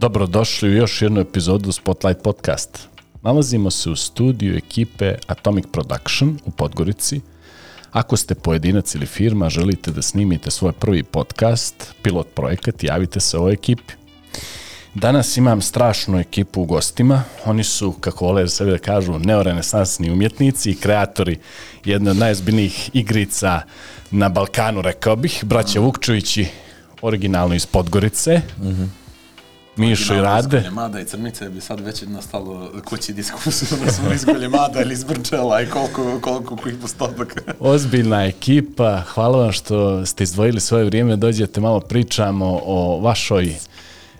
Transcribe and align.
Dobrodošli 0.00 0.68
u 0.68 0.72
još 0.72 1.02
jednu 1.02 1.20
epizodu 1.20 1.72
Spotlight 1.72 2.22
Podcast. 2.22 2.88
Nalazimo 3.22 3.70
se 3.70 3.90
u 3.90 3.96
studiju 3.96 4.56
ekipe 4.56 5.14
Atomic 5.26 5.64
Production 5.72 6.38
u 6.44 6.50
Podgorici. 6.50 7.20
Ako 7.92 8.16
ste 8.16 8.34
pojedinac 8.34 8.94
ili 8.94 9.06
firma, 9.06 9.50
želite 9.50 9.90
da 9.90 10.02
snimite 10.02 10.50
svoj 10.50 10.72
prvi 10.72 11.02
podcast, 11.02 11.94
pilot 12.02 12.26
projekat, 12.34 12.84
javite 12.84 13.20
se 13.20 13.38
ovoj 13.38 13.52
ekipi. 13.52 13.92
Danas 14.94 15.36
imam 15.36 15.60
strašnu 15.60 16.18
ekipu 16.18 16.62
u 16.62 16.64
gostima. 16.64 17.22
Oni 17.44 17.64
su, 17.64 17.92
kako 17.92 18.24
vole 18.24 18.48
sebe 18.48 18.70
da 18.70 18.78
kažu, 18.78 19.18
neorenesansni 19.18 20.10
umjetnici 20.10 20.70
i 20.70 20.76
kreatori 20.76 21.38
jedne 21.84 22.10
od 22.10 22.16
najzbiljnijih 22.16 22.90
igrica 22.92 23.62
na 24.10 24.28
Balkanu, 24.28 24.82
rekao 24.82 25.16
bih. 25.16 25.44
Braća 25.44 25.80
Vukčevići, 25.80 26.46
originalno 27.02 27.54
iz 27.54 27.66
Podgorice. 27.66 28.42
Mm 28.58 28.66
-hmm. 28.66 29.07
Mišo 29.78 30.14
i 30.14 30.20
Rade. 30.20 30.70
Mada 30.70 31.00
i 31.00 31.04
Crnice 31.04 31.48
bi 31.48 31.60
sad 31.60 31.80
već 31.80 32.02
nastalo 32.02 32.70
kući 32.84 33.12
diskusiju 33.12 33.78
da 33.84 33.92
smo 33.92 34.12
izgolje 34.12 34.48
Mada 34.48 34.82
ili 34.82 34.92
iz 34.92 35.04
Brčela 35.04 35.62
i 35.62 35.66
koliko, 35.66 36.20
koliko 36.20 36.56
kojih 36.56 36.78
postotaka. 36.82 37.40
Ozbiljna 37.60 38.24
ekipa, 38.24 39.00
hvala 39.00 39.38
vam 39.38 39.52
što 39.52 40.06
ste 40.06 40.24
izdvojili 40.24 40.60
svoje 40.60 40.84
vrijeme, 40.84 41.16
dođete 41.16 41.60
malo 41.60 41.80
pričamo 41.80 42.60
o 42.64 43.00
vašoj 43.00 43.54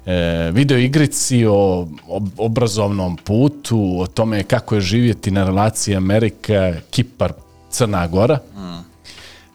e, 0.07 0.51
video 0.53 0.79
igrici, 0.79 1.47
o, 1.47 1.89
o 2.09 2.23
obrazovnom 2.37 3.17
putu, 3.17 3.97
o 4.01 4.07
tome 4.07 4.43
kako 4.43 4.75
je 4.75 4.81
živjeti 4.81 5.31
na 5.31 5.45
relaciji 5.45 5.97
Amerika, 5.97 6.75
Kipar, 6.91 7.33
Crna 7.71 8.07
Gora. 8.07 8.39
Mm. 8.57 8.88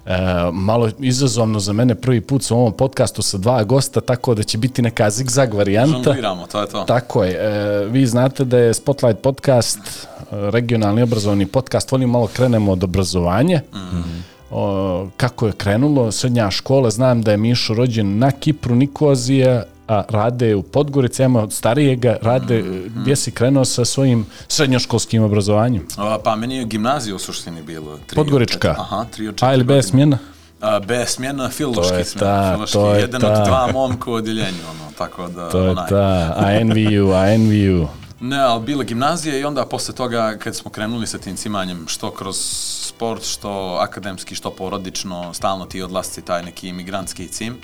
E, 0.06 0.18
malo 0.52 0.90
izazovno 1.00 1.60
za 1.60 1.74
mene 1.74 1.96
prvi 1.96 2.22
put 2.22 2.52
u 2.52 2.56
ovom 2.56 2.74
podcastu 2.74 3.22
sa 3.22 3.38
dva 3.38 3.64
gosta, 3.64 4.02
tako 4.02 4.36
da 4.36 4.44
će 4.44 4.58
biti 4.58 4.82
neka 4.82 5.10
zigzag 5.10 5.54
varijanta. 5.54 6.04
Žongliramo, 6.04 6.48
to 6.48 6.62
je 6.62 6.68
to. 6.68 6.84
Tako 6.84 7.24
je. 7.24 7.32
E, 7.32 7.86
vi 7.86 8.06
znate 8.08 8.46
da 8.46 8.58
je 8.58 8.74
Spotlight 8.74 9.22
podcast, 9.22 10.08
regionalni 10.32 11.02
obrazovni 11.02 11.46
podcast, 11.46 11.92
volim 11.92 12.10
malo 12.10 12.28
krenemo 12.28 12.72
od 12.72 12.84
obrazovanja. 12.84 13.62
Mm 13.74 13.78
-hmm. 13.78 14.22
o, 14.52 15.08
kako 15.18 15.48
je 15.48 15.54
krenulo, 15.54 16.12
srednja 16.12 16.52
škola, 16.52 16.90
znam 16.90 17.22
da 17.22 17.32
je 17.32 17.38
Mišo 17.38 17.74
rođen 17.74 18.18
na 18.18 18.32
Kipru, 18.32 18.76
Nikozija, 18.76 19.64
a 19.88 20.04
rade 20.10 20.56
u 20.56 20.64
Podgorici, 20.64 21.24
ima 21.24 21.44
od 21.44 21.54
starijega, 21.54 22.18
rade, 22.22 22.62
mm, 22.64 22.94
gdje 22.96 23.16
si 23.16 23.32
krenuo 23.32 23.66
sa 23.66 23.86
svojim 23.86 24.26
srednjoškolskim 24.48 25.24
obrazovanjem? 25.24 25.88
A, 25.98 26.18
pa 26.24 26.36
meni 26.36 26.58
je 26.58 26.66
gimnazija 26.66 27.16
u 27.16 27.20
suštini 27.20 27.62
bilo. 27.62 27.98
Tri, 27.98 28.16
Podgorička? 28.16 28.70
Četiri, 28.70 28.82
aha, 28.82 29.06
tri 29.12 29.28
od 29.28 29.36
četiri 29.36 29.48
A 29.48 29.54
ili 29.54 29.64
bez 29.64 29.86
smjena? 29.90 30.18
A, 30.62 30.80
bez 30.80 31.10
smjena, 31.10 31.50
filološki 31.50 32.04
smjena. 32.04 32.52
Filološki, 32.52 32.74
to 32.74 32.94
je 32.94 33.02
jedan 33.02 33.22
ta. 33.22 33.42
od 33.42 33.48
dva 33.48 33.70
momka 33.74 34.12
u 34.12 34.14
odjeljenju, 34.14 34.64
ono, 34.70 34.92
tako 34.98 35.28
da... 35.28 35.50
To 35.50 35.64
je 35.64 35.70
onaj. 35.70 35.90
ta, 35.90 36.34
a 36.38 36.64
NVU, 36.64 37.12
a 37.12 37.38
NVU. 37.38 37.88
Ne, 38.24 38.40
ali 38.40 38.64
bila 38.64 38.84
gimnazija 38.84 39.38
i 39.38 39.44
onda 39.44 39.66
posle 39.66 39.96
toga 39.96 40.38
kad 40.40 40.56
smo 40.56 40.72
krenuli 40.72 41.08
sa 41.08 41.18
tim 41.18 41.36
cimanjem, 41.36 41.88
što 41.88 42.12
kroz 42.12 42.38
sport, 42.82 43.24
što 43.24 43.78
akademski, 43.82 44.36
što 44.36 44.52
porodično, 44.52 45.34
stalno 45.34 45.66
ti 45.66 45.82
odlasci 45.82 46.22
taj 46.22 46.44
neki 46.44 46.68
imigrantski 46.68 47.28
cim, 47.28 47.58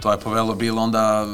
to 0.00 0.12
je 0.12 0.20
povelo 0.20 0.54
bilo 0.54 0.82
onda 0.82 1.26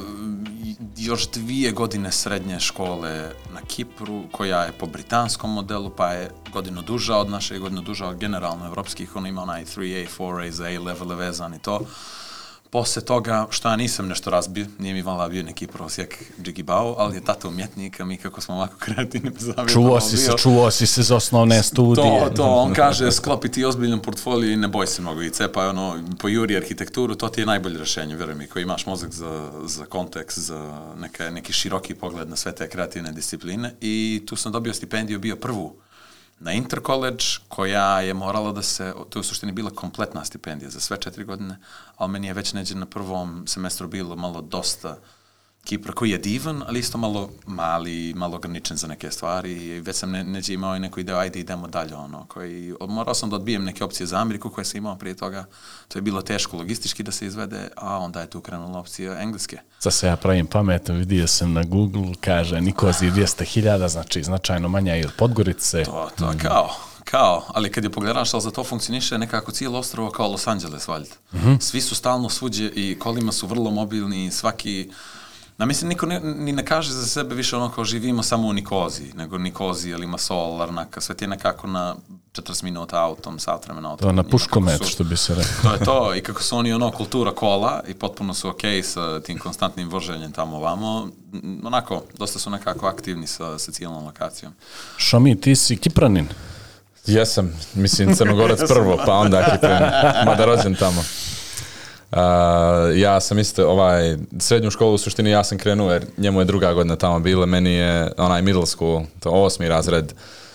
još 0.97 1.31
dvije 1.31 1.73
godine 1.73 2.13
srednje 2.13 2.61
škole 2.61 3.31
na 3.55 3.61
Kipru, 3.69 4.23
koja 4.33 4.63
je 4.63 4.73
po 4.73 4.87
britanskom 4.87 5.53
modelu, 5.53 5.91
pa 5.91 6.09
je 6.09 6.31
godinu 6.53 6.83
duža 6.83 7.17
od 7.17 7.31
naše, 7.31 7.59
godinu 7.59 7.83
duža 7.83 8.07
od 8.07 8.19
generalno 8.19 8.67
evropskih, 8.67 9.17
on 9.17 9.27
ima 9.27 9.43
onaj 9.43 9.65
3A, 9.65 10.07
4A 10.19 10.51
za 10.51 10.65
A-level 10.65 11.17
vezan 11.17 11.55
i 11.55 11.59
to. 11.59 11.81
Posle 12.77 13.03
toga, 13.03 13.47
što 13.51 13.69
ja 13.69 13.77
nisam 13.77 14.09
nešto 14.09 14.31
razbio, 14.31 14.67
nije 14.79 14.95
mi 14.95 15.03
vala 15.03 15.29
bio 15.29 15.43
neki 15.43 15.67
prosjek 15.67 16.25
džigibao, 16.43 16.95
ali 16.99 17.17
je 17.17 17.25
tata 17.25 17.49
umjetnik, 17.49 18.01
a 18.01 18.05
mi 18.05 18.17
kako 18.17 18.41
smo 18.41 18.55
ovako 18.55 18.75
kreativni 18.79 19.31
zavjetno. 19.39 19.69
Čuo 19.69 20.01
si 20.01 20.17
se, 20.17 20.33
čuo 20.39 20.71
si 20.71 20.87
se 20.87 21.03
za 21.03 21.17
osnovne 21.17 21.63
studije. 21.63 22.21
To, 22.21 22.31
to, 22.37 22.45
on 22.45 22.75
kaže, 22.75 23.13
sklopi 23.13 23.49
ti 23.49 23.65
ozbiljan 23.65 24.01
portfolio 24.01 24.53
i 24.53 24.57
ne 24.57 24.69
boj 24.69 24.87
se 24.87 25.03
mnogo 25.03 25.23
i 25.23 25.31
cepa, 25.31 25.69
ono, 25.69 26.05
po 26.19 26.29
juri 26.29 26.57
arhitekturu, 26.57 27.15
to 27.15 27.29
ti 27.29 27.41
je 27.41 27.47
najbolje 27.47 27.79
rešenje, 27.79 28.17
veruj 28.17 28.35
mi, 28.35 28.47
koji 28.47 28.63
imaš 28.63 28.87
mozak 28.87 29.13
za, 29.13 29.51
za 29.65 29.85
kontekst, 29.85 30.39
za 30.39 30.91
neka, 30.97 31.31
neki 31.31 31.53
široki 31.53 31.95
pogled 31.95 32.29
na 32.29 32.37
sve 32.37 32.55
te 32.55 32.69
kreativne 32.69 33.13
discipline 33.13 33.75
i 33.81 34.23
tu 34.27 34.37
sam 34.37 34.53
dobio 34.53 34.75
stipendiju, 34.75 35.19
bio 35.19 35.37
prvu 35.37 35.77
na 36.39 36.53
Intercollege, 36.53 37.25
koja 37.49 38.01
je 38.01 38.15
morala 38.15 38.53
da 38.53 38.63
se, 38.63 38.95
to 39.11 39.19
je 39.19 39.21
u 39.21 39.25
suštini 39.25 39.53
bila 39.53 39.71
kompletna 39.71 40.25
stipendija 40.25 40.71
za 40.71 40.81
sve 40.81 41.01
četiri 41.01 41.25
godine, 41.25 41.59
ali 41.97 42.13
meni 42.13 42.27
je 42.27 42.35
već 42.35 42.53
neđe 42.53 42.75
na 42.75 42.87
prvom 42.87 43.47
semestru 43.47 43.89
bilo 43.89 44.17
malo 44.17 44.41
dosta 44.41 44.99
Kipra 45.67 45.93
koji 45.93 46.11
je 46.11 46.19
divan, 46.19 46.63
ali 46.67 46.79
isto 46.79 46.99
malo 46.99 47.31
mali, 47.47 48.15
malo 48.15 48.37
ograničen 48.37 48.77
za 48.77 48.87
neke 48.87 49.11
stvari 49.11 49.53
i 49.53 49.81
već 49.81 49.97
sam 49.97 50.11
ne, 50.11 50.25
neđe 50.25 50.55
imao 50.55 50.77
i 50.77 50.81
neku 50.81 51.01
ideju, 51.01 51.19
ajde 51.19 51.41
idemo 51.41 51.67
dalje, 51.67 51.95
ono, 51.95 52.27
koji, 52.29 52.75
morao 52.89 53.15
sam 53.15 53.31
da 53.31 53.37
odbijem 53.37 53.65
neke 53.65 53.85
opcije 53.85 54.07
za 54.07 54.17
Ameriku 54.19 54.51
koje 54.51 54.65
sam 54.65 54.79
imao 54.79 54.97
prije 54.97 55.17
toga, 55.17 55.45
to 55.89 55.99
je 55.99 56.03
bilo 56.03 56.23
teško 56.23 56.57
logistički 56.57 57.03
da 57.03 57.13
se 57.13 57.27
izvede, 57.27 57.69
a 57.77 57.99
onda 57.99 58.21
je 58.21 58.31
tu 58.31 58.41
krenula 58.41 58.79
opcija 58.79 59.21
engleske. 59.21 59.59
Za 59.81 59.91
se 59.91 60.07
ja 60.07 60.17
pravim 60.17 60.47
pametno, 60.47 60.95
vidio 60.95 61.27
sam 61.27 61.53
na 61.53 61.63
Google, 61.63 62.15
kaže 62.21 62.61
Nikozi 62.61 63.11
200.000, 63.11 63.89
znači 63.89 64.23
značajno 64.23 64.69
manja 64.69 64.97
i 64.97 65.05
od 65.05 65.13
Podgorice. 65.19 65.85
To, 65.85 66.11
to, 66.19 66.33
mm. 66.33 66.39
kao, 66.39 66.71
kao, 67.05 67.45
ali 67.49 67.73
kad 67.73 67.85
je 67.85 67.91
pogledaš, 67.91 68.35
ali 68.35 68.43
za 68.43 68.51
to 68.51 68.65
funkcioniše 68.65 69.19
nekako 69.19 69.53
cijelo 69.53 69.79
ostrovo 69.79 70.11
kao 70.11 70.29
Los 70.29 70.47
Angeles, 70.47 70.89
valjda. 70.89 71.15
Mm 71.33 71.39
-hmm. 71.39 71.61
Svi 71.61 71.81
su 71.81 71.95
stalno 71.95 72.29
svuđe 72.29 72.71
i 72.75 72.99
kolima 72.99 73.33
su 73.33 73.47
vrlo 73.47 73.71
mobilni 73.71 74.27
i 74.27 74.31
svaki, 74.31 74.91
Na 75.59 75.67
mislim, 75.67 75.89
niko 75.89 76.07
ne, 76.07 76.21
ni 76.21 76.53
ne 76.53 76.65
kaže 76.65 76.93
za 76.93 77.07
sebe 77.07 77.35
više 77.35 77.57
ono 77.57 77.71
kao 77.71 77.85
živimo 77.85 78.23
samo 78.23 78.49
u 78.49 78.53
Nikoziji, 78.53 79.13
nego 79.15 79.39
Nikoziji 79.39 79.91
ili 79.91 80.07
Masol, 80.07 80.57
Larnaka, 80.57 81.01
sve 81.01 81.15
ti 81.15 81.25
je 81.25 81.29
nekako 81.29 81.67
na 81.67 81.97
40 82.33 82.65
minuta 82.65 83.03
autom, 83.03 83.39
sat 83.39 83.67
vremena 83.67 83.91
autom. 83.91 84.09
To 84.09 84.13
na 84.13 84.23
puškomet, 84.23 84.87
što 84.89 85.05
bi 85.05 85.17
se 85.17 85.35
rekao. 85.35 85.63
To 85.63 85.73
je 85.73 85.85
to, 85.85 86.15
i 86.15 86.21
kako 86.21 86.43
su 86.43 86.57
oni 86.57 86.73
ono 86.73 86.91
kultura 86.91 87.33
kola 87.33 87.83
i 87.89 87.95
potpuno 87.95 88.35
su 88.35 88.49
okej 88.49 88.81
okay 88.81 88.83
sa 88.83 89.21
tim 89.21 89.39
konstantnim 89.39 89.89
voženjem 89.89 90.33
tamo 90.33 90.57
ovamo, 90.57 91.09
onako, 91.65 92.03
dosta 92.19 92.39
su 92.39 92.51
nekako 92.51 92.87
aktivni 92.87 93.27
sa, 93.27 93.59
sa 93.59 93.73
cijelom 93.73 94.05
lokacijom. 94.05 94.53
Šomi, 94.97 95.41
ti 95.41 95.57
si 95.57 95.77
Kipranin? 95.77 96.29
Jesam, 97.07 97.53
mislim 97.75 98.15
Crnogorac 98.15 98.61
prvo, 98.73 98.99
pa 99.07 99.13
onda 99.13 99.51
Kipranin, 99.53 99.91
mada 100.27 100.45
rođen 100.45 100.75
tamo. 100.75 101.05
Uh, 102.13 102.19
ja 102.97 103.21
sam 103.21 103.39
isto 103.39 103.71
ovaj 103.71 104.17
srednju 104.39 104.71
školu 104.71 104.95
u 104.95 104.99
suštini 104.99 105.31
ja 105.31 105.45
sam 105.45 105.59
krenuo 105.59 105.93
jer 105.93 106.07
njemu 106.17 106.41
je 106.41 106.45
druga 106.45 106.73
godina 106.73 106.97
tamo 106.97 107.21
bila, 107.21 107.47
meni 107.47 107.73
je 107.73 108.13
onaj 108.17 108.43
middle 108.43 108.67
school, 108.67 109.03
to 109.21 109.31
osmi 109.31 109.69
razred 109.69 110.13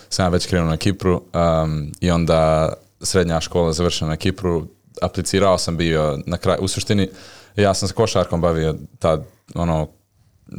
sam 0.10 0.26
ja 0.26 0.30
već 0.30 0.48
krenuo 0.48 0.70
na 0.70 0.78
Kipru 0.78 1.22
um, 1.34 1.92
i 2.00 2.12
onda 2.12 2.74
srednja 3.02 3.42
škola 3.42 3.74
završena 3.74 4.10
na 4.10 4.18
Kipru, 4.18 4.68
aplicirao 5.02 5.58
sam 5.58 5.78
bio 5.78 6.20
na 6.26 6.38
kraj, 6.38 6.58
u 6.60 6.68
suštini 6.68 7.10
ja 7.56 7.74
sam 7.74 7.88
se 7.88 7.94
košarkom 7.94 8.42
bavio 8.42 8.76
tad, 9.00 9.24
ono, 9.56 9.88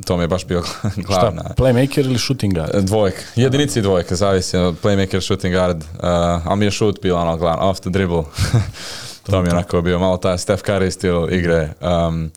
to 0.05 0.17
mi 0.17 0.23
je 0.23 0.29
baš 0.29 0.47
bio 0.47 0.63
glavna. 1.07 1.43
Šta, 1.43 1.55
playmaker 1.63 2.01
ili 2.01 2.19
shooting 2.19 2.55
guard? 2.55 2.85
Dvojk, 2.85 3.15
jedinici 3.37 3.79
i 3.79 3.83
dvojka, 3.83 4.17
zavisi 4.17 4.57
playmaker, 4.57 5.21
shooting 5.21 5.55
guard, 5.55 5.77
uh, 5.77 6.47
ali 6.47 6.59
mi 6.59 6.65
je 6.65 6.71
shoot 6.71 7.03
bio 7.03 7.17
ono 7.17 7.37
glavno, 7.37 7.71
off 7.71 7.81
the 7.81 7.91
dribble. 7.91 8.23
to 9.23 9.43
mi 9.43 9.49
je 9.49 9.53
onako 9.53 9.83
bio 9.83 9.99
malo 9.99 10.17
taj 10.17 10.39
Steph 10.39 10.63
Curry 10.63 10.91
stil 10.91 11.33
igre. 11.33 11.73
Um, 11.81 12.31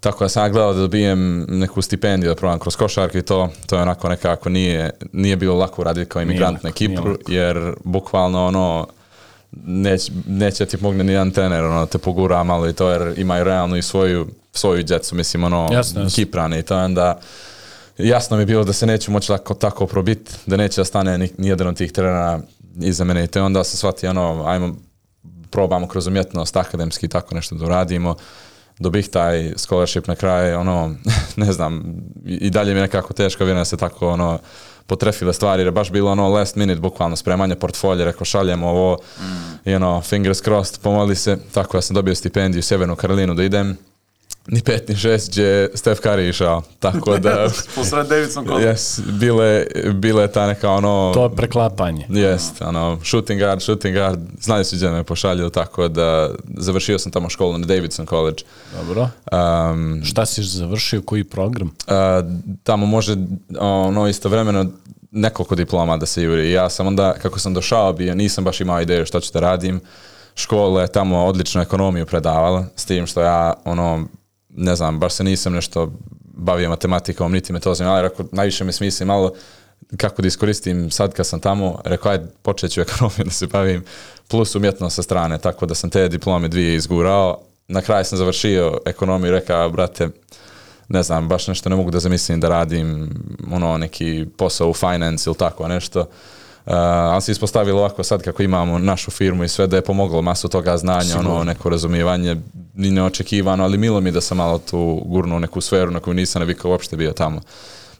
tako 0.00 0.24
da 0.24 0.28
sam 0.28 0.44
ja 0.44 0.48
gledao 0.48 0.72
da 0.72 0.80
dobijem 0.80 1.46
neku 1.48 1.82
stipendiju 1.82 2.30
da 2.30 2.36
probam 2.36 2.58
kroz 2.58 2.76
košarku 2.76 3.18
i 3.18 3.22
to, 3.22 3.48
to 3.66 3.76
je 3.76 3.82
onako 3.82 4.08
nekako 4.08 4.48
nije, 4.48 4.90
nije 5.12 5.36
bilo 5.36 5.56
lako 5.56 5.84
raditi 5.84 6.10
kao 6.10 6.22
imigrant 6.22 6.54
lako, 6.54 6.66
na 6.66 6.72
Kipru, 6.72 7.16
jer 7.28 7.74
bukvalno 7.84 8.46
ono, 8.46 8.86
neć, 9.66 10.10
neće 10.26 10.66
ti 10.66 10.76
pomogne 10.76 11.04
ni 11.04 11.12
jedan 11.12 11.30
trener, 11.30 11.64
ono, 11.64 11.86
te 11.86 11.98
pogura 11.98 12.44
malo 12.44 12.68
i 12.68 12.72
to, 12.72 12.90
jer 12.90 13.14
imaju 13.16 13.44
realno 13.44 13.76
i 13.76 13.82
svoju, 13.82 14.26
svoju 14.52 14.82
djecu, 14.82 15.14
mislim, 15.14 15.44
ono, 15.44 15.68
Jasno, 15.72 16.02
jasno. 16.02 16.14
Kiprane 16.14 16.58
i 16.58 16.62
to, 16.62 16.78
onda 16.78 17.20
jasno 17.98 18.36
mi 18.36 18.42
je 18.42 18.46
bilo 18.46 18.64
da 18.64 18.72
se 18.72 18.86
neću 18.86 19.12
moći 19.12 19.28
tako, 19.28 19.54
tako 19.54 19.86
probiti, 19.86 20.32
da 20.46 20.56
neće 20.56 20.80
da 20.80 20.84
stane 20.84 21.18
ni, 21.18 21.30
nijedan 21.38 21.66
od 21.66 21.76
tih 21.76 21.92
trenera 21.92 22.40
iza 22.80 23.04
mene 23.04 23.24
i 23.24 23.26
to 23.26 23.44
onda 23.44 23.64
se 23.64 23.76
shvati, 23.76 24.06
ono, 24.06 24.44
ajmo 24.46 24.74
probamo 25.50 25.88
kroz 25.88 26.06
umjetnost, 26.06 26.56
akademski 26.56 27.08
tako 27.08 27.34
nešto 27.34 27.54
da 27.54 27.64
uradimo, 27.64 28.16
dobih 28.78 29.08
taj 29.08 29.52
scholarship 29.56 30.06
na 30.06 30.16
kraj, 30.16 30.54
ono, 30.54 30.94
ne 31.36 31.52
znam, 31.52 31.96
i 32.24 32.50
dalje 32.50 32.72
mi 32.72 32.78
je 32.78 32.82
nekako 32.82 33.12
teško, 33.12 33.44
vjerujem 33.44 33.60
da 33.60 33.64
se 33.64 33.76
tako, 33.76 34.08
ono, 34.08 34.38
potrefile 34.86 35.32
stvari, 35.32 35.60
jer 35.60 35.66
je 35.66 35.72
baš 35.72 35.90
bilo 35.90 36.10
ono 36.10 36.28
last 36.28 36.56
minute, 36.56 36.80
bukvalno 36.80 37.16
spremanje 37.16 37.54
portfolje, 37.54 38.04
rekao 38.04 38.24
šaljemo 38.24 38.68
ovo, 38.68 38.98
mm. 39.18 39.68
i 39.70 39.74
ono, 39.74 40.00
fingers 40.00 40.42
crossed, 40.42 40.80
pomoli 40.82 41.16
se, 41.16 41.38
tako 41.54 41.76
da 41.76 41.82
sam 41.82 41.94
dobio 41.94 42.14
stipendiju 42.14 42.58
u 42.58 42.62
Sjevernu 42.62 42.96
Karolinu 42.96 43.34
da 43.34 43.44
idem, 43.44 43.76
ni 44.50 44.62
pet 44.62 44.88
ni 44.88 44.96
šest 44.96 45.30
gdje 45.30 45.70
Steph 45.74 46.00
Curry 46.02 46.28
išao. 46.28 46.62
Tako 46.78 47.18
da... 47.18 47.48
Posred 47.74 48.08
Davidson 48.08 48.46
College. 48.46 48.66
Yes, 48.66 49.00
bile, 49.12 49.66
bile 49.94 50.28
ta 50.32 50.46
neka 50.46 50.70
ono... 50.70 51.12
To 51.14 51.24
je 51.24 51.36
preklapanje. 51.36 52.06
Jest, 52.08 52.62
ono, 52.62 52.98
shooting 53.04 53.40
guard, 53.40 53.62
shooting 53.62 53.96
guard, 53.96 54.20
znali 54.40 54.64
su 54.64 54.76
gdje 54.76 54.90
me 54.90 55.04
pošalju, 55.04 55.50
tako 55.50 55.88
da 55.88 56.30
završio 56.56 56.98
sam 56.98 57.12
tamo 57.12 57.30
školu 57.30 57.58
na 57.58 57.66
Davidson 57.66 58.06
College. 58.06 58.42
Dobro. 58.76 59.08
Um, 59.32 60.02
Šta 60.04 60.26
si 60.26 60.42
završio, 60.42 61.02
koji 61.02 61.24
program? 61.24 61.68
uh, 61.68 61.94
tamo 62.62 62.86
može 62.86 63.16
ono 63.58 64.08
istovremeno 64.08 64.66
nekoliko 65.10 65.54
diploma 65.54 65.96
da 65.96 66.06
se 66.06 66.22
juri. 66.22 66.52
Ja 66.52 66.70
sam 66.70 66.86
onda, 66.86 67.14
kako 67.22 67.38
sam 67.38 67.54
došao 67.54 67.92
bio, 67.92 68.14
nisam 68.14 68.44
baš 68.44 68.60
imao 68.60 68.80
ideju 68.80 69.06
šta 69.06 69.20
ću 69.20 69.32
da 69.32 69.40
radim. 69.40 69.80
Škole 70.34 70.86
tamo 70.86 71.24
odličnu 71.24 71.62
ekonomiju 71.62 72.06
predavala, 72.06 72.64
s 72.76 72.84
tim 72.84 73.06
što 73.06 73.20
ja, 73.20 73.54
ono, 73.64 74.04
ne 74.56 74.76
znam, 74.76 74.98
baš 74.98 75.12
se 75.12 75.24
nisam 75.24 75.52
nešto 75.52 75.92
bavio 76.22 76.68
matematikom, 76.68 77.32
niti 77.32 77.52
metodom, 77.52 77.86
ali 77.86 78.02
rekao, 78.02 78.26
najviše 78.32 78.64
me 78.64 78.72
smisli 78.72 79.06
malo 79.06 79.32
kako 79.96 80.22
da 80.22 80.28
iskoristim 80.28 80.90
sad 80.90 81.12
kad 81.12 81.26
sam 81.26 81.40
tamo, 81.40 81.80
rekao, 81.84 82.12
ajde, 82.12 82.26
počet 82.42 82.72
ću 82.72 82.80
ekonomiju 82.80 83.24
da 83.24 83.30
se 83.30 83.46
bavim, 83.46 83.84
plus 84.28 84.54
umjetnost 84.54 84.96
sa 84.96 85.02
strane, 85.02 85.38
tako 85.38 85.66
da 85.66 85.74
sam 85.74 85.90
te 85.90 86.08
diplome 86.08 86.48
dvije 86.48 86.74
izgurao. 86.74 87.38
Na 87.68 87.82
kraju 87.82 88.04
sam 88.04 88.18
završio 88.18 88.78
ekonomiju 88.86 89.28
i 89.28 89.34
rekao, 89.34 89.70
brate, 89.70 90.08
ne 90.88 91.02
znam, 91.02 91.28
baš 91.28 91.48
nešto 91.48 91.68
ne 91.68 91.76
mogu 91.76 91.90
da 91.90 92.00
zamislim 92.00 92.40
da 92.40 92.48
radim 92.48 93.10
ono 93.52 93.78
neki 93.78 94.26
posao 94.36 94.70
u 94.70 94.74
finance 94.74 95.30
ili 95.30 95.36
tako 95.36 95.68
nešto. 95.68 96.00
Uh, 96.00 96.72
ali 96.74 97.22
se 97.22 97.32
ispostavilo 97.32 97.78
ovako 97.78 98.02
sad 98.02 98.22
kako 98.22 98.42
imamo 98.42 98.78
našu 98.78 99.10
firmu 99.10 99.44
i 99.44 99.48
sve 99.48 99.66
da 99.66 99.76
je 99.76 99.84
pomoglo 99.84 100.22
masu 100.22 100.48
toga 100.48 100.76
znanja, 100.76 101.18
ono 101.18 101.44
neko 101.44 101.68
razumijevanje 101.68 102.36
ni 102.80 102.90
neočekivano, 102.90 103.64
ali 103.64 103.78
milo 103.78 104.00
mi 104.00 104.10
da 104.10 104.20
sam 104.20 104.36
malo 104.38 104.58
tu 104.58 105.02
gurnuo 105.04 105.38
neku 105.38 105.60
sferu 105.60 105.90
na 105.90 106.00
koju 106.00 106.14
nisam 106.14 106.40
navikao 106.40 106.70
uopšte 106.70 106.96
bio 106.96 107.12
tamo. 107.12 107.40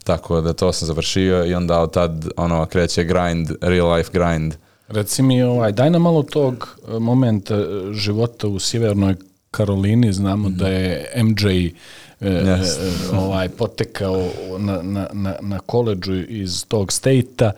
Tako 0.05 0.41
da 0.41 0.53
to 0.53 0.73
sam 0.73 0.87
završio 0.87 1.47
i 1.47 1.55
onda 1.55 1.81
od 1.81 1.93
tad 1.93 2.29
ono 2.37 2.67
kreće 2.67 3.05
grind, 3.05 3.51
real 3.61 3.93
life 3.93 4.11
grind. 4.13 4.55
Reci 4.89 5.23
mi, 5.23 5.43
ovaj, 5.43 5.73
daj 5.73 5.91
nam 5.91 6.03
malo 6.03 6.23
tog 6.23 6.79
e, 6.89 6.99
momenta 6.99 7.55
e, 7.55 7.67
života 7.93 8.49
u 8.49 8.59
Sjevernoj 8.59 9.15
Karolini, 9.51 10.13
znamo 10.13 10.49
da 10.49 10.69
je 10.69 11.13
MJ 11.17 11.47
e, 11.47 11.73
Yes. 12.21 12.79
e, 13.13 13.17
ovaj, 13.17 13.49
potekao 13.49 14.29
na, 14.59 14.83
na, 14.83 15.09
na, 15.13 15.35
na 15.41 15.59
koleđu 15.59 16.15
iz 16.29 16.65
tog 16.69 16.93
stejta, 16.93 17.53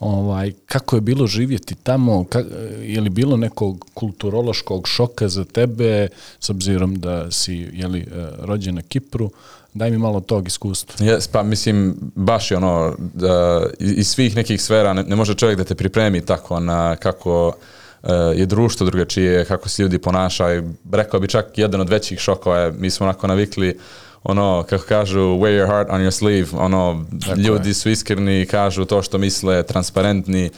ovaj, 0.00 0.52
kako 0.66 0.96
je 0.96 1.00
bilo 1.00 1.26
živjeti 1.26 1.74
tamo, 1.74 2.24
ka, 2.24 2.42
je 2.82 3.00
li 3.00 3.10
bilo 3.10 3.36
nekog 3.36 3.86
kulturološkog 3.94 4.88
šoka 4.88 5.28
za 5.28 5.44
tebe, 5.44 6.08
s 6.40 6.50
obzirom 6.50 6.96
da 6.96 7.30
si 7.30 7.68
jeli, 7.72 8.00
e, 8.00 8.04
rođen 8.38 8.74
na 8.74 8.82
Kipru, 8.82 9.30
daj 9.74 9.90
mi 9.90 9.98
malo 9.98 10.20
tog 10.20 10.46
iskustva. 10.46 11.06
Yes, 11.06 11.28
pa 11.32 11.42
mislim, 11.42 11.96
baš 12.14 12.50
je 12.50 12.56
ono, 12.56 12.94
da, 13.14 13.66
iz 13.78 14.08
svih 14.08 14.36
nekih 14.36 14.62
sfera 14.62 14.92
ne, 14.92 15.02
ne 15.02 15.16
može 15.16 15.34
čovjek 15.34 15.58
da 15.58 15.64
te 15.64 15.74
pripremi 15.74 16.20
tako 16.20 16.60
na 16.60 16.96
kako 16.96 17.46
uh, 18.02 18.10
je 18.34 18.46
društvo 18.46 18.86
drugačije, 18.86 19.44
kako 19.44 19.68
se 19.68 19.82
ljudi 19.82 19.98
ponašaju. 19.98 20.72
Rekao 20.92 21.20
bi 21.20 21.28
čak 21.28 21.46
jedan 21.58 21.80
od 21.80 21.88
većih 21.88 22.18
šokova 22.18 22.58
je, 22.58 22.72
mi 22.72 22.90
smo 22.90 23.06
onako 23.06 23.26
navikli 23.26 23.78
ono, 24.28 24.64
kako 24.68 24.84
kažu, 24.84 25.20
wear 25.20 25.62
your 25.62 25.66
heart 25.66 25.90
on 25.90 26.00
your 26.00 26.10
sleeve, 26.10 26.48
ono, 26.52 27.04
ljudi 27.36 27.74
su 27.74 27.90
iskreni, 27.90 28.46
kažu 28.46 28.84
to 28.84 29.02
što 29.02 29.18
misle, 29.18 29.62
transparentni, 29.62 30.50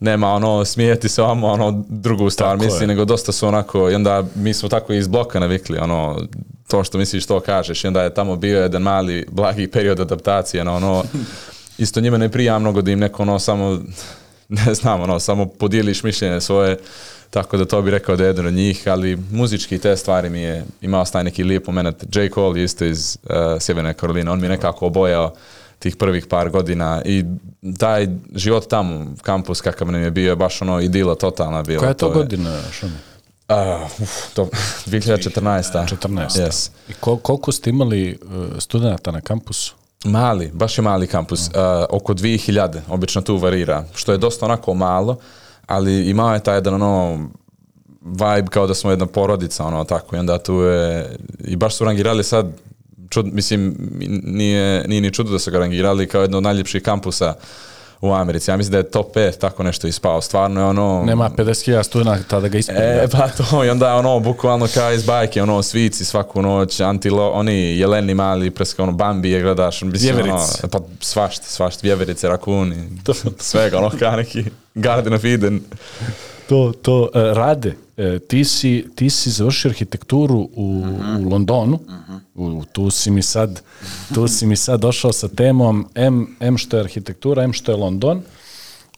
nema 0.00 0.32
ono 0.32 0.64
smijeti 0.64 1.08
se 1.08 1.22
vamo 1.22 1.46
ono 1.46 1.84
drugu 1.88 2.30
stvar 2.30 2.50
Tako 2.50 2.64
misli 2.64 2.82
je. 2.82 2.86
nego 2.86 3.04
dosta 3.04 3.32
su 3.32 3.48
onako 3.48 3.90
i 3.90 3.94
onda 3.94 4.24
mi 4.34 4.54
smo 4.54 4.68
tako 4.68 4.92
iz 4.92 5.08
bloka 5.08 5.40
navikli 5.40 5.78
ono 5.78 6.20
to 6.68 6.84
što 6.84 6.98
misliš 6.98 7.26
to 7.26 7.40
kažeš 7.40 7.84
i 7.84 7.86
onda 7.86 8.02
je 8.02 8.14
tamo 8.14 8.36
bio 8.36 8.62
jedan 8.62 8.82
mali 8.82 9.26
blagi 9.30 9.66
period 9.66 10.00
adaptacije 10.00 10.64
na 10.64 10.72
ono 10.72 11.04
isto 11.78 12.00
njima 12.00 12.18
ne 12.18 12.28
prija 12.28 12.58
mnogo 12.58 12.82
da 12.82 12.90
im 12.90 12.98
neko 12.98 13.22
ono 13.22 13.38
samo 13.38 13.78
ne 14.66 14.74
znam 14.74 15.00
ono 15.00 15.20
samo 15.20 15.46
podijeliš 15.46 16.02
mišljenje 16.02 16.40
svoje 16.40 16.78
tako 17.30 17.56
da 17.56 17.64
to 17.64 17.82
bi 17.82 17.90
rekao 17.90 18.16
da 18.16 18.24
je 18.24 18.28
jedan 18.28 18.46
od 18.46 18.52
njih 18.54 18.82
ali 18.88 19.18
muzički 19.30 19.78
te 19.78 19.96
stvari 19.96 20.30
mi 20.30 20.40
je 20.40 20.64
imao 20.80 21.04
taj 21.04 21.24
neki 21.24 21.44
lijep 21.44 21.66
moment 21.66 22.16
J. 22.16 22.28
Cole 22.34 22.60
je 22.60 22.64
isto 22.64 22.84
iz 22.84 23.18
uh, 23.22 23.30
Sjeverne 23.60 23.94
Karoline 23.94 24.30
on 24.30 24.40
mi 24.40 24.46
je 24.46 24.50
nekako 24.50 24.86
obojao 24.86 25.34
tih 25.78 25.96
prvih 25.96 26.26
par 26.26 26.50
godina 26.50 27.02
i 27.04 27.24
taj 27.78 28.08
život 28.34 28.68
tamo, 28.68 29.06
kampus 29.22 29.60
kakav 29.60 29.92
nam 29.92 30.02
je 30.02 30.10
bio, 30.10 30.30
je 30.30 30.36
baš 30.36 30.62
ono 30.62 30.80
idila 30.80 31.14
totalna 31.14 31.62
bila. 31.62 31.78
Koja 31.78 31.88
je 31.88 31.94
to 31.96 32.06
je- 32.06 32.12
godina, 32.14 32.58
Šumi? 32.72 32.92
Uh, 33.48 33.56
uf, 34.02 34.10
to, 34.34 34.48
2014. 34.86 35.86
14. 35.86 36.28
Yes. 36.28 36.70
I 36.88 36.92
kol, 36.92 37.16
koliko 37.16 37.52
ste 37.52 37.70
imali 37.70 38.18
uh, 38.22 38.58
studenta 38.58 39.10
na 39.10 39.20
kampusu? 39.20 39.74
Mali, 40.04 40.50
baš 40.54 40.78
je 40.78 40.82
mali 40.82 41.06
kampus, 41.06 41.40
uh, 41.40 41.52
oko 41.90 42.14
2000, 42.14 42.80
obično 42.88 43.22
tu 43.22 43.36
varira, 43.36 43.84
što 43.94 44.12
je 44.12 44.18
dosta 44.18 44.44
onako 44.46 44.74
malo, 44.74 45.16
ali 45.70 46.10
imao 46.10 46.34
je 46.34 46.42
taj 46.42 46.56
jedan 46.56 46.74
ono 46.74 47.18
vibe 48.02 48.50
kao 48.50 48.66
da 48.66 48.74
smo 48.74 48.90
jedna 48.90 49.06
porodica, 49.06 49.64
ono 49.64 49.84
tako, 49.84 50.16
i 50.16 50.18
onda 50.18 50.38
tu 50.38 50.54
je, 50.54 51.16
i 51.44 51.56
baš 51.56 51.76
su 51.76 51.84
rangirali 51.84 52.24
sad, 52.24 52.46
čud, 53.10 53.26
mislim, 53.34 53.76
nije, 54.24 54.88
nije 54.88 55.00
ni 55.00 55.12
čudo 55.12 55.32
da 55.32 55.38
su 55.38 55.50
ga 55.50 55.58
rangirali 55.58 56.06
kao 56.06 56.22
jedno 56.22 56.36
od 56.36 56.42
najljepših 56.42 56.82
kampusa 56.82 57.34
u 58.00 58.12
Americi. 58.12 58.50
Ja 58.50 58.56
mislim 58.56 58.72
da 58.72 58.78
je 58.78 58.90
top 58.90 59.16
5 59.16 59.38
tako 59.38 59.62
nešto 59.62 59.86
ispao. 59.86 60.20
Stvarno 60.20 60.60
je 60.60 60.66
ono... 60.66 61.02
Nema 61.06 61.30
50.000 61.36 61.82
studenta 61.82 62.40
da 62.40 62.48
ga 62.48 62.58
ispred. 62.58 62.78
E, 62.78 63.08
pa 63.12 63.28
to, 63.28 63.64
i 63.64 63.68
onda 63.70 63.94
ono, 63.94 64.20
bukvalno 64.20 64.66
kao 64.74 64.92
iz 64.92 65.06
bajke, 65.06 65.42
ono, 65.42 65.62
svici 65.62 66.04
svaku 66.04 66.42
noć, 66.42 66.80
antilo, 66.80 67.30
oni 67.30 67.78
jeleni 67.78 68.14
mali, 68.14 68.50
preska 68.50 68.82
ono, 68.82 68.92
bambije 68.92 69.42
gledaš, 69.42 69.82
mislim, 69.82 70.20
ono, 70.20 70.46
pa 70.72 70.78
svašta, 71.00 71.44
svašta, 71.46 71.80
vjeverice, 71.82 72.28
rakuni, 72.28 72.76
svega, 73.38 73.78
ono, 73.78 73.90
kao 73.98 74.16
neki 74.16 74.44
Garden 74.74 75.14
of 75.14 75.24
Eden. 75.24 75.60
To, 76.48 76.72
to, 76.82 77.08
e, 77.14 77.34
Rade, 77.34 77.74
e, 78.00 78.18
ti, 78.18 78.44
si, 78.44 78.86
ti 78.94 79.10
si 79.10 79.30
završio 79.30 79.68
arhitектuru 79.68 80.38
u, 80.38 80.84
u 81.20 81.28
Londonu, 81.28 81.78
u, 82.34 82.64
tu, 82.72 82.90
si 82.90 83.10
mi 83.10 83.22
sad, 83.22 83.62
tu 84.14 84.28
si 84.28 84.46
mi 84.46 84.56
sad 84.56 84.80
došao 84.80 85.12
sa 85.12 85.28
temom 85.28 85.88
M, 85.94 86.36
M 86.40 86.58
što 86.58 86.76
je 86.76 86.80
arhitektura, 86.80 87.42
M 87.42 87.52
što 87.52 87.72
je 87.72 87.76
London. 87.76 88.22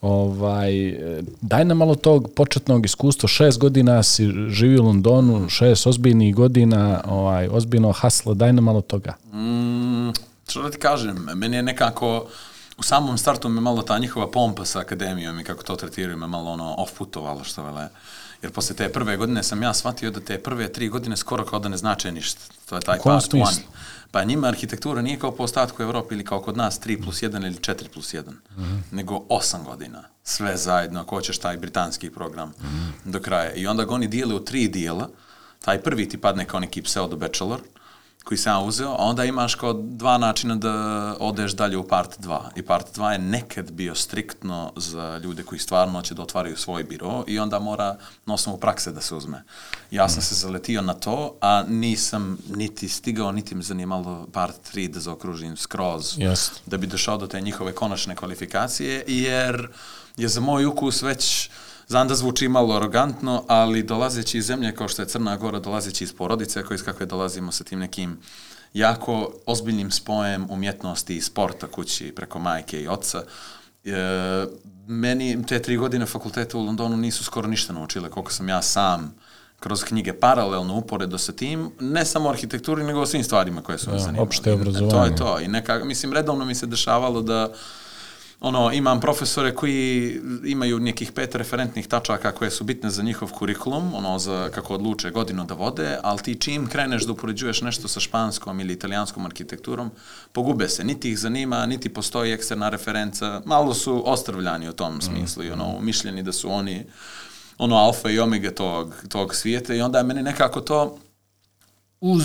Ovaj, 0.01 0.89
e, 0.89 1.23
daj 1.41 1.65
nam 1.65 1.79
malo 1.79 1.95
tog 1.95 2.31
početnog 2.37 2.85
iskustva. 2.85 3.29
Šest 3.29 3.59
godina 3.59 4.03
si 4.03 4.33
živio 4.49 4.83
u 4.83 4.87
Londonu, 4.87 5.49
šest 5.49 5.87
ozbiljnih 5.87 6.35
godina, 6.35 7.05
ovaj, 7.09 7.49
ozbiljno 7.49 7.93
hasla, 7.93 8.35
daj 8.35 8.53
nam 8.53 8.65
malo 8.65 8.81
toga. 8.81 9.15
Mm, 9.33 10.11
što 10.49 10.63
da 10.63 10.71
ti 10.71 10.79
kažem, 10.79 11.29
meni 11.35 11.57
je 11.57 11.63
nekako, 11.63 12.27
u 12.79 12.83
samom 12.83 13.19
startu 13.19 13.49
me 13.49 13.61
malo 13.61 13.83
ta 13.83 13.99
njihova 13.99 14.31
pompa 14.31 14.65
sa 14.65 14.81
akademijom 14.81 15.41
i 15.41 15.45
kako 15.45 15.63
to 15.63 15.77
tretiraju 15.77 16.17
me 16.17 16.27
malo 16.27 16.51
ono 16.51 16.75
off-putovalo 16.79 17.45
što 17.45 17.63
vele. 17.63 17.89
Jer 18.43 18.53
posle 18.53 18.77
te 18.77 18.93
prve 18.93 19.17
godine 19.17 19.43
sam 19.43 19.63
ja 19.63 19.75
shvatio 19.75 20.11
da 20.11 20.21
te 20.21 20.39
prve 20.39 20.73
tri 20.73 20.89
godine 20.89 21.17
skoro 21.17 21.45
kao 21.45 21.59
da 21.59 21.69
ne 21.69 21.77
znače 21.77 22.13
ništa. 22.13 22.41
To 22.69 22.77
je 22.77 22.81
taj 22.81 22.99
part 22.99 23.35
one. 23.35 23.47
smislu? 23.47 23.73
Pa 24.11 24.25
njima 24.25 24.49
arhitektura 24.49 25.03
nije 25.03 25.19
kao 25.19 25.33
po 25.33 25.43
ostatku 25.43 25.83
Evrope 25.83 26.15
ili 26.15 26.25
kao 26.25 26.41
kod 26.41 26.57
nas 26.57 26.81
3 26.81 27.03
plus 27.05 27.23
1 27.23 27.47
ili 27.47 27.55
4 27.55 27.89
plus 27.89 28.15
1, 28.15 28.23
nego 28.91 29.15
8 29.29 29.65
godina. 29.65 30.03
Sve 30.25 30.57
zajedno, 30.57 31.01
ako 31.01 31.17
hoćeš 31.17 31.39
taj 31.39 31.57
britanski 31.57 32.11
program 32.11 32.53
do 33.05 33.21
kraja. 33.21 33.53
I 33.53 33.67
onda 33.67 33.85
ga 33.85 33.95
oni 33.95 34.09
dijele 34.09 34.35
u 34.35 34.45
tri 34.45 34.69
dijela. 34.69 35.09
Taj 35.65 35.83
prvi 35.83 36.09
ti 36.09 36.19
padne 36.19 36.45
kao 36.45 36.61
neki 36.61 36.83
pseudo 36.83 37.17
bachelor, 37.17 37.61
koji 38.25 38.39
sam 38.39 38.67
uzeo, 38.67 38.91
a 38.91 38.97
onda 39.05 39.25
imaš 39.25 39.55
kao 39.55 39.73
dva 39.73 40.19
načina 40.19 40.57
da 40.57 40.73
odeš 41.21 41.53
dalje 41.53 41.77
u 41.77 41.89
part 41.89 42.21
2. 42.21 42.41
I 42.57 42.63
part 42.63 42.97
2 42.97 43.11
je 43.11 43.19
nekad 43.19 43.71
bio 43.71 43.95
striktno 43.95 44.73
za 44.77 45.21
ljude 45.25 45.43
koji 45.43 45.59
stvarno 45.59 46.03
će 46.03 46.15
da 46.15 46.23
otvaraju 46.23 46.57
svoj 46.57 46.85
biro 46.85 47.25
i 47.27 47.39
onda 47.39 47.59
mora 47.59 47.97
na 48.27 48.35
osnovu 48.35 48.59
prakse 48.59 48.93
da 48.93 49.01
se 49.01 49.15
uzme. 49.15 49.43
Ja 49.91 50.09
sam 50.09 50.23
se 50.23 50.35
zaletio 50.35 50.83
na 50.83 50.95
to, 50.95 51.35
a 51.41 51.65
nisam 51.69 52.39
niti 52.57 52.89
stigao, 52.89 53.33
niti 53.33 53.55
me 53.55 53.63
zanimalo 53.63 54.27
part 54.33 54.57
3 54.75 54.89
da 54.89 55.01
zaokružim 55.01 55.57
skroz 55.57 56.15
Jasno. 56.19 56.57
da 56.67 56.77
bi 56.77 56.87
došao 56.87 57.17
do 57.17 57.27
te 57.27 57.41
njihove 57.41 57.75
konačne 57.75 58.17
kvalifikacije, 58.17 59.05
jer 59.07 59.69
je 60.17 60.29
za 60.29 60.41
moj 60.41 60.67
ukus 60.67 61.03
već 61.03 61.51
Znam 61.89 62.09
da 62.09 62.15
zvuči 62.15 62.49
malo 62.49 62.77
arogantno, 62.77 63.45
ali 63.49 63.83
dolazeći 63.83 64.39
iz 64.39 64.47
zemlje 64.47 64.75
kao 64.75 64.89
što 64.89 65.03
je 65.03 65.09
Crna 65.09 65.37
Gora, 65.37 65.59
dolazeći 65.59 66.05
iz 66.05 66.13
porodice 66.13 66.63
koje 66.63 66.75
iz 66.77 66.83
kakve 66.83 67.07
dolazimo 67.07 67.53
sa 67.53 67.65
tim 67.65 67.79
nekim 67.79 68.19
jako 68.75 69.33
ozbiljnim 69.47 69.91
spojem 69.91 70.47
umjetnosti 70.51 71.17
i 71.17 71.21
sporta 71.21 71.67
kući 71.67 72.13
preko 72.17 72.39
majke 72.39 72.83
i 72.83 72.89
oca, 72.89 73.23
e, 73.85 74.47
meni 74.87 75.47
te 75.47 75.63
tri 75.63 75.77
godine 75.77 76.07
fakulteta 76.07 76.59
u 76.59 76.65
Londonu 76.65 76.97
nisu 76.97 77.25
skoro 77.25 77.49
ništa 77.49 77.73
naučile, 77.73 78.11
koliko 78.11 78.33
sam 78.33 78.49
ja 78.49 78.63
sam 78.63 79.15
kroz 79.61 79.85
knjige 79.85 80.13
paralelno 80.13 80.75
uporedo 80.75 81.19
sa 81.19 81.33
tim, 81.33 81.71
ne 81.81 82.05
samo 82.05 82.31
arhitekturi, 82.31 82.85
nego 82.85 83.01
o 83.01 83.07
svim 83.07 83.25
stvarima 83.25 83.63
koje 83.63 83.79
su 83.79 83.91
me 83.91 83.99
zanimale. 83.99 84.23
opšte 84.23 84.53
obrazovanje. 84.53 84.91
To 84.91 85.05
je 85.05 85.17
to. 85.17 85.41
I 85.41 85.49
neka, 85.49 85.85
mislim, 85.85 86.13
redovno 86.13 86.45
mi 86.45 86.55
se 86.55 86.67
dešavalo 86.67 87.23
da 87.23 87.53
ono, 88.45 88.73
imam 88.73 89.01
profesore 89.01 89.55
koji 89.55 90.21
imaju 90.45 90.81
nekih 90.81 91.13
pet 91.13 91.35
referentnih 91.35 91.87
tačaka 91.87 92.33
koje 92.33 92.51
su 92.51 92.65
bitne 92.65 92.91
za 92.91 93.03
njihov 93.03 93.33
kurikulum, 93.33 93.95
ono, 93.95 94.19
za 94.19 94.49
kako 94.55 94.75
odluče 94.75 95.11
godinu 95.11 95.45
da 95.45 95.55
vode, 95.55 95.99
ali 96.03 96.23
ti 96.23 96.35
čim 96.35 96.67
kreneš 96.67 97.03
da 97.07 97.13
upoređuješ 97.13 97.61
nešto 97.63 97.89
sa 97.89 98.01
španskom 98.01 98.61
ili 98.61 98.73
italijanskom 98.73 99.27
arhitekturom, 99.27 99.91
pogube 100.33 100.69
se. 100.69 100.85
Niti 100.85 101.11
ih 101.11 101.19
zanima, 101.19 101.67
niti 101.67 101.89
postoji 101.89 102.33
eksterna 102.33 102.69
referenca. 102.69 103.43
Malo 103.45 103.75
su 103.75 104.03
ostrvljani 104.07 104.69
u 104.69 104.73
tom 104.73 105.01
smislu 105.01 105.45
i 105.45 105.51
ono, 105.51 105.81
mišljeni 105.81 106.23
da 106.23 106.33
su 106.33 106.51
oni 106.51 106.87
ono 107.59 107.77
alfa 107.77 108.11
i 108.11 108.19
omega 108.19 108.51
tog, 108.51 108.95
tog 109.09 109.35
svijeta 109.35 109.75
i 109.75 109.81
onda 109.81 110.03
meni 110.03 110.23
nekako 110.23 110.61
to 110.61 110.99
uz, 112.01 112.23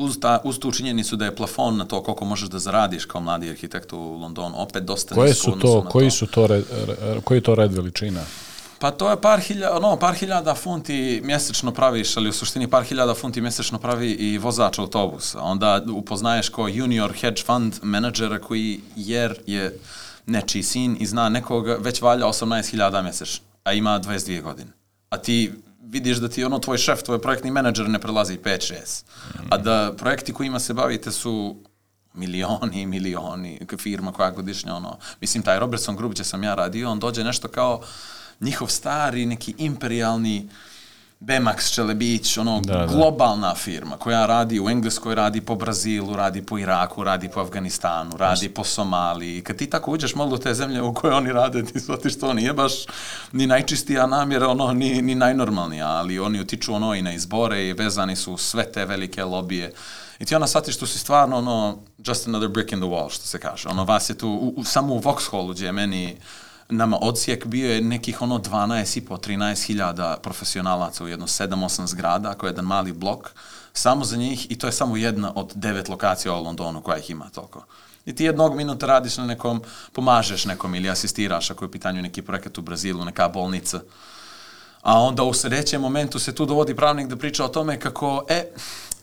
uz, 0.00 0.18
ta, 0.20 0.40
uz 0.44 0.58
tu 0.58 0.72
činjenicu 0.72 1.16
da 1.16 1.24
je 1.24 1.36
plafon 1.36 1.76
na 1.76 1.84
to 1.84 2.02
koliko 2.02 2.24
možeš 2.24 2.48
da 2.48 2.58
zaradiš 2.58 3.04
kao 3.04 3.20
mladi 3.20 3.50
arhitekt 3.50 3.92
u 3.92 3.98
Londonu, 3.98 4.54
opet 4.62 4.84
dosta 4.84 5.14
Koje 5.14 5.34
su 5.34 5.58
to, 5.60 5.86
koji 5.90 6.10
su 6.10 6.26
to, 6.26 6.46
red, 6.46 6.64
re- 6.86 7.20
koji 7.24 7.40
to 7.40 7.54
red 7.54 7.72
veličina? 7.72 8.20
Pa 8.78 8.90
to 8.90 9.10
je 9.10 9.20
par 9.20 9.40
hiljada, 9.40 9.78
no, 9.78 9.96
par 9.96 10.14
hiljada 10.14 10.54
funti 10.54 11.20
mjesečno 11.24 11.72
praviš, 11.72 12.16
ali 12.16 12.28
u 12.28 12.32
suštini 12.32 12.70
par 12.70 12.84
hiljada 12.84 13.14
funti 13.14 13.40
mjesečno 13.40 13.78
pravi 13.78 14.10
i 14.10 14.38
vozač 14.38 14.78
autobusa. 14.78 15.42
Onda 15.42 15.82
upoznaješ 15.92 16.48
kao 16.48 16.68
junior 16.68 17.12
hedge 17.12 17.42
fund 17.46 17.74
menadžera 17.82 18.38
koji 18.38 18.80
jer 18.96 19.34
je 19.46 19.78
nečiji 20.26 20.62
sin 20.62 20.96
i 21.00 21.06
zna 21.06 21.28
nekoga 21.28 21.76
već 21.80 22.02
valja 22.02 22.26
18.000 22.26 23.02
mjesečno, 23.02 23.44
a 23.64 23.72
ima 23.72 24.00
22 24.00 24.42
godine. 24.42 24.70
A 25.10 25.18
ti 25.18 25.52
vidiš 25.90 26.16
da 26.16 26.28
ti 26.28 26.44
ono 26.44 26.58
tvoj 26.58 26.78
šef, 26.78 27.02
tvoj 27.02 27.20
projektni 27.22 27.50
menadžer 27.50 27.88
ne 27.88 27.98
prelazi 27.98 28.38
5-6. 28.38 29.04
A 29.50 29.58
da 29.58 29.94
projekti 29.98 30.32
kojima 30.32 30.60
se 30.60 30.74
bavite 30.74 31.10
su 31.12 31.56
milioni, 32.14 32.86
milioni, 32.86 33.60
firma 33.78 34.12
koja 34.12 34.30
godišnja, 34.30 34.74
ono, 34.74 34.98
mislim, 35.20 35.42
taj 35.42 35.58
Robertson 35.58 35.96
Group 35.96 36.12
gdje 36.12 36.24
sam 36.24 36.44
ja 36.44 36.54
radio, 36.54 36.90
on 36.90 36.98
dođe 36.98 37.24
nešto 37.24 37.48
kao 37.48 37.82
njihov 38.40 38.68
stari, 38.68 39.26
neki 39.26 39.54
imperialni 39.58 40.48
Bemax 41.20 41.74
Čelebić, 41.74 42.38
ono, 42.38 42.60
Da, 42.60 42.76
da. 42.76 42.86
globalna 42.86 43.54
firma 43.54 43.96
koja 43.96 44.26
radi 44.26 44.60
u 44.60 44.70
Engleskoj, 44.70 45.14
radi 45.14 45.40
po 45.40 45.54
Brazilu, 45.54 46.16
radi 46.16 46.42
po 46.42 46.58
Iraku, 46.58 47.04
radi 47.04 47.28
po 47.28 47.40
Afganistanu, 47.40 48.16
radi 48.16 48.48
po 48.48 48.64
Somaliji. 48.64 49.42
Kad 49.42 49.56
ti 49.56 49.70
tako 49.70 49.90
uđeš 49.90 50.14
malo 50.14 50.34
u 50.34 50.38
te 50.38 50.54
zemlje 50.54 50.82
u 50.82 50.94
koje 50.94 51.14
oni 51.14 51.32
rade, 51.32 51.64
ti 51.64 51.80
shvatiš 51.80 52.18
to 52.18 52.32
nije 52.32 52.52
baš 52.52 52.72
ni 53.32 53.46
najčistija 53.46 54.06
namjera, 54.06 54.48
ono, 54.48 54.72
ni, 54.72 55.02
ni 55.02 55.14
najnormalnija, 55.14 55.88
ali 55.88 56.18
oni 56.18 56.40
utiču 56.40 56.74
ono 56.74 56.94
i 56.94 57.02
na 57.02 57.12
izbore 57.12 57.68
i 57.68 57.72
vezani 57.72 58.16
su 58.16 58.36
sve 58.36 58.72
te 58.72 58.84
velike 58.84 59.24
lobije. 59.24 59.72
I 60.18 60.24
ti 60.24 60.34
onda 60.34 60.46
shvatiš 60.46 60.76
tu 60.76 60.86
si 60.86 60.98
stvarno 60.98 61.36
ono, 61.36 61.78
just 61.98 62.28
another 62.28 62.48
brick 62.48 62.72
in 62.72 62.78
the 62.78 62.88
wall, 62.88 63.10
što 63.10 63.26
se 63.26 63.38
kaže. 63.40 63.68
Ono, 63.68 63.84
vas 63.84 64.10
je 64.10 64.18
tu, 64.18 64.28
u, 64.28 64.54
u, 64.56 64.64
samo 64.64 64.94
u 64.94 65.00
Vauxhallu 65.00 65.52
gdje 65.52 65.66
je 65.66 65.72
meni 65.72 66.16
nama 66.70 66.98
odsjek 67.00 67.46
bio 67.46 67.72
je 67.72 67.80
nekih 67.80 68.22
ono 68.22 68.38
12 68.38 68.98
i 68.98 69.00
po 69.00 69.16
13 69.16 69.66
hiljada 69.66 70.16
profesionalaca 70.22 71.04
u 71.04 71.08
jedno 71.08 71.26
7-8 71.26 71.86
zgrada, 71.86 72.34
koji 72.34 72.48
je 72.48 72.52
jedan 72.52 72.64
mali 72.64 72.92
blok, 72.92 73.30
samo 73.72 74.04
za 74.04 74.16
njih 74.16 74.50
i 74.50 74.58
to 74.58 74.66
je 74.66 74.72
samo 74.72 74.96
jedna 74.96 75.32
od 75.34 75.52
devet 75.54 75.88
lokacija 75.88 76.34
u 76.34 76.42
Londonu 76.42 76.82
koja 76.82 76.98
ih 76.98 77.10
ima 77.10 77.28
toliko. 77.28 77.64
I 78.06 78.14
ti 78.14 78.24
jednog 78.24 78.56
minuta 78.56 78.86
radiš 78.86 79.16
na 79.16 79.26
nekom, 79.26 79.62
pomažeš 79.92 80.44
nekom 80.44 80.74
ili 80.74 80.90
asistiraš 80.90 81.50
ako 81.50 81.64
je 81.64 81.68
u 81.68 81.70
pitanju 81.70 82.02
neki 82.02 82.22
projekat 82.22 82.58
u 82.58 82.62
Brazilu, 82.62 83.04
neka 83.04 83.28
bolnica. 83.28 83.80
A 84.82 85.00
onda 85.00 85.22
u 85.22 85.34
sljedećem 85.34 85.80
momentu 85.80 86.18
se 86.18 86.34
tu 86.34 86.46
dovodi 86.46 86.76
pravnik 86.76 87.08
da 87.08 87.16
priča 87.16 87.44
o 87.44 87.48
tome 87.48 87.80
kako, 87.80 88.24
e, 88.28 88.44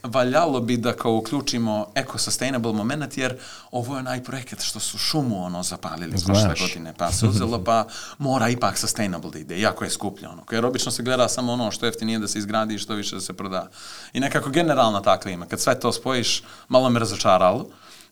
valjalo 0.03 0.59
bi 0.59 0.77
da 0.77 0.93
kao 0.93 1.15
uključimo 1.15 1.87
eco-sustainable 1.95 2.73
moment, 2.73 3.17
jer 3.17 3.37
ovo 3.71 3.95
je 3.95 3.99
onaj 3.99 4.23
projekat 4.23 4.61
što 4.61 4.79
su 4.79 4.97
šumu 4.97 5.45
ono 5.45 5.63
zapalili 5.63 6.15
prošle 6.25 6.55
godine, 6.59 6.93
pa 6.97 7.11
se 7.11 7.27
uzelo, 7.27 7.63
pa 7.63 7.87
mora 8.17 8.49
ipak 8.49 8.77
sustainable 8.77 9.31
da 9.31 9.39
ide, 9.39 9.57
iako 9.57 9.83
je 9.83 9.89
skuplje 9.89 10.27
ono. 10.27 10.43
Jer 10.51 10.65
obično 10.65 10.91
se 10.91 11.03
gleda 11.03 11.27
samo 11.29 11.53
ono 11.53 11.71
što 11.71 11.85
jeftinije 11.85 12.19
da 12.19 12.27
se 12.27 12.39
izgradi 12.39 12.75
i 12.75 12.79
što 12.79 12.93
više 12.93 13.15
da 13.15 13.21
se 13.21 13.33
proda. 13.33 13.69
I 14.13 14.19
nekako 14.19 14.49
generalna 14.49 15.01
ta 15.01 15.19
klima, 15.19 15.45
kad 15.45 15.59
sve 15.59 15.79
to 15.79 15.91
spojiš, 15.91 16.43
malo 16.67 16.89
me 16.89 16.99
razočaralo. 16.99 17.69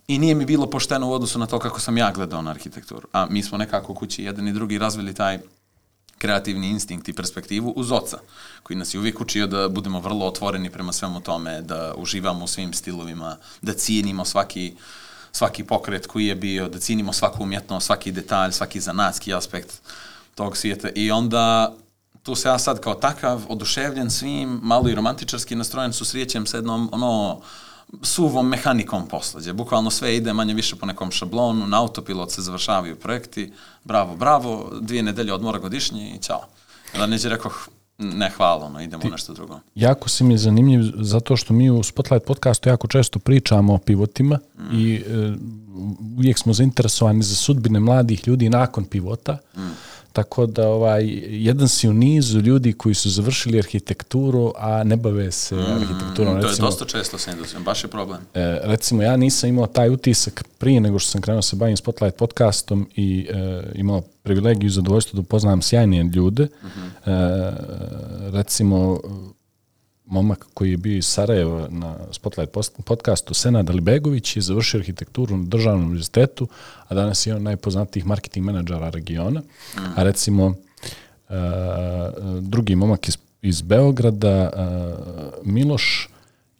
I 0.08 0.20
nije 0.20 0.36
mi 0.36 0.46
bilo 0.46 0.70
pošteno 0.70 1.10
u 1.10 1.14
odnosu 1.14 1.40
na 1.40 1.46
to 1.46 1.60
kako 1.60 1.80
sam 1.80 1.98
ja 1.98 2.12
gledao 2.12 2.42
na 2.42 2.52
arhitekturu. 2.52 3.08
A 3.14 3.26
mi 3.30 3.44
smo 3.44 3.58
nekako 3.58 3.92
u 3.92 3.96
kući 3.96 4.24
jedan 4.24 4.48
i 4.48 4.54
drugi 4.54 4.78
razvili 4.78 5.14
taj 5.14 5.40
kreativni 6.18 6.70
instinkt 6.70 7.10
i 7.10 7.14
perspektivu 7.14 7.74
uz 7.76 7.92
oca, 7.92 8.18
koji 8.64 8.78
nas 8.78 8.94
je 8.94 9.00
uvijek 9.00 9.22
učio 9.22 9.48
da 9.48 9.70
budemo 9.70 10.00
vrlo 10.00 10.26
otvoreni 10.26 10.70
prema 10.70 10.94
svemu 10.94 11.22
tome, 11.22 11.62
da 11.62 11.94
uživamo 11.98 12.46
u 12.46 12.48
svim 12.48 12.74
stilovima, 12.74 13.38
da 13.62 13.74
cijenimo 13.74 14.26
svaki, 14.26 14.76
svaki 15.32 15.64
pokret 15.64 16.08
koji 16.08 16.26
je 16.26 16.36
bio, 16.36 16.70
da 16.70 16.80
cijenimo 16.80 17.14
svaku 17.14 17.44
umjetnost, 17.44 17.86
svaki 17.86 18.12
detalj, 18.12 18.52
svaki 18.52 18.80
zanatski 18.80 19.34
aspekt 19.34 19.82
tog 20.36 20.58
svijeta. 20.58 20.90
I 20.96 21.12
onda 21.12 21.76
tu 22.24 22.36
se 22.36 22.48
ja 22.48 22.60
sad 22.60 22.80
kao 22.80 22.94
takav, 22.94 23.42
oduševljen 23.50 24.12
svim, 24.12 24.60
malo 24.64 24.90
i 24.90 24.96
romantičarski 24.96 25.56
nastrojen, 25.56 25.94
susrijećem 25.94 26.46
sa 26.46 26.58
jednom, 26.58 26.90
ono, 26.92 27.42
suvom 28.02 28.48
mehanikom 28.48 29.08
posla, 29.08 29.40
gdje 29.40 29.54
bukvalno 29.54 29.92
sve 29.92 30.18
ide 30.18 30.34
manje 30.34 30.54
više 30.54 30.76
po 30.76 30.86
nekom 30.86 31.12
šablonu, 31.12 31.68
na 31.68 31.82
autopilot 31.82 32.32
se 32.32 32.42
završavaju 32.42 32.96
projekti, 32.96 33.52
bravo, 33.84 34.16
bravo, 34.16 34.72
dvije 34.82 35.04
nedelje 35.04 35.34
odmora 35.34 35.60
godišnje 35.60 36.16
i 36.16 36.22
čao. 36.22 36.42
Da 36.98 37.08
neđe 37.08 37.30
rekao, 37.30 37.52
ne 37.98 38.30
hvala, 38.30 38.66
ono, 38.66 38.82
idemo 38.82 39.04
u 39.08 39.10
nešto 39.10 39.34
drugo. 39.34 39.60
Jako 39.76 40.10
si 40.10 40.24
mi 40.24 40.38
zanimljiv 40.38 40.92
zato 40.96 41.38
što 41.38 41.54
mi 41.54 41.70
u 41.70 41.84
Spotlight 41.84 42.28
podcastu 42.28 42.70
jako 42.70 42.88
često 42.88 43.20
pričamo 43.20 43.74
o 43.74 43.78
pivotima 43.78 44.40
Mm. 44.58 44.80
i 44.80 44.96
e, 44.96 45.02
uvijek 46.18 46.38
smo 46.38 46.54
zainteresovani 46.54 47.24
za 47.24 47.36
sudbine 47.36 47.80
mladih 47.80 48.28
ljudi 48.28 48.50
nakon 48.50 48.86
pivota. 48.86 49.38
Mm. 49.58 49.62
Tako 50.16 50.46
da 50.46 50.70
ovaj, 50.70 51.06
jedan 51.30 51.70
si 51.70 51.90
u 51.90 51.94
nizu 51.94 52.40
ljudi 52.40 52.74
koji 52.74 52.96
su 52.96 53.10
završili 53.10 53.60
arhitekturu, 53.60 54.54
a 54.58 54.84
ne 54.84 54.96
bave 54.96 55.32
se 55.32 55.56
arhitekturom. 55.56 56.38
Mm, 56.38 56.42
to 56.42 56.48
je 56.48 56.50
Recimo, 56.50 56.68
dosta 56.68 56.86
često 56.86 57.18
sa 57.18 57.32
industrijom, 57.32 57.64
baš 57.64 57.84
je 57.84 57.88
problem. 57.88 58.22
E, 58.34 58.60
recimo, 58.64 59.02
ja 59.02 59.18
nisam 59.18 59.50
imao 59.50 59.68
taj 59.68 59.90
utisak 59.90 60.44
prije 60.58 60.82
nego 60.82 61.00
što 61.00 61.12
sam 61.12 61.22
krenuo 61.22 61.42
se 61.42 61.56
bavim 61.56 61.78
Spotlight 61.78 62.18
podcastom 62.18 62.90
i 62.96 63.28
e, 63.30 63.64
imao 63.76 64.02
privilegiju 64.24 64.68
i 64.68 64.72
zadovoljstvo 64.72 65.18
da 65.18 65.22
upoznam 65.22 65.62
sjajne 65.62 66.04
ljude. 66.04 66.44
E, 66.44 66.50
recimo, 68.32 69.00
momak 70.06 70.46
koji 70.54 70.72
je 70.72 70.78
bio 70.78 70.98
iz 70.98 71.06
Sarajeva 71.06 71.68
na 71.70 71.98
Spotlight 72.12 72.54
podcastu, 72.86 73.34
Senad 73.34 73.70
Alibegović, 73.70 74.36
je 74.36 74.42
završio 74.42 74.80
arhitектuru 74.80 75.38
na 75.38 75.44
državnom 75.44 75.86
univerzitetu, 75.86 76.48
a 76.88 76.96
danas 76.96 77.26
je 77.26 77.36
on 77.36 77.44
najpoznatijih 77.44 78.06
marketing 78.06 78.46
menadžera 78.46 78.90
regiona. 78.90 79.42
A 79.96 80.04
recimo, 80.04 80.54
e, 81.30 81.34
drugi 82.42 82.76
momak 82.76 83.08
iz, 83.08 83.18
iz 83.42 83.62
Beograda, 83.62 84.30
e, 84.30 84.50
Miloš, 85.44 86.10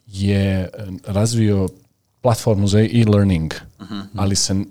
je 0.06 0.68
razvio 1.06 1.68
platformu 2.20 2.68
za 2.68 2.80
e-learning, 2.80 3.54
ali 4.14 4.36
se 4.36 4.64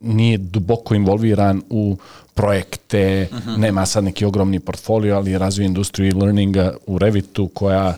nije 0.00 0.38
duboko 0.38 0.94
involviran 0.94 1.62
u 1.70 1.96
projekte, 2.34 3.28
nema 3.56 3.86
sad 3.86 4.04
neki 4.04 4.24
ogromni 4.24 4.60
portfolio, 4.60 5.16
ali 5.16 5.30
je 5.30 5.38
razvio 5.38 5.64
industriju 5.64 6.08
e-learninga 6.10 6.74
u 6.86 6.98
Revitu 6.98 7.48
koja 7.48 7.94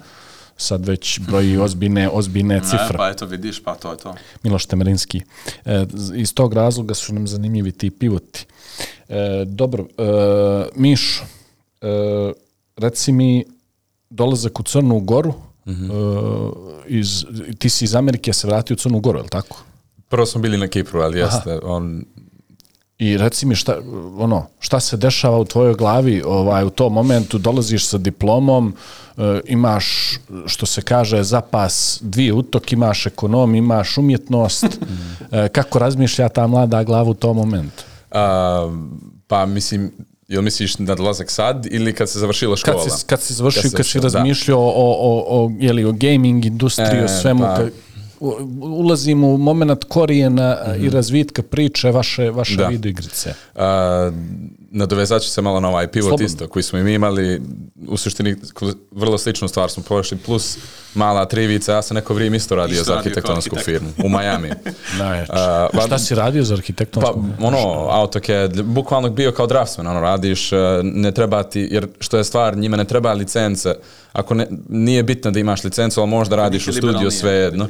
sad 0.57 0.87
već 0.87 1.21
broji 1.21 1.57
ozbiljne, 1.59 2.09
ozbiljne 2.09 2.55
Ne, 2.55 2.61
cifre. 2.64 2.97
pa 2.97 3.09
eto 3.09 3.26
vidiš, 3.26 3.62
pa 3.64 3.75
to 3.75 3.90
je 3.90 3.99
to. 3.99 4.14
Miloš 4.43 4.67
Temerinski. 4.67 5.23
E, 5.64 5.87
iz 6.14 6.35
tog 6.35 6.52
razloga 6.55 6.95
su 6.95 7.14
nam 7.14 7.28
zanimljivi 7.28 7.73
ti 7.73 7.90
pivoti. 7.90 8.47
E, 9.09 9.45
dobro, 9.47 9.87
e, 9.99 10.02
Mišo, 10.75 11.25
e, 11.81 12.33
reci 12.76 13.12
mi 13.12 13.45
dolazak 14.11 14.61
u 14.61 14.62
Crnu 14.62 15.00
Goru, 15.00 15.35
e, 15.67 15.71
iz, 16.87 17.25
ti 17.59 17.69
si 17.71 17.85
iz 17.85 17.95
Amerike 17.95 18.33
se 18.33 18.47
vratio 18.47 18.75
u 18.75 18.76
Crnu 18.76 19.00
Goru, 19.00 19.19
je 19.19 19.23
li 19.23 19.28
tako? 19.28 19.62
Prvo 20.09 20.27
smo 20.27 20.41
bili 20.41 20.59
na 20.59 20.69
Kipru, 20.69 21.00
ali 21.00 21.19
jeste, 21.19 21.59
on, 21.62 22.05
I 22.99 23.17
reci 23.17 23.47
mi 23.47 23.55
šta, 23.55 23.77
ono, 24.19 24.47
šta 24.61 24.81
se 24.81 24.97
dešava 24.97 25.38
u 25.38 25.45
tvojoj 25.45 25.75
glavi 25.75 26.23
ovaj, 26.23 26.65
u 26.65 26.71
tom 26.71 26.93
momentu, 26.93 27.38
dolaziš 27.38 27.87
sa 27.87 27.99
diplomom, 27.99 28.75
e, 29.17 29.41
imaš, 29.47 30.19
što 30.47 30.67
se 30.67 30.83
kaže, 30.83 31.23
zapas 31.23 31.99
dvije 32.03 32.33
utok, 32.33 32.73
imaš 32.73 33.07
ekonom, 33.07 33.55
imaš 33.55 33.99
umjetnost. 33.99 34.67
E, 35.33 35.49
kako 35.49 35.79
razmišlja 35.79 36.29
ta 36.29 36.47
mlada 36.47 36.83
glava 36.83 37.11
u 37.11 37.15
tom 37.15 37.37
momentu? 37.37 37.85
a, 38.11 38.73
pa 39.27 39.47
mislim, 39.47 39.93
jel 40.29 40.43
misliš 40.43 40.79
na 40.79 40.95
dolazak 40.95 41.31
sad 41.31 41.67
ili 41.71 41.93
kad 41.93 42.11
se 42.11 42.19
završila 42.19 42.57
škola? 42.57 42.83
Kad 42.85 42.99
si, 42.99 43.07
kad 43.07 43.21
si 43.23 43.35
završio, 43.35 43.62
Kad 43.62 43.71
se 43.71 43.77
kad 43.77 43.87
si 43.87 43.99
da. 44.00 44.03
razmišljao 44.03 44.61
o, 44.61 44.73
o, 44.77 45.45
o, 45.45 45.53
jeli, 45.61 45.85
o 45.85 45.93
gaming 45.93 46.45
industriji, 46.45 47.00
o 47.00 47.05
E, 47.05 47.09
svemu, 47.09 47.43
pa- 47.43 47.67
ulazimo 48.60 49.28
u 49.28 49.37
moment 49.37 49.84
korijena 49.88 50.56
i 50.80 50.90
razvitka 50.90 51.42
priče 51.42 51.90
vaše, 51.90 52.30
vaše 52.30 52.56
Da. 52.56 52.66
video 52.66 52.90
igrice. 52.90 53.34
A, 53.54 54.12
nadovezat 54.70 55.22
ću 55.22 55.28
se 55.30 55.42
malo 55.42 55.60
na 55.60 55.68
ovaj 55.68 55.87
pivot 55.87 56.08
Slobodno. 56.08 56.26
isto 56.26 56.48
koji 56.48 56.62
smo 56.62 56.78
i 56.78 56.82
mi 56.82 56.94
imali, 56.94 57.42
u 57.88 57.96
suštini 57.96 58.37
vrlo 58.90 59.18
sličnu 59.18 59.48
stvar 59.48 59.70
smo 59.70 59.82
prošli, 59.82 60.16
plus 60.18 60.58
mala 60.94 61.25
trivica, 61.25 61.72
ja 61.72 61.82
sam 61.82 61.94
neko 61.94 62.14
vrijeme 62.14 62.37
isto 62.37 62.56
radio 62.56 62.72
Isto 62.75 62.84
za 62.84 62.98
arhitektonsku 62.98 63.56
arhitekt. 63.56 63.64
firmu 63.64 63.88
u 64.04 64.18
Miami. 64.18 64.50
Najjače. 64.98 65.32
A, 65.34 65.68
Šta 65.87 65.98
si 65.98 66.14
radio 66.14 66.44
za 66.44 66.54
Pa, 66.54 66.58
arhitektonsku? 66.58 67.25
ono, 67.40 67.58
AutoCAD, 67.90 68.62
bukvalno 68.62 69.10
bio 69.10 69.32
kao 69.32 69.46
draftsman, 69.46 69.87
ono, 69.87 70.00
radiš, 70.00 70.52
uh, 70.52 70.58
ne 70.82 71.12
treba 71.12 71.42
ti, 71.42 71.68
jer 71.70 71.88
što 72.00 72.16
je 72.16 72.25
stvar, 72.25 72.56
njima 72.56 72.76
ne 72.76 72.84
treba 72.84 73.12
licence, 73.12 73.75
ako 74.12 74.34
ne, 74.34 74.46
nije 74.68 75.02
bitno 75.02 75.30
da 75.30 75.40
imaš 75.40 75.64
licencu, 75.64 76.00
ali 76.00 76.10
možda 76.10 76.37
radiš 76.37 76.68
u 76.68 76.72
studiju 76.72 77.10
svejedno. 77.10 77.68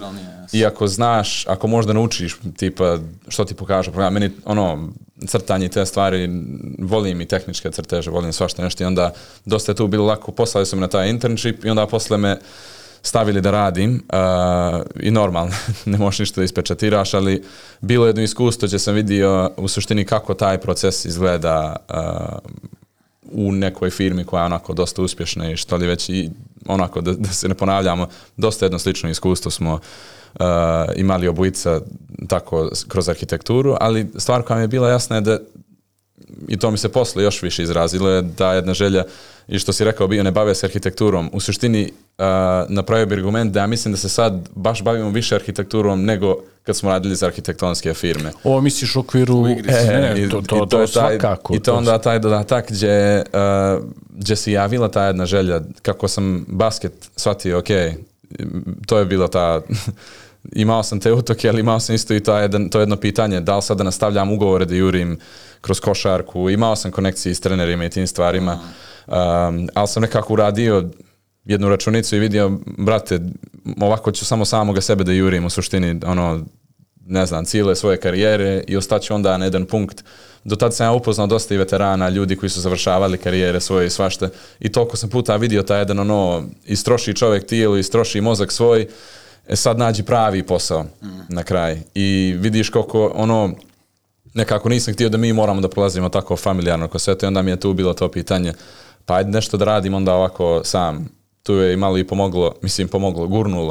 I 0.52 0.64
ako 0.66 0.86
znaš, 0.86 1.46
ako 1.46 1.66
možda 1.66 1.92
naučiš, 1.92 2.36
tipa, 2.56 2.98
što 3.28 3.44
ti 3.44 3.54
pokaže 3.54 3.90
program, 3.90 4.12
meni, 4.14 4.30
ono, 4.44 4.88
crtanje 5.26 5.68
te 5.68 5.86
stvari, 5.86 6.30
volim 6.78 7.20
i 7.20 7.26
tehničke 7.26 7.70
crteže, 7.70 8.10
volim 8.10 8.32
svašta 8.32 8.62
nešto 8.62 8.82
i 8.82 8.86
onda 8.86 9.12
dosta 9.44 9.72
je 9.72 9.76
tu 9.76 9.86
bilo 9.86 10.06
lako, 10.06 10.32
poslali 10.32 10.66
su 10.66 10.76
me 10.76 10.80
na 10.80 10.88
taj 10.88 11.10
internship 11.10 11.64
i 11.64 11.70
onda 11.70 11.86
posle 11.86 12.18
me 12.18 12.38
stavili 13.02 13.40
da 13.40 13.50
radim 13.50 13.94
uh, 13.94 14.80
i 15.00 15.10
normalno, 15.10 15.54
ne 15.84 15.98
možeš 15.98 16.18
ništa 16.18 16.40
da 16.40 16.44
ispečatiraš, 16.44 17.14
ali 17.14 17.42
bilo 17.80 18.06
je 18.06 18.08
jedno 18.08 18.22
iskustvo 18.22 18.66
gdje 18.66 18.78
sam 18.78 18.94
vidio 18.94 19.50
u 19.56 19.68
suštini 19.68 20.04
kako 20.04 20.34
taj 20.34 20.58
proces 20.58 21.04
izgleda 21.04 21.76
uh, 21.88 22.52
u 23.32 23.52
nekoj 23.52 23.90
firmi 23.90 24.24
koja 24.24 24.40
je 24.40 24.46
onako 24.46 24.72
dosta 24.72 25.02
uspješna 25.02 25.50
i 25.50 25.56
što 25.56 25.76
li 25.76 25.86
već 25.86 26.08
i 26.08 26.30
onako 26.66 27.00
da, 27.00 27.12
da 27.12 27.28
se 27.28 27.48
ne 27.48 27.54
ponavljamo, 27.54 28.08
dosta 28.36 28.64
jedno 28.64 28.78
slično 28.78 29.10
iskustvo 29.10 29.50
smo 29.50 29.74
uh, 29.74 29.80
imali 30.96 31.28
obojica 31.28 31.80
tako 32.28 32.70
kroz 32.88 33.08
arhitekturu, 33.08 33.76
ali 33.80 34.06
stvar 34.16 34.42
koja 34.42 34.56
mi 34.56 34.62
je 34.62 34.68
bila 34.68 34.88
jasna 34.90 35.16
je 35.16 35.20
da 35.22 35.38
i 36.48 36.56
to 36.56 36.70
mi 36.70 36.78
se 36.78 36.88
posle 36.88 37.22
još 37.24 37.42
više 37.42 37.62
izrazilo 37.62 38.10
je 38.10 38.22
da 38.22 38.52
jedna 38.52 38.74
želja 38.74 39.04
i 39.48 39.58
što 39.58 39.72
si 39.72 39.84
rekao 39.84 40.08
bio 40.08 40.22
ne 40.22 40.30
bave 40.30 40.54
se 40.54 40.66
arhitekturom. 40.66 41.30
U 41.32 41.40
suštini 41.40 41.82
uh, 42.18 42.24
napravio 42.68 43.06
bi 43.06 43.14
argument 43.14 43.52
da 43.52 43.60
ja 43.60 43.66
mislim 43.66 43.92
da 43.92 43.98
se 43.98 44.08
sad 44.08 44.48
baš 44.54 44.82
bavimo 44.82 45.10
više 45.10 45.34
arhitekturom 45.34 46.04
nego 46.04 46.36
kad 46.62 46.76
smo 46.76 46.90
radili 46.90 47.16
za 47.16 47.26
arhitektonske 47.26 47.94
firme. 47.94 48.30
Ovo 48.44 48.60
misliš 48.60 48.96
u 48.96 49.00
okviru... 49.00 49.46
E, 49.46 49.54
ne, 49.86 50.22
I- 50.24 50.28
to, 50.28 50.38
i 50.38 50.42
to, 50.42 50.66
to, 50.66 50.80
je 50.80 50.86
taj- 50.86 51.18
svakako. 51.18 51.54
I 51.54 51.60
to 51.60 51.74
onda 51.74 51.98
taj 51.98 52.18
dodatak 52.18 52.70
gdje, 52.72 53.24
uh, 53.78 53.84
gdje 54.10 54.36
se 54.36 54.52
javila 54.52 54.88
ta 54.88 55.04
jedna 55.06 55.26
želja, 55.26 55.60
kako 55.82 56.08
sam 56.08 56.44
basket 56.48 56.92
shvatio, 57.16 57.58
ok, 57.58 57.68
to 58.86 58.98
je 58.98 59.04
bila 59.04 59.28
ta, 59.28 59.60
imao 60.52 60.82
sam 60.82 61.00
te 61.00 61.12
utoke, 61.12 61.48
ali 61.48 61.60
imao 61.60 61.80
sam 61.80 61.94
isto 61.94 62.14
i 62.14 62.20
to, 62.20 62.38
jedan, 62.38 62.68
to 62.68 62.80
jedno 62.80 62.96
pitanje, 62.96 63.40
da 63.40 63.56
li 63.56 63.62
sad 63.62 63.78
da 63.78 63.84
nastavljam 63.84 64.32
ugovore 64.32 64.64
da 64.64 64.74
jurim 64.74 65.18
kroz 65.60 65.80
košarku, 65.80 66.50
imao 66.50 66.76
sam 66.76 66.90
konekcije 66.90 67.34
s 67.34 67.40
trenerima 67.40 67.84
i 67.84 67.90
tim 67.90 68.06
stvarima, 68.06 68.58
um, 69.06 69.68
ali 69.74 69.88
sam 69.88 70.02
nekako 70.02 70.32
uradio 70.32 70.90
jednu 71.44 71.68
računicu 71.68 72.16
i 72.16 72.18
vidio, 72.18 72.58
brate, 72.78 73.20
ovako 73.80 74.12
ću 74.12 74.24
samo 74.24 74.44
samoga 74.44 74.80
sebe 74.80 75.04
da 75.04 75.12
jurim 75.12 75.44
u 75.44 75.50
suštini, 75.50 76.00
ono, 76.06 76.44
ne 77.06 77.26
znam, 77.26 77.44
cijele 77.44 77.76
svoje 77.76 77.96
karijere 77.96 78.64
i 78.66 78.76
ostaću 78.76 79.14
onda 79.14 79.38
na 79.38 79.44
jedan 79.44 79.66
punkt. 79.66 80.04
Do 80.44 80.56
tad 80.56 80.74
sam 80.74 80.86
ja 80.86 80.92
upoznao 80.92 81.26
dosta 81.26 81.54
i 81.54 81.58
veterana, 81.58 82.08
ljudi 82.08 82.36
koji 82.36 82.50
su 82.50 82.60
završavali 82.60 83.18
karijere 83.18 83.60
svoje 83.60 83.86
i 83.86 83.90
svašta. 83.90 84.28
I 84.60 84.68
toliko 84.68 84.96
sam 84.96 85.10
puta 85.10 85.36
vidio 85.36 85.62
taj 85.62 85.78
jedan 85.78 85.98
ono, 85.98 86.42
istroši 86.66 87.14
čovjek 87.14 87.46
tijelo, 87.46 87.76
istroši 87.76 88.20
mozak 88.20 88.52
svoj, 88.52 88.88
e 89.48 89.56
sad 89.56 89.78
nađi 89.78 90.02
pravi 90.02 90.42
posao 90.42 90.84
na 91.28 91.42
kraj. 91.42 91.78
I 91.94 92.34
vidiš 92.38 92.70
koliko 92.70 93.12
ono, 93.14 93.50
nekako 94.34 94.68
nisam 94.68 94.94
htio 94.94 95.08
da 95.08 95.18
mi 95.18 95.32
moramo 95.32 95.60
da 95.60 95.68
prolazimo 95.68 96.08
tako 96.08 96.36
familijarno 96.36 96.88
ko 96.88 96.98
sve 96.98 97.18
to 97.18 97.26
i 97.26 97.28
onda 97.28 97.42
mi 97.42 97.50
je 97.50 97.60
tu 97.60 97.72
bilo 97.72 97.94
to 97.94 98.08
pitanje 98.08 98.52
pa 99.08 99.14
ajde 99.14 99.30
nešto 99.30 99.56
da 99.56 99.64
radim 99.64 99.94
onda 99.94 100.14
ovako 100.14 100.60
sam. 100.64 101.08
Tu 101.42 101.54
je 101.54 101.72
i 101.72 101.76
malo 101.76 101.98
i 101.98 102.04
pomoglo, 102.04 102.54
mislim 102.62 102.88
pomoglo, 102.88 103.26
gurnulo 103.26 103.68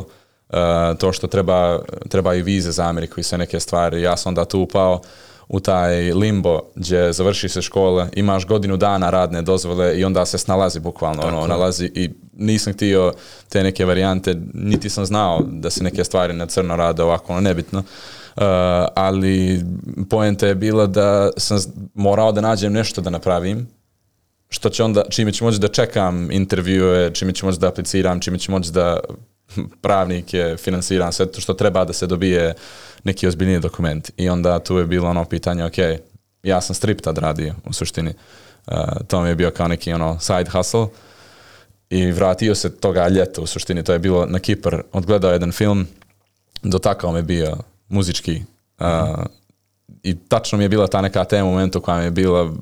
uh, 0.49 0.57
to 0.99 1.11
što 1.13 1.27
treba, 1.27 1.79
treba 2.09 2.33
i 2.33 2.41
vize 2.41 2.71
za 2.71 2.83
Ameriku 2.83 3.19
i 3.19 3.23
sve 3.23 3.37
neke 3.37 3.59
stvari. 3.59 4.01
Ja 4.01 4.17
sam 4.17 4.29
onda 4.29 4.45
tu 4.45 4.59
upao 4.59 5.01
u 5.49 5.59
taj 5.59 6.13
limbo 6.13 6.59
gdje 6.75 7.13
završi 7.13 7.49
se 7.49 7.61
škola, 7.61 8.07
imaš 8.13 8.45
godinu 8.45 8.77
dana 8.77 9.09
radne 9.09 9.41
dozvole 9.41 9.99
i 9.99 10.05
onda 10.05 10.25
se 10.25 10.37
snalazi 10.37 10.79
bukvalno, 10.79 11.21
ono, 11.21 11.47
nalazi 11.47 11.91
i 11.95 12.09
nisam 12.33 12.73
htio 12.73 13.13
te 13.49 13.63
neke 13.63 13.85
varijante, 13.85 14.35
niti 14.53 14.89
sam 14.89 15.05
znao 15.05 15.41
da 15.47 15.69
se 15.69 15.83
neke 15.83 16.03
stvari 16.03 16.33
na 16.33 16.45
crno 16.45 16.75
rade 16.75 17.03
ovako, 17.03 17.33
ono, 17.33 17.41
nebitno. 17.41 17.79
Uh, 17.79 18.43
ali 18.95 19.63
poenta 20.09 20.47
je 20.47 20.55
bila 20.55 20.87
da 20.87 21.29
sam 21.37 21.59
morao 21.93 22.31
da 22.31 22.41
nađem 22.41 22.73
nešto 22.73 23.01
da 23.01 23.09
napravim, 23.09 23.67
što 24.49 24.69
će 24.69 24.83
onda, 24.83 25.03
čime 25.09 25.31
ću 25.31 25.45
moći 25.45 25.59
da 25.59 25.67
čekam 25.67 26.31
intervjue, 26.31 27.13
čime 27.13 27.33
ću 27.33 27.45
moći 27.45 27.59
da 27.59 27.67
apliciram, 27.67 28.19
čime 28.19 28.39
ću 28.39 28.51
moći 28.51 28.71
da 28.71 28.99
pravnike 29.81 30.55
finansiram, 30.57 31.11
sve 31.11 31.31
to 31.31 31.41
što 31.41 31.53
treba 31.53 31.85
da 31.85 31.93
se 31.93 32.07
dobije 32.07 32.53
neki 33.03 33.27
ozbiljniji 33.27 33.59
dokument. 33.59 34.11
I 34.17 34.29
onda 34.29 34.59
tu 34.59 34.77
je 34.77 34.85
bilo 34.85 35.09
ono 35.09 35.25
pitanje, 35.25 35.65
ok, 35.65 35.77
ja 36.43 36.61
sam 36.61 36.75
strip 36.75 37.01
tad 37.01 37.17
radio 37.17 37.53
u 37.65 37.73
suštini. 37.73 38.13
Uh, 38.67 38.73
to 39.07 39.21
mi 39.21 39.29
je 39.29 39.35
bio 39.35 39.51
kao 39.51 39.67
neki 39.67 39.93
ono 39.93 40.19
side 40.19 40.49
hustle. 40.49 40.87
I 41.89 42.11
vratio 42.11 42.55
se 42.55 42.75
toga 42.75 43.07
ljeta 43.07 43.41
u 43.41 43.47
suštini, 43.47 43.83
to 43.83 43.93
je 43.93 43.99
bilo 43.99 44.25
na 44.25 44.39
Kipar, 44.39 44.81
odgledao 44.91 45.31
jedan 45.31 45.51
film, 45.51 45.87
dotakao 46.63 47.11
me 47.11 47.21
bio 47.21 47.57
muzički. 47.89 48.41
Uh, 48.79 49.25
i 50.03 50.15
tačno 50.15 50.57
mi 50.57 50.63
je 50.63 50.69
bila 50.69 50.87
ta 50.87 51.01
neka 51.01 51.23
tema 51.23 51.47
u 51.47 51.51
momentu 51.51 51.81
koja 51.81 51.97
mi 51.97 52.03
je 52.03 52.11
bila 52.11 52.53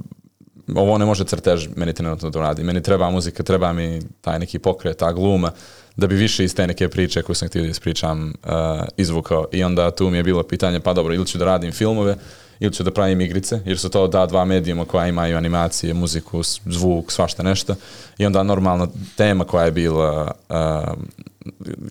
ovo 0.75 0.97
ne 0.97 1.05
može 1.05 1.23
crtež 1.23 1.67
meni 1.75 1.93
trenutno 1.93 2.29
da 2.29 2.39
radi. 2.39 2.63
Meni 2.63 2.83
treba 2.83 3.09
muzika, 3.09 3.43
treba 3.43 3.73
mi 3.73 3.99
taj 4.21 4.39
neki 4.39 4.59
pokret, 4.59 4.97
ta 4.97 5.11
gluma, 5.11 5.51
da 5.95 6.07
bi 6.07 6.15
više 6.15 6.43
iz 6.43 6.55
te 6.55 6.67
neke 6.67 6.89
priče 6.89 7.21
koju 7.21 7.35
sam 7.35 7.47
htio 7.47 7.61
da 7.61 7.67
ispričam 7.67 8.33
uh, 8.43 8.51
izvukao. 8.97 9.45
I 9.51 9.63
onda 9.63 9.91
tu 9.91 10.09
mi 10.09 10.17
je 10.17 10.23
bilo 10.23 10.43
pitanje, 10.43 10.79
pa 10.79 10.93
dobro, 10.93 11.13
ili 11.13 11.25
ću 11.25 11.37
da 11.37 11.45
radim 11.45 11.71
filmove, 11.71 12.15
ili 12.59 12.73
ću 12.73 12.83
da 12.83 12.91
pravim 12.91 13.21
igrice, 13.21 13.59
jer 13.65 13.77
su 13.77 13.89
to 13.89 14.07
da 14.07 14.25
dva 14.25 14.45
medijuma 14.45 14.85
koja 14.85 15.07
imaju 15.07 15.37
animacije, 15.37 15.93
muziku, 15.93 16.41
zvuk, 16.65 17.11
svašta 17.11 17.43
nešto. 17.43 17.75
I 18.17 18.25
onda 18.25 18.43
normalno 18.43 18.87
tema 19.17 19.43
koja 19.43 19.65
je 19.65 19.71
bila 19.71 20.31
uh, 20.49 20.55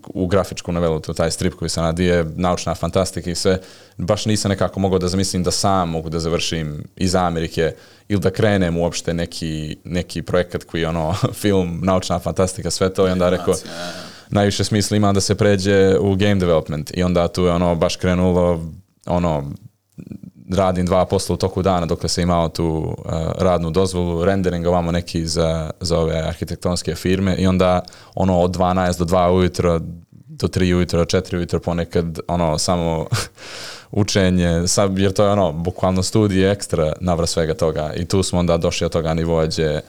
u 0.05 0.27
grafičku 0.27 0.73
novelu, 0.73 1.01
to 1.01 1.13
taj 1.13 1.31
strip 1.31 1.55
koji 1.55 1.69
sam 1.69 1.85
radio 1.85 2.15
je 2.15 2.25
naučna 2.37 2.75
fantastika 2.75 3.31
i 3.31 3.35
sve, 3.35 3.61
baš 3.97 4.27
nisam 4.27 4.49
nekako 4.49 4.81
mogao 4.81 4.99
da 4.99 5.09
zamislim 5.09 5.43
da 5.43 5.51
sam 5.51 5.91
mogu 5.91 6.09
da 6.09 6.21
završim 6.21 6.85
iz 6.97 7.15
Amerike 7.15 7.75
ili 8.09 8.21
da 8.21 8.31
krenem 8.31 8.77
uopšte 8.77 9.15
neki, 9.15 9.77
neki 9.85 10.23
projekat 10.23 10.65
koji 10.65 10.81
je 10.81 10.89
ono 10.89 11.15
film, 11.43 11.81
naučna 11.83 12.19
fantastika, 12.19 12.71
sve 12.71 12.95
to 12.95 13.09
i 13.09 13.11
onda 13.11 13.31
rekao 13.31 13.55
najviše 14.31 14.65
smisla 14.65 14.97
ima 14.97 15.13
da 15.13 15.21
se 15.21 15.35
pređe 15.35 15.99
u 15.99 16.17
game 16.17 16.35
development. 16.35 16.91
I 16.95 17.03
onda 17.03 17.29
tu 17.29 17.45
je 17.45 17.53
ono 17.53 17.75
baš 17.75 17.97
krenulo 17.97 18.65
ono 19.07 19.53
radim 20.51 20.87
dva 20.87 21.05
posla 21.05 21.35
u 21.35 21.37
toku 21.37 21.63
dana 21.63 21.87
dok 21.87 22.11
sam 22.11 22.23
imao 22.23 22.49
tu 22.49 22.67
uh, 22.67 23.13
radnu 23.39 23.71
dozvolu, 23.71 24.25
rendering 24.25 24.67
ovamo 24.67 24.93
neki 24.93 25.27
za, 25.27 25.71
za 25.81 25.99
ove 25.99 26.19
arhitektonske 26.19 26.95
firme 26.95 27.37
i 27.37 27.47
onda 27.47 27.81
ono 28.15 28.41
od 28.41 28.57
12 28.57 28.99
do 28.99 29.05
2 29.05 29.31
ujutro 29.31 29.81
do 30.11 30.47
3 30.47 30.75
ujutro, 30.75 31.05
4 31.05 31.37
ujutro 31.37 31.61
ponekad 31.61 32.19
ono 32.29 32.59
samo 32.59 33.07
učenje, 33.91 34.69
sad, 34.69 34.99
jer 34.99 35.13
to 35.13 35.25
je 35.25 35.31
ono 35.31 35.53
bukvalno 35.53 36.03
studije 36.03 36.51
ekstra 36.51 36.93
navra 37.01 37.27
svega 37.27 37.55
toga 37.55 37.93
i 37.97 38.05
tu 38.05 38.23
smo 38.23 38.39
onda 38.39 38.57
došli 38.57 38.85
od 38.85 38.93
toga 38.93 39.15
nivoa 39.15 39.47
gdje 39.47 39.81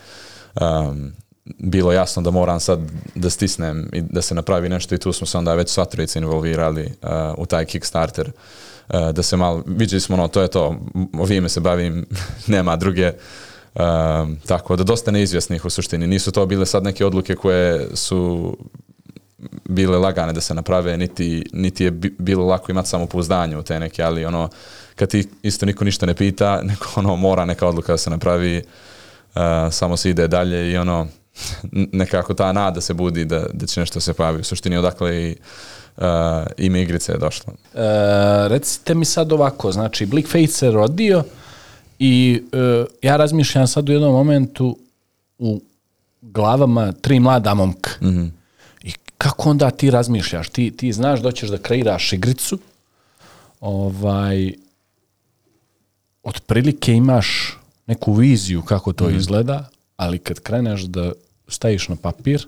um, 0.62 1.13
bilo 1.60 1.91
jasno 1.91 2.22
da 2.22 2.32
moram 2.32 2.60
sad 2.60 2.80
da 3.15 3.30
stisnem 3.30 3.89
i 3.94 4.02
da 4.02 4.22
se 4.22 4.36
napravi 4.36 4.70
nešto 4.70 4.96
i 4.96 4.98
tu 4.98 5.13
smo 5.13 5.28
se 5.28 5.38
onda 5.38 5.54
već 5.54 5.70
sva 5.70 5.86
trojica 5.86 6.20
involvirali 6.20 6.86
uh, 6.86 7.10
u 7.38 7.46
taj 7.46 7.65
Kickstarter. 7.65 8.28
uh, 8.28 8.34
da 8.89 9.24
se 9.24 9.38
malo, 9.38 9.63
vidjeli 9.67 10.02
smo 10.02 10.15
ono, 10.15 10.28
to 10.28 10.41
je 10.41 10.48
to, 10.48 10.80
ovime 11.13 11.50
se 11.50 11.60
bavim, 11.60 12.06
nema 12.48 12.76
druge, 12.76 13.12
um, 13.76 14.38
tako 14.45 14.76
da 14.76 14.84
dosta 14.84 15.12
neizvjesnih 15.12 15.65
u 15.65 15.69
suštini, 15.69 16.08
nisu 16.08 16.32
to 16.32 16.45
bile 16.45 16.65
sad 16.65 16.84
neke 16.84 17.06
odluke 17.06 17.36
koje 17.36 17.88
su 17.93 18.58
bile 19.65 19.98
lagane 19.98 20.34
da 20.34 20.41
se 20.41 20.54
naprave, 20.54 20.98
niti, 20.98 21.45
niti 21.54 21.84
je 21.84 21.91
bi- 21.91 22.15
bilo 22.19 22.45
lako 22.45 22.71
imati 22.71 22.89
samopouzdanje 22.89 23.58
u 23.58 23.63
te 23.63 23.80
neke, 23.80 24.04
ali 24.04 24.26
ono, 24.26 24.50
kad 24.95 25.10
ti 25.10 25.28
isto 25.43 25.65
niko 25.65 25.84
ništa 25.84 26.06
ne 26.06 26.13
pita, 26.13 26.62
neko 26.63 26.88
ono 26.95 27.15
mora 27.15 27.45
neka 27.45 27.67
odluka 27.67 27.93
da 27.93 27.98
se 27.98 28.10
napravi, 28.10 28.58
uh, 29.36 29.41
samo 29.71 29.98
se 29.98 30.10
ide 30.10 30.28
dalje 30.28 30.71
i 30.71 30.78
ono, 30.78 31.08
nekako 31.71 32.34
ta 32.34 32.52
nada 32.52 32.82
se 32.82 32.93
budi 32.93 33.26
da, 33.26 33.45
da 33.54 33.65
će 33.65 33.80
nešto 33.80 34.00
se 34.00 34.13
pojavi. 34.13 34.39
U 34.39 34.43
suštini 34.43 34.78
odakle 34.78 35.24
i 35.24 35.32
uh, 35.32 35.38
ime 36.58 36.82
igrice 36.82 37.12
je 37.12 37.18
došlo. 37.18 37.54
E, 37.54 37.80
recite 38.48 38.96
mi 38.96 39.06
sad 39.06 39.32
ovako, 39.32 39.72
znači 39.72 40.06
Blickface 40.06 40.48
se 40.48 40.72
rodio 40.72 41.24
i 42.00 42.44
e, 42.52 42.86
ja 43.02 43.18
razmišljam 43.18 43.68
sad 43.68 43.90
u 43.90 43.92
jednom 43.92 44.14
momentu 44.14 44.78
u 45.38 45.62
glavama 46.22 46.92
tri 46.92 47.20
mlada 47.20 47.54
momka. 47.54 47.92
I 48.84 48.92
kako 49.18 49.50
onda 49.50 49.72
ti 49.72 49.92
razmišljaš? 49.92 50.50
Ti, 50.50 50.72
ti 50.78 50.94
znaš 50.94 51.20
da 51.20 51.32
ćeš 51.32 51.50
da 51.50 51.58
kreiraš 51.58 52.14
igricu, 52.14 52.60
ovaj, 53.60 54.54
otprilike 56.24 56.94
imaš 56.94 57.58
neku 57.88 58.14
viziju 58.14 58.62
kako 58.62 58.94
to 58.94 59.10
izgleda, 59.10 59.70
ali 59.98 60.20
kad 60.20 60.40
kreneš 60.40 60.82
da 60.82 61.12
staviš 61.48 61.88
na 61.90 61.96
papir, 61.96 62.48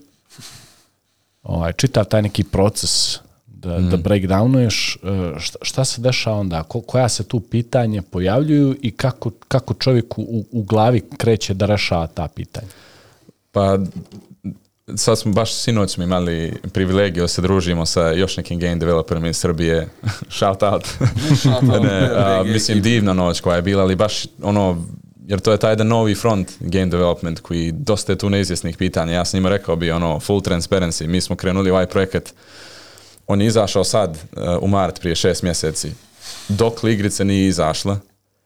ovaj, 1.43 1.73
čitav 1.73 2.05
taj 2.05 2.21
neki 2.21 2.43
proces 2.43 3.19
da, 3.61 3.79
da 3.79 3.97
breakdownuješ, 3.97 4.97
e, 5.03 5.39
šta, 5.39 5.59
šta 5.61 5.85
se 5.85 6.01
dešava 6.01 6.37
onda, 6.37 6.63
Ko, 6.63 6.81
koja 6.81 7.09
se 7.09 7.23
tu 7.23 7.39
pitanje 7.39 8.01
pojavljuju 8.01 8.75
i 8.81 8.91
kako, 8.91 9.31
kako 9.47 9.73
čovjek 9.73 10.17
u, 10.17 10.45
u 10.51 10.63
glavi 10.63 11.01
kreće 11.17 11.53
da 11.53 11.65
rešava 11.65 12.07
ta 12.07 12.27
pitanja. 12.27 12.67
Pa 13.51 13.77
sad 14.95 15.19
smo 15.19 15.31
baš 15.31 15.53
sinoć 15.53 15.93
smo 15.93 16.03
imali 16.03 16.53
privilegiju 16.73 17.23
da 17.23 17.27
se 17.27 17.41
družimo 17.41 17.85
sa 17.85 18.11
još 18.11 18.37
nekim 18.37 18.59
game 18.59 18.75
developerima 18.75 19.27
iz 19.27 19.37
Srbije. 19.37 19.87
Shout 20.37 20.63
out. 20.63 20.87
Shout 21.35 21.63
out, 21.63 21.83
ne, 21.89 22.09
a, 22.15 22.43
mislim 22.43 22.81
divna 22.81 23.13
noć 23.13 23.39
koja 23.39 23.55
je 23.55 23.61
bila, 23.61 23.83
ali 23.83 23.95
baš 23.95 24.25
ono 24.41 24.85
jer 25.27 25.39
to 25.39 25.51
je 25.51 25.57
taj 25.57 25.71
jedan 25.71 25.87
novi 25.87 26.15
front 26.15 26.51
game 26.59 26.85
development 26.85 27.39
koji 27.39 27.71
dosta 27.71 28.11
je 28.11 28.17
tu 28.17 28.29
neizvjesnih 28.29 28.77
pitanja. 28.77 29.13
Ja 29.13 29.25
sam 29.25 29.37
njima 29.37 29.49
rekao 29.49 29.75
bi 29.75 29.91
ono 29.91 30.19
full 30.19 30.41
transparency. 30.41 31.07
Mi 31.07 31.21
smo 31.21 31.35
krenuli 31.35 31.71
ovaj 31.71 31.85
projekat 31.85 32.33
on 33.27 33.41
je 33.41 33.47
izašao 33.47 33.83
sad 33.83 34.09
uh, 34.11 34.41
u 34.61 34.67
mart 34.67 34.99
prije 34.99 35.15
šest 35.15 35.43
mjeseci. 35.43 35.91
Dok 36.49 36.83
li 36.83 36.93
igrica 36.93 37.23
nije 37.23 37.47
izašla, 37.47 37.99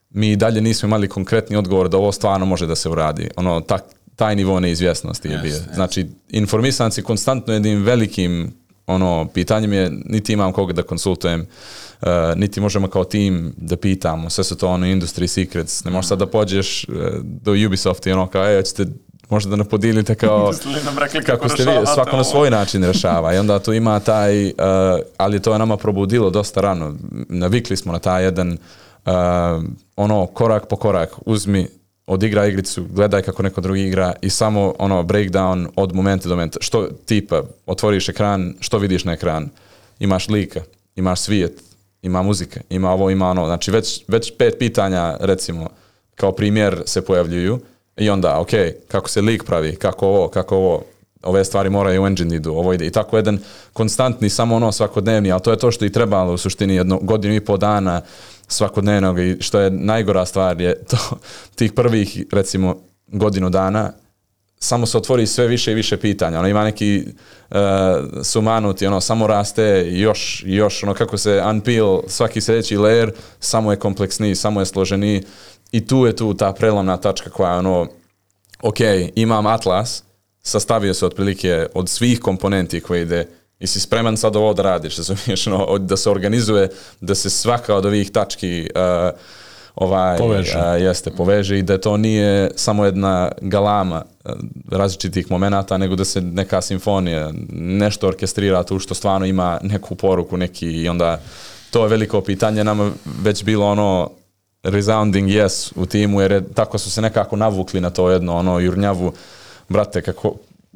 mi 0.10 0.36
dalje 0.36 0.62
nismo 0.62 0.88
imali 0.88 1.08
konkretni 1.08 1.56
odgovor 1.56 1.90
da 1.90 1.98
ovo 1.98 2.12
stvarno 2.12 2.46
može 2.46 2.68
da 2.68 2.76
se 2.76 2.90
uradi. 2.90 3.30
Ono, 3.36 3.62
tak, 3.62 3.84
taj 4.16 4.36
nivo 4.36 4.60
neizvjesnosti 4.60 5.28
je 5.28 5.32
Jeste, 5.32 5.48
bio. 5.48 5.76
Znači, 5.76 6.08
informisan 6.30 6.92
si 6.92 7.04
konstantno 7.04 7.54
jednim 7.54 7.84
velikim 7.84 8.54
ono, 8.88 9.28
pitanjem 9.34 9.74
je, 9.74 9.92
niti 10.06 10.34
imam 10.34 10.54
koga 10.54 10.74
da 10.74 10.84
konsultujem, 10.84 11.42
uh, 12.02 12.08
niti 12.36 12.62
možemo 12.62 12.88
kao 12.88 13.04
tim 13.04 13.54
da 13.58 13.78
pitamo, 13.78 14.30
sve 14.30 14.44
su 14.44 14.58
to 14.58 14.68
ono 14.68 14.86
industry 14.86 15.28
secrets, 15.28 15.84
ne 15.84 15.92
možeš 15.92 16.10
sad 16.10 16.20
da 16.20 16.26
pođeš 16.26 16.84
uh, 16.84 16.96
do 17.24 17.52
Ubisoft 17.68 18.08
i 18.08 18.12
ono 18.12 18.28
kao, 18.28 18.46
e, 18.46 18.58
hoćete 18.58 18.86
možda 19.32 19.50
da 19.50 19.56
nam 19.56 19.68
podijelite 19.68 20.16
kao 20.16 20.50
li 20.76 20.84
nam 20.86 20.98
rekli 20.98 21.24
kako 21.24 21.42
kako 21.42 21.50
ste 21.50 21.64
vi, 21.64 21.86
svako 21.94 22.18
na 22.18 22.24
svoj 22.24 22.50
način 22.50 22.84
rešava 22.84 23.34
i 23.34 23.38
onda 23.38 23.60
tu 23.60 23.74
ima 23.74 24.00
taj, 24.00 24.46
uh, 24.46 24.54
ali 25.18 25.40
to 25.40 25.54
je 25.54 25.60
nama 25.60 25.78
probudilo 25.78 26.30
dosta 26.30 26.62
rano, 26.62 26.96
navikli 27.30 27.78
smo 27.78 27.94
na 27.94 28.00
taj 28.00 28.24
jedan 28.24 28.52
uh, 29.06 29.12
ono 29.96 30.26
korak 30.26 30.68
po 30.68 30.76
korak, 30.76 31.10
uzmi 31.26 31.68
odigra 32.08 32.46
igricu, 32.46 32.86
gledaj 32.90 33.22
kako 33.22 33.44
neko 33.44 33.62
drugi 33.62 33.82
igra 33.82 34.14
i 34.22 34.30
samo 34.30 34.74
ono 34.80 35.04
breakdown 35.04 35.68
od 35.76 35.96
momenta 35.96 36.30
do 36.30 36.36
momenta, 36.36 36.60
što 36.62 36.88
tipa, 37.06 37.44
otvoriš 37.66 38.10
ekran, 38.10 38.54
što 38.60 38.78
vidiš 38.78 39.06
na 39.06 39.14
ekran, 39.14 39.50
imaš 40.00 40.30
lika, 40.30 40.62
imaš 40.96 41.20
svijet, 41.20 41.62
ima 42.02 42.22
muzika, 42.22 42.60
ima 42.70 42.92
ovo, 42.92 43.10
ima 43.10 43.30
ono, 43.30 43.46
znači 43.46 43.72
već, 43.72 44.04
već 44.08 44.34
pet 44.38 44.56
pitanja 44.60 45.18
recimo 45.20 45.70
kao 46.16 46.32
primjer 46.32 46.84
se 46.86 47.06
pojavljuju 47.06 47.60
i 47.98 48.10
onda, 48.10 48.40
ok, 48.40 48.50
kako 48.88 49.10
se 49.10 49.22
lik 49.22 49.44
pravi, 49.44 49.76
kako 49.76 50.08
ovo, 50.08 50.28
kako 50.28 50.56
ovo, 50.56 50.84
ove 51.24 51.46
stvari 51.46 51.70
moraju 51.70 52.04
u 52.04 52.08
engine 52.08 52.36
idu, 52.36 52.52
ovo 52.52 52.74
ide. 52.74 52.86
I 52.86 52.92
tako 52.92 53.18
jedan 53.18 53.40
konstantni, 53.74 54.30
samo 54.30 54.56
ono 54.56 54.72
svakodnevni, 54.72 55.32
ali 55.32 55.42
to 55.42 55.52
je 55.52 55.58
to 55.58 55.72
što 55.72 55.86
i 55.86 55.92
trebalo 55.92 56.34
u 56.34 56.38
suštini 56.38 56.76
jedno 56.76 57.00
godinu 57.02 57.36
i 57.36 57.40
pol 57.40 57.58
dana 57.58 58.02
svakodnevnog 58.48 59.20
i 59.20 59.38
što 59.40 59.60
je 59.60 59.72
najgora 59.72 60.26
stvar 60.26 60.62
je 60.62 60.84
to 60.84 60.98
tih 61.56 61.74
prvih 61.74 62.26
recimo 62.32 62.76
godinu 63.08 63.50
dana 63.50 63.92
samo 64.64 64.86
se 64.86 64.98
otvori 64.98 65.28
sve 65.28 65.48
više 65.48 65.72
i 65.72 65.76
više 65.76 65.98
pitanja. 65.98 66.40
Ono 66.40 66.48
ima 66.48 66.64
neki 66.64 67.04
uh, 67.50 67.58
sumanuti, 68.24 68.88
ono 68.88 69.02
samo 69.02 69.28
raste 69.28 69.86
još 69.90 70.44
još 70.46 70.84
ono 70.84 70.94
kako 70.94 71.18
se 71.18 71.44
unpeel 71.50 72.02
svaki 72.08 72.42
sljedeći 72.42 72.78
layer 72.78 73.12
samo 73.40 73.72
je 73.72 73.80
kompleksniji, 73.80 74.36
samo 74.36 74.60
je 74.60 74.66
složeniji 74.66 75.24
i 75.72 75.88
tu 75.88 76.06
je 76.06 76.16
tu 76.16 76.34
ta 76.34 76.54
prelomna 76.54 76.98
tačka 76.98 77.30
koja 77.30 77.58
ono 77.58 77.88
ok, 78.62 78.78
imam 79.16 79.46
atlas, 79.46 80.04
sastavio 80.42 80.94
se 80.94 81.06
otprilike 81.06 81.68
od 81.74 81.90
svih 81.90 82.20
komponenti 82.20 82.82
koje 82.82 83.02
ide 83.02 83.28
i 83.60 83.68
si 83.68 83.80
spreman 83.80 84.18
sad 84.18 84.36
ovo 84.36 84.54
da 84.54 84.64
radiš, 84.64 84.98
razumiješ, 84.98 85.46
no, 85.46 85.78
da 85.78 85.98
se 85.98 86.10
organizuje, 86.10 86.70
da 87.02 87.16
se 87.16 87.30
svaka 87.30 87.76
od 87.76 87.86
ovih 87.86 88.12
tački 88.12 88.70
uh, 88.76 89.20
ovaj, 89.76 90.18
Poveže. 90.18 90.58
uh, 90.58 90.82
jeste, 90.82 91.12
poveže 91.12 91.60
i 91.60 91.64
da 91.64 91.78
to 91.78 91.98
nije 91.98 92.52
samo 92.56 92.86
jedna 92.86 93.32
galama 93.42 94.04
uh, 94.26 94.32
različitih 94.72 95.32
momenata, 95.32 95.78
nego 95.78 95.96
da 95.96 96.06
se 96.06 96.22
neka 96.22 96.62
simfonija, 96.62 97.32
nešto 97.52 98.08
orkestrira 98.08 98.64
tu 98.64 98.80
što 98.80 98.94
stvarno 98.94 99.26
ima 99.26 99.60
neku 99.64 99.96
poruku, 99.96 100.38
neki 100.38 100.68
i 100.68 100.90
onda 100.90 101.22
to 101.72 101.84
je 101.84 101.90
veliko 101.90 102.22
pitanje 102.22 102.64
nama 102.64 102.92
već 103.24 103.44
bilo 103.44 103.68
ono 103.68 104.10
resounding 104.64 105.30
yes 105.30 105.72
u 105.76 105.86
timu, 105.86 106.22
jer 106.22 106.32
je, 106.32 106.54
tako 106.54 106.78
su 106.78 106.92
se 106.92 107.02
nekako 107.02 107.36
navukli 107.36 107.82
na 107.82 107.90
to 107.90 108.10
jedno, 108.10 108.36
ono, 108.36 108.60
jurnjavu, 108.60 109.14
brate, 109.70 110.02
kako, 110.02 110.36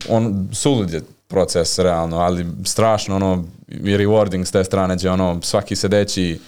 on, 0.09 0.49
sulud 0.51 0.93
je 0.93 1.01
proces, 1.27 1.79
realno, 1.79 2.17
ali 2.17 2.45
strašno, 2.65 3.15
ono, 3.15 3.43
i 3.67 3.97
rewarding 3.97 4.45
s 4.45 4.51
te 4.51 4.63
strane, 4.63 4.95
gdje, 4.95 5.11
ono, 5.11 5.39
svaki 5.41 5.75
sedeći 5.75 6.39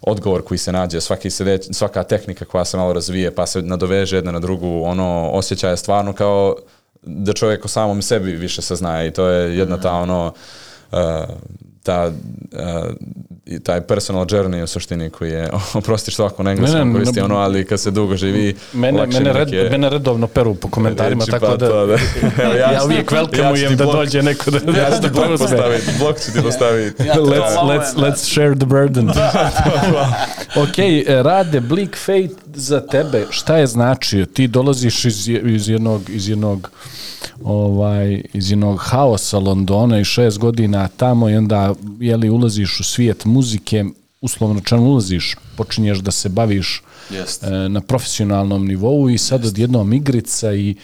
odgovor 0.00 0.42
koji 0.42 0.58
se 0.58 0.72
nađe, 0.72 1.00
svaki 1.00 1.30
sedeć, 1.30 1.68
svaka 1.72 2.02
tehnika 2.02 2.44
koja 2.44 2.64
se 2.64 2.76
malo 2.76 2.92
razvije, 2.92 3.34
pa 3.34 3.46
se 3.46 3.62
nadoveže 3.62 4.16
jedna 4.16 4.32
na 4.32 4.40
drugu, 4.40 4.82
ono, 4.84 5.30
osjećaj 5.32 5.70
je 5.70 5.76
stvarno 5.76 6.12
kao 6.12 6.56
da 7.02 7.32
čovjek 7.32 7.64
o 7.64 7.68
samom 7.68 8.02
sebi 8.02 8.32
više 8.32 8.62
saznaje 8.62 9.08
i 9.08 9.10
to 9.10 9.26
je 9.26 9.58
jedna 9.58 9.80
ta, 9.80 9.92
ono, 9.92 10.32
uh, 10.92 10.98
ta, 11.84 12.10
uh, 12.52 12.94
taj 13.62 13.80
personal 13.80 14.24
journey 14.24 14.62
u 14.62 14.66
suštini 14.66 15.10
koji 15.10 15.30
je, 15.30 15.50
oprosti 15.74 16.10
što 16.10 16.22
ovako 16.22 16.42
na 16.42 16.50
engleskom 16.50 16.92
koristi 16.92 17.20
ono, 17.20 17.36
ali 17.36 17.64
kad 17.64 17.80
se 17.80 17.90
dugo 17.90 18.16
živi, 18.16 18.54
Mene, 18.72 19.06
mene, 19.06 19.32
red, 19.32 19.48
neke 19.50 19.70
mene 19.70 19.90
redovno 19.90 20.26
peru 20.26 20.54
po 20.54 20.68
komentarima, 20.68 21.24
tako 21.26 21.46
pa 21.46 21.56
da, 21.56 21.68
to, 21.68 21.86
da. 21.86 21.94
Evo, 22.44 22.54
ja, 22.54 22.78
ti- 22.78 22.84
uvijek 22.84 23.12
ja 23.12 23.18
welcomeujem 23.18 23.68
ti 23.68 23.76
da 23.76 23.84
blok- 23.84 23.92
dođe 23.92 24.22
neko 24.22 24.50
da, 24.50 24.58
Ja 24.58 24.90
ću 24.90 25.02
ti 25.02 25.08
blok 25.10 25.24
preuzme. 25.24 25.46
postaviti, 25.48 25.84
blok 25.98 26.20
ću 26.20 26.32
ti 26.32 26.42
postaviti. 26.42 27.02
Ja 27.02 27.14
let's, 27.14 27.56
let's, 27.62 27.94
da. 27.96 28.02
let's 28.02 28.32
share 28.32 28.54
the 28.54 28.66
burden. 28.66 29.10
ok, 30.64 30.78
e, 30.78 31.22
rade 31.22 31.60
Bleak 31.60 31.96
Fate 31.96 32.34
za 32.46 32.80
tebe, 32.80 33.26
šta 33.30 33.56
je 33.56 33.66
značio? 33.66 34.26
Ti 34.26 34.48
dolaziš 34.48 35.04
iz, 35.04 35.28
iz 35.28 35.68
jednog, 35.68 36.10
iz 36.10 36.28
jednog 36.28 36.70
ovaj, 37.44 38.22
iz 38.32 38.50
jednog 38.50 38.78
haosa 38.80 39.38
Londona 39.38 40.00
i 40.00 40.04
šest 40.04 40.38
godina 40.38 40.88
tamo 40.88 41.30
i 41.30 41.36
onda 41.36 41.74
jeli, 42.00 42.30
ulaziš 42.30 42.80
u 42.80 42.84
svijet 42.84 43.24
muzike, 43.24 43.84
uslovno 44.20 44.58
rečeno 44.60 44.82
ulaziš, 44.82 45.36
počinješ 45.56 45.98
da 45.98 46.10
se 46.10 46.28
baviš 46.28 46.82
Jeste. 47.10 47.46
e, 47.46 47.68
na 47.68 47.80
profesionalnom 47.80 48.66
nivou 48.66 49.10
i 49.10 49.18
sad 49.18 49.46
odjednom 49.46 49.92
igrica 49.92 50.54
i, 50.54 50.74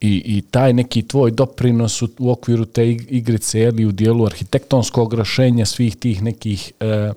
i, 0.00 0.36
i 0.36 0.42
taj 0.42 0.72
neki 0.72 1.08
tvoj 1.08 1.30
doprinos 1.30 2.02
u, 2.02 2.08
u 2.18 2.30
okviru 2.30 2.64
te 2.64 2.82
ig- 2.82 3.06
igrice 3.08 3.60
ili 3.60 3.86
u 3.86 3.92
dijelu 3.92 4.26
arhitektonskog 4.26 5.14
rešenja 5.14 5.66
svih 5.66 5.96
tih 5.96 6.22
nekih 6.22 6.72
e, 6.80 6.86
e, 6.86 7.12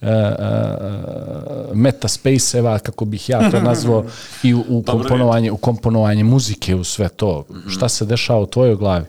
e, 0.00 0.24
metaspace-eva, 1.74 2.78
kako 2.78 3.04
bih 3.04 3.28
ja 3.28 3.50
to 3.50 3.60
nazvao, 3.70 4.04
i 4.42 4.54
u, 4.54 4.64
u, 4.68 4.82
komponovanje, 4.82 5.50
u 5.50 5.56
komponovanje 5.56 6.24
muzike 6.24 6.74
u 6.74 6.84
sve 6.84 7.08
to. 7.08 7.44
Šta 7.68 7.88
se 7.88 8.04
dešava 8.04 8.40
u 8.40 8.46
tvojoj 8.46 8.76
glavi? 8.76 9.06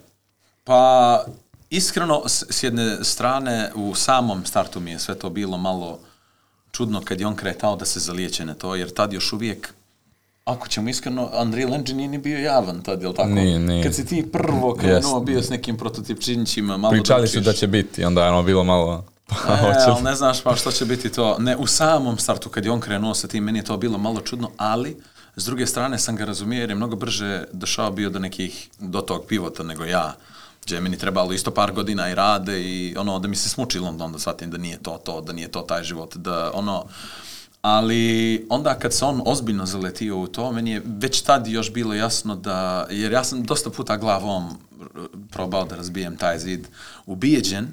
Pa, 0.63 1.25
iskreno, 1.69 2.23
s, 2.27 2.63
jedne 2.63 3.03
strane, 3.03 3.71
u 3.75 3.95
samom 3.95 4.45
startu 4.45 4.79
mi 4.79 4.91
je 4.91 4.99
sve 4.99 5.15
to 5.15 5.29
bilo 5.29 5.57
malo 5.57 5.99
čudno 6.71 7.01
kad 7.01 7.19
je 7.19 7.27
on 7.27 7.35
kretao 7.35 7.75
da 7.75 7.85
se 7.85 7.99
zalijeće 7.99 8.45
na 8.45 8.53
to, 8.53 8.75
jer 8.75 8.93
tad 8.93 9.13
još 9.13 9.33
uvijek, 9.33 9.73
ako 10.45 10.67
ćemo 10.67 10.89
iskreno, 10.89 11.29
Unreal 11.41 11.73
Engine 11.73 11.97
nije 11.97 12.07
ni 12.07 12.17
bio 12.17 12.39
javan 12.39 12.81
tad, 12.81 13.01
jel 13.01 13.13
tako? 13.13 13.29
Nije, 13.29 13.59
nije. 13.59 13.83
Kad 13.83 13.95
si 13.95 14.05
ti 14.05 14.31
prvo 14.31 14.75
krenuo, 14.75 15.19
bio 15.19 15.41
s 15.41 15.49
nekim 15.49 15.77
prototipčinićima, 15.77 16.77
malo 16.77 16.91
Pričali 16.91 17.27
su 17.27 17.37
učiš. 17.37 17.45
da 17.45 17.53
će 17.53 17.67
biti, 17.67 18.05
onda 18.05 18.23
je 18.23 18.29
ono 18.29 18.43
bilo 18.43 18.63
malo... 18.63 19.05
Pa, 19.29 19.53
E, 19.53 19.75
ali 19.87 20.03
ne 20.03 20.15
znaš 20.15 20.41
pa 20.41 20.55
što 20.55 20.71
će 20.71 20.85
biti 20.85 21.09
to. 21.09 21.37
Ne, 21.39 21.57
u 21.57 21.67
samom 21.67 22.17
startu 22.17 22.49
kad 22.49 22.65
je 22.65 22.71
on 22.71 22.79
krenuo 22.79 23.13
sa 23.13 23.27
tim, 23.27 23.43
meni 23.43 23.59
je 23.59 23.63
to 23.63 23.77
bilo 23.77 23.97
malo 23.97 24.21
čudno, 24.21 24.51
ali 24.57 24.97
s 25.35 25.45
druge 25.45 25.67
strane 25.67 25.99
sam 25.99 26.15
ga 26.15 26.25
razumio 26.25 26.59
jer 26.59 26.69
je 26.69 26.75
mnogo 26.75 26.95
brže 26.95 27.43
došao 27.51 27.91
bio 27.91 28.09
do 28.09 28.19
nekih, 28.19 28.69
do 28.79 29.01
tog 29.01 29.25
pivota 29.27 29.63
nego 29.63 29.85
ja. 29.85 30.15
Gdje 30.65 30.75
je 30.75 30.81
meni 30.81 30.97
trebalo 30.97 31.33
isto 31.33 31.51
par 31.51 31.71
godina 31.71 32.09
i 32.09 32.15
rade 32.15 32.61
i 32.61 32.95
ono, 32.97 33.19
da 33.19 33.27
mi 33.27 33.35
se 33.35 33.49
smuči 33.49 33.79
London, 33.79 34.11
da 34.11 34.19
shvatim 34.19 34.51
da 34.51 34.57
nije 34.57 34.77
to 34.77 35.01
to, 35.03 35.21
da 35.21 35.33
nije 35.33 35.47
to 35.47 35.61
taj 35.61 35.83
život, 35.83 36.15
da 36.15 36.51
ono, 36.53 36.85
ali 37.63 38.45
onda 38.49 38.79
kad 38.79 38.93
se 38.93 39.05
on 39.05 39.21
ozbiljno 39.25 39.65
zaletio 39.65 40.19
u 40.19 40.27
to, 40.27 40.51
meni 40.51 40.71
je 40.71 40.81
već 40.85 41.21
tad 41.21 41.47
još 41.47 41.73
bilo 41.73 41.93
jasno 41.93 42.35
da, 42.35 42.87
jer 42.89 43.11
ja 43.11 43.23
sam 43.23 43.43
dosta 43.43 43.69
puta 43.69 43.97
glavom 43.97 44.57
probao 45.31 45.65
da 45.65 45.75
razbijem 45.75 46.17
taj 46.17 46.39
zid, 46.39 46.67
ubijeđen 47.05 47.67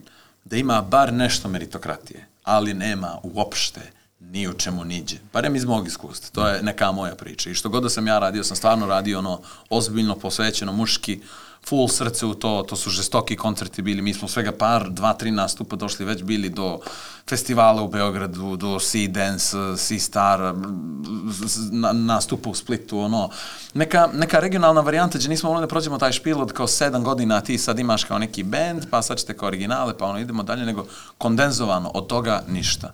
da 0.44 0.56
ima 0.56 0.82
bar 0.82 1.12
nešto 1.12 1.48
meritokratije, 1.48 2.26
ali 2.44 2.74
nema 2.74 3.18
uopšte 3.22 3.80
ni 4.20 4.48
u 4.48 4.52
čemu 4.52 4.84
niđe. 4.84 5.16
Barem 5.32 5.56
iz 5.56 5.64
mog 5.64 5.86
iskustva. 5.86 6.30
To 6.32 6.48
je 6.48 6.62
neka 6.62 6.92
moja 6.92 7.14
priča. 7.14 7.50
I 7.50 7.54
što 7.54 7.68
god 7.68 7.82
da 7.82 7.88
sam 7.88 8.06
ja 8.06 8.18
radio, 8.18 8.44
sam 8.44 8.56
stvarno 8.56 8.86
radio 8.86 9.18
ono 9.18 9.40
ozbiljno, 9.70 10.14
posvećeno, 10.14 10.72
muški, 10.72 11.20
full 11.68 11.88
srce 11.88 12.26
u 12.26 12.34
to, 12.34 12.64
to 12.68 12.76
su 12.76 12.90
žestoki 12.90 13.36
koncerti 13.36 13.82
bili, 13.82 14.02
mi 14.02 14.14
smo 14.14 14.28
svega 14.28 14.52
par, 14.52 14.90
dva, 14.90 15.12
tri 15.12 15.30
nastupa 15.30 15.76
došli, 15.76 16.04
već 16.04 16.22
bili 16.22 16.48
do 16.48 16.78
festivala 17.28 17.82
u 17.82 17.88
Beogradu, 17.88 18.56
do 18.56 18.80
Sea 18.80 19.08
Dance, 19.08 19.56
Sea 19.76 19.98
Star, 19.98 20.54
na, 21.70 21.92
nastupa 21.92 22.50
u 22.50 22.54
Splitu, 22.54 22.98
ono, 22.98 23.30
neka, 23.74 24.08
neka 24.14 24.40
regionalna 24.40 24.80
varijanta 24.80 25.18
gdje 25.18 25.28
nismo 25.28 25.50
mogli 25.50 25.62
da 25.62 25.68
prođemo 25.68 25.98
taj 25.98 26.12
špil 26.12 26.40
od 26.40 26.52
kao 26.52 26.66
sedam 26.66 27.04
godina, 27.04 27.36
a 27.36 27.40
ti 27.40 27.58
sad 27.58 27.78
imaš 27.78 28.04
kao 28.04 28.18
neki 28.18 28.42
band, 28.42 28.82
pa 28.90 29.02
sad 29.02 29.18
ćete 29.18 29.36
kao 29.36 29.48
originale, 29.48 29.98
pa 29.98 30.06
ono 30.06 30.18
idemo 30.18 30.42
dalje, 30.42 30.66
nego 30.66 30.86
kondenzovano, 31.18 31.90
od 31.94 32.06
toga 32.06 32.42
ništa 32.48 32.92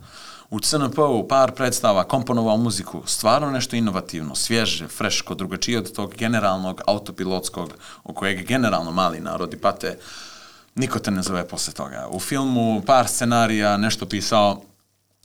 u 0.51 0.61
CNP-u 0.61 1.29
par 1.29 1.53
predstava, 1.53 2.05
komponovao 2.05 2.57
muziku, 2.57 3.03
stvarno 3.07 3.51
nešto 3.51 3.77
inovativno, 3.77 4.35
svježe, 4.35 4.89
freško, 4.89 5.35
drugačije 5.35 5.79
od 5.79 5.93
tog 5.93 6.15
generalnog 6.15 6.81
autopilotskog, 6.87 7.75
o 8.05 8.13
kojeg 8.13 8.47
generalno 8.47 8.93
mali 8.93 9.21
narodi 9.21 9.57
pate, 9.57 9.99
niko 10.75 10.99
te 10.99 11.11
ne 11.11 11.23
zove 11.23 11.49
posle 11.49 11.73
toga. 11.73 12.09
U 12.11 12.21
filmu 12.21 12.83
par 12.87 13.09
scenarija, 13.09 13.77
nešto 13.77 14.07
pisao, 14.07 14.63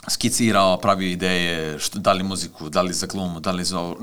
skicirao, 0.10 0.78
pravio 0.78 1.10
ideje, 1.10 1.80
što, 1.80 2.00
da 2.00 2.14
li 2.14 2.24
muziku, 2.24 2.70
da 2.70 2.82
li 2.82 2.94
za 2.94 3.08
glumu, 3.08 3.40
da 3.40 3.52
li 3.52 3.64
za 3.64 3.80
ovo. 3.80 3.98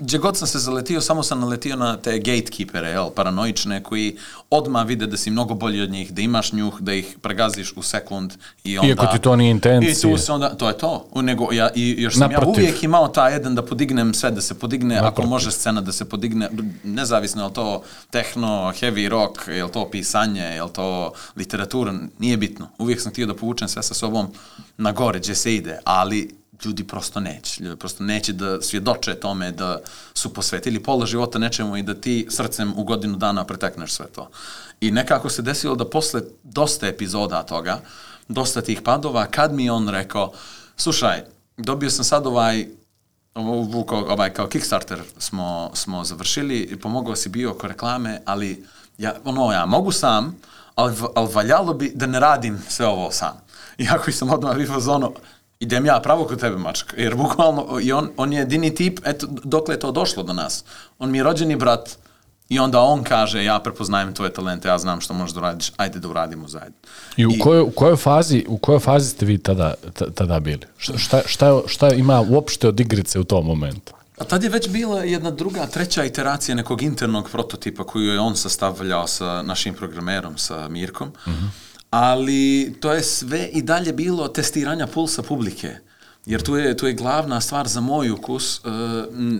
Gdje 0.00 0.18
god 0.18 0.36
sam 0.36 0.48
se 0.48 0.58
zaletio, 0.58 1.00
samo 1.00 1.22
sam 1.22 1.40
naletio 1.40 1.76
na 1.76 1.96
te 1.96 2.18
gatekeepere, 2.18 2.88
jel, 2.88 3.10
paranoične, 3.10 3.82
koji 3.82 4.16
odmah 4.50 4.86
vide 4.86 5.06
da 5.06 5.16
si 5.16 5.30
mnogo 5.30 5.54
bolji 5.54 5.80
od 5.80 5.90
njih, 5.90 6.12
da 6.12 6.22
imaš 6.22 6.52
njuh, 6.52 6.80
da 6.80 6.92
ih 6.92 7.16
pregaziš 7.22 7.72
u 7.76 7.82
sekund 7.82 8.32
i 8.64 8.78
onda... 8.78 8.88
Iako 8.88 9.06
ti 9.06 9.18
to 9.18 9.36
nije 9.36 9.50
intencija. 9.50 9.92
I 9.92 10.14
tu 10.14 10.18
se 10.18 10.32
onda, 10.32 10.48
to 10.48 10.68
je 10.68 10.78
to. 10.78 11.06
Nego, 11.14 11.52
ja, 11.52 11.70
i 11.74 12.02
još 12.02 12.14
sam 12.14 12.30
Naprotiv. 12.30 12.64
ja 12.64 12.68
uvijek 12.68 12.82
imao 12.82 13.08
taj 13.08 13.32
jedan 13.32 13.54
da 13.54 13.62
podignem 13.62 14.14
sve, 14.14 14.30
da 14.30 14.40
se 14.40 14.58
podigne, 14.58 14.94
Naprotiv. 14.94 15.22
ako 15.22 15.28
može 15.28 15.50
scena 15.50 15.80
da 15.80 15.92
se 15.92 16.04
podigne, 16.04 16.50
nezavisno 16.84 17.44
je 17.44 17.52
to 17.52 17.82
tehno, 18.10 18.72
heavy 18.80 19.08
rock, 19.08 19.48
je 19.48 19.72
to 19.72 19.88
pisanje, 19.90 20.42
je 20.42 20.62
to 20.72 21.12
literatura, 21.36 21.94
nije 22.18 22.36
bitno. 22.36 22.68
Uvijek 22.78 23.00
sam 23.00 23.12
htio 23.12 23.26
da 23.26 23.34
povučem 23.34 23.68
sve 23.68 23.82
sa 23.82 23.94
sobom 23.94 24.26
na 24.78 24.92
gore, 24.92 25.18
gdje 25.18 25.34
se 25.40 25.54
ide, 25.54 25.78
ali 25.84 26.40
ljudi 26.64 26.84
prosto 26.86 27.20
neće. 27.20 27.64
Ljudi 27.64 27.78
prosto 27.78 28.04
neće 28.04 28.32
da 28.32 28.62
svjedoče 28.62 29.14
tome 29.14 29.50
da 29.52 29.78
su 30.14 30.34
posvetili 30.34 30.82
pola 30.82 31.06
života 31.06 31.38
nečemu 31.38 31.76
i 31.76 31.82
da 31.82 31.94
ti 31.94 32.26
srcem 32.30 32.72
u 32.76 32.84
godinu 32.84 33.16
dana 33.16 33.44
pretekneš 33.44 33.92
sve 33.92 34.06
to. 34.06 34.30
I 34.80 34.90
nekako 34.90 35.28
se 35.28 35.42
desilo 35.42 35.74
da 35.74 35.88
posle 35.88 36.22
dosta 36.42 36.86
epizoda 36.86 37.42
toga, 37.42 37.80
dosta 38.28 38.60
tih 38.62 38.82
padova, 38.82 39.26
kad 39.26 39.54
mi 39.54 39.70
on 39.70 39.88
rekao, 39.88 40.32
slušaj, 40.76 41.24
dobio 41.56 41.90
sam 41.90 42.04
sad 42.04 42.26
ovaj 42.26 42.66
ovaj 43.90 44.32
kao 44.32 44.46
Kickstarter 44.46 44.98
smo, 45.18 45.70
smo 45.74 46.04
završili 46.04 46.58
i 46.58 46.76
pomogao 46.76 47.16
si 47.16 47.28
bio 47.28 47.50
oko 47.50 47.66
reklame, 47.66 48.22
ali 48.24 48.64
ja, 48.98 49.14
ono, 49.24 49.52
ja 49.52 49.66
mogu 49.66 49.92
sam, 49.92 50.36
ali, 50.74 50.96
ali 51.14 51.28
valjalo 51.34 51.74
bi 51.74 51.92
da 51.94 52.06
ne 52.06 52.20
radim 52.20 52.58
sve 52.68 52.86
ovo 52.86 53.10
sam. 53.10 53.40
Iako 53.84 54.12
sam 54.12 54.30
odmah 54.30 54.56
vidio 54.56 54.80
zono, 54.80 55.12
idem 55.60 55.86
ja 55.86 56.00
pravo 56.00 56.24
kod 56.24 56.40
tebe, 56.40 56.56
mačka. 56.56 56.96
Jer 56.96 57.14
bukvalno, 57.16 57.78
i 57.82 57.92
on, 57.92 58.10
on 58.16 58.32
je 58.32 58.38
jedini 58.38 58.74
tip, 58.74 59.00
eto, 59.04 59.26
dokle 59.44 59.74
je 59.74 59.78
to 59.78 59.92
došlo 59.92 60.22
do 60.22 60.32
nas. 60.32 60.64
On 60.98 61.10
mi 61.10 61.18
je 61.18 61.24
rođeni 61.24 61.56
brat, 61.56 61.98
i 62.50 62.58
onda 62.58 62.80
on 62.80 63.04
kaže, 63.04 63.44
ja 63.44 63.58
prepoznajem 63.58 64.14
tvoje 64.14 64.32
talente, 64.32 64.68
ja 64.68 64.78
znam 64.78 65.00
što 65.00 65.14
možeš 65.14 65.34
da 65.34 65.40
uradiš, 65.40 65.72
ajde 65.76 65.98
da 65.98 66.08
uradimo 66.08 66.48
zajedno. 66.48 66.78
I 67.16 67.26
u, 67.26 67.30
I, 67.30 67.38
kojoj, 67.38 67.62
u, 67.62 67.70
kojoj, 67.70 67.96
fazi, 67.96 68.44
u 68.48 68.58
kojoj 68.58 68.80
fazi 68.80 69.10
ste 69.10 69.26
vi 69.26 69.38
tada, 69.38 69.74
tada 70.14 70.40
bili? 70.40 70.66
Šta, 70.76 70.98
šta, 70.98 71.22
šta, 71.26 71.60
šta 71.66 71.88
ima 71.88 72.20
uopšte 72.20 72.68
od 72.68 72.80
igrice 72.80 73.20
u 73.20 73.24
tom 73.24 73.46
momentu? 73.46 73.92
A 74.18 74.24
tad 74.24 74.42
je 74.42 74.50
već 74.50 74.68
bila 74.68 75.04
jedna 75.04 75.30
druga, 75.30 75.66
treća 75.66 76.04
iteracija 76.04 76.54
nekog 76.54 76.82
internog 76.82 77.30
prototipa 77.30 77.84
koju 77.84 78.12
je 78.12 78.20
on 78.20 78.36
sastavljao 78.36 79.06
sa 79.06 79.42
našim 79.42 79.74
programerom, 79.74 80.38
sa 80.38 80.68
Mirkom. 80.68 81.08
Mm 81.08 81.30
-hmm 81.30 81.69
ali 81.90 82.74
to 82.80 82.92
je 82.92 83.02
sve 83.02 83.48
i 83.52 83.62
dalje 83.62 83.92
bilo 83.92 84.28
testiranja 84.28 84.86
pulsa 84.86 85.22
publike. 85.22 85.76
Jer 86.26 86.42
tu 86.42 86.56
je, 86.56 86.76
tu 86.76 86.86
je 86.86 86.92
glavna 86.92 87.40
stvar 87.40 87.68
za 87.68 87.80
moj 87.80 88.10
ukus, 88.10 88.58
uh, 88.58 88.72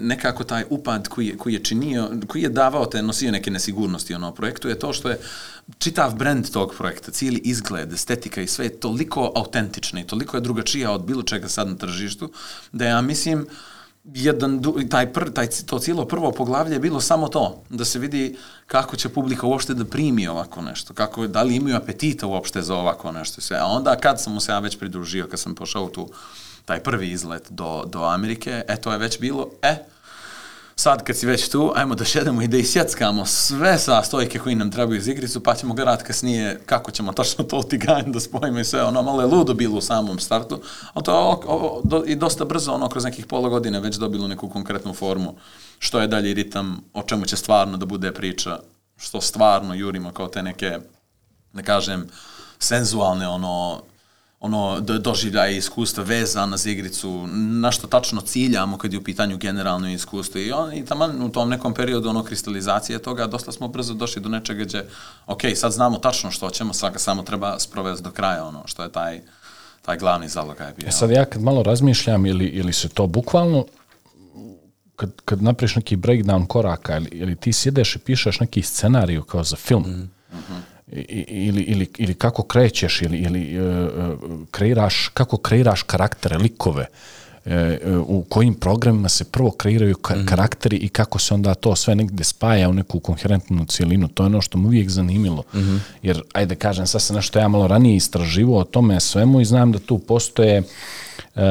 nekako 0.03 0.45
taj 0.45 0.65
upad 0.71 1.09
koji 1.09 1.27
je, 1.27 1.37
koji 1.37 1.55
je 1.55 1.65
činio, 1.65 2.11
koji 2.27 2.43
je 2.43 2.49
davao 2.49 2.87
te, 2.87 3.03
nosio 3.03 3.31
neke 3.31 3.51
nesigurnosti 3.51 4.15
ono 4.15 4.35
projektu, 4.35 4.69
je 4.69 4.79
to 4.79 4.93
što 4.93 5.09
je 5.09 5.21
čitav 5.79 6.15
brand 6.15 6.51
tog 6.51 6.75
projekta, 6.79 7.13
cijeli 7.13 7.41
izgled, 7.45 7.93
estetika 7.93 8.43
i 8.43 8.47
sve 8.47 8.65
je 8.65 8.81
toliko 8.81 9.33
autentično 9.37 10.01
i 10.01 10.07
toliko 10.07 10.37
je 10.37 10.41
drugačija 10.41 10.93
od 10.93 11.05
bilo 11.05 11.23
čega 11.23 11.49
sad 11.49 11.69
na 11.69 11.77
tržištu, 11.77 12.33
da 12.73 12.85
ja 12.85 13.01
mislim, 13.01 13.41
uh, 13.41 13.80
jedan, 14.05 14.63
taj, 14.91 15.13
pr, 15.13 15.33
taj, 15.33 15.49
to 15.67 15.79
cijelo 15.79 16.05
prvo 16.05 16.33
poglavlje 16.33 16.75
je 16.75 16.81
bilo 16.81 17.01
samo 17.01 17.29
to, 17.29 17.63
da 17.69 17.85
se 17.85 17.99
vidi 17.99 18.37
kako 18.67 18.97
će 18.97 19.09
publika 19.09 19.47
uopšte 19.47 19.75
da 19.75 19.85
primi 19.85 20.29
ovako 20.29 20.63
nešto, 20.63 20.95
kako, 20.95 21.27
da 21.27 21.43
li 21.43 21.57
imaju 21.57 21.77
apetita 21.77 22.27
uopšte 22.27 22.63
za 22.63 22.77
ovako 22.77 23.13
nešto 23.13 23.41
sve. 23.41 23.57
A 23.57 23.67
onda 23.67 23.97
kad 23.97 24.21
sam 24.21 24.33
mu 24.33 24.41
se 24.41 24.53
ja 24.53 24.59
već 24.59 24.79
pridružio, 24.79 25.27
kad 25.27 25.41
sam 25.41 25.55
pošao 25.55 25.89
tu 25.89 26.09
taj 26.65 26.81
prvi 26.81 27.11
izlet 27.11 27.47
do, 27.51 27.85
do 27.87 28.05
Amerike, 28.05 28.63
e, 28.69 28.77
to 28.77 28.93
je 28.93 28.99
već 28.99 29.21
bilo, 29.21 29.51
e, 29.63 29.77
sad 30.81 31.05
kad 31.05 31.17
si 31.17 31.27
već 31.27 31.49
tu, 31.49 31.73
ajmo 31.75 31.95
da 31.95 32.05
šedemo 32.05 32.43
i 32.43 32.49
da 32.49 32.57
isjeckamo 32.57 33.27
sve 33.27 33.79
sastojke 33.79 34.39
koji 34.39 34.55
nam 34.55 34.71
trebaju 34.71 34.99
iz 34.99 35.09
igricu, 35.09 35.43
pa 35.43 35.55
ćemo 35.55 35.75
gledati 35.75 36.05
kasnije 36.05 36.61
kako 36.67 36.91
ćemo 36.91 37.13
točno 37.13 37.45
to 37.45 37.63
tiganje 37.63 38.07
da 38.07 38.21
spojimo 38.21 38.59
i 38.59 38.65
sve, 38.65 38.83
ono 38.83 39.03
malo 39.03 39.21
je 39.21 39.27
ludo 39.27 39.55
bilo 39.55 39.79
u 39.79 39.81
samom 39.81 40.19
startu, 40.19 40.61
ali 40.93 41.05
to 41.05 41.13
je 41.13 41.19
o, 41.19 41.41
o, 41.47 41.81
do, 41.85 42.03
i 42.07 42.17
dosta 42.17 42.45
brzo, 42.45 42.73
ono, 42.73 42.89
kroz 42.89 43.05
nekih 43.05 43.27
pola 43.27 43.49
godine 43.49 43.81
već 43.81 43.97
dobilo 43.97 44.29
neku 44.29 44.49
konkretnu 44.49 44.95
formu, 44.95 45.35
što 45.79 46.01
je 46.01 46.09
dalje 46.09 46.35
ritam, 46.35 46.81
o 46.95 47.03
čemu 47.03 47.27
će 47.27 47.37
stvarno 47.37 47.77
da 47.77 47.87
bude 47.87 48.13
priča, 48.13 48.59
što 48.97 49.21
stvarno 49.21 49.75
jurimo 49.75 50.13
kao 50.13 50.29
te 50.29 50.43
neke, 50.43 50.79
da 51.53 51.63
kažem, 51.63 52.09
senzualne, 52.59 53.29
ono, 53.29 53.83
ono 54.41 54.81
doživljaje 54.81 55.57
iskustva 55.57 56.05
vezana 56.05 56.57
za 56.57 56.71
igricu, 56.71 57.27
na 57.33 57.73
što 57.73 57.87
tačno 57.87 58.21
ciljamo 58.21 58.79
kad 58.79 58.93
je 58.93 58.99
u 58.99 59.05
pitanju 59.05 59.39
generalno 59.39 59.91
iskustvo. 59.91 60.41
I, 60.41 60.53
on, 60.53 60.75
i 60.75 60.85
taman 60.85 61.23
u 61.23 61.29
tom 61.29 61.49
nekom 61.49 61.75
periodu 61.75 62.09
ono 62.09 62.25
kristalizacije 62.25 62.99
toga, 62.99 63.27
dosta 63.27 63.53
smo 63.53 63.69
brzo 63.69 63.95
došli 63.95 64.23
do 64.23 64.29
nečega 64.29 64.65
gdje, 64.65 64.89
ok, 65.27 65.41
sad 65.55 65.73
znamo 65.73 65.99
tačno 65.99 66.31
što 66.31 66.51
ćemo, 66.51 66.73
svaka 66.73 66.99
samo 66.99 67.23
treba 67.23 67.59
sprovesti 67.59 68.05
do 68.05 68.11
kraja 68.11 68.45
ono 68.45 68.63
što 68.67 68.83
je 68.83 68.93
taj, 68.93 69.21
taj 69.83 69.99
glavni 69.99 70.29
zalogaj 70.29 70.73
bio. 70.77 70.89
E 70.89 70.91
sad 70.91 71.11
ja 71.11 71.25
kad 71.25 71.43
malo 71.43 71.63
razmišljam 71.63 72.27
ili, 72.27 72.47
ili 72.47 72.73
se 72.73 72.89
to 72.89 73.07
bukvalno 73.07 73.67
kad, 74.97 75.11
kad 75.25 75.43
napriš 75.43 75.77
neki 75.77 75.97
breakdown 75.97 76.47
koraka 76.47 76.97
ili, 76.97 77.09
ili 77.13 77.37
ti 77.37 77.53
sjedeš 77.53 77.97
i 77.97 77.99
pišeš 77.99 78.41
neki 78.41 78.63
scenariju 78.63 79.23
kao 79.23 79.45
za 79.45 79.57
film, 79.57 79.83
mm 79.83 80.11
-hmm 80.33 80.70
ili, 81.29 81.63
ili, 81.63 81.89
ili 81.99 82.15
kako 82.15 82.43
krećeš 82.43 83.03
ili, 83.03 83.19
ili 83.19 83.61
uh, 83.61 84.19
kreiraš, 84.51 85.09
kako 85.15 85.37
kreiraš 85.37 85.83
karaktere, 85.83 86.39
likove, 86.39 86.87
uh, 87.45 87.53
u 88.07 88.25
kojim 88.29 88.55
programima 88.55 89.09
se 89.09 89.25
prvo 89.25 89.51
kreiraju 89.51 89.97
ka 89.97 90.15
mm 90.15 90.27
karakteri 90.27 90.77
i 90.77 90.89
kako 90.89 91.19
se 91.19 91.35
onda 91.35 91.55
to 91.55 91.77
sve 91.77 91.95
negde 91.95 92.25
spaja 92.25 92.69
u 92.69 92.73
neku 92.73 93.01
koherentnu 93.01 93.65
cijelinu. 93.65 94.09
To 94.09 94.23
je 94.23 94.27
ono 94.27 94.41
što 94.41 94.59
me 94.59 94.67
uvijek 94.67 94.91
zanimilo. 94.91 95.43
Mm 95.55 95.59
-hmm. 95.59 95.79
Jer, 96.03 96.23
ajde 96.33 96.55
kažem, 96.55 96.87
sad 96.87 97.03
se 97.03 97.15
nešto 97.15 97.39
ja 97.39 97.49
malo 97.49 97.67
ranije 97.67 97.97
istraživo 97.97 98.59
o 98.59 98.65
tome 98.65 99.01
svemu 99.01 99.41
i 99.41 99.45
znam 99.45 99.73
da 99.73 99.79
tu 99.79 99.99
postoje 99.99 100.63
uh, 101.35 101.43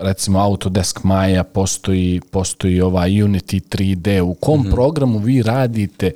recimo 0.00 0.38
Autodesk 0.38 1.00
Maya, 1.04 1.42
postoji, 1.42 2.20
postoji 2.30 2.80
ovaj 2.80 3.10
Unity 3.10 3.60
3D, 3.60 4.20
u 4.20 4.34
kom 4.34 4.60
mm 4.60 4.64
-hmm. 4.64 4.70
programu 4.70 5.18
vi 5.18 5.42
radite 5.42 6.12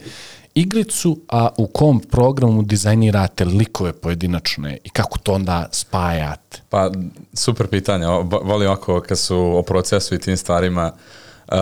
igricu, 0.55 1.19
a 1.29 1.49
u 1.57 1.67
kom 1.67 2.01
programu 2.01 2.63
dizajnirate 2.63 3.45
likove 3.45 3.93
pojedinačne 3.93 4.79
i 4.85 4.89
kako 4.89 5.19
to 5.19 5.33
onda 5.33 5.69
spajate? 5.73 6.61
Pa, 6.69 6.91
super 7.35 7.67
pitanje. 7.67 8.07
Volim 8.43 8.71
ako 8.71 9.01
kad 9.01 9.19
su 9.19 9.37
o 9.39 9.63
procesu 9.63 10.15
i 10.15 10.19
tim 10.19 10.37
stvarima 10.37 10.93
uh, 11.49 11.55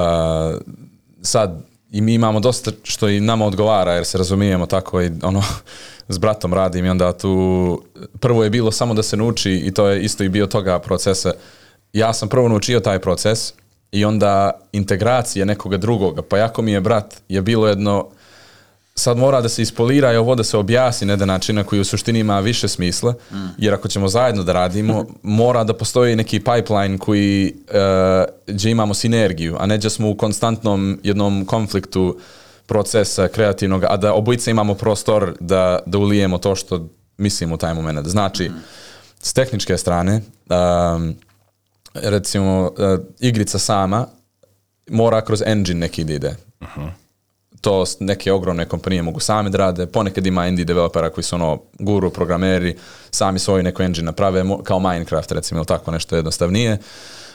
sad 1.22 1.62
i 1.90 2.00
mi 2.00 2.14
imamo 2.14 2.40
dosta 2.40 2.70
što 2.82 3.08
i 3.08 3.20
nama 3.20 3.46
odgovara 3.46 3.92
jer 3.92 4.04
se 4.04 4.18
razumijemo 4.18 4.66
tako 4.66 5.02
i 5.02 5.10
ono 5.22 5.42
s 6.08 6.18
bratom 6.18 6.54
radim 6.54 6.84
i 6.84 6.88
onda 6.88 7.12
tu 7.12 7.82
prvo 8.20 8.44
je 8.44 8.50
bilo 8.50 8.72
samo 8.72 8.94
da 8.94 9.02
se 9.02 9.16
nauči 9.16 9.52
i 9.52 9.74
to 9.74 9.88
je 9.88 10.02
isto 10.02 10.24
i 10.24 10.28
bio 10.28 10.46
toga 10.46 10.78
procesa. 10.78 11.32
Ja 11.92 12.12
sam 12.12 12.28
prvo 12.28 12.48
naučio 12.48 12.80
taj 12.80 12.98
proces 12.98 13.52
i 13.92 14.04
onda 14.04 14.50
integracija 14.72 15.44
nekoga 15.44 15.76
drugoga. 15.76 16.22
Pa 16.22 16.38
jako 16.38 16.62
mi 16.62 16.72
je 16.72 16.80
brat 16.80 17.14
je 17.28 17.42
bilo 17.42 17.68
jedno 17.68 18.08
sad 18.94 19.16
mora 19.16 19.40
da 19.40 19.48
se 19.48 19.62
ispolira 19.62 20.12
i 20.12 20.16
ovo 20.16 20.34
da 20.34 20.44
se 20.44 20.56
objasni 20.56 21.06
na 21.06 21.12
jedan 21.12 21.28
način 21.28 21.56
na 21.56 21.64
koji 21.64 21.80
u 21.80 21.84
suštini 21.84 22.18
ima 22.18 22.40
više 22.40 22.68
smisla, 22.68 23.14
mm. 23.30 23.36
jer 23.58 23.74
ako 23.74 23.88
ćemo 23.88 24.08
zajedno 24.08 24.42
da 24.42 24.52
radimo, 24.52 25.06
mora 25.22 25.64
da 25.64 25.74
postoji 25.74 26.16
neki 26.16 26.40
pipeline 26.40 26.98
koji, 26.98 27.54
uh, 27.68 27.74
gdje 28.46 28.70
imamo 28.70 28.94
sinergiju, 28.94 29.56
a 29.58 29.66
ne 29.66 29.78
da 29.78 29.90
smo 29.90 30.10
u 30.10 30.16
konstantnom 30.16 31.00
jednom 31.02 31.44
konfliktu 31.44 32.18
procesa 32.66 33.28
kreativnog, 33.28 33.84
a 33.84 33.96
da 33.96 34.14
obojice 34.14 34.50
imamo 34.50 34.74
prostor 34.74 35.36
da, 35.40 35.78
da 35.86 35.98
ulijemo 35.98 36.38
to 36.38 36.54
što 36.54 36.88
mislimo 37.16 37.54
u 37.54 37.58
taj 37.58 37.74
moment. 37.74 38.08
Znači, 38.08 38.48
mm. 38.48 38.54
s 39.22 39.32
tehničke 39.32 39.78
strane, 39.78 40.20
um, 40.94 41.14
recimo, 41.94 42.62
uh, 42.62 43.00
igrica 43.20 43.58
sama 43.58 44.06
mora 44.90 45.20
kroz 45.20 45.42
engine 45.46 45.80
neki 45.80 46.04
da 46.04 46.12
ide. 46.12 46.36
To 47.62 47.84
neke 48.00 48.32
ogromne 48.32 48.64
kompanije 48.68 49.02
mogu 49.02 49.20
sami 49.20 49.50
da 49.50 49.58
rade, 49.58 49.86
ponekad 49.86 50.26
ima 50.26 50.46
indie 50.46 50.64
developera 50.64 51.10
koji 51.10 51.24
su 51.24 51.36
ono 51.36 51.58
guru, 51.78 52.10
programeri, 52.10 52.76
sami 53.10 53.38
svoj 53.38 53.62
neko 53.62 53.82
engine 53.82 54.06
naprave, 54.06 54.44
kao 54.64 54.80
Minecraft 54.80 55.32
recimo, 55.32 55.58
ili 55.58 55.66
tako 55.66 55.90
nešto 55.90 56.16
jednostavnije. 56.16 56.78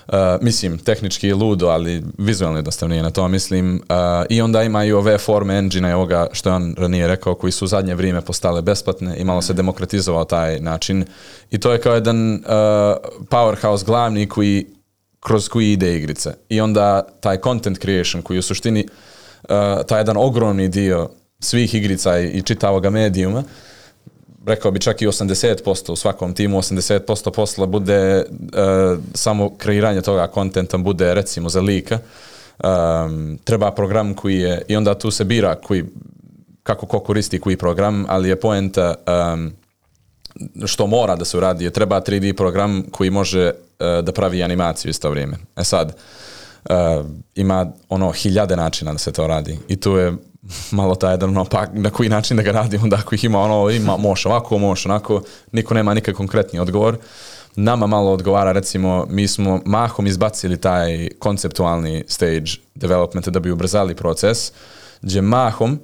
Uh, 0.07 0.13
mislim, 0.41 0.77
tehnički 0.77 1.27
je 1.27 1.35
ludo, 1.35 1.67
ali 1.67 2.03
vizualno 2.17 2.57
jednostavnije 2.57 3.03
na 3.03 3.09
to 3.09 3.27
mislim. 3.27 3.75
Uh, 3.75 4.25
I 4.29 4.41
onda 4.41 4.63
ima 4.63 4.85
i 4.85 4.91
ove 4.91 5.17
forme 5.17 5.57
engine 5.57 5.95
ovoga 5.95 6.27
što 6.31 6.49
je 6.49 6.55
on 6.55 6.75
ranije 6.77 7.07
rekao, 7.07 7.35
koji 7.35 7.51
su 7.51 7.65
u 7.65 7.67
zadnje 7.67 7.95
vrijeme 7.95 8.21
postale 8.21 8.61
besplatne 8.61 9.17
i 9.17 9.23
malo 9.23 9.41
se 9.41 9.53
demokratizovao 9.53 10.25
taj 10.25 10.59
način. 10.59 11.05
I 11.51 11.57
to 11.57 11.71
je 11.71 11.81
kao 11.81 11.93
jedan 11.93 12.33
uh, 12.33 12.39
powerhouse 13.29 13.85
glavni 13.85 14.29
koji 14.29 14.65
kroz 15.19 15.49
koji 15.49 15.71
ide 15.71 15.95
igrice. 15.95 16.33
I 16.49 16.61
onda 16.61 17.07
taj 17.19 17.37
content 17.43 17.79
creation 17.79 18.23
koji 18.23 18.39
u 18.39 18.41
suštini 18.41 18.85
uh, 18.85 19.06
taj 19.87 19.99
jedan 19.99 20.17
ogromni 20.17 20.67
dio 20.67 21.09
svih 21.39 21.75
igrica 21.75 22.19
i, 22.19 22.27
i 22.27 22.41
čitavoga 22.41 22.89
medijuma, 22.89 23.43
rekao 24.45 24.71
bi 24.71 24.79
čak 24.79 25.01
i 25.01 25.07
80% 25.07 25.91
u 25.91 25.95
svakom 25.95 26.33
timu, 26.33 26.57
80% 26.57 27.31
posla 27.31 27.65
bude 27.65 28.25
uh, 28.25 28.99
samo 29.13 29.49
kreiranje 29.57 30.01
toga 30.01 30.27
kontenta 30.27 30.77
bude 30.77 31.13
recimo 31.13 31.49
za 31.49 31.61
lika. 31.61 31.99
Um, 32.63 33.39
treba 33.43 33.71
program 33.71 34.13
koji 34.13 34.37
je, 34.37 34.61
i 34.67 34.75
onda 34.75 34.93
tu 34.93 35.11
se 35.11 35.23
bira 35.23 35.55
koji, 35.55 35.83
kako 36.63 36.85
ko 36.85 36.99
koristi 36.99 37.39
koji 37.39 37.57
program, 37.57 38.05
ali 38.07 38.29
je 38.29 38.39
poenta 38.39 38.95
um, 39.33 39.51
što 40.65 40.87
mora 40.87 41.15
da 41.15 41.25
se 41.25 41.37
uradi 41.37 41.63
je 41.63 41.71
treba 41.71 42.01
3D 42.01 42.33
program 42.33 42.83
koji 42.91 43.09
može 43.09 43.41
e, 43.41 43.53
da 44.01 44.11
pravi 44.11 44.43
animaciju 44.43 44.89
isto 44.89 45.09
vrijeme. 45.09 45.37
E 45.55 45.63
sad, 45.63 45.95
e, 46.69 47.03
ima 47.35 47.71
ono 47.89 48.11
hiljade 48.11 48.55
načina 48.55 48.91
da 48.91 48.97
se 48.97 49.11
to 49.11 49.27
radi 49.27 49.59
i 49.67 49.75
tu 49.75 49.91
je 49.91 50.13
malo 50.71 50.95
taj 50.95 51.13
jedan 51.13 51.29
ono, 51.29 51.45
pa 51.45 51.65
na 51.73 51.89
koji 51.89 52.09
način 52.09 52.37
da 52.37 52.43
ga 52.43 52.51
radi 52.51 52.77
onda 52.83 52.95
ako 52.95 53.15
ih 53.15 53.23
ima 53.23 53.39
ono, 53.39 53.69
ima 53.69 53.97
moš 53.97 54.25
ovako, 54.25 54.57
moš 54.57 54.85
onako, 54.85 55.21
niko 55.51 55.73
nema 55.73 55.93
nikak 55.93 56.15
konkretni 56.15 56.59
odgovor. 56.59 56.97
Nama 57.55 57.87
malo 57.87 58.11
odgovara, 58.11 58.51
recimo, 58.51 59.05
mi 59.09 59.27
smo 59.27 59.61
mahom 59.65 60.07
izbacili 60.07 60.57
taj 60.57 61.09
konceptualni 61.19 62.03
stage 62.07 62.51
developmenta 62.75 63.31
da 63.31 63.39
bi 63.39 63.51
ubrzali 63.51 63.95
proces, 63.95 64.51
gdje 65.01 65.21
mahom 65.21 65.79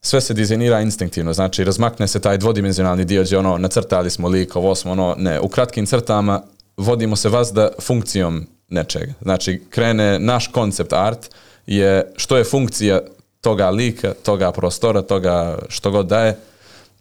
sve 0.00 0.20
se 0.20 0.34
dizajnira 0.34 0.80
instinktivno, 0.80 1.32
znači 1.32 1.64
razmakne 1.64 2.08
se 2.08 2.20
taj 2.20 2.38
dvodimenzionalni 2.38 3.04
dio 3.04 3.22
gdje 3.22 3.38
ono, 3.38 3.58
nacrtali 3.58 4.10
smo 4.10 4.28
lik, 4.28 4.56
ovo 4.56 4.74
smo 4.74 4.92
ono, 4.92 5.14
ne, 5.18 5.40
u 5.40 5.48
kratkim 5.48 5.86
crtama 5.86 6.42
vodimo 6.76 7.16
se 7.16 7.28
vas 7.28 7.52
da 7.52 7.70
funkcijom 7.80 8.46
nečega. 8.72 9.12
Znači, 9.22 9.62
krene 9.70 10.18
naš 10.18 10.46
koncept 10.46 10.92
art 10.92 11.30
je 11.66 12.12
što 12.16 12.36
je 12.36 12.44
funkcija 12.44 13.00
toga 13.40 13.70
lika, 13.70 14.14
toga 14.22 14.52
prostora, 14.52 15.02
toga 15.02 15.58
što 15.68 15.90
god 15.90 16.06
daje, 16.06 16.36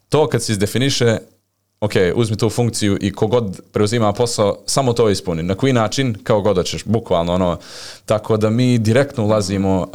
to 0.10 0.28
kad 0.28 0.44
se 0.44 0.52
izdefiniše, 0.52 1.18
ok, 1.82 1.92
uzmi 2.16 2.38
tu 2.38 2.50
funkciju 2.50 2.98
i 3.02 3.12
kogod 3.12 3.62
preuzima 3.72 4.14
posao, 4.14 4.58
samo 4.66 4.94
to 4.94 5.10
ispuni. 5.10 5.44
Na 5.44 5.56
koji 5.56 5.74
način, 5.74 6.16
kao 6.24 6.42
god 6.42 6.58
hoćeš, 6.58 6.84
bukvalno 6.86 7.34
ono. 7.34 7.58
Tako 8.06 8.38
da 8.38 8.50
mi 8.50 8.78
direktno 8.78 9.26
ulazimo 9.26 9.80
uh, 9.80 9.88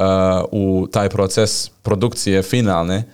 u 0.52 0.86
taj 0.92 1.08
proces 1.08 1.68
produkcije 1.68 2.42
finalne, 2.42 3.04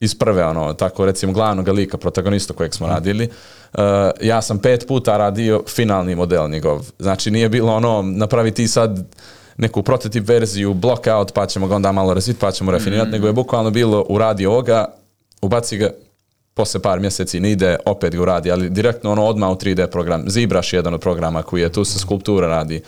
iz 0.00 0.14
prve, 0.14 0.44
ono, 0.44 0.74
tako 0.74 1.06
recimo 1.06 1.32
glavnog 1.32 1.68
lika, 1.68 1.96
protagonista 1.98 2.54
kojeg 2.54 2.74
smo 2.74 2.86
radili, 2.86 3.28
uh, 3.72 3.80
ja 4.20 4.42
sam 4.42 4.58
pet 4.58 4.84
puta 4.88 5.16
radio 5.16 5.62
finalni 5.68 6.14
model 6.14 6.48
njegov. 6.50 6.86
Znači 6.98 7.30
nije 7.30 7.48
bilo 7.48 7.74
ono, 7.74 8.02
napravi 8.02 8.50
ti 8.50 8.68
sad 8.68 9.06
neku 9.56 9.82
prototip 9.82 10.28
verziju, 10.28 10.74
block 10.74 11.06
out, 11.06 11.32
pa 11.32 11.46
ćemo 11.46 11.68
ga 11.68 11.76
onda 11.76 11.92
malo 11.92 12.14
razviti, 12.14 12.40
pa 12.40 12.50
ćemo 12.52 12.70
rafinirati, 12.70 13.10
nego 13.10 13.26
je 13.26 13.32
bukvalno 13.32 13.70
bilo 13.70 14.06
uradi 14.08 14.46
ovoga, 14.46 14.84
ubaci 15.42 15.78
ga, 15.78 15.90
posle 16.54 16.80
par 16.80 17.00
mjeseci 17.00 17.40
ne 17.40 17.50
ide, 17.50 17.76
opet 17.84 18.14
ga 18.14 18.22
uradi, 18.22 18.50
ali 18.50 18.70
direktno 18.70 19.12
ono 19.12 19.24
odmah 19.24 19.50
u 19.50 19.54
3D 19.54 19.86
program. 19.86 20.24
Zibraš 20.26 20.72
je 20.72 20.78
jedan 20.78 20.94
od 20.94 21.00
programa 21.00 21.42
koji 21.42 21.62
je 21.62 21.72
tu 21.72 21.84
se 21.84 21.98
skulptura 21.98 22.48
radi. 22.48 22.82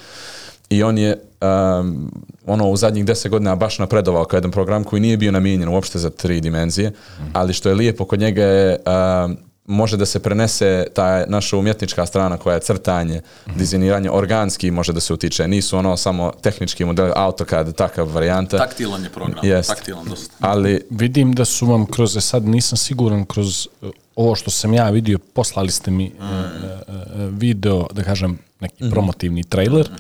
I 0.71 0.83
on 0.83 0.99
je 0.99 1.28
um, 1.41 2.11
ono 2.47 2.71
u 2.71 2.77
zadnjih 2.77 3.05
deset 3.05 3.31
godina 3.31 3.57
baš 3.57 3.79
napredovao 3.79 4.25
kao 4.25 4.37
jedan 4.37 4.51
program 4.51 4.85
koji 4.85 5.01
nije 5.01 5.17
bio 5.17 5.33
namijenjen 5.33 5.69
uopšte 5.69 5.99
za 5.99 6.11
tri 6.11 6.41
dimenzije, 6.41 6.93
ali 7.33 7.53
što 7.53 7.69
je 7.69 7.75
lijepo 7.75 8.05
kod 8.05 8.21
njega 8.21 8.43
je 8.43 8.77
um, 9.25 9.37
može 9.69 9.97
da 9.97 10.07
se 10.07 10.19
prenese 10.19 10.87
ta 10.95 11.25
naša 11.27 11.57
umjetnička 11.57 12.07
strana 12.07 12.37
koja 12.37 12.55
je 12.55 12.61
crtanje, 12.61 13.21
dizajniranje, 13.57 14.11
organski 14.11 14.71
može 14.71 14.93
da 14.93 15.01
se 15.01 15.13
utiče. 15.13 15.49
Nisu 15.49 15.79
ono 15.79 15.97
samo 15.97 16.33
tehnički 16.43 16.85
model, 16.85 17.13
AutoCAD, 17.17 17.75
takav 17.75 18.15
varijanta. 18.15 18.59
Taktilan 18.59 19.05
je 19.05 19.11
program, 19.11 19.45
Jest. 19.45 19.69
taktilan 19.69 20.05
dosta. 20.09 20.35
Ali 20.41 20.81
Vidim 20.91 21.33
da 21.33 21.45
su 21.45 21.67
vam 21.67 21.87
kroz, 21.87 22.17
e, 22.17 22.21
sad 22.21 22.45
nisam 22.45 22.79
siguran, 22.79 23.25
kroz 23.25 23.69
e, 23.83 23.87
ovo 24.17 24.35
što 24.35 24.51
sam 24.51 24.75
ja 24.75 24.91
vidio, 24.91 25.19
poslali 25.19 25.71
ste 25.71 25.91
mi 25.91 26.07
e, 26.07 26.11
e, 26.11 26.93
video, 27.31 27.87
da 27.93 28.03
kažem, 28.03 28.39
neki 28.61 28.91
promotivni 28.91 29.45
trailer 29.45 29.91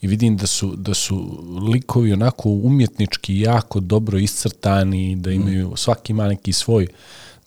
i 0.00 0.06
vidim 0.06 0.36
da 0.36 0.46
su, 0.46 0.76
da 0.76 0.94
su 0.94 1.44
likovi 1.72 2.12
onako 2.12 2.48
umjetnički 2.50 3.40
jako 3.40 3.80
dobro 3.80 4.18
iscrtani, 4.18 5.16
da 5.16 5.30
imaju, 5.30 5.72
svaki 5.76 6.12
ima 6.12 6.28
neki 6.28 6.52
svoj 6.52 6.86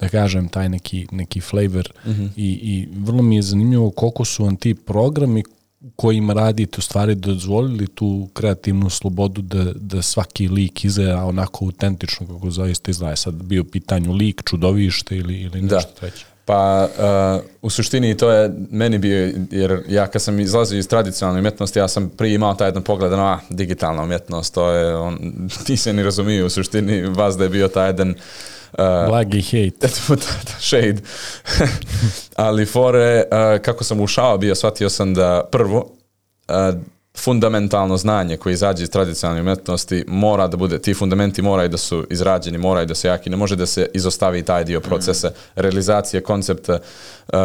da 0.02 0.10
kažem, 0.10 0.48
taj 0.50 0.70
neki, 0.70 1.08
neki 1.12 1.42
flavor 1.42 1.92
I, 2.36 2.50
i 2.64 2.88
vrlo 2.98 3.22
mi 3.22 3.36
je 3.36 3.42
zanimljivo 3.42 3.90
koliko 3.92 4.26
su 4.26 4.44
vam 4.44 4.56
ti 4.56 4.74
programi 4.74 5.44
u 5.82 5.90
kojima 5.96 6.34
radite 6.34 6.76
u 6.78 6.82
stvari 6.82 7.16
dozvolili 7.16 7.88
tu 7.88 8.30
kreativnu 8.34 8.90
slobodu 8.90 9.42
da, 9.42 9.74
da 9.76 10.02
svaki 10.02 10.48
lik 10.48 10.86
izgleda 10.86 11.26
onako 11.26 11.66
autentično 11.66 12.28
kako 12.28 12.52
zaista 12.52 12.92
izgleda. 12.92 13.16
Sad 13.16 13.34
bio 13.34 13.64
pitanju 13.64 14.14
lik, 14.14 14.42
čudovište 14.46 15.18
ili, 15.18 15.42
ili 15.42 15.62
Da. 15.62 15.76
nešto 15.76 15.92
treće. 16.00 16.26
Pa 16.46 16.88
uh, 17.38 17.44
u 17.62 17.70
suštini 17.70 18.18
to 18.18 18.32
je 18.32 18.52
meni 18.72 18.98
bio, 18.98 19.34
jer 19.52 19.84
ja 19.88 20.08
kad 20.08 20.22
sam 20.22 20.40
izlazio 20.40 20.80
iz 20.80 20.88
tradicionalne 20.88 21.40
umjetnosti, 21.40 21.80
ja 21.80 21.88
sam 21.88 22.10
prije 22.10 22.36
imao 22.36 22.54
taj 22.54 22.68
jedan 22.68 22.84
pogled, 22.84 23.12
no, 23.12 23.26
a, 23.26 23.40
digitalna 23.50 24.04
umjetnost, 24.04 24.54
to 24.54 24.72
je, 24.72 24.96
on, 24.96 25.20
ti 25.66 25.78
se 25.78 25.94
ni 25.94 26.04
razumiju 26.04 26.46
u 26.46 26.50
suštini, 26.50 27.02
vas 27.02 27.38
da 27.38 27.44
je 27.44 27.50
bio 27.50 27.68
taj 27.68 27.90
jedan 27.90 28.10
uh, 28.10 29.08
Blagi 29.08 29.42
hejt. 29.42 29.84
eto, 29.84 30.00
da, 30.10 30.16
da, 30.16 30.60
shade. 30.60 31.02
Ali 32.36 32.66
fore, 32.66 33.24
uh, 33.32 33.62
kako 33.62 33.84
sam 33.84 34.00
ušao 34.00 34.38
bio, 34.38 34.56
shvatio 34.56 34.90
sam 34.90 35.14
da 35.14 35.44
prvo, 35.52 35.92
uh, 36.50 36.82
fundamentalno 37.18 37.98
znanje 37.98 38.38
koje 38.38 38.54
izađe 38.54 38.84
iz 38.84 38.90
tradicionalne 38.90 39.42
umjetnosti 39.42 40.04
mora 40.08 40.48
da 40.48 40.58
bude, 40.58 40.80
ti 40.80 40.94
fundamenti 40.94 41.42
moraju 41.42 41.70
da 41.70 41.78
su 41.78 42.08
izrađeni, 42.10 42.58
moraju 42.58 42.86
da 42.86 42.96
se 42.96 43.08
jaki, 43.08 43.30
ne 43.30 43.38
može 43.38 43.56
da 43.56 43.66
se 43.66 43.90
izostavi 43.94 44.44
taj 44.44 44.64
dio 44.64 44.80
procesa 44.80 45.32
realizacije 45.56 46.24
koncepta 46.24 46.80
uh, 47.34 47.40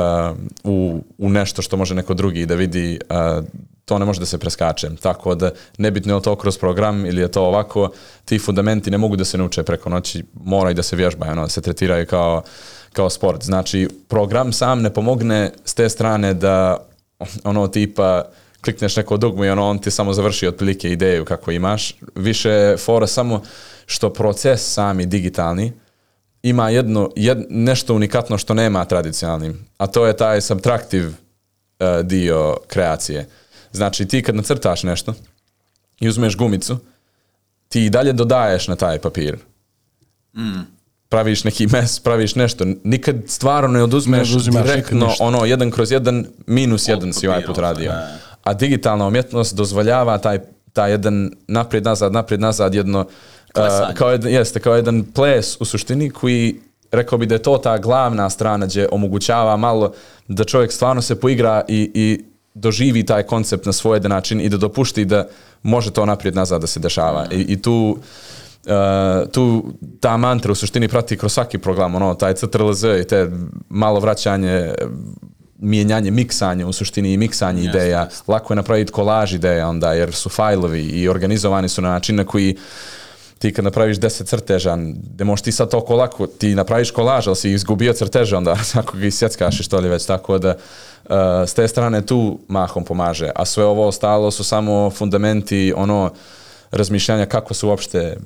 u, 0.65 1.05
u 1.19 1.31
nešto 1.31 1.63
što 1.63 1.77
može 1.77 1.95
neko 1.95 2.15
drugi 2.15 2.47
da 2.47 2.55
vidi, 2.55 2.99
uh, 3.11 3.45
to 3.85 3.99
ne 3.99 4.05
može 4.05 4.21
da 4.21 4.27
se 4.27 4.39
preskače. 4.39 4.91
Tako 5.01 5.35
da 5.35 5.51
nebitno 5.79 6.15
je 6.15 6.23
to 6.23 6.37
kroz 6.37 6.59
program 6.59 7.07
ili 7.07 7.21
je 7.21 7.31
to 7.31 7.43
ovako, 7.43 7.91
ti 8.25 8.39
fundamenti 8.39 8.91
ne 8.91 8.99
mogu 8.99 9.17
da 9.17 9.25
se 9.25 9.39
nauče 9.39 9.63
preko 9.63 9.91
noći, 9.91 10.25
moraju 10.45 10.75
da 10.75 10.83
se 10.83 10.97
vježbaju, 10.97 11.33
ono, 11.33 11.43
da 11.43 11.49
se 11.49 11.61
tretiraju 11.61 12.07
kao, 12.07 12.43
kao 12.93 13.11
sport. 13.11 13.45
Znači, 13.45 13.89
program 14.09 14.53
sam 14.53 14.83
ne 14.83 14.95
pomogne 14.95 15.53
s 15.65 15.75
te 15.75 15.89
strane 15.89 16.35
da 16.35 16.87
ono 17.45 17.69
tipa 17.69 18.25
klikneš 18.67 18.97
neko 18.97 19.17
dugmu 19.17 19.45
i 19.45 19.49
ono 19.49 19.69
on 19.69 19.79
ti 19.79 19.91
samo 19.91 20.13
završi 20.13 20.47
otprilike 20.47 20.91
ideju 20.91 21.25
kako 21.25 21.51
imaš. 21.51 21.95
Više 22.15 22.51
je 22.51 22.77
fora 22.77 23.07
samo 23.07 23.43
što 23.87 24.13
proces 24.13 24.73
sami 24.73 25.07
digitalni 25.07 25.73
ima 26.43 26.71
jedno, 26.71 27.11
jed, 27.17 27.39
nešto 27.51 27.95
unikatno 27.95 28.39
što 28.39 28.55
nema 28.55 28.85
tradicionalni, 28.85 29.55
a 29.79 29.87
to 29.87 30.07
je 30.07 30.17
taj 30.17 30.41
subtraktiv 30.41 31.07
uh, 31.09 31.87
dio 32.05 32.57
kreacije. 32.67 33.29
Znači 33.73 34.07
ti 34.07 34.23
kad 34.23 34.35
nacrtaš 34.35 34.83
nešto 34.83 35.15
i 36.01 36.09
uzmeš 36.09 36.37
gumicu, 36.37 36.79
ti 37.69 37.85
i 37.85 37.91
dalje 37.91 38.13
dodaješ 38.13 38.69
na 38.69 38.77
taj 38.77 38.99
papir. 38.99 39.37
Praviš 41.09 41.45
neki 41.45 41.67
mes, 41.67 42.01
praviš 42.01 42.35
nešto. 42.35 42.65
Nikad 42.85 43.17
stvarno 43.27 43.69
ne 43.69 43.83
oduzmeš 43.83 44.35
Ne 44.35 44.63
direktno 44.63 45.07
ništa. 45.07 45.25
ono 45.25 45.45
jedan 45.45 45.71
kroz 45.71 45.93
jedan 45.93 46.27
minus 46.47 46.89
jedan 46.89 47.13
si 47.13 47.29
ovaj 47.29 47.45
put 47.45 47.59
radio. 47.59 47.93
ne. 47.93 48.26
A 48.47 48.55
digitalna 48.55 49.07
umjetnost 49.07 49.57
dozvoljava 49.57 50.19
taj, 50.19 50.39
taj 50.73 50.91
jedan 50.91 51.31
naprijed 51.49 51.85
nazad, 51.85 52.13
naprijed 52.13 52.41
nazad 52.41 52.75
jedno 52.75 53.01
uh, 53.01 53.95
kao 53.95 54.11
jedan, 54.11 54.33
jeste, 54.33 54.61
kao 54.61 54.77
jedan 54.77 55.05
ples 55.15 55.61
u 55.61 55.65
suštini 55.65 56.11
koji 56.11 56.61
rekao 56.93 57.19
bi 57.19 57.27
da 57.27 57.35
je 57.35 57.43
to 57.43 57.59
ta 57.59 57.79
glavna 57.79 58.31
strana 58.31 58.67
gdje 58.67 58.89
omogućava 58.93 59.57
malo 59.57 59.93
da 60.29 60.45
čovjek 60.45 60.73
stvarno 60.73 61.03
se 61.03 61.21
poigra 61.21 61.65
i, 61.69 61.91
i 61.95 62.25
doživi 62.55 63.07
taj 63.07 63.23
koncept 63.23 63.67
na 63.67 63.73
svoj 63.73 63.97
jedan 63.97 64.11
način 64.11 64.41
i 64.41 64.49
da 64.49 64.57
dopušti 64.57 65.05
da 65.05 65.27
može 65.63 65.91
to 65.91 66.07
naprijed 66.07 66.35
nazad 66.35 66.61
da 66.61 66.67
se 66.67 66.81
dešava. 66.81 67.27
I, 67.33 67.41
i 67.41 67.63
tu 67.63 67.99
Uh, 68.67 69.31
tu 69.31 69.65
ta 70.01 70.17
mantra 70.17 70.53
u 70.53 70.55
suštini 70.55 70.89
prati 70.89 71.17
kroz 71.17 71.33
svaki 71.33 71.59
program, 71.59 71.95
ono, 71.95 72.15
taj 72.15 72.35
CTRL-Z 72.35 73.01
i 73.01 73.05
te 73.05 73.31
malo 73.69 74.01
vraćanje 74.01 74.75
mijenjanje, 75.59 76.11
miksanje 76.11 76.65
u 76.65 76.73
suštini 76.73 77.13
i 77.13 77.17
miksanje 77.17 77.63
Jeste, 77.63 77.79
ideja. 77.79 78.03
jeste. 78.03 78.33
Lako 78.33 78.53
je 78.53 78.57
napraviti 78.57 78.93
kolaž 78.93 79.35
ideja 79.35 79.69
onda 79.69 79.93
jer 79.93 80.15
su 80.15 80.29
fajlovi 80.29 80.83
i 80.83 81.09
organizovani 81.09 81.69
su 81.69 81.83
na 81.83 81.89
način 81.89 82.17
na 82.17 82.25
koji 82.25 82.57
ti 83.39 83.53
kad 83.53 83.65
napraviš 83.65 83.97
10 83.97 84.25
crteža, 84.25 84.79
da 84.95 85.25
možeš 85.25 85.43
ti 85.43 85.53
sad 85.53 85.71
toliko 85.71 85.97
lako, 85.97 86.27
ti 86.27 86.55
napraviš 86.55 86.91
kolaž, 86.91 87.27
ali 87.27 87.37
si 87.37 87.51
izgubio 87.51 87.93
crteže 87.93 88.37
onda 88.37 88.57
ako 88.81 88.99
ga 88.99 89.07
isjeckaš 89.07 89.61
i 89.61 89.63
što 89.63 89.79
li 89.79 89.89
već, 89.89 90.07
tako 90.07 90.39
da 90.39 90.55
uh, 91.05 91.15
s 91.47 91.55
te 91.55 91.69
strane 91.69 92.07
tu 92.07 92.39
mahom 92.49 92.85
pomaže, 92.85 93.31
a 93.35 93.45
sve 93.45 93.65
ovo 93.65 93.87
ostalo 93.87 94.31
su 94.31 94.45
samo 94.45 94.91
fundamenti 94.91 95.73
ono 95.77 96.13
razmišljanja 96.71 97.27
kako 97.27 97.55
se 97.55 97.67
uopšte 97.67 98.17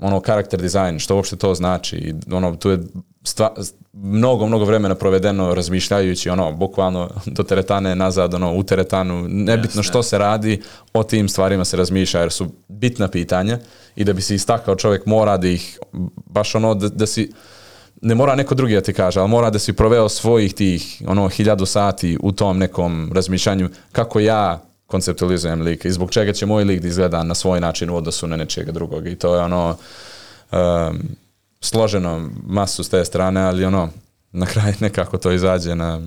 ono 0.00 0.20
karakter 0.20 0.60
dizajn, 0.60 0.98
što 0.98 1.16
uopšte 1.16 1.36
to 1.36 1.54
znači 1.54 1.96
i 1.96 2.14
ono 2.32 2.56
tu 2.56 2.70
je 2.70 2.78
stva, 3.22 3.54
mnogo 3.92 4.46
mnogo 4.46 4.64
vremena 4.64 4.94
provedeno 4.94 5.54
razmišljajući 5.54 6.30
ono 6.30 6.52
bukvalno 6.52 7.10
do 7.26 7.42
teretane 7.42 7.94
nazad 7.94 8.34
ono 8.34 8.54
u 8.54 8.62
teretanu 8.62 9.28
nebitno 9.28 9.78
Jasne. 9.78 9.82
što 9.82 10.02
se 10.02 10.18
radi 10.18 10.62
o 10.92 11.02
tim 11.02 11.28
stvarima 11.28 11.64
se 11.64 11.76
razmišlja 11.76 12.20
jer 12.20 12.32
su 12.32 12.46
bitna 12.68 13.08
pitanja 13.08 13.58
i 13.96 14.04
da 14.04 14.12
bi 14.12 14.22
se 14.22 14.34
istakao 14.34 14.76
čovjek 14.76 15.06
mora 15.06 15.36
da 15.36 15.48
ih 15.48 15.78
baš 16.26 16.54
ono 16.54 16.74
da, 16.74 16.88
da 16.88 17.06
si 17.06 17.32
ne 18.02 18.14
mora 18.14 18.34
neko 18.34 18.54
drugi 18.54 18.74
da 18.74 18.80
ti 18.80 18.92
kaže, 18.92 19.20
ali 19.20 19.28
mora 19.28 19.50
da 19.50 19.58
si 19.58 19.72
proveo 19.72 20.08
svojih 20.08 20.54
tih 20.54 21.02
ono 21.06 21.28
hiljadu 21.28 21.66
sati 21.66 22.18
u 22.22 22.32
tom 22.32 22.58
nekom 22.58 23.10
razmišljanju 23.14 23.68
kako 23.92 24.20
ja 24.20 24.62
konceptualizujem 24.86 25.62
lik 25.62 25.84
i 25.84 25.90
zbog 25.90 26.10
čega 26.10 26.32
će 26.32 26.46
moj 26.46 26.64
lik 26.64 26.80
da 26.80 26.88
izgleda 26.88 27.22
na 27.22 27.34
svoj 27.34 27.60
način 27.60 27.90
u 27.90 27.96
odnosu 27.96 28.26
na 28.26 28.36
nečega 28.36 28.72
drugog 28.72 29.06
i 29.06 29.16
to 29.16 29.34
je 29.34 29.40
ono 29.42 29.76
um, 30.52 30.98
složeno 31.60 32.28
masu 32.46 32.84
s 32.84 32.88
te 32.88 33.04
strane, 33.04 33.40
ali 33.40 33.64
ono 33.64 33.88
na 34.32 34.46
kraju 34.46 34.74
nekako 34.80 35.18
to 35.18 35.32
izađe 35.32 35.74
na 35.74 36.00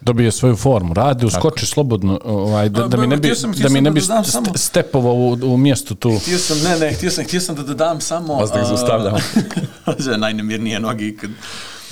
Dobije 0.00 0.32
svoju 0.32 0.56
formu, 0.56 0.94
radi, 0.94 1.26
uskoči 1.26 1.66
slobodno, 1.66 2.20
ovaj, 2.24 2.68
da, 2.68 2.82
da 2.82 2.96
mi 2.96 3.06
ne 3.06 3.16
bi, 3.16 3.22
Htio 3.22 3.34
sam- 3.34 3.52
htio 3.52 3.62
da 3.62 3.68
mi 3.68 3.80
ne 3.80 3.90
da 3.90 3.94
bi 3.94 4.00
dodam 4.00 4.24
st- 4.24 4.56
stepovao 4.56 5.14
u, 5.14 5.32
u 5.44 5.56
mjestu 5.56 5.94
tu. 5.94 6.18
Htio 6.18 6.38
sam, 6.38 6.58
ne, 6.60 6.78
ne, 6.78 6.92
htio 6.92 7.10
sam, 7.10 7.24
htio 7.24 7.40
sam 7.40 7.54
da 7.54 7.62
dodam 7.62 8.00
samo... 8.00 8.34
Vas 8.34 8.50
da 8.50 8.56
ih 8.56 8.64
a, 8.64 8.66
zaustavljam. 8.66 9.14
Že 9.98 10.16
najnemirnije 10.16 10.80
noge 10.80 11.06
ikad. 11.06 11.30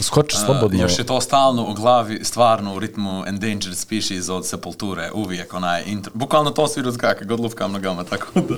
Skoči 0.01 0.37
slobodno. 0.37 0.83
Još 0.83 0.99
je 0.99 1.07
to 1.07 1.21
stalno 1.21 1.65
u 1.65 1.75
glavi, 1.75 2.21
stvarno 2.25 2.75
u 2.75 2.79
ritmu 2.79 3.25
Endangered 3.27 3.77
Species 3.77 4.29
od 4.29 4.47
Sepulture, 4.47 5.11
uvijek 5.15 5.55
onaj 5.55 5.83
intro. 5.87 6.12
Bukvalno 6.15 6.51
to 6.51 6.69
svi 6.69 6.83
razgaka, 6.83 7.25
god 7.25 7.41
lufkam 7.41 7.73
nogama, 7.73 8.05
tako 8.05 8.41
da. 8.41 8.55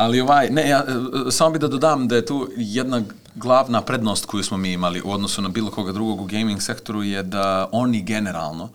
Ali 0.00 0.20
ovaj, 0.20 0.50
ne, 0.50 0.68
ja, 0.68 0.84
e, 1.28 1.30
samo 1.30 1.50
bi 1.50 1.58
da 1.58 1.68
dodam 1.68 2.08
da 2.08 2.16
je 2.16 2.26
tu 2.26 2.48
jedna 2.56 3.02
glavna 3.34 3.82
prednost 3.82 4.24
koju 4.26 4.44
smo 4.44 4.56
mi 4.56 4.72
imali 4.72 5.02
u 5.04 5.12
odnosu 5.12 5.42
na 5.42 5.48
bilo 5.48 5.70
koga 5.70 5.92
drugog 5.92 6.20
u 6.20 6.24
gaming 6.24 6.62
sektoru 6.62 7.02
je 7.02 7.22
da 7.22 7.68
oni 7.72 8.02
generalno, 8.02 8.68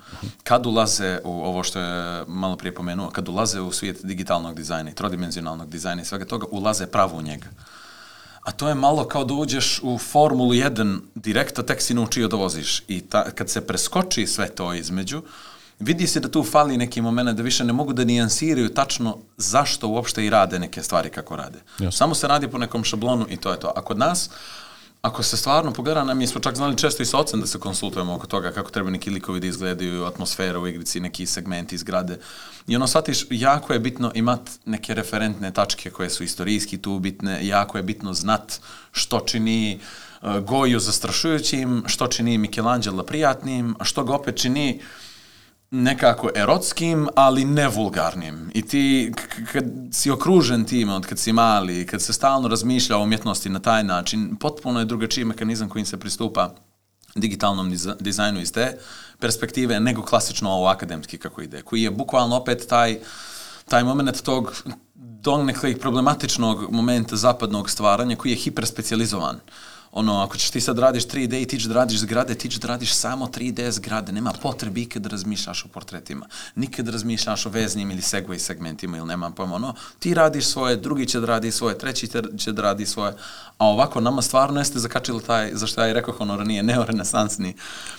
kad 0.43 0.65
ulaze 0.65 1.19
u 1.23 1.43
ovo 1.43 1.63
što 1.63 1.79
je 1.79 2.23
malo 2.27 2.55
prije 2.55 2.75
pomenuo, 2.75 3.09
kad 3.09 3.29
ulaze 3.29 3.61
u 3.61 3.71
svijet 3.71 4.05
digitalnog 4.05 4.55
dizajna 4.55 4.91
i 4.91 4.95
trodimenzionalnog 4.95 5.69
dizajna 5.69 6.01
i 6.01 6.05
svega 6.05 6.25
toga, 6.25 6.45
ulaze 6.51 6.87
pravo 6.87 7.17
u 7.17 7.21
njega. 7.21 7.47
A 8.41 8.51
to 8.51 8.69
je 8.69 8.75
malo 8.75 9.07
kao 9.07 9.23
da 9.23 9.33
uđeš 9.33 9.79
u 9.83 9.97
Formulu 9.97 10.53
1 10.53 10.99
direkta, 11.15 11.63
tek 11.63 11.81
si 11.81 11.93
naučio 11.93 12.27
da 12.27 12.37
voziš. 12.37 12.83
I 12.87 13.01
ta, 13.01 13.31
kad 13.31 13.49
se 13.49 13.67
preskoči 13.67 14.27
sve 14.27 14.47
to 14.47 14.73
između, 14.73 15.21
vidi 15.79 16.07
se 16.07 16.19
da 16.19 16.31
tu 16.31 16.43
fali 16.43 16.77
neki 16.77 17.01
moment 17.01 17.37
da 17.37 17.43
više 17.43 17.63
ne 17.63 17.73
mogu 17.73 17.93
da 17.93 18.03
nijansiraju 18.03 18.73
tačno 18.73 19.17
zašto 19.37 19.87
uopšte 19.87 20.25
i 20.25 20.29
rade 20.29 20.59
neke 20.59 20.83
stvari 20.83 21.09
kako 21.09 21.35
rade. 21.35 21.59
Jasno. 21.79 21.91
Samo 21.91 22.15
se 22.15 22.27
radi 22.27 22.47
po 22.47 22.57
nekom 22.57 22.83
šablonu 22.83 23.25
i 23.29 23.37
to 23.37 23.51
je 23.51 23.59
to. 23.59 23.73
A 23.75 23.81
kod 23.81 23.97
nas, 23.97 24.29
ako 25.01 25.23
se 25.23 25.37
stvarno 25.37 25.71
pogleda, 25.71 26.03
nam 26.03 26.17
mi 26.17 26.27
smo 26.27 26.41
čak 26.41 26.55
znali 26.55 26.77
često 26.77 27.03
i 27.03 27.05
sa 27.05 27.17
ocem 27.17 27.41
da 27.41 27.47
se 27.47 27.59
konsultujemo 27.59 28.15
oko 28.15 28.27
toga 28.27 28.51
kako 28.51 28.71
treba 28.71 28.89
neki 28.89 29.09
likovi 29.09 29.39
da 29.39 29.47
izgledaju, 29.47 30.05
atmosfera 30.05 30.59
u 30.59 30.67
igrici, 30.67 30.99
neki 30.99 31.25
segmenti 31.25 31.77
zgrade. 31.77 32.19
I 32.67 32.75
ono, 32.75 32.87
shvatiš, 32.87 33.25
jako 33.29 33.73
je 33.73 33.79
bitno 33.79 34.11
imat 34.15 34.49
neke 34.65 34.93
referentne 34.93 35.51
tačke 35.51 35.89
koje 35.89 36.09
su 36.09 36.23
istorijski 36.23 36.77
tu 36.77 36.99
bitne, 36.99 37.47
jako 37.47 37.77
je 37.77 37.83
bitno 37.83 38.13
znat 38.13 38.59
što 38.91 39.19
čini 39.19 39.79
uh, 40.21 40.39
Goju 40.39 40.79
zastrašujućim, 40.79 41.83
što 41.87 42.07
čini 42.07 42.37
Michelangelo 42.37 43.03
prijatnim, 43.03 43.75
a 43.79 43.83
što 43.83 44.03
ga 44.03 44.13
opet 44.13 44.41
čini 44.41 44.81
nekako 45.71 46.29
erotskim, 46.35 47.07
ali 47.15 47.45
ne 47.45 47.67
vulgarnim. 47.67 48.51
I 48.53 48.61
ti, 48.61 49.13
kad 49.51 49.65
si 49.91 50.11
okružen 50.11 50.65
time 50.65 50.93
od 50.93 51.05
kad 51.05 51.19
si 51.19 51.33
mali, 51.33 51.85
kad 51.85 52.01
se 52.01 52.13
stalno 52.13 52.47
razmišlja 52.47 52.97
o 52.97 53.03
umjetnosti 53.03 53.49
na 53.49 53.59
taj 53.59 53.83
način, 53.83 54.35
potpuno 54.35 54.79
je 54.79 54.85
drugačiji 54.85 55.25
mehanizam 55.25 55.69
kojim 55.69 55.85
se 55.85 55.99
pristupa 55.99 56.55
digitalnom 57.15 57.71
diza- 57.71 57.95
dizajnu 57.99 58.41
iz 58.41 58.51
te 58.51 58.77
perspektive 59.19 59.79
nego 59.79 60.01
klasično 60.01 60.49
ovo 60.51 60.67
akademski 60.67 61.17
kako 61.17 61.41
ide, 61.41 61.61
koji 61.61 61.81
je 61.81 61.91
bukvalno 61.91 62.35
opet 62.35 62.65
taj 62.69 62.99
taj 63.67 63.83
moment 63.83 64.21
tog 64.21 64.63
donekle 64.95 65.79
problematičnog 65.79 66.71
momenta 66.71 67.15
zapadnog 67.15 67.69
stvaranja 67.69 68.15
koji 68.15 68.31
je 68.31 68.35
hiperspecijalizovan. 68.35 69.39
Ono, 69.95 70.21
ako 70.21 70.37
ćeš 70.37 70.49
ti 70.49 70.61
sad 70.61 70.79
radiš 70.79 71.07
3D 71.07 71.41
i 71.41 71.45
ti 71.45 71.57
ćeš 71.57 71.67
da 71.67 71.73
radiš 71.73 71.99
zgrade, 71.99 72.35
ti 72.35 72.49
ćeš 72.49 72.59
da 72.59 72.67
radiš 72.67 72.93
samo 72.93 73.25
3D 73.25 73.69
zgrade, 73.71 74.11
nema 74.11 74.33
potrebe 74.41 74.81
ikad 74.81 75.01
da 75.01 75.09
razmišljaš 75.09 75.65
o 75.65 75.67
portretima, 75.67 76.27
nikad 76.55 76.85
da 76.85 76.91
razmišljaš 76.91 77.45
o 77.45 77.49
veznim 77.49 77.91
ili 77.91 78.01
segway 78.01 78.37
segmentima 78.37 78.97
ili 78.97 79.07
nemam 79.07 79.33
pojma, 79.33 79.55
ono, 79.55 79.73
ti 79.99 80.13
radiš 80.13 80.45
svoje, 80.45 80.75
drugi 80.75 81.05
će 81.05 81.19
da 81.19 81.25
radi 81.25 81.51
svoje, 81.51 81.77
treći 81.77 82.07
će 82.37 82.51
da 82.51 82.61
radi 82.61 82.85
svoje, 82.85 83.13
a 83.57 83.67
ovako 83.67 84.01
nama 84.01 84.21
stvarno 84.21 84.59
jeste 84.59 84.79
zakačilo 84.79 85.19
taj, 85.19 85.51
zašto 85.53 85.81
ja 85.81 85.89
i 85.89 85.93
rekao 85.93 86.15
ono 86.19 86.35
ranije, 86.35 86.63
neorenesansni 86.63 87.55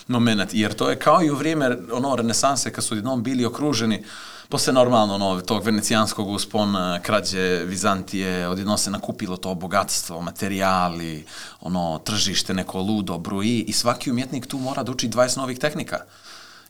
moment, 0.09 0.51
jer 0.55 0.75
to 0.75 0.91
je 0.91 0.99
kao 0.99 1.23
i 1.23 1.31
u 1.31 1.37
vrijeme 1.37 1.79
ono 1.93 2.17
renesanse 2.17 2.73
kad 2.73 2.85
su 2.85 2.95
jednom 2.95 3.23
bili 3.23 3.45
okruženi 3.45 4.05
posle 4.49 4.73
normalno 4.73 5.15
ono, 5.15 5.41
tog 5.41 5.65
venecijanskog 5.65 6.29
uspona, 6.29 7.01
krađe 7.03 7.65
Vizantije, 7.65 8.49
odjedno 8.49 8.77
se 8.77 8.91
nakupilo 8.91 9.37
to 9.37 9.55
bogatstvo, 9.55 10.21
materijali, 10.21 11.25
ono, 11.61 12.01
tržište 12.05 12.55
neko 12.55 12.81
ludo, 12.81 13.19
bruji 13.19 13.65
i 13.69 13.73
svaki 13.73 14.11
umjetnik 14.11 14.47
tu 14.47 14.59
mora 14.59 14.83
da 14.83 14.93
uči 14.93 15.09
20 15.09 15.37
novih 15.37 15.59
tehnika. 15.59 15.99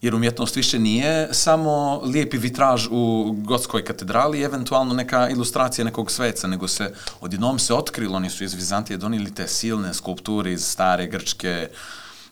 Jer 0.03 0.15
umjetnost 0.15 0.57
više 0.57 0.79
nije 0.79 1.29
samo 1.33 2.01
lijepi 2.05 2.39
vitraž 2.39 2.87
u 2.91 3.35
gotskoj 3.39 3.85
katedrali, 3.85 4.43
eventualno 4.43 4.95
neka 4.95 5.29
ilustracija 5.29 5.85
nekog 5.85 6.11
sveca, 6.11 6.47
nego 6.49 6.69
se 6.69 6.95
odjednom 7.21 7.59
se 7.59 7.75
otkrilo, 7.75 8.17
oni 8.17 8.31
su 8.31 8.45
iz 8.45 8.55
Vizantije 8.55 8.97
donijeli 8.97 9.35
te 9.35 9.49
silne 9.49 9.95
skulpture 9.95 10.53
iz 10.53 10.65
stare 10.65 11.07
Grčke, 11.07 11.69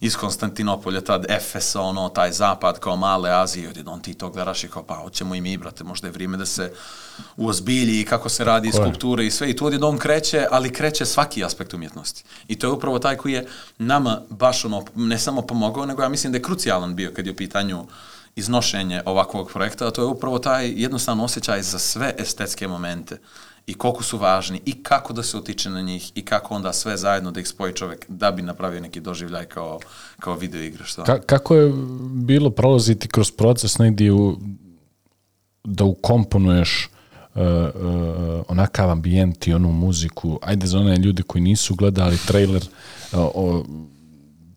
iz 0.01 0.17
Konstantinopolja, 0.17 1.01
tad 1.01 1.27
Efesa, 1.29 1.81
ono, 1.81 2.09
taj 2.09 2.33
zapad 2.33 2.79
kao 2.79 2.97
male 2.97 3.31
Azije, 3.31 3.69
odjednom 3.69 4.01
ti 4.01 4.15
to 4.15 4.31
gledaš 4.31 4.65
i 4.65 4.69
kao, 4.69 4.83
pa, 4.83 4.95
hoćemo 4.95 5.35
i 5.35 5.41
mi, 5.41 5.57
brate, 5.57 5.85
možda 5.85 6.09
je 6.09 6.13
vrijeme 6.13 6.37
da 6.37 6.47
se 6.47 6.73
uozbilji 7.37 8.01
i 8.01 8.05
kako 8.05 8.29
se 8.29 8.45
radi 8.45 8.73
skulpture 8.73 9.27
i 9.27 9.31
sve, 9.31 9.51
i 9.51 9.57
tu 9.57 9.67
odjednom 9.67 9.99
kreće, 9.99 10.47
ali 10.51 10.73
kreće 10.73 11.07
svaki 11.07 11.45
aspekt 11.45 11.75
umjetnosti. 11.75 12.25
I 12.49 12.59
to 12.59 12.67
je 12.67 12.73
upravo 12.73 12.99
taj 12.99 13.17
koji 13.17 13.33
je 13.33 13.47
nama 13.79 14.21
baš, 14.31 14.65
ono, 14.65 14.85
ne 14.95 15.19
samo 15.19 15.43
pomogao, 15.43 15.87
nego 15.87 16.03
ja 16.03 16.09
mislim 16.09 16.33
da 16.33 16.39
je 16.39 16.43
krucijalan 16.43 16.97
bio 16.97 17.13
kad 17.17 17.27
je 17.27 17.33
u 17.33 17.37
pitanju 17.37 17.87
iznošenje 18.37 19.03
ovakvog 19.07 19.51
projekta, 19.53 19.87
a 19.87 19.91
to 19.91 20.03
je 20.03 20.07
upravo 20.07 20.39
taj 20.39 20.73
jednostavno 20.77 21.25
osjećaj 21.25 21.63
za 21.63 21.79
sve 21.79 22.15
estetske 22.19 22.69
momente 22.69 23.19
i 23.67 23.75
koliko 23.75 24.03
su 24.03 24.19
važni 24.19 24.61
i 24.67 24.83
kako 24.83 25.13
da 25.13 25.23
se 25.23 25.37
utiče 25.37 25.71
na 25.71 25.83
njih 25.83 26.13
i 26.15 26.25
kako 26.25 26.55
onda 26.55 26.73
sve 26.73 26.97
zajedno 26.97 27.31
da 27.31 27.41
ih 27.41 27.49
spoji 27.49 27.73
čovjek 27.73 28.07
da 28.09 28.31
bi 28.31 28.43
napravio 28.43 28.81
neki 28.81 29.01
doživljaj 29.01 29.45
kao, 29.45 29.81
kao 30.21 30.37
video 30.37 30.63
igra. 30.63 30.85
Što? 30.85 31.05
Ka, 31.05 31.21
kako 31.21 31.55
je 31.55 31.73
bilo 32.13 32.51
prolaziti 32.51 33.09
kroz 33.09 33.31
proces 33.31 33.79
negdje 33.79 34.13
u, 34.13 34.39
da 35.65 35.85
ukomponuješ 35.85 36.89
uh, 37.35 37.43
uh, 37.43 38.45
onakav 38.49 38.91
ambijent 38.91 39.47
i 39.47 39.55
onu 39.55 39.73
muziku, 39.73 40.39
ajde 40.43 40.67
za 40.67 40.79
one 40.79 40.97
ljudi 40.97 41.23
koji 41.23 41.43
nisu 41.43 41.75
gledali 41.75 42.19
trailer, 42.27 42.63
uh, 43.13 43.19
o, 43.19 43.65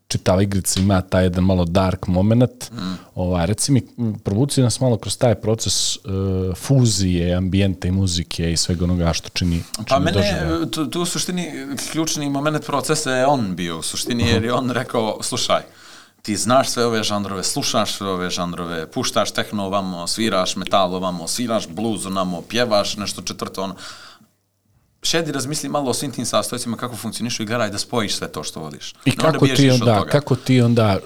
čitava 0.07 0.41
igrica 0.41 0.79
ima 0.79 1.01
taj 1.01 1.23
jedan 1.23 1.43
malo 1.43 1.65
dark 1.65 2.07
moment. 2.07 2.71
Mm. 2.71 2.93
Ovaj, 3.15 3.45
reci 3.45 3.71
mi, 3.71 3.81
provuci 4.23 4.61
nas 4.61 4.79
malo 4.79 4.97
kroz 4.97 5.17
taj 5.17 5.35
proces 5.35 5.95
uh, 5.95 6.01
fuzije, 6.55 7.33
ambijenta 7.35 7.87
i 7.87 7.91
muzike 7.91 8.51
i 8.51 8.57
svega 8.57 8.83
onoga 8.83 9.13
što 9.13 9.29
čini, 9.29 9.63
čini 9.75 9.85
Pa 9.89 9.99
mene, 9.99 10.11
doživljaj. 10.11 10.71
tu, 10.71 10.89
tu 10.89 11.01
u 11.01 11.05
suštini, 11.05 11.51
ključni 11.91 12.29
moment 12.29 12.65
procesa 12.65 13.11
je 13.11 13.25
on 13.25 13.55
bio 13.55 13.79
u 13.79 13.81
suštini, 13.81 14.23
jer 14.23 14.43
je 14.43 14.53
on 14.53 14.71
rekao, 14.71 15.17
slušaj, 15.21 15.61
ti 16.21 16.37
znaš 16.37 16.69
sve 16.69 16.85
ove 16.85 17.03
žanrove, 17.03 17.43
slušaš 17.43 17.93
sve 17.93 18.09
ove 18.09 18.29
žanrove, 18.29 18.91
puštaš 18.91 19.31
tehno 19.31 19.65
ovamo, 19.65 20.07
sviraš 20.07 20.55
metal 20.55 20.95
ovamo, 20.95 21.27
sviraš 21.27 21.67
blues 21.67 22.05
onamo, 22.05 22.41
pjevaš 22.41 22.97
nešto 22.97 23.21
četvrto 23.21 23.63
ono, 23.63 23.75
šedi, 25.01 25.31
razmisli 25.31 25.69
malo 25.69 25.89
o 25.89 25.93
svim 25.93 26.11
tim 26.11 26.25
sastojcima, 26.25 26.77
kako 26.77 26.95
funkcionišu 26.95 27.43
i 27.43 27.45
gledaj 27.45 27.69
da 27.69 27.77
spojiš 27.77 28.15
sve 28.15 28.27
to 28.27 28.43
što 28.43 28.59
voliš. 28.59 28.93
I 29.05 29.11
onda 29.11 29.31
kako 29.31 29.47
ti 29.47 29.69
onda, 29.69 29.97
toga. 29.97 30.09
kako 30.09 30.35
ti 30.35 30.61
onda, 30.61 30.99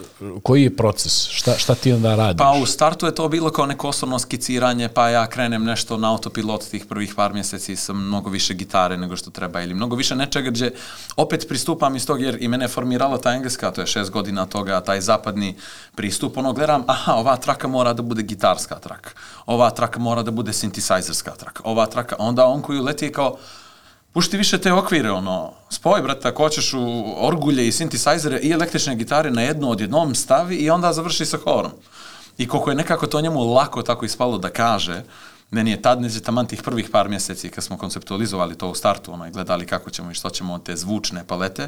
koji 0.43 0.63
je 0.63 0.75
proces? 0.75 1.29
Šta, 1.29 1.57
šta 1.57 1.75
ti 1.75 1.93
onda 1.93 2.15
radiš? 2.15 2.37
Pa 2.37 2.51
u 2.51 2.65
startu 2.65 3.05
je 3.05 3.15
to 3.15 3.29
bilo 3.29 3.49
kao 3.49 3.65
neko 3.65 3.87
osobno 3.87 4.19
skiciranje, 4.19 4.89
pa 4.89 5.09
ja 5.09 5.27
krenem 5.27 5.63
nešto 5.63 5.97
na 5.97 6.11
autopilot 6.11 6.69
tih 6.69 6.85
prvih 6.85 7.15
par 7.15 7.33
mjeseci 7.33 7.75
sa 7.75 7.93
mnogo 7.93 8.29
više 8.29 8.53
gitare 8.53 8.97
nego 8.97 9.15
što 9.15 9.31
treba 9.31 9.61
ili 9.61 9.73
mnogo 9.73 9.95
više 9.95 10.15
nečega 10.15 10.49
gdje 10.49 10.73
opet 11.15 11.45
pristupam 11.47 11.95
iz 11.95 12.07
tog 12.07 12.21
jer 12.21 12.37
i 12.39 12.47
mene 12.47 12.65
je 12.65 12.69
formirala 12.69 13.17
ta 13.17 13.33
engleska, 13.33 13.71
to 13.71 13.81
je 13.81 13.87
šest 13.87 14.11
godina 14.11 14.45
toga, 14.45 14.81
taj 14.81 15.01
zapadni 15.01 15.55
pristup, 15.95 16.37
ono 16.37 16.53
gledam, 16.53 16.83
aha, 16.87 17.13
ova 17.13 17.37
traka 17.37 17.67
mora 17.67 17.93
da 17.93 18.01
bude 18.01 18.23
gitarska 18.23 18.75
traka, 18.75 19.09
ova 19.45 19.69
traka 19.69 19.99
mora 19.99 20.23
da 20.23 20.31
bude 20.31 20.51
synthesizerska 20.51 21.35
traka, 21.37 21.61
ova 21.63 21.85
traka, 21.85 22.15
onda 22.19 22.45
on 22.45 22.61
koji 22.61 22.79
leti 22.79 23.05
je 23.05 23.11
kao, 23.11 23.37
Pušti 24.13 24.37
više 24.37 24.57
te 24.57 24.73
okvire, 24.73 25.11
ono, 25.11 25.53
spoj, 25.69 26.01
brate, 26.01 26.27
ako 26.27 26.43
hoćeš 26.43 26.73
u 26.73 27.03
orgulje 27.17 27.67
i 27.67 27.71
synthesizere 27.71 28.39
i 28.41 28.51
električne 28.51 28.95
gitare 28.95 29.31
na 29.31 29.41
jednu 29.41 29.69
odjednom 29.69 30.15
stavi 30.15 30.55
i 30.55 30.69
onda 30.69 30.93
završi 30.93 31.25
sa 31.25 31.37
horom. 31.37 31.71
I 32.37 32.47
koliko 32.47 32.69
je 32.69 32.75
nekako 32.75 33.07
to 33.07 33.21
njemu 33.21 33.53
lako 33.53 33.81
tako 33.81 34.05
ispalo 34.05 34.37
da 34.37 34.49
kaže, 34.49 35.03
meni 35.51 35.71
je 35.71 35.81
tad 35.81 36.01
neđe 36.01 36.19
taman 36.19 36.47
tih 36.47 36.63
prvih 36.63 36.89
par 36.89 37.09
mjeseci 37.09 37.49
kad 37.49 37.63
smo 37.63 37.77
konceptualizovali 37.77 38.57
to 38.57 38.69
u 38.69 38.75
startu, 38.75 39.13
ono, 39.13 39.27
i 39.27 39.31
gledali 39.31 39.65
kako 39.65 39.89
ćemo 39.89 40.11
i 40.11 40.13
što 40.13 40.29
ćemo 40.29 40.53
od 40.53 40.63
te 40.63 40.75
zvučne 40.75 41.23
palete, 41.27 41.67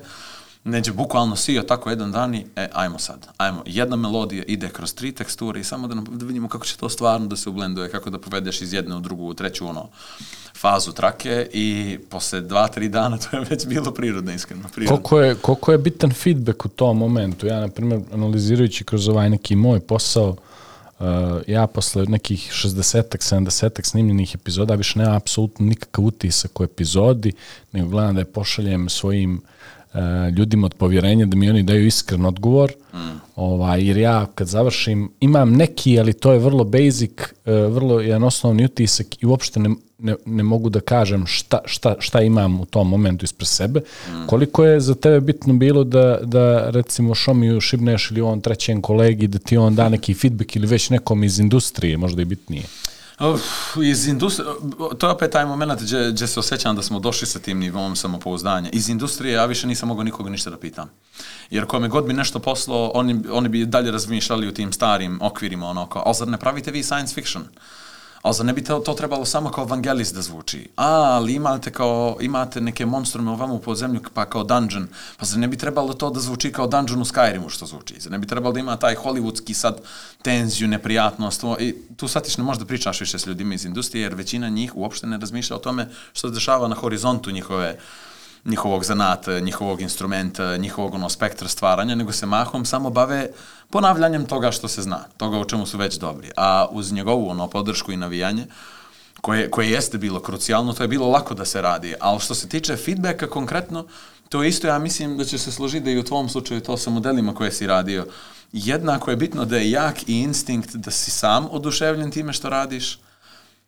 neđe 0.63 0.91
bukvalno 0.91 1.35
sio 1.35 1.61
tako 1.61 1.89
jedan 1.89 2.11
dan 2.11 2.35
i, 2.35 2.45
e, 2.55 2.69
ajmo 2.73 2.99
sad, 2.99 3.27
ajmo, 3.37 3.63
jedna 3.65 3.95
melodija 3.95 4.43
ide 4.47 4.69
kroz 4.69 4.93
tri 4.93 5.11
teksture 5.11 5.59
i 5.59 5.63
samo 5.63 5.87
da, 5.87 5.95
nam- 5.95 6.17
da 6.17 6.25
vidimo 6.25 6.47
kako 6.47 6.65
će 6.65 6.77
to 6.77 6.89
stvarno 6.89 7.27
da 7.27 7.35
se 7.35 7.49
ublenduje, 7.49 7.89
kako 7.89 8.09
da 8.09 8.19
povedeš 8.19 8.61
iz 8.61 8.73
jedne 8.73 8.95
u 8.95 8.99
drugu, 8.99 9.25
u 9.25 9.33
treću, 9.33 9.67
ono, 9.67 9.89
fazu 10.57 10.91
trake 10.91 11.49
i 11.53 11.97
posle 12.09 12.41
dva, 12.41 12.67
tri 12.67 12.89
dana 12.89 13.17
to 13.23 13.37
je 13.37 13.45
već 13.49 13.65
bilo 13.67 13.91
prirodno, 13.91 14.33
iskreno, 14.33 14.69
prirodno. 14.73 14.97
Koliko 14.97 15.19
je, 15.19 15.35
koliko 15.35 15.71
je 15.71 15.77
bitan 15.77 16.11
feedback 16.11 16.65
u 16.65 16.69
tom 16.69 16.97
momentu? 16.97 17.47
Ja, 17.47 17.59
na 17.59 17.67
primjer, 17.67 18.01
analizirajući 18.13 18.83
kroz 18.83 19.07
ovaj 19.07 19.29
neki 19.29 19.55
moj 19.55 19.79
posao, 19.79 20.29
uh, 20.99 21.05
ja 21.47 21.67
posle 21.67 22.05
nekih 22.05 22.51
60-ak, 22.53 23.35
70-ak 23.35 23.85
snimljenih 23.85 24.35
epizoda 24.35 24.75
više 24.75 24.99
nemam 24.99 25.15
apsolutno 25.15 25.65
nikakav 25.65 26.05
utisak 26.05 26.59
o 26.59 26.63
epizodi, 26.63 27.31
nego 27.71 27.89
gledam 27.89 28.15
da 28.15 28.21
je 28.21 28.25
pošaljem 28.25 28.89
svojim 28.89 29.41
ljudima 30.37 30.65
od 30.65 30.73
povjerenja 30.73 31.25
da 31.25 31.37
mi 31.37 31.49
oni 31.49 31.63
daju 31.63 31.85
iskren 31.85 32.25
odgovor. 32.25 32.71
Ovaj, 33.35 33.87
jer 33.87 33.97
ja 33.97 34.25
kad 34.35 34.47
završim, 34.47 35.11
imam 35.19 35.51
neki, 35.53 35.99
ali 35.99 36.13
to 36.13 36.33
je 36.33 36.39
vrlo 36.39 36.63
basic, 36.63 37.11
uh, 37.21 37.73
vrlo 37.73 37.99
jedan 37.99 38.23
osnovni 38.23 38.65
utisak 38.65 39.23
i 39.23 39.25
uopšte 39.25 39.59
ne, 39.59 39.69
ne, 39.99 40.15
ne 40.25 40.43
mogu 40.43 40.69
da 40.69 40.79
kažem 40.79 41.25
šta, 41.27 41.59
šta, 41.65 41.95
šta 41.99 42.21
imam 42.21 42.61
u 42.61 42.65
tom 42.65 42.89
momentu 42.89 43.25
ispred 43.25 43.47
sebe. 43.47 43.81
Koliko 44.27 44.65
je 44.65 44.79
za 44.79 44.95
tebe 44.95 45.19
bitno 45.19 45.53
bilo 45.53 45.83
da, 45.83 46.19
da 46.23 46.69
recimo 46.69 47.15
Šomiju 47.15 47.61
šibneš 47.61 48.11
ili 48.11 48.21
ovom 48.21 48.41
trećem 48.41 48.81
kolegi, 48.81 49.27
da 49.27 49.39
ti 49.39 49.57
on 49.57 49.75
da 49.75 49.89
neki 49.89 50.13
feedback 50.13 50.55
ili 50.55 50.67
već 50.67 50.89
nekom 50.89 51.23
iz 51.23 51.39
industrije, 51.39 51.97
možda 51.97 52.21
i 52.21 52.25
bitnije. 52.25 52.63
Uf, 53.19 53.41
iz 53.83 54.07
industrije, 54.07 54.51
to 54.97 55.07
je 55.07 55.13
opet 55.13 55.31
taj 55.31 55.45
moment 55.45 55.81
gdje, 55.81 56.11
gdje 56.11 56.27
se 56.27 56.39
osjećam 56.39 56.75
da 56.75 56.81
smo 56.81 56.99
došli 56.99 57.27
sa 57.27 57.39
tim 57.39 57.59
nivom 57.59 57.95
samopouzdanja. 57.95 58.69
Iz 58.69 58.89
industrije 58.89 59.33
ja 59.33 59.45
više 59.45 59.67
nisam 59.67 59.87
mogao 59.87 60.03
nikoga 60.03 60.29
ništa 60.29 60.49
da 60.49 60.57
pitam. 60.57 60.89
Jer 61.49 61.65
kome 61.65 61.87
god 61.87 62.05
bi 62.05 62.13
nešto 62.13 62.39
poslao, 62.39 62.91
oni, 62.93 63.23
oni 63.31 63.49
bi 63.49 63.65
dalje 63.65 63.91
razmišljali 63.91 64.47
u 64.47 64.53
tim 64.53 64.73
starim 64.73 65.19
okvirima, 65.21 65.67
ono 65.67 65.89
kao, 65.89 66.03
ali 66.05 66.15
zar 66.15 66.27
ne 66.27 66.37
pravite 66.37 66.71
vi 66.71 66.83
science 66.83 67.13
fiction? 67.13 67.43
Ali 68.23 68.35
zar 68.35 68.45
ne 68.45 68.53
bi 68.53 68.63
to, 68.63 68.79
to 68.79 68.93
trebalo 68.93 69.25
samo 69.25 69.51
kao 69.51 69.65
Vangelis 69.65 70.13
da 70.13 70.21
zvuči? 70.21 70.67
A, 70.75 70.87
ali 70.87 71.33
imate, 71.33 71.71
kao, 71.71 72.17
imate 72.21 72.61
neke 72.61 72.85
monstrume 72.85 73.31
ovamo 73.31 73.53
u 73.55 73.59
podzemlju, 73.59 74.01
pa 74.13 74.25
kao 74.25 74.43
dungeon. 74.43 74.87
Pa 75.17 75.25
zar 75.25 75.39
ne 75.39 75.47
bi 75.47 75.57
trebalo 75.57 75.93
to 75.93 76.09
da 76.09 76.19
zvuči 76.19 76.51
kao 76.51 76.67
dungeon 76.67 77.01
u 77.01 77.05
Skyrimu 77.05 77.49
što 77.49 77.65
zvuči? 77.65 77.99
Zar 77.99 78.11
ne 78.11 78.17
bi 78.19 78.27
trebalo 78.27 78.53
da 78.53 78.59
ima 78.59 78.77
taj 78.77 78.95
hollywoodski 78.95 79.53
sad 79.53 79.81
tenziju, 80.21 80.67
neprijatnost? 80.67 81.41
to- 81.41 81.57
I 81.59 81.75
tu 81.97 82.07
sad 82.07 82.23
ne 82.37 82.43
možda 82.43 82.65
pričaš 82.65 82.99
više 82.99 83.19
s 83.19 83.27
ljudima 83.27 83.53
iz 83.53 83.65
industrije, 83.65 84.03
jer 84.03 84.15
većina 84.15 84.49
njih 84.49 84.71
uopšte 84.75 85.07
ne 85.07 85.17
razmišlja 85.17 85.55
o 85.55 85.59
tome 85.59 85.89
što 86.13 86.27
se 86.27 86.33
dešava 86.33 86.67
na 86.67 86.75
horizontu 86.75 87.31
njihove 87.31 87.77
njihovog 88.45 88.83
zanata, 88.83 89.39
njihovog 89.39 89.81
instrumenta, 89.81 90.57
njihovog 90.57 90.93
ono 90.93 91.09
spektra 91.09 91.47
stvaranja, 91.47 91.95
nego 91.95 92.11
se 92.11 92.25
mahom 92.25 92.65
samo 92.65 92.89
bave 92.89 93.29
ponavljanjem 93.69 94.25
toga 94.25 94.51
što 94.51 94.67
se 94.67 94.81
zna, 94.81 94.99
toga 95.17 95.39
u 95.39 95.45
čemu 95.45 95.65
su 95.65 95.77
već 95.77 95.95
dobri. 95.95 96.31
A 96.37 96.67
uz 96.71 96.91
njegovu 96.91 97.29
ono 97.29 97.47
podršku 97.47 97.91
i 97.91 97.97
navijanje, 97.97 98.45
koje, 99.21 99.51
koje 99.51 99.71
jeste 99.71 99.97
bilo 99.97 100.19
krucijalno, 100.19 100.73
to 100.73 100.83
je 100.83 100.87
bilo 100.87 101.09
lako 101.09 101.33
da 101.33 101.45
se 101.45 101.61
radi. 101.61 101.95
Ali 101.99 102.19
što 102.19 102.35
se 102.35 102.49
tiče 102.49 102.75
feedbacka 102.75 103.29
konkretno, 103.29 103.85
to 104.29 104.43
isto, 104.43 104.67
ja 104.67 104.79
mislim 104.79 105.17
da 105.17 105.25
će 105.25 105.37
se 105.37 105.51
složiti 105.51 105.85
da 105.85 105.91
i 105.91 105.97
u 105.97 106.03
tvom 106.03 106.29
slučaju 106.29 106.61
to 106.61 106.77
sa 106.77 106.89
modelima 106.89 107.35
koje 107.35 107.51
si 107.51 107.67
radio. 107.67 108.05
Jednako 108.53 109.11
je 109.11 109.17
bitno 109.17 109.45
da 109.45 109.57
je 109.57 109.71
jak 109.71 110.09
i 110.09 110.19
instinkt 110.19 110.75
da 110.75 110.91
si 110.91 111.11
sam 111.11 111.47
oduševljen 111.51 112.11
time 112.11 112.33
što 112.33 112.49
radiš, 112.49 112.99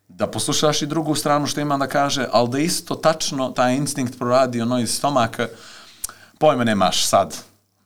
da 0.08 0.28
poslušaš 0.28 0.82
i 0.82 0.86
drugu 0.86 1.16
stranu 1.16 1.48
što 1.48 1.62
ima 1.62 1.78
da 1.78 1.88
kaže, 1.88 2.28
ali 2.32 2.50
da 2.50 2.60
isto 2.60 2.96
tačno 2.96 3.50
taj 3.50 3.76
instinkt 3.76 4.18
proradi 4.18 4.62
ono 4.62 4.80
iz 4.80 4.96
stomaka, 4.96 5.48
pojma 6.40 6.64
nemaš 6.64 7.06
sad. 7.06 7.38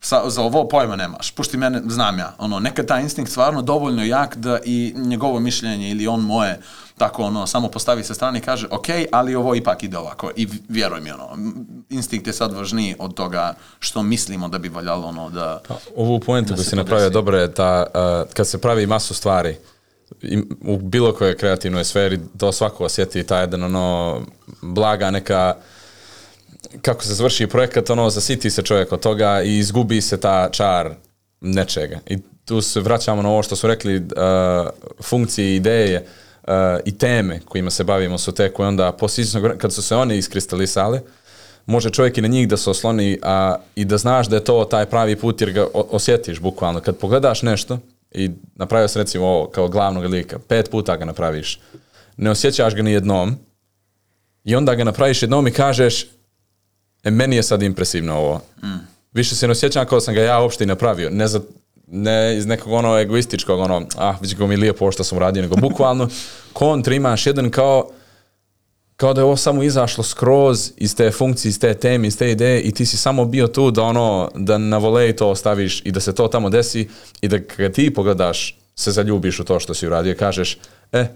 Sa, 0.01 0.29
za 0.29 0.41
ovo 0.41 0.67
pojma 0.67 0.95
nemaš. 0.95 1.31
Pušti 1.31 1.57
mene, 1.57 1.81
znam 1.87 2.19
ja. 2.19 2.33
Ono, 2.37 2.59
nekad 2.59 2.85
taj 2.85 3.01
instinkt 3.01 3.31
stvarno 3.31 3.61
dovoljno 3.61 4.03
jak 4.03 4.37
da 4.37 4.59
i 4.65 4.93
njegovo 4.95 5.39
mišljenje 5.39 5.91
ili 5.91 6.07
on 6.07 6.21
moje 6.21 6.59
tako 6.97 7.23
ono, 7.23 7.47
samo 7.47 7.67
postavi 7.67 8.03
sa 8.03 8.13
strane 8.13 8.39
i 8.39 8.41
kaže 8.41 8.67
ok, 8.71 8.85
ali 9.11 9.35
ovo 9.35 9.55
ipak 9.55 9.83
ide 9.83 9.97
ovako. 9.97 10.31
I 10.35 10.47
vjeruj 10.69 11.01
mi, 11.01 11.11
ono, 11.11 11.37
instinkt 11.89 12.27
je 12.27 12.33
sad 12.33 12.53
važniji 12.53 12.95
od 12.99 13.13
toga 13.13 13.53
što 13.79 14.03
mislimo 14.03 14.47
da 14.47 14.57
bi 14.57 14.69
valjalo 14.69 15.07
ono 15.07 15.29
da... 15.29 15.61
Ovu 15.95 16.19
poentu 16.19 16.49
Da 16.49 16.55
koju 16.55 16.63
se 16.63 16.69
si 16.69 16.75
to 16.75 16.75
napravio 16.75 17.09
dobro 17.09 17.37
je 17.37 17.53
ta, 17.53 17.85
uh, 17.93 18.33
kad 18.33 18.47
se 18.47 18.61
pravi 18.61 18.85
masu 18.85 19.13
stvari, 19.13 19.57
i 20.21 20.43
u 20.61 20.77
bilo 20.77 21.13
kojoj 21.13 21.37
kreativnoj 21.37 21.83
sferi, 21.83 22.19
to 22.37 22.51
svako 22.51 22.85
osjeti, 22.85 23.23
ta 23.23 23.39
jedan 23.39 23.63
ono, 23.63 24.21
blaga 24.61 25.11
neka, 25.11 25.55
kako 26.81 27.03
se 27.03 27.13
završi 27.13 27.47
projekat, 27.47 27.89
ono, 27.89 28.09
zasiti 28.09 28.49
se 28.49 28.61
čovjek 28.61 28.91
od 28.91 28.99
toga 28.99 29.41
i 29.41 29.57
izgubi 29.57 30.01
se 30.01 30.19
ta 30.19 30.49
čar 30.51 30.91
nečega. 31.41 31.99
I 32.07 32.17
tu 32.45 32.61
se 32.61 32.81
vraćamo 32.81 33.21
na 33.21 33.29
ovo 33.29 33.43
što 33.43 33.55
su 33.55 33.67
rekli, 33.67 33.97
uh, 33.97 34.03
funkcije, 35.01 35.55
ideje 35.55 36.05
uh, 36.43 36.53
i 36.85 36.97
teme 36.97 37.39
kojima 37.45 37.69
se 37.69 37.83
bavimo 37.83 38.17
su 38.17 38.31
te 38.31 38.53
koje 38.53 38.67
onda, 38.67 38.93
vremena, 39.33 39.57
kad 39.57 39.73
su 39.73 39.81
se 39.81 39.95
one 39.95 40.17
iskristalisale, 40.17 41.01
može 41.65 41.89
čovjek 41.89 42.17
i 42.17 42.21
na 42.21 42.27
njih 42.27 42.47
da 42.47 42.57
se 42.57 42.69
osloni 42.69 43.19
a, 43.23 43.55
i 43.75 43.85
da 43.85 43.97
znaš 43.97 44.27
da 44.27 44.35
je 44.35 44.43
to 44.43 44.65
taj 44.65 44.85
pravi 44.85 45.15
put 45.15 45.41
jer 45.41 45.51
ga 45.51 45.67
osjetiš 45.73 46.39
bukvalno. 46.39 46.79
Kad 46.79 46.97
pogledaš 46.97 47.41
nešto 47.41 47.79
i 48.11 48.29
napravio 48.55 48.87
sam 48.87 49.01
recimo 49.01 49.25
ovo 49.25 49.47
kao 49.47 49.67
glavnog 49.67 50.03
lika, 50.03 50.39
pet 50.39 50.69
puta 50.71 50.97
ga 50.97 51.05
napraviš, 51.05 51.59
ne 52.17 52.31
osjećaš 52.31 52.75
ga 52.75 52.81
ni 52.81 52.91
jednom 52.91 53.35
i 54.43 54.55
onda 54.55 54.75
ga 54.75 54.83
napraviš 54.83 55.21
jednom 55.21 55.47
i 55.47 55.51
kažeš 55.51 56.05
e, 57.03 57.11
meni 57.11 57.35
je 57.35 57.43
sad 57.43 57.61
impresivno 57.61 58.15
ovo. 58.15 58.41
Više 59.11 59.35
se 59.35 59.47
ne 59.47 59.51
osjećam 59.51 59.85
kao 59.85 59.97
da 59.97 60.01
sam 60.01 60.13
ga 60.13 60.21
ja 60.21 60.41
uopšte 60.41 60.63
i 60.63 60.67
napravio. 60.67 61.09
Ne, 61.09 61.27
za, 61.27 61.41
ne 61.87 62.37
iz 62.37 62.45
nekog 62.45 62.73
ono 62.73 62.99
egoističkog, 62.99 63.59
ono, 63.59 63.87
ah, 63.97 64.15
vidi 64.21 64.33
kako 64.33 64.47
mi 64.47 64.53
je 64.53 64.57
lijepo 64.57 64.85
ovo 64.85 64.91
što 64.91 65.03
sam 65.03 65.17
uradio, 65.17 65.41
nego 65.41 65.55
bukvalno 65.55 66.09
kontra 66.53 66.95
imaš 66.95 67.27
jedan 67.27 67.49
kao 67.49 67.89
kao 68.99 69.13
da 69.13 69.21
je 69.21 69.25
ovo 69.25 69.35
samo 69.35 69.63
izašlo 69.63 70.03
skroz 70.03 70.71
iz 70.77 70.95
te 70.95 71.11
funkcije, 71.11 71.49
iz 71.49 71.59
te 71.59 71.73
teme, 71.73 72.07
iz 72.07 72.17
te 72.17 72.31
ideje 72.31 72.61
i 72.61 72.71
ti 72.71 72.85
si 72.85 72.97
samo 72.97 73.25
bio 73.25 73.47
tu 73.47 73.71
da 73.71 73.83
ono, 73.83 74.31
da 74.35 74.57
na 74.57 74.77
voleji 74.77 75.15
to 75.15 75.29
ostaviš 75.29 75.81
i 75.85 75.91
da 75.91 75.99
se 75.99 76.15
to 76.15 76.27
tamo 76.27 76.49
desi 76.49 76.89
i 77.21 77.27
da 77.27 77.39
kad 77.43 77.73
ti 77.73 77.93
pogledaš 77.93 78.57
se 78.75 78.91
zaljubiš 78.91 79.39
u 79.39 79.43
to 79.43 79.59
što 79.59 79.73
si 79.73 79.87
uradio 79.87 80.11
i 80.11 80.15
kažeš, 80.15 80.57
e, 80.91 81.07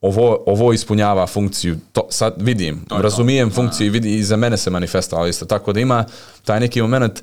ovo, 0.00 0.44
ovo 0.46 0.72
ispunjava 0.72 1.26
funkciju, 1.26 1.76
to, 1.92 2.06
sad 2.10 2.34
vidim, 2.36 2.84
to. 2.88 3.02
razumijem 3.02 3.50
funkciju 3.50 3.86
i 3.86 3.90
vidi, 3.90 4.14
i 4.14 4.24
za 4.24 4.36
mene 4.36 4.56
se 4.56 4.70
manifestovalo 4.70 5.28
isto, 5.28 5.44
tako 5.44 5.72
da 5.72 5.80
ima 5.80 6.04
taj 6.44 6.60
neki 6.60 6.82
moment 6.82 7.22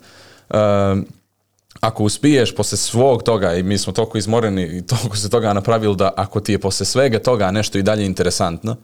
um, 0.50 1.06
ako 1.80 2.04
uspiješ 2.04 2.56
posle 2.56 2.78
svog 2.78 3.24
toga 3.24 3.54
i 3.54 3.64
mi 3.64 3.78
smo 3.78 3.94
toliko 3.94 4.18
izmoreni 4.18 4.78
i 4.78 4.82
toliko 4.82 5.18
se 5.18 5.30
toga 5.30 5.54
napravili 5.54 5.96
da 5.96 6.14
ako 6.18 6.40
ti 6.40 6.52
je 6.52 6.60
posle 6.60 6.86
svega 6.86 7.20
toga 7.20 7.52
nešto 7.52 7.78
i 7.78 7.84
dalje 7.84 8.06
interesantno, 8.06 8.76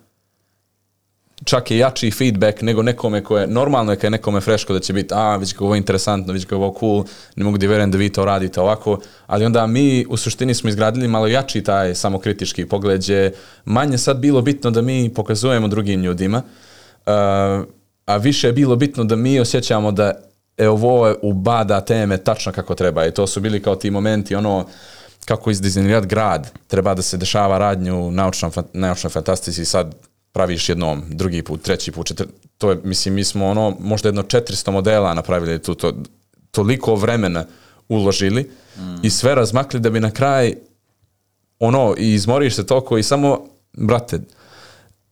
čak 1.45 1.71
je 1.71 1.77
jači 1.77 2.11
feedback 2.11 2.61
nego 2.61 2.83
nekome 2.83 3.23
koje, 3.23 3.47
normalno 3.47 3.91
je 3.91 3.95
kad 3.95 4.03
je 4.03 4.09
nekome 4.09 4.41
freško 4.41 4.73
da 4.73 4.79
će 4.79 4.93
biti, 4.93 5.13
a, 5.13 5.35
vidi 5.35 5.51
kako 5.51 5.65
ovo 5.65 5.75
je 5.75 5.77
interesantno, 5.77 6.33
vidi 6.33 6.45
kako 6.45 6.55
je 6.55 6.65
ovo 6.65 6.75
cool, 6.79 7.03
ne 7.35 7.43
mogu 7.43 7.57
da 7.57 7.67
vjerujem 7.67 7.91
da 7.91 7.97
vi 7.97 8.09
to 8.09 8.25
radite 8.25 8.61
ovako, 8.61 8.99
ali 9.27 9.45
onda 9.45 9.67
mi 9.67 10.05
u 10.09 10.17
suštini 10.17 10.53
smo 10.53 10.69
izgradili 10.69 11.07
malo 11.07 11.27
jači 11.27 11.63
taj 11.63 11.95
samokritički 11.95 12.65
pogled, 12.65 13.01
gdje 13.01 13.33
manje 13.65 13.97
sad 13.97 14.17
bilo 14.17 14.41
bitno 14.41 14.71
da 14.71 14.81
mi 14.81 15.13
pokazujemo 15.13 15.67
drugim 15.67 16.03
ljudima, 16.03 16.37
uh, 16.37 17.11
a 18.05 18.17
više 18.17 18.47
je 18.47 18.53
bilo 18.53 18.75
bitno 18.75 19.03
da 19.03 19.15
mi 19.15 19.39
osjećamo 19.39 19.91
da 19.91 20.13
e, 20.57 20.67
ovo 20.69 21.07
je 21.07 21.15
ubada 21.21 21.81
teme 21.81 22.17
tačno 22.17 22.51
kako 22.51 22.75
treba. 22.75 23.05
I 23.05 23.11
to 23.11 23.27
su 23.27 23.39
bili 23.39 23.61
kao 23.61 23.75
ti 23.75 23.91
momenti, 23.91 24.35
ono, 24.35 24.65
kako 25.25 25.51
izdizajnirati 25.51 26.07
grad, 26.07 26.51
treba 26.67 26.93
da 26.93 27.01
se 27.01 27.17
dešava 27.17 27.57
radnju 27.57 28.07
u 28.07 28.11
naučnom, 28.11 28.51
naučnoj 28.73 29.11
fantastici 29.11 29.65
sad 29.65 29.95
praviš 30.31 30.69
jednom, 30.69 31.03
drugi 31.09 31.41
put, 31.41 31.61
treći 31.61 31.91
put, 31.91 32.07
četir... 32.07 32.27
to 32.57 32.69
je, 32.69 32.77
mislim, 32.83 33.13
mi 33.13 33.23
smo 33.23 33.47
ono, 33.47 33.77
možda 33.79 34.09
jedno 34.09 34.23
400 34.23 34.71
modela 34.71 35.13
napravili 35.13 35.61
tu, 35.61 35.75
to, 35.75 35.93
toliko 36.51 36.95
vremena 36.95 37.45
uložili 37.89 38.51
i 39.03 39.09
sve 39.09 39.35
razmakli 39.35 39.79
da 39.79 39.89
bi 39.89 39.99
na 39.99 40.11
kraj 40.11 40.55
ono, 41.59 41.95
i 41.97 42.13
izmoriš 42.13 42.55
se 42.55 42.65
toliko 42.65 42.97
i 42.97 43.03
samo, 43.03 43.45
brate, 43.73 44.19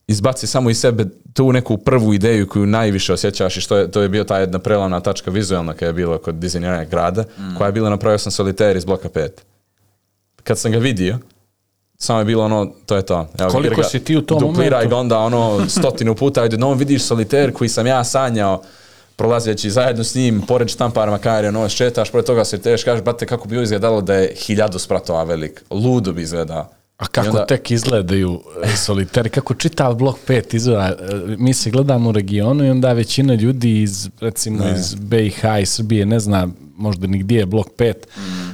izbaci 0.08 0.48
samo 0.48 0.70
iz 0.70 0.80
sebe 0.80 1.06
tu 1.34 1.52
neku 1.54 1.78
prvu 1.78 2.14
ideju 2.14 2.48
koju 2.48 2.66
najviše 2.66 3.14
osjećaš 3.14 3.58
i 3.58 3.62
što 3.62 3.78
je, 3.78 3.92
to 3.92 4.02
je 4.02 4.10
bio 4.10 4.24
ta 4.24 4.38
jedna 4.38 4.60
prelavna 4.60 5.00
tačka 5.00 5.32
vizualna 5.32 5.74
koja 5.74 5.88
je 5.88 5.94
bila 5.94 6.18
kod 6.18 6.36
dizajniranja 6.36 6.86
grada, 6.86 7.24
koja 7.58 7.66
je 7.66 7.72
bila 7.72 7.90
napravio 7.90 8.18
sam 8.18 8.32
solitaire 8.32 8.78
iz 8.78 8.86
bloka 8.86 9.10
5. 9.10 9.30
Kad 10.44 10.60
sam 10.60 10.72
ga 10.72 10.78
vidio, 10.78 11.18
samo 12.00 12.20
je 12.20 12.26
bilo 12.26 12.46
ono, 12.46 12.72
to 12.86 12.96
je 12.96 13.02
to. 13.02 13.28
Evo, 13.40 13.50
Koliko 13.50 13.76
ga, 13.76 13.84
si 13.84 14.00
ti 14.00 14.18
u 14.18 14.22
tom 14.22 14.40
dupliraj 14.40 14.72
momentu? 14.72 14.90
ga 14.90 14.98
onda 14.98 15.20
ono 15.20 15.70
stotinu 15.70 16.16
puta, 16.16 16.42
ajde, 16.42 16.58
no 16.58 16.74
vidiš 16.74 17.04
solitaire 17.04 17.54
koji 17.54 17.70
sam 17.70 17.88
ja 17.88 18.04
sanjao, 18.04 18.62
prolazeći 19.16 19.72
zajedno 19.72 20.04
s 20.04 20.16
njim, 20.16 20.42
pored 20.42 20.68
štampara 20.68 21.12
Makari, 21.12 21.48
ono, 21.48 21.70
šetaš, 21.70 22.12
pored 22.12 22.26
toga 22.26 22.46
se 22.46 22.58
teš, 22.58 22.84
kažeš, 22.84 23.04
brate, 23.04 23.26
kako 23.26 23.48
bi 23.48 23.62
izgledalo 23.64 24.02
da 24.02 24.14
je 24.14 24.36
hiljadu 24.38 24.80
spratova 24.80 25.24
velik, 25.24 25.64
ludo 25.72 26.14
bi 26.14 26.22
izgledao. 26.22 26.70
A 26.98 27.06
kako 27.06 27.28
onda- 27.30 27.46
tek 27.46 27.72
izgledaju 27.72 28.40
e, 28.64 28.78
soliteri, 28.78 29.30
kako 29.30 29.54
čitav 29.54 29.96
blok 29.96 30.18
5 30.28 30.56
izgleda, 30.56 30.88
e, 30.90 30.96
mi 31.38 31.54
se 31.54 31.70
gledamo 31.72 32.10
u 32.10 32.14
regionu 32.14 32.66
i 32.66 32.70
onda 32.70 32.94
većina 32.94 33.34
ljudi 33.34 33.82
iz, 33.82 34.10
recimo 34.20 34.64
iz 34.70 34.96
BiH 34.96 35.44
i 35.62 35.66
Srbije 35.66 36.06
ne 36.06 36.20
zna 36.20 36.48
možda 36.80 37.08
ni 37.08 37.18
gdje 37.20 37.38
je 37.38 37.46
blok 37.46 37.68
5, 37.78 37.94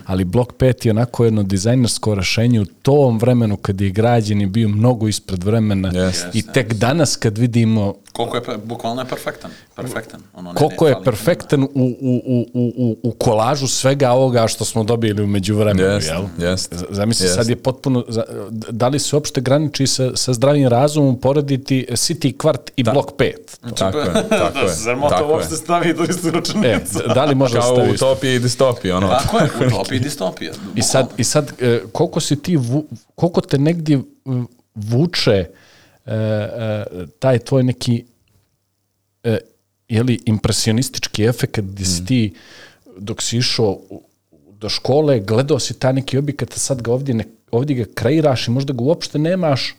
ali 0.06 0.24
blok 0.24 0.54
5 0.54 0.86
je 0.86 0.92
onako 0.92 1.26
jedno 1.26 1.44
dizajnersko 1.44 2.16
rešenje 2.16 2.62
u 2.62 2.66
tom 2.66 3.20
vremenu 3.20 3.58
kad 3.58 3.82
je 3.82 3.90
građen 3.90 4.42
je 4.42 4.48
bio 4.48 4.70
mnogo 4.70 5.08
ispred 5.08 5.44
vremena 5.44 5.92
Jeste. 5.94 6.30
i 6.34 6.42
tek 6.54 6.74
danas 6.74 7.16
kad 7.16 7.38
vidimo 7.38 7.94
Koliko 8.14 8.38
je, 8.52 8.58
bukvalno 8.58 9.02
je 9.02 9.06
perfektan. 9.08 9.52
Perfektan. 9.76 10.22
Ono, 10.34 10.52
ne, 10.52 10.58
koliko 10.58 10.86
ne 10.86 10.92
je 10.92 10.96
perfektan 11.04 11.64
u, 11.64 11.68
u, 11.74 12.22
u, 12.26 12.46
u, 12.54 12.98
u, 13.04 13.12
kolažu 13.12 13.68
svega 13.68 14.12
ovoga 14.12 14.48
što 14.48 14.66
smo 14.66 14.84
dobili 14.84 15.24
u 15.24 15.28
međuvremenu, 15.28 15.90
Jest, 15.90 16.12
jel? 16.40 16.56
Z- 16.58 16.86
Zamisli, 16.90 17.26
Jest. 17.26 17.36
sad 17.36 17.50
je 17.50 17.56
potpuno, 17.56 18.04
da 18.70 18.88
li 18.88 19.00
se 19.00 19.16
uopšte 19.16 19.42
graniči 19.42 19.88
sa, 19.88 20.16
sa 20.16 20.34
zdravim 20.34 20.68
razumom 20.68 21.20
porediti 21.20 21.86
City 21.92 22.38
kvart 22.38 22.72
i 22.76 22.84
blok 22.84 23.12
5? 23.12 23.32
Tako 23.76 23.98
je, 23.98 24.06
tako 24.30 24.60
je. 24.60 24.74
Zar 24.76 24.96
mo 24.96 25.10
to 25.10 25.10
tako 25.10 25.26
je. 25.26 25.32
uopšte 25.32 25.56
stavi 25.56 25.94
do 25.94 26.04
istu 26.04 26.28
E, 26.64 26.80
da 27.14 27.26
li 27.26 27.36
može 27.36 27.54
da 27.54 27.62
Kao 27.62 27.74
u 27.74 27.98
isto? 28.16 28.26
utopiji 28.26 28.36
i 28.36 28.40
distopiji, 28.40 28.92
ono. 28.92 29.08
Tako 29.08 29.38
je, 29.38 29.50
utopija 29.68 29.98
i 29.98 30.00
distopija. 30.00 30.54
I 30.76 30.82
sad, 30.82 31.10
i 31.18 31.24
sad 31.24 31.52
e, 31.62 31.82
koliko 31.92 32.20
si 32.20 32.42
ti, 32.42 32.56
vu, 32.58 32.86
koliko 33.16 33.42
te 33.42 33.58
negdje 33.58 34.02
vuče 34.76 35.32
e, 35.32 35.48
e, 36.06 36.86
taj 37.20 37.40
tvoj 37.40 37.64
neki 37.64 38.06
jeli, 39.90 40.20
impresionistički 40.26 41.24
efekt 41.24 41.60
gdje 41.60 41.86
si 41.86 42.06
ti 42.06 42.34
dok 42.98 43.22
si 43.22 43.38
išao 43.38 43.80
do 44.52 44.70
škole, 44.70 45.20
gledao 45.20 45.60
si 45.60 45.80
taj 45.80 45.94
neki 45.94 46.18
objekat, 46.18 46.54
a 46.54 46.60
sad 46.60 46.82
ga 46.82 46.92
ovdje, 46.92 47.16
ne, 47.16 47.26
ovdje 47.52 47.76
ga 47.76 47.86
kreiraš 47.94 48.48
i 48.48 48.52
možda 48.52 48.74
ga 48.74 48.84
uopšte 48.84 49.20
nemaš 49.20 49.76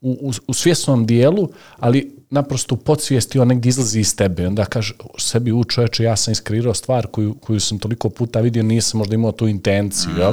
u, 0.00 0.10
u, 0.20 0.32
u 0.46 0.54
svjesnom 0.54 1.06
dijelu, 1.06 1.48
ali 1.78 2.16
naprosto 2.30 2.74
u 2.74 2.78
podsvijesti 2.78 3.38
on 3.38 3.48
negdje 3.48 3.68
izlazi 3.68 4.00
iz 4.00 4.16
tebe. 4.16 4.46
Onda 4.46 4.64
kaže 4.64 4.94
sebi 5.18 5.52
u 5.52 5.64
čoveče, 5.64 6.04
ja 6.04 6.16
sam 6.16 6.32
iskreirao 6.32 6.74
stvar 6.74 7.06
koju, 7.06 7.34
koju 7.34 7.60
sam 7.60 7.78
toliko 7.78 8.10
puta 8.10 8.40
vidio, 8.40 8.62
nisam 8.62 8.98
možda 8.98 9.14
imao 9.14 9.32
tu 9.32 9.48
intenciju, 9.48 10.10
jel? 10.18 10.32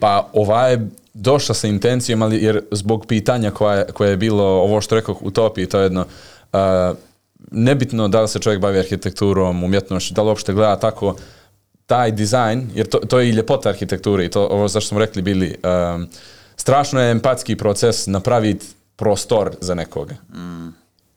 Pa 0.00 0.30
ova 0.32 0.68
je 0.68 0.88
došla 1.14 1.54
sa 1.54 1.68
intencijom, 1.68 2.22
ali 2.22 2.44
jer 2.44 2.60
zbog 2.70 3.06
pitanja 3.06 3.50
koja 3.50 3.76
je, 3.76 3.84
koje 3.84 4.10
je 4.10 4.16
bilo, 4.16 4.44
ovo 4.44 4.80
što 4.80 4.94
rekao, 4.94 5.16
utopiji, 5.20 5.66
to 5.66 5.78
je 5.78 5.84
jedno, 5.84 6.06
uh, 6.52 6.58
nebitno 7.50 8.08
da 8.08 8.22
li 8.22 8.28
se 8.28 8.38
čovjek 8.38 8.60
bavi 8.60 8.78
arhitekturom, 8.78 9.64
umjetnošću, 9.64 10.14
da 10.14 10.22
li 10.22 10.28
uopšte 10.28 10.52
gleda 10.52 10.76
tako, 10.76 11.16
taj 11.86 12.10
dizajn, 12.10 12.70
jer 12.74 12.86
to, 12.86 12.98
to 12.98 13.20
je 13.20 13.28
i 13.28 13.32
ljepota 13.32 13.68
arhitekture 13.68 14.24
i 14.24 14.28
to, 14.28 14.46
ovo 14.46 14.68
zašto 14.68 14.88
smo 14.88 14.98
rekli 14.98 15.22
bili, 15.22 15.56
um, 15.64 16.08
strašno 16.56 17.00
je 17.00 17.10
empatski 17.10 17.56
proces 17.56 18.06
napraviti 18.06 18.66
prostor 18.96 19.50
za 19.60 19.74
nekoga. 19.74 20.14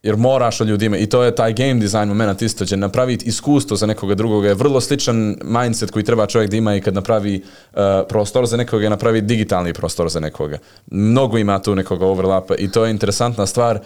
Jer 0.02 0.16
moraš 0.16 0.60
o 0.60 0.64
ljudima, 0.64 0.96
i 0.96 1.06
to 1.06 1.22
je 1.22 1.34
taj 1.34 1.52
game 1.52 1.74
design 1.74 2.08
moment 2.08 2.42
isto, 2.42 2.64
će 2.64 2.76
napraviti 2.76 3.26
iskustvo 3.26 3.76
za 3.76 3.86
nekoga 3.86 4.14
drugoga, 4.14 4.48
je 4.48 4.54
vrlo 4.54 4.80
sličan 4.80 5.36
mindset 5.42 5.90
koji 5.90 6.04
treba 6.04 6.26
čovjek 6.26 6.50
da 6.50 6.56
ima 6.56 6.74
i 6.74 6.80
kad 6.80 6.94
napravi 6.94 7.42
uh, 7.42 7.80
prostor 8.08 8.46
za 8.46 8.56
nekoga, 8.56 8.88
napravi 8.88 9.20
digitalni 9.20 9.72
prostor 9.72 10.08
za 10.08 10.20
nekoga. 10.20 10.58
Mnogo 10.86 11.38
ima 11.38 11.58
tu 11.58 11.74
nekoga 11.74 12.06
overlapa 12.06 12.54
i 12.54 12.70
to 12.70 12.84
je 12.84 12.90
interesantna 12.90 13.46
stvar. 13.46 13.80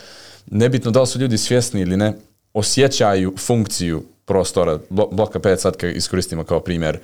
Nebitno 0.47 0.91
da 0.91 1.01
li 1.01 1.07
su 1.07 1.19
ljudi 1.19 1.39
svjesni 1.39 1.81
ili 1.81 1.97
ne, 1.97 2.13
osjećaju 2.55 3.35
funkciju 3.39 4.03
prostora, 4.25 4.79
Blo- 4.91 5.15
bloka 5.15 5.39
5 5.39 5.57
sad 5.57 5.75
iskoristimo 5.95 6.45
kao 6.45 6.61
primjer, 6.61 6.99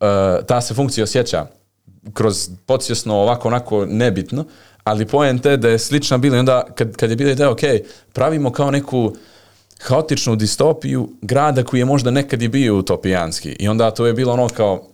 uh, 0.00 0.46
ta 0.46 0.60
se 0.60 0.74
funkcija 0.74 1.04
osjeća 1.04 1.46
kroz 2.14 2.50
podsvjesno 2.66 3.14
ovako 3.14 3.48
onako 3.48 3.86
nebitno, 3.86 4.44
ali 4.84 5.06
poente 5.06 5.56
da 5.56 5.68
je 5.68 5.78
slična 5.78 6.18
bila 6.18 6.36
i 6.36 6.40
onda 6.40 6.64
kad, 6.74 6.96
kad 6.96 7.10
je 7.10 7.16
bila 7.16 7.30
ideja, 7.30 7.50
ok, 7.50 7.60
pravimo 8.12 8.52
kao 8.52 8.70
neku 8.70 9.12
haotičnu 9.80 10.36
distopiju 10.36 11.08
grada 11.22 11.64
koji 11.64 11.80
je 11.80 11.84
možda 11.84 12.10
nekad 12.10 12.42
i 12.42 12.48
bio 12.48 12.76
utopijanski. 12.76 13.56
I 13.58 13.68
onda 13.68 13.90
to 13.90 14.06
je 14.06 14.12
bilo 14.12 14.32
ono 14.32 14.48
kao 14.48 14.86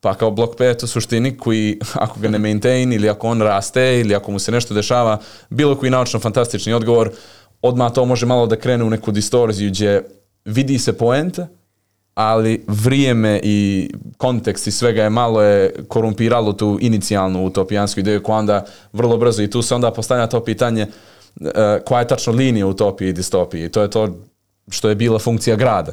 pa 0.00 0.14
kao 0.14 0.30
blok 0.30 0.58
5 0.58 0.84
u 0.84 0.86
suštini 0.86 1.36
koji 1.36 1.78
ako 2.04 2.20
ga 2.20 2.28
ne 2.28 2.38
maintain 2.38 2.92
ili 2.92 3.08
ako 3.08 3.28
on 3.28 3.42
raste 3.42 4.00
ili 4.00 4.14
ako 4.14 4.30
mu 4.30 4.38
se 4.38 4.52
nešto 4.52 4.74
dešava, 4.74 5.20
bilo 5.50 5.76
koji 5.76 5.90
naučno 5.90 6.20
fantastični 6.20 6.72
odgovor, 6.72 7.10
odmah 7.62 7.92
to 7.92 8.04
može 8.04 8.26
malo 8.26 8.46
da 8.46 8.56
krene 8.56 8.84
u 8.84 8.90
neku 8.90 9.12
distorziju 9.12 9.70
gdje 9.70 10.04
vidi 10.44 10.78
se 10.78 10.98
poenta, 10.98 11.46
ali 12.18 12.64
vrijeme 12.66 13.40
i 13.42 13.90
kontekst 14.16 14.66
i 14.66 14.70
svega 14.70 15.02
je 15.02 15.10
malo 15.10 15.42
je 15.42 15.74
korumpiralo 15.88 16.52
tu 16.52 16.78
inicijalnu 16.80 17.44
utopijansku 17.44 18.00
ideju 18.00 18.22
koja 18.22 18.38
onda 18.38 18.64
vrlo 18.92 19.16
brzo 19.16 19.42
i 19.42 19.50
tu 19.50 19.62
se 19.62 19.74
onda 19.74 19.90
postavlja 19.90 20.26
to 20.26 20.44
pitanje 20.44 20.86
e, 21.40 21.80
koja 21.86 22.00
je 22.00 22.08
tačno 22.08 22.32
linija 22.32 22.66
utopije 22.66 23.08
i 23.08 23.12
distopije 23.12 23.66
i 23.66 23.68
to 23.68 23.82
je 23.82 23.90
to 23.90 24.08
što 24.70 24.88
je 24.88 24.94
bila 24.94 25.18
funkcija 25.18 25.56
grada 25.56 25.92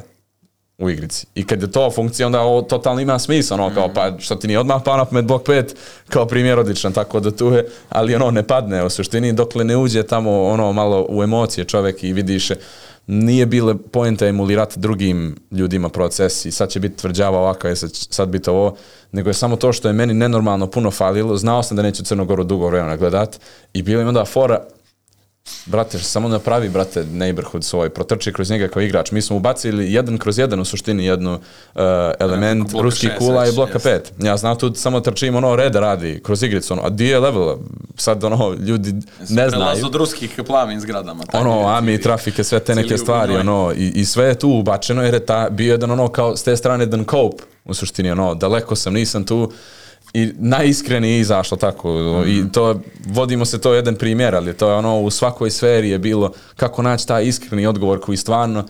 u 0.78 0.90
igrici. 0.90 1.26
I 1.34 1.46
kad 1.46 1.62
je 1.62 1.72
to 1.72 1.90
funkcija, 1.90 2.26
onda 2.26 2.40
ovo 2.40 2.62
totalno 2.62 3.00
ima 3.00 3.18
smisla, 3.18 3.56
ono, 3.56 3.74
kao, 3.74 3.88
pa 3.94 4.12
što 4.18 4.34
ti 4.34 4.46
nije 4.46 4.58
odmah 4.58 4.82
pao 4.84 4.96
na 4.96 5.04
pamet 5.04 5.24
blok 5.24 5.46
5, 5.46 5.74
kao 6.08 6.26
primjer 6.26 6.58
odličan, 6.58 6.92
tako 6.92 7.20
da 7.20 7.30
tu 7.30 7.46
je, 7.46 7.66
ali 7.88 8.14
ono 8.14 8.30
ne 8.30 8.42
padne 8.42 8.84
u 8.84 8.90
suštini, 8.90 9.32
dokle 9.32 9.64
ne 9.64 9.76
uđe 9.76 10.02
tamo 10.02 10.44
ono 10.44 10.72
malo 10.72 11.06
u 11.08 11.22
emocije 11.22 11.64
čovjek 11.64 12.04
i 12.04 12.12
vidiš, 12.12 12.50
nije 13.06 13.46
bile 13.46 13.74
poenta 13.92 14.26
emulirati 14.26 14.80
drugim 14.80 15.36
ljudima 15.50 15.88
procesi, 15.88 16.50
sad 16.50 16.70
će 16.70 16.80
biti 16.80 16.96
tvrđava 16.96 17.38
ovaka, 17.38 17.68
je 17.68 17.76
sad, 17.76 17.90
sad 17.92 18.28
biti 18.28 18.50
ovo, 18.50 18.76
nego 19.12 19.30
je 19.30 19.34
samo 19.34 19.56
to 19.56 19.72
što 19.72 19.88
je 19.88 19.94
meni 19.94 20.14
nenormalno 20.14 20.66
puno 20.66 20.90
falilo, 20.90 21.36
znao 21.36 21.62
sam 21.62 21.76
da 21.76 21.82
neću 21.82 22.04
Crnogoru 22.04 22.44
dugo 22.44 22.66
vremena 22.66 22.96
gledat 22.96 23.40
i 23.72 23.82
bilo 23.82 24.02
im 24.02 24.08
onda 24.08 24.24
fora, 24.24 24.66
brate, 25.66 25.98
samo 25.98 26.28
napravi, 26.28 26.68
brate, 26.68 27.04
neighborhood 27.04 27.64
svoj, 27.64 27.90
protrči 27.90 28.32
kroz 28.32 28.50
njega 28.50 28.68
kao 28.68 28.82
igrač. 28.82 29.10
Mi 29.10 29.22
smo 29.22 29.36
ubacili 29.36 29.92
jedan 29.92 30.18
kroz 30.18 30.38
jedan 30.38 30.60
u 30.60 30.64
suštini 30.64 31.06
jednu 31.06 31.32
uh, 31.32 31.80
element 32.20 32.70
bloka 32.70 32.82
ruski 32.82 33.08
kula 33.18 33.48
i 33.48 33.52
bloka 33.52 33.72
jeste. 33.72 33.90
pet. 33.90 34.12
Ja 34.18 34.36
znam 34.36 34.58
tu 34.58 34.74
samo 34.74 35.00
trčim 35.00 35.36
ono 35.36 35.56
reda 35.56 35.80
radi 35.80 36.20
kroz 36.24 36.42
igricu, 36.42 36.72
ono, 36.72 36.82
a 36.82 36.90
di 36.90 37.06
je 37.06 37.18
level? 37.18 37.56
Sad 37.96 38.24
ono, 38.24 38.54
ljudi 38.58 38.92
ne 39.28 39.50
znaju. 39.50 39.86
od 39.86 39.94
ruskih 39.94 40.34
k 40.36 40.42
plavim 40.42 40.80
zgradama. 40.80 41.24
Ono, 41.32 41.68
ami, 41.68 42.00
trafike, 42.00 42.44
sve 42.44 42.60
te 42.60 42.74
neke 42.74 42.98
stvari, 42.98 43.36
ono, 43.36 43.72
i, 43.76 43.92
i 43.94 44.04
sve 44.04 44.24
je 44.24 44.38
tu 44.38 44.48
ubačeno 44.48 45.02
jer 45.02 45.14
je 45.14 45.26
ta, 45.26 45.48
bio 45.50 45.72
jedan 45.72 45.90
ono 45.90 46.08
kao 46.08 46.36
s 46.36 46.42
te 46.42 46.56
strane 46.56 46.84
jedan 46.84 47.04
cope, 47.04 47.42
u 47.64 47.74
suštini, 47.74 48.10
ono, 48.10 48.34
daleko 48.34 48.76
sam, 48.76 48.94
nisam 48.94 49.24
tu, 49.24 49.52
i 50.14 50.32
najiskrenije 50.38 51.14
je 51.14 51.20
izašlo 51.20 51.56
tako 51.56 51.90
i 52.26 52.44
to 52.52 52.80
vodimo 53.06 53.44
se 53.44 53.60
to 53.60 53.74
jedan 53.74 53.94
primjer 53.94 54.34
ali 54.34 54.56
to 54.56 54.68
je 54.68 54.74
ono 54.74 55.00
u 55.00 55.10
svakoj 55.10 55.50
sferi 55.50 55.90
je 55.90 55.98
bilo 55.98 56.32
kako 56.56 56.82
naći 56.82 57.06
taj 57.06 57.24
iskreni 57.24 57.66
odgovor 57.66 58.00
koji 58.00 58.16
stvarno 58.16 58.64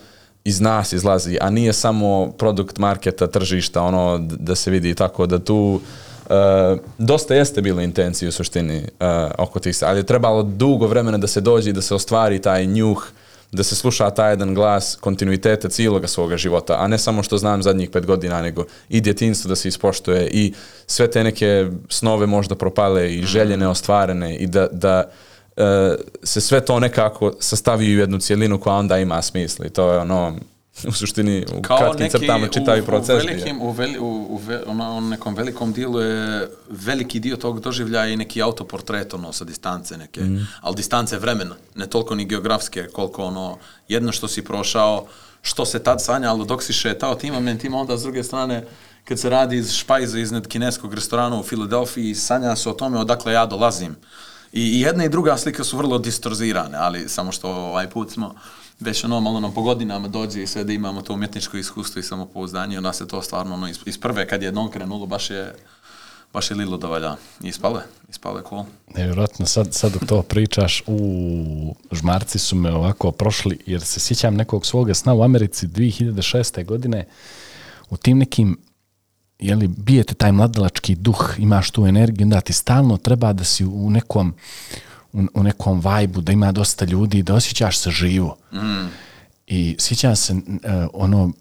iz 0.44 0.60
nas 0.60 0.92
izlazi 0.92 1.38
a 1.40 1.50
nije 1.50 1.72
samo 1.72 2.32
produkt 2.38 2.78
marketa 2.78 3.26
tržišta 3.26 3.82
ono 3.82 4.18
da 4.18 4.54
se 4.54 4.70
vidi 4.70 4.94
tako 4.94 5.26
da 5.26 5.38
tu 5.38 5.80
Uh, 6.26 6.78
dosta 6.98 7.34
jeste 7.34 7.62
bilo 7.62 7.80
intencije 7.80 8.28
u 8.28 8.32
suštini 8.32 8.78
uh, 8.78 9.06
oko 9.38 9.60
tih 9.60 9.76
ali 9.82 9.98
je 9.98 10.06
trebalo 10.06 10.42
dugo 10.42 10.86
vremena 10.86 11.18
da 11.18 11.26
se 11.26 11.40
dođe 11.40 11.70
i 11.70 11.72
da 11.72 11.82
se 11.82 11.94
ostvari 11.94 12.38
taj 12.38 12.66
njuh 12.66 13.06
da 13.56 13.62
se 13.62 13.76
sluša 13.76 14.10
taj 14.10 14.32
jedan 14.32 14.54
glas 14.54 14.96
kontinuiteta 15.00 15.68
cijeloga 15.68 16.06
svoga 16.06 16.36
života, 16.36 16.76
a 16.78 16.88
ne 16.88 16.98
samo 16.98 17.22
što 17.22 17.38
znam 17.38 17.62
zadnjih 17.62 17.90
pet 17.90 18.06
godina, 18.06 18.42
nego 18.42 18.64
i 18.88 19.00
djetinstvo 19.00 19.48
da 19.48 19.56
se 19.56 19.68
ispoštuje 19.68 20.28
i 20.28 20.54
sve 20.86 21.10
te 21.10 21.24
neke 21.24 21.66
snove 21.88 22.26
možda 22.26 22.54
propale 22.54 23.14
i 23.14 23.22
želje 23.22 23.56
neostvarene 23.56 24.36
i 24.36 24.46
da, 24.46 24.66
da 24.72 25.10
e, 25.56 25.96
se 26.22 26.40
sve 26.40 26.60
to 26.60 26.80
nekako 26.80 27.32
sastavi 27.40 27.96
u 27.96 27.98
jednu 27.98 28.18
cijelinu 28.18 28.60
koja 28.60 28.76
onda 28.76 28.98
ima 28.98 29.22
smisla 29.22 29.66
i 29.66 29.70
to 29.70 29.92
je 29.92 29.98
ono 29.98 30.36
u 30.84 30.92
suštini 30.92 31.46
u 31.58 31.62
Kao 31.62 31.78
kratkim 31.78 32.04
neki, 32.04 32.18
crtama 32.18 32.48
čitavi 32.48 32.80
u, 32.80 32.84
proces. 32.84 33.22
U, 33.22 33.26
velikim, 33.26 33.62
u, 33.62 33.70
veli, 33.70 33.98
u, 33.98 34.26
u, 34.30 34.40
ve, 34.46 34.62
ono, 34.66 35.00
nekom 35.00 35.34
velikom 35.34 35.72
dijelu 35.72 36.00
je 36.00 36.50
veliki 36.68 37.20
dio 37.20 37.36
tog 37.36 37.60
doživljaja 37.60 38.12
i 38.12 38.16
neki 38.16 38.42
autoportret 38.42 39.14
ono, 39.14 39.32
sa 39.32 39.44
distance 39.44 39.96
neke, 39.96 40.20
mm. 40.20 40.48
ali 40.60 40.76
distance 40.76 41.18
vremena, 41.18 41.54
ne 41.74 41.86
toliko 41.86 42.14
ni 42.14 42.24
geografske, 42.24 42.88
koliko 42.92 43.24
ono, 43.24 43.58
jedno 43.88 44.12
što 44.12 44.28
si 44.28 44.44
prošao, 44.44 45.06
što 45.42 45.64
se 45.64 45.78
tad 45.78 46.02
sanjalo 46.02 46.44
dok 46.44 46.62
si 46.62 46.72
šetao 46.72 47.14
tim 47.14 47.34
momentima, 47.34 47.78
onda 47.78 47.98
s 47.98 48.02
druge 48.02 48.22
strane, 48.22 48.64
kad 49.04 49.18
se 49.18 49.30
radi 49.30 49.56
iz 49.56 49.72
špajza 49.72 50.18
iznad 50.18 50.46
kineskog 50.46 50.94
restorana 50.94 51.40
u 51.40 51.42
Filadelfiji, 51.42 52.14
sanja 52.14 52.56
se 52.56 52.70
o 52.70 52.72
tome 52.72 52.98
odakle 52.98 53.32
ja 53.32 53.46
dolazim. 53.46 53.96
I, 54.52 54.62
I 54.62 54.80
jedna 54.80 55.04
i 55.04 55.08
druga 55.08 55.36
slika 55.36 55.64
su 55.64 55.76
vrlo 55.76 55.98
distorzirane, 55.98 56.78
ali 56.78 57.08
samo 57.08 57.32
što 57.32 57.48
ovaj 57.48 57.90
put 57.90 58.10
smo 58.10 58.34
već 58.80 59.04
ono 59.04 59.20
malo 59.20 59.40
nam 59.40 59.54
po 59.54 59.62
godinama 59.62 60.08
dođe 60.08 60.42
i 60.42 60.46
sve 60.46 60.64
da 60.64 60.72
imamo 60.72 61.02
to 61.02 61.14
umjetničko 61.14 61.56
iskustvo 61.56 62.00
i 62.00 62.02
samopouzdanje, 62.02 62.78
onda 62.78 62.92
se 62.92 63.08
to 63.08 63.22
stvarno 63.22 63.54
ono, 63.54 63.68
iz, 63.68 63.78
iz 63.86 63.98
prve 63.98 64.28
kad 64.28 64.42
je 64.42 64.46
jednom 64.46 64.70
krenulo 64.70 65.06
baš 65.06 65.30
je 65.30 65.54
baš 66.32 66.50
je 66.50 66.56
lilo 66.56 66.76
da 66.76 66.86
valja. 66.86 67.16
Ispale, 67.42 67.82
ispale 68.08 68.42
cool. 68.48 68.64
Nevjerojatno, 68.94 69.46
sad, 69.46 69.74
sad 69.74 69.92
dok 69.92 70.06
to 70.06 70.22
pričaš, 70.22 70.82
u 70.86 71.74
žmarci 71.92 72.38
su 72.38 72.56
me 72.56 72.72
ovako 72.72 73.12
prošli, 73.12 73.58
jer 73.66 73.80
se 73.80 74.00
sjećam 74.00 74.34
nekog 74.34 74.66
svoga 74.66 74.94
sna 74.94 75.14
u 75.14 75.22
Americi 75.22 75.66
2006. 75.66 76.64
godine, 76.64 77.06
u 77.90 77.96
tim 77.96 78.18
nekim 78.18 78.58
jeli, 79.38 79.68
bijete 79.68 80.14
taj 80.14 80.32
mladalački 80.32 80.94
duh, 80.94 81.34
imaš 81.38 81.70
tu 81.70 81.86
energiju, 81.86 82.24
onda 82.24 82.40
ti 82.40 82.52
stalno 82.52 82.96
treba 82.96 83.32
da 83.32 83.44
si 83.44 83.64
u 83.64 83.90
nekom, 83.90 84.34
u, 84.34 84.34
u 85.34 85.42
nekom 85.42 85.80
vajbu, 85.80 86.20
da 86.20 86.32
ima 86.32 86.52
dosta 86.52 86.84
ljudi, 86.84 87.22
da 87.22 87.34
osjećaš 87.34 87.78
se 87.78 87.90
živo. 87.90 88.36
Mm. 88.52 88.86
I 89.46 89.76
sjećam 89.78 90.16
se, 90.16 90.32
uh, 90.32 90.40
ono, 90.92 91.32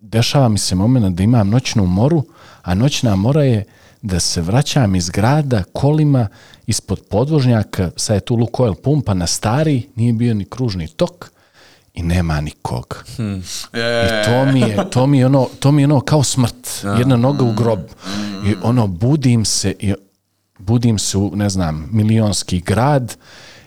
dešava 0.00 0.48
mi 0.48 0.58
se 0.58 0.74
moment 0.74 1.16
da 1.16 1.22
imam 1.22 1.48
noćnu 1.48 1.86
moru, 1.86 2.24
a 2.62 2.74
noćna 2.74 3.16
mora 3.16 3.42
je 3.42 3.64
da 4.02 4.20
se 4.20 4.40
vraćam 4.40 4.94
iz 4.94 5.10
grada 5.10 5.62
kolima 5.72 6.28
ispod 6.66 7.00
podvožnjaka, 7.10 7.90
sad 7.96 8.14
je 8.14 8.20
tu 8.20 8.34
Lukoil 8.34 8.74
pumpa 8.74 9.14
na 9.14 9.26
stari, 9.26 9.88
nije 9.94 10.12
bio 10.12 10.34
ni 10.34 10.44
kružni 10.44 10.88
tok 10.88 11.30
i 11.94 12.02
nema 12.02 12.40
nikog. 12.40 13.04
Hmm. 13.16 13.42
I 13.72 14.24
to 14.24 14.52
mi 14.52 14.60
je, 14.60 14.90
to 14.90 15.06
mi 15.06 15.18
je 15.18 15.26
ono, 15.26 15.48
to 15.60 15.72
mi 15.72 15.82
je 15.82 15.86
ono 15.86 16.00
kao 16.00 16.22
smrt, 16.22 16.84
jedna 16.98 17.16
noga 17.16 17.44
u 17.44 17.52
grob. 17.52 17.80
I 18.46 18.54
ono, 18.62 18.86
budim 18.86 19.44
se 19.44 19.74
i 19.78 19.94
budim 20.58 20.98
se 20.98 21.18
u, 21.18 21.36
ne 21.36 21.48
znam, 21.48 21.88
milionski 21.92 22.60
grad 22.60 23.16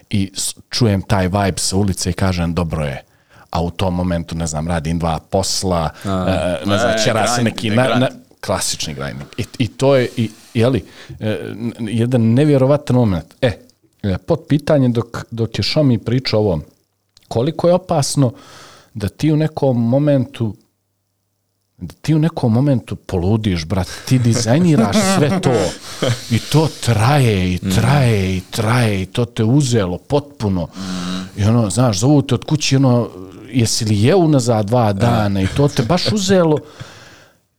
i 0.10 0.32
čujem 0.70 1.02
taj 1.02 1.28
vibe 1.28 1.58
sa 1.58 1.78
ulice 1.78 2.10
i 2.10 2.14
kažem 2.14 2.54
dobro 2.54 2.86
je 2.86 3.04
a 3.50 3.62
u 3.62 3.72
tom 3.72 3.96
momentu, 3.96 4.36
ne 4.36 4.48
znam, 4.48 4.68
radim 4.68 5.00
dva 5.00 5.20
posla, 5.30 5.90
a, 6.06 6.60
uh, 6.64 6.70
ne 6.70 6.78
znam, 6.78 6.94
ćera 7.04 7.28
se 7.28 7.44
neki 7.44 7.70
na, 7.70 7.84
na, 7.84 8.08
klasični 8.42 8.94
grinding. 8.94 9.30
I, 9.38 9.46
I 9.58 9.68
to 9.68 9.96
je, 9.96 10.10
i, 10.18 10.30
jeli, 10.54 10.84
e, 11.20 11.54
jedan 11.80 12.22
nevjerovatan 12.22 12.96
moment. 12.96 13.26
E, 13.42 13.58
pod 14.26 14.40
pitanje 14.48 14.90
dok, 14.90 15.18
dok 15.32 15.60
je 15.60 15.64
Šomi 15.64 15.98
pričao 15.98 16.40
ovo, 16.40 16.62
koliko 17.28 17.68
je 17.68 17.74
opasno 17.74 18.34
da 18.94 19.10
ti 19.10 19.32
u 19.32 19.38
nekom 19.38 19.90
momentu 19.90 20.56
ti 22.02 22.16
u 22.16 22.20
nekom 22.20 22.54
momentu 22.54 22.96
poludiš, 22.96 23.66
brat, 23.66 23.88
ti 24.06 24.20
dizajniraš 24.20 24.96
sve 25.18 25.42
to 25.42 25.54
i 26.32 26.40
to 26.40 26.68
traje 26.82 27.54
i 27.54 27.58
traje 27.58 28.38
i 28.38 28.42
traje 28.52 29.02
i 29.02 29.06
to 29.06 29.26
te 29.26 29.44
uzelo 29.44 29.98
potpuno. 29.98 30.68
I 31.38 31.44
ono, 31.44 31.70
znaš, 31.70 32.00
zovu 32.00 32.22
te 32.22 32.36
od 32.36 32.46
kući 32.46 32.76
ono, 32.76 33.10
jesi 33.52 33.86
li 33.86 34.02
je 34.02 34.16
unazad 34.16 34.66
dva 34.66 34.94
dana 34.94 35.42
i 35.42 35.48
to 35.48 35.68
te 35.68 35.84
baš 35.84 36.12
uzelo 36.12 36.58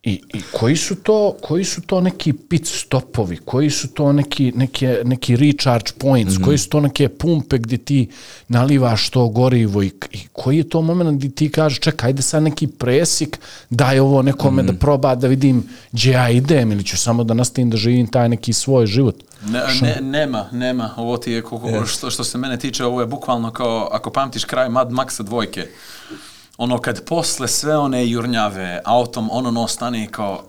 I, 0.02 0.12
I 0.34 0.42
koji 0.52 0.76
su 0.76 0.94
to 0.94 1.36
koji 1.40 1.64
su 1.64 1.80
to 1.80 2.00
neki 2.00 2.32
pit 2.32 2.66
stopovi, 2.66 3.36
koji 3.36 3.70
su 3.70 3.88
to 3.88 4.12
neki 4.12 4.52
neke 4.56 5.02
neki 5.04 5.36
recharge 5.36 5.90
points, 5.98 6.34
mm 6.34 6.40
-hmm. 6.40 6.44
koji 6.44 6.58
su 6.58 6.68
to 6.68 6.80
neke 6.80 7.08
pumpe 7.08 7.58
gdje 7.58 7.78
ti 7.78 8.08
nalivaš 8.48 9.10
to 9.10 9.28
gorivo 9.28 9.82
i, 9.82 9.92
i 10.10 10.26
koji 10.32 10.56
je 10.56 10.68
to 10.68 10.82
moment 10.82 11.18
gdje 11.18 11.30
ti 11.30 11.50
kažeš 11.50 11.80
čekaj, 11.80 12.08
ajde 12.08 12.22
sad 12.22 12.42
neki 12.42 12.66
presik, 12.66 13.40
daj 13.70 13.98
ovo 13.98 14.22
nekome 14.22 14.62
mm 14.62 14.66
-hmm. 14.66 14.72
da 14.72 14.78
proba 14.78 15.14
da 15.14 15.28
vidim 15.28 15.68
gdje 15.92 16.10
ja 16.10 16.30
idem 16.30 16.72
ili 16.72 16.84
ću 16.84 16.96
samo 16.96 17.24
da 17.24 17.34
nastavim 17.34 17.70
da 17.70 17.76
živim 17.76 18.06
taj 18.06 18.28
neki 18.28 18.52
svoj 18.52 18.86
život. 18.86 19.16
Ne, 19.46 19.60
ne, 19.82 19.98
nema, 20.00 20.48
nema. 20.52 20.90
Ovo 20.96 21.16
ti 21.16 21.32
je, 21.32 21.42
kako, 21.42 21.56
yes. 21.56 21.86
što, 21.86 22.10
što 22.10 22.24
se 22.24 22.38
mene 22.38 22.58
tiče, 22.58 22.84
ovo 22.84 23.00
je 23.00 23.06
bukvalno 23.06 23.50
kao, 23.50 23.88
ako 23.92 24.10
pamtiš 24.10 24.44
kraj 24.44 24.68
Mad 24.68 24.90
Maxa 24.90 25.22
dvojke, 25.22 25.66
ono 26.60 26.78
kad 26.78 27.04
posle 27.04 27.48
sve 27.48 27.76
one 27.78 28.08
jurnjave 28.08 28.80
autom 28.84 29.28
ono 29.32 29.50
no 29.50 29.68
stane 29.68 30.08
kao 30.10 30.42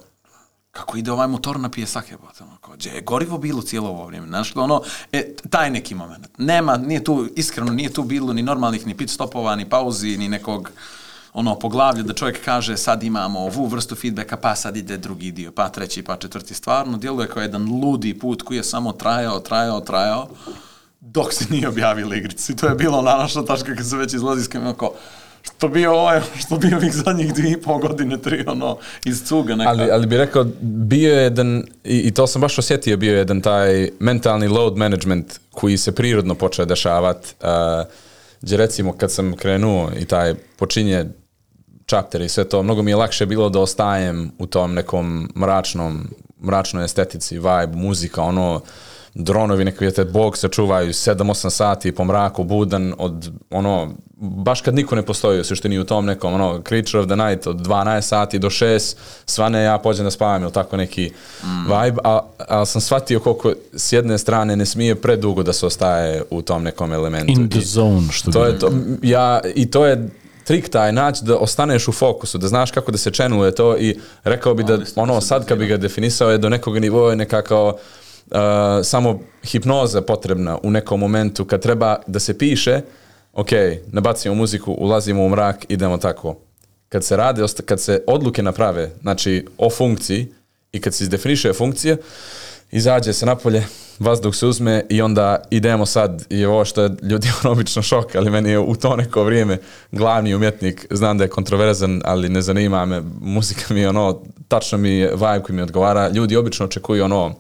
kako 0.72 0.98
ide 0.98 1.12
ovaj 1.12 1.28
motor 1.28 1.60
na 1.60 1.70
pijesak 1.70 2.12
je 2.12 2.18
ono, 2.40 2.58
kao, 2.62 2.74
gdje 2.74 2.90
je 2.90 3.02
gorivo 3.02 3.38
bilo 3.38 3.62
cijelo 3.62 3.90
ovo 3.90 4.06
vrijeme, 4.06 4.28
znaš, 4.28 4.56
ono, 4.56 4.82
e, 5.12 5.36
taj 5.50 5.70
neki 5.70 5.96
moment. 5.96 6.28
Nema, 6.38 6.78
nije 6.78 7.04
tu, 7.04 7.28
iskreno, 7.36 7.72
nije 7.72 7.94
tu 7.94 8.04
bilo 8.04 8.34
ni 8.34 8.44
normalnih, 8.44 8.88
ni 8.88 8.98
pit 8.98 9.10
stopova, 9.10 9.56
ni 9.56 9.70
pauzi, 9.70 10.18
ni 10.18 10.30
nekog, 10.30 10.72
ono, 11.34 11.60
poglavlja 11.60 12.04
da 12.04 12.14
čovjek 12.14 12.46
kaže 12.46 12.78
sad 12.78 13.04
imamo 13.04 13.40
ovu 13.40 13.66
vrstu 13.66 13.96
feedbacka, 13.96 14.38
pa 14.38 14.56
sad 14.56 14.78
ide 14.78 14.98
drugi 14.98 15.32
dio, 15.32 15.52
pa 15.52 15.70
treći, 15.70 16.04
pa 16.04 16.18
četvrti. 16.18 16.54
Stvarno, 16.54 16.98
djeluje 16.98 17.28
kao 17.28 17.42
jedan 17.42 17.82
ludi 17.82 18.20
put 18.20 18.42
koji 18.42 18.58
je 18.58 18.64
samo 18.64 18.92
trajao, 18.92 19.40
trajao, 19.40 19.80
trajao, 19.80 20.30
dok 21.00 21.34
se 21.34 21.46
nije 21.50 21.68
objavili 21.68 22.18
igrici. 22.18 22.56
To 22.56 22.68
je 22.68 22.76
bilo 22.76 23.02
naša 23.02 23.46
tačka 23.46 23.76
kad 23.76 23.90
se 23.90 23.98
već 23.98 24.14
izlazi 24.14 24.44
s 24.44 24.48
kao, 24.78 24.94
što 25.42 25.68
bi 25.68 25.86
ovaj, 25.86 26.22
što 26.46 26.58
bi 26.58 26.74
ovih 26.74 26.94
zadnjih 26.94 27.34
dvije 27.34 27.52
i 27.52 27.62
pol 27.62 27.78
godine, 27.80 28.18
tri, 28.18 28.44
ono, 28.48 28.78
iz 29.06 29.24
cuga 29.24 29.56
neka. 29.56 29.70
Ali, 29.70 29.92
ali 29.92 30.08
bi 30.08 30.18
rekao, 30.18 30.46
bio 30.62 31.14
je 31.14 31.24
jedan, 31.24 31.64
i, 31.84 31.98
i 31.98 32.12
to 32.12 32.28
sam 32.28 32.42
baš 32.42 32.58
osjetio, 32.58 32.98
bio 32.98 33.12
je 33.12 33.18
jedan 33.18 33.42
taj 33.42 33.90
mentalni 34.00 34.48
load 34.48 34.78
management 34.78 35.40
koji 35.52 35.78
se 35.78 35.96
prirodno 35.96 36.36
počeo 36.36 36.66
dešavat, 36.66 37.36
uh, 37.42 37.48
gdje 38.42 38.58
recimo 38.58 38.94
kad 38.94 39.12
sam 39.12 39.34
krenuo 39.34 39.92
i 40.00 40.06
taj 40.06 40.36
počinje 40.58 41.06
chapter 41.88 42.22
i 42.22 42.30
sve 42.30 42.44
to, 42.44 42.64
mnogo 42.64 42.82
mi 42.82 42.92
je 42.92 42.96
lakše 42.96 43.26
bilo 43.26 43.50
da 43.50 43.60
ostajem 43.60 44.32
u 44.38 44.46
tom 44.46 44.74
nekom 44.74 45.32
mračnom, 45.36 46.08
mračnoj 46.44 46.86
estetici, 46.86 47.36
vibe, 47.36 47.76
muzika, 47.76 48.22
ono, 48.22 48.62
dronovi 49.14 49.66
neki 49.66 49.92
te 49.92 50.06
bog 50.06 50.38
se 50.38 50.48
čuvaju 50.48 50.94
7-8 50.94 51.50
sati 51.50 51.92
po 51.92 52.06
mraku 52.06 52.44
budan 52.44 52.94
od 52.98 53.32
ono 53.50 53.90
baš 54.22 54.62
kad 54.62 54.76
niko 54.76 54.96
ne 54.96 55.02
postoji 55.02 55.40
u 55.40 55.44
suštini 55.44 55.80
u 55.80 55.84
tom 55.84 56.06
nekom 56.06 56.34
ono 56.34 56.62
creature 56.68 57.00
of 57.00 57.08
the 57.08 57.16
night 57.16 57.48
od 57.48 57.56
12 57.56 58.02
sati 58.02 58.40
do 58.40 58.50
6 58.50 58.96
svane 59.26 59.64
ja 59.64 59.78
pođem 59.78 60.06
da 60.06 60.12
spavam 60.12 60.44
ili 60.44 60.52
tako 60.52 60.78
neki 60.78 61.12
mm. 61.44 61.48
vibe 61.64 62.02
a, 62.04 62.20
a 62.38 62.66
sam 62.66 62.82
shvatio 62.82 63.20
koliko 63.20 63.54
s 63.74 63.94
jedne 63.94 64.18
strane 64.18 64.56
ne 64.56 64.66
smije 64.66 64.96
predugo 64.96 65.44
da 65.44 65.54
se 65.54 65.66
ostaje 65.66 66.24
u 66.30 66.42
tom 66.42 66.64
nekom 66.64 66.94
elementu. 66.94 67.32
In 67.32 67.50
the 67.50 67.62
zone 67.62 68.08
što 68.12 68.32
to 68.32 68.46
je 68.46 68.60
to 68.60 68.72
ja 69.02 69.40
i 69.56 69.72
to 69.72 69.86
je 69.86 70.10
trik 70.44 70.70
taj 70.70 70.92
naći 70.92 71.26
da 71.26 71.38
ostaneš 71.38 71.88
u 71.88 71.92
fokusu, 71.92 72.38
da 72.38 72.48
znaš 72.48 72.72
kako 72.72 72.92
da 72.92 72.98
se 72.98 73.12
čenuje 73.12 73.56
to 73.56 73.78
i 73.78 74.00
rekao 74.24 74.54
bi 74.54 74.64
da 74.64 74.80
ono 74.96 75.22
sad 75.22 75.46
kad 75.46 75.58
bi 75.58 75.68
ga 75.68 75.78
definisao 75.78 76.32
je 76.32 76.38
do 76.38 76.50
nekog 76.50 76.80
nivoa 76.80 77.16
nekako 77.16 77.78
uh, 78.32 78.38
samo 78.84 79.20
hipnoza 79.44 80.02
potrebna 80.02 80.58
u 80.64 80.72
nekom 80.72 81.00
momentu 81.00 81.46
kad 81.46 81.62
treba 81.62 81.96
da 82.08 82.20
se 82.20 82.38
piše, 82.38 82.82
ok, 83.34 83.50
nabacimo 83.88 84.36
muziku, 84.36 84.72
ulazimo 84.72 85.26
u 85.26 85.30
mrak, 85.30 85.66
idemo 85.70 85.98
tako. 85.98 86.36
Kad 86.90 87.04
se 87.04 87.18
rade, 87.18 87.46
kad 87.66 87.82
se 87.82 88.04
odluke 88.08 88.44
naprave, 88.44 88.92
znači 89.02 89.46
o 89.58 89.70
funkciji 89.70 90.28
i 90.72 90.82
kad 90.82 90.94
se 90.94 91.04
izdefiniše 91.04 91.54
funkcija, 91.54 91.98
izađe 92.72 93.14
se 93.14 93.26
napolje, 93.26 93.66
vazduh 94.00 94.36
se 94.36 94.46
uzme 94.46 94.86
i 94.90 95.02
onda 95.02 95.44
idemo 95.50 95.86
sad, 95.86 96.26
i 96.30 96.46
ovo 96.46 96.66
što 96.66 96.84
je 96.84 96.90
ljudi 97.02 97.32
obično 97.44 97.82
šok, 97.82 98.16
ali 98.16 98.30
meni 98.30 98.50
je 98.50 98.60
u 98.60 98.76
to 98.76 98.96
neko 98.96 99.24
vrijeme 99.24 99.58
glavni 99.92 100.36
umjetnik, 100.36 100.88
znam 100.90 101.18
da 101.18 101.24
je 101.24 101.30
kontroverzan, 101.30 102.02
ali 102.06 102.30
ne 102.30 102.42
zanima 102.42 102.86
me, 102.86 103.02
muzika 103.22 103.74
mi 103.74 103.80
je 103.80 103.90
ono, 103.90 104.22
tačno 104.48 104.78
mi 104.78 104.90
je 104.90 105.12
vibe 105.12 105.44
koji 105.44 105.56
mi 105.56 105.62
odgovara, 105.62 106.10
ljudi 106.10 106.36
obično 106.36 106.66
očekuju 106.66 107.04
ono, 107.04 107.36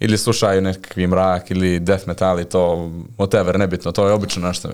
ili 0.00 0.18
slušaju 0.18 0.60
nekakvi 0.62 1.06
mrak 1.06 1.50
ili 1.50 1.80
death 1.80 2.08
metal 2.08 2.40
i 2.40 2.44
to, 2.44 2.90
whatever, 3.18 3.58
nebitno, 3.58 3.92
to 3.92 4.06
je 4.06 4.12
obično 4.12 4.48
nešto. 4.48 4.68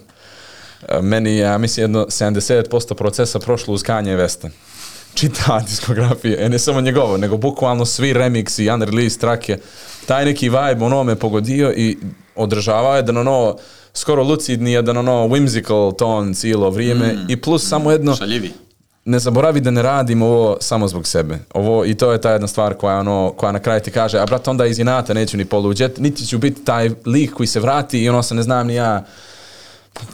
E, 0.88 1.02
meni, 1.02 1.36
ja 1.36 1.58
mislim, 1.58 1.84
jedno 1.84 2.06
70% 2.06 2.94
procesa 2.94 3.38
prošlo 3.38 3.74
uz 3.74 3.82
Kanye 3.82 4.16
Westa. 4.16 4.50
Čita 5.14 5.60
diskografije, 5.68 6.44
e 6.44 6.48
ne 6.48 6.58
samo 6.58 6.80
njegovo, 6.80 7.16
nego 7.16 7.36
bukvalno 7.36 7.84
svi 7.84 8.12
remixi, 8.14 8.74
unreleased 8.74 9.20
trake, 9.20 9.58
taj 10.06 10.24
neki 10.24 10.48
vibe 10.48 10.84
ono 10.84 11.04
me 11.04 11.16
pogodio 11.16 11.72
i 11.76 11.98
održavao 12.34 12.96
je 12.96 13.02
da 13.02 13.20
ono 13.20 13.56
skoro 13.94 14.22
lucidni, 14.22 14.72
jedan 14.72 14.96
ono 14.96 15.28
whimsical 15.28 15.96
ton 15.96 16.34
cijelo 16.34 16.70
vrijeme 16.70 17.12
mm, 17.12 17.26
i 17.28 17.36
plus 17.36 17.68
samo 17.68 17.90
jedno... 17.90 18.16
Šaljivi 18.16 18.63
ne 19.04 19.18
zaboravi 19.18 19.60
da 19.60 19.70
ne 19.70 19.82
radim 19.82 20.22
ovo 20.22 20.56
samo 20.60 20.88
zbog 20.88 21.06
sebe. 21.06 21.38
Ovo, 21.54 21.84
I 21.84 21.94
to 21.94 22.12
je 22.12 22.20
ta 22.20 22.30
jedna 22.30 22.46
stvar 22.46 22.74
koja, 22.74 22.98
ono, 22.98 23.32
koja 23.36 23.52
na 23.52 23.58
kraju 23.58 23.80
ti 23.80 23.90
kaže, 23.90 24.18
a 24.18 24.26
brat, 24.26 24.48
onda 24.48 24.66
iz 24.66 24.78
inata 24.78 25.14
neću 25.14 25.36
ni 25.36 25.44
poluđet, 25.44 25.98
niti 25.98 26.26
ću 26.26 26.38
biti 26.38 26.64
taj 26.64 26.90
lik 27.06 27.32
koji 27.32 27.46
se 27.46 27.60
vrati 27.60 28.02
i 28.02 28.08
ono 28.08 28.22
se 28.22 28.34
ne 28.34 28.42
znam 28.42 28.66
ni 28.66 28.74
ja, 28.74 29.04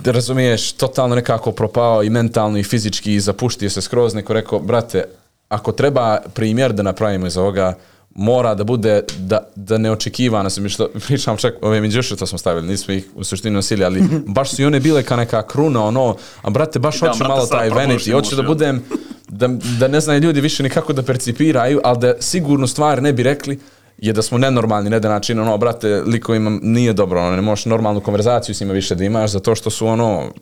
da 0.05 0.13
razumiješ, 0.13 0.73
totalno 0.73 1.15
nekako 1.15 1.53
propao 1.53 2.03
i 2.03 2.11
mentalno 2.11 2.59
i 2.59 2.63
fizički 2.63 3.15
i 3.15 3.21
zapuštio 3.21 3.71
se 3.71 3.81
skroz, 3.81 4.15
neko 4.15 4.33
rekao, 4.33 4.59
brate, 4.59 5.05
ako 5.49 5.73
treba 5.73 6.19
primjer 6.35 6.73
da 6.73 6.83
napravimo 6.83 7.27
iz 7.27 7.37
ovoga, 7.37 7.75
mora 8.21 8.55
da 8.55 8.65
bude 8.65 9.03
da, 9.19 9.39
da 9.57 9.79
neočekivano 9.79 10.51
se 10.51 10.61
mi 10.61 10.69
što 10.69 10.89
pričam 11.07 11.37
čak 11.37 11.55
ove 11.63 11.81
minđuše 11.81 12.17
to 12.17 12.27
smo 12.27 12.39
stavili 12.39 12.69
nismo 12.69 12.95
ih 12.95 13.07
u 13.15 13.25
suštini 13.25 13.55
nosili 13.55 13.85
ali 13.85 14.03
baš 14.37 14.51
su 14.51 14.63
i 14.63 14.65
one 14.65 14.81
bile 14.81 15.03
kao 15.03 15.17
neka 15.17 15.43
kruna 15.47 15.85
ono 15.85 16.17
a 16.43 16.51
brate 16.51 16.79
baš 16.79 17.01
Da, 17.01 17.09
hoću 17.09 17.25
malo 17.25 17.47
taj 17.47 17.71
probuši 17.71 18.11
vanity 18.11 18.15
hoću 18.15 18.37
da 18.37 18.43
budem 18.43 18.83
da, 19.29 19.49
da 19.79 19.89
ne 19.89 20.01
znaju 20.01 20.21
ljudi 20.21 20.41
više 20.41 20.63
ni 20.63 20.71
kako 20.71 20.93
da 20.93 21.03
percipiraju 21.03 21.81
ali 21.85 21.99
da 21.99 22.15
sigurno 22.21 22.67
stvari 22.67 23.03
ne 23.03 23.13
bi 23.13 23.23
rekli 23.23 23.59
je 23.99 24.13
da 24.13 24.23
smo 24.23 24.39
nenormalni, 24.39 24.91
ne 24.91 25.01
da 25.01 25.09
način, 25.09 25.39
ono, 25.41 25.59
brate, 25.59 26.03
likovima 26.07 26.59
nije 26.63 26.93
dobro, 26.93 27.21
ono, 27.21 27.37
ne 27.37 27.43
možeš 27.43 27.65
normalnu 27.65 28.01
konverzaciju 28.01 28.55
s 28.55 28.61
njima 28.61 28.73
više 28.73 28.95
da 28.95 29.05
imaš, 29.05 29.31
zato 29.31 29.55
što 29.55 29.71
su, 29.71 29.87
ono, 29.87 30.33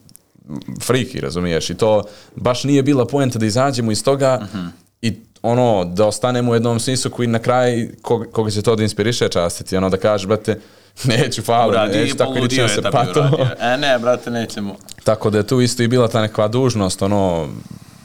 friki, 0.83 1.21
razumiješ, 1.21 1.71
i 1.71 1.75
to 1.75 2.03
baš 2.37 2.65
nije 2.65 2.83
bila 2.83 3.07
poenta 3.07 3.39
da 3.39 3.47
izađemo 3.47 3.93
iz 3.93 4.05
toga 4.05 4.47
i 5.03 5.15
ono, 5.43 5.85
da 5.85 6.07
ostanemo 6.07 6.53
u 6.53 6.55
jednom 6.55 6.81
smislu 6.81 7.11
koji 7.11 7.29
na 7.29 7.39
kraj, 7.39 7.89
kog, 8.03 8.27
koga 8.33 8.51
će 8.51 8.63
to 8.63 8.77
da 8.77 8.83
inspiriše 8.83 9.29
častiti, 9.29 9.77
ono, 9.77 9.91
da 9.91 9.97
kaže, 9.97 10.27
brate, 10.27 10.61
neću 11.05 11.43
faul, 11.43 11.71
Uradio 11.71 12.01
neću 12.01 12.17
tako 12.17 12.39
je 12.39 12.69
se, 12.69 12.83
pa 12.83 13.05
to. 13.05 13.21
uradio. 13.21 13.47
E, 13.61 13.77
ne, 13.77 13.99
brate, 13.99 14.31
nećemo. 14.31 14.77
Tako 15.05 15.31
da 15.31 15.39
je 15.39 15.47
tu 15.47 15.61
isto 15.61 15.83
i 15.83 15.89
bila 15.89 16.09
ta 16.09 16.21
neka 16.21 16.49
dužnost, 16.49 17.03
ono, 17.03 17.49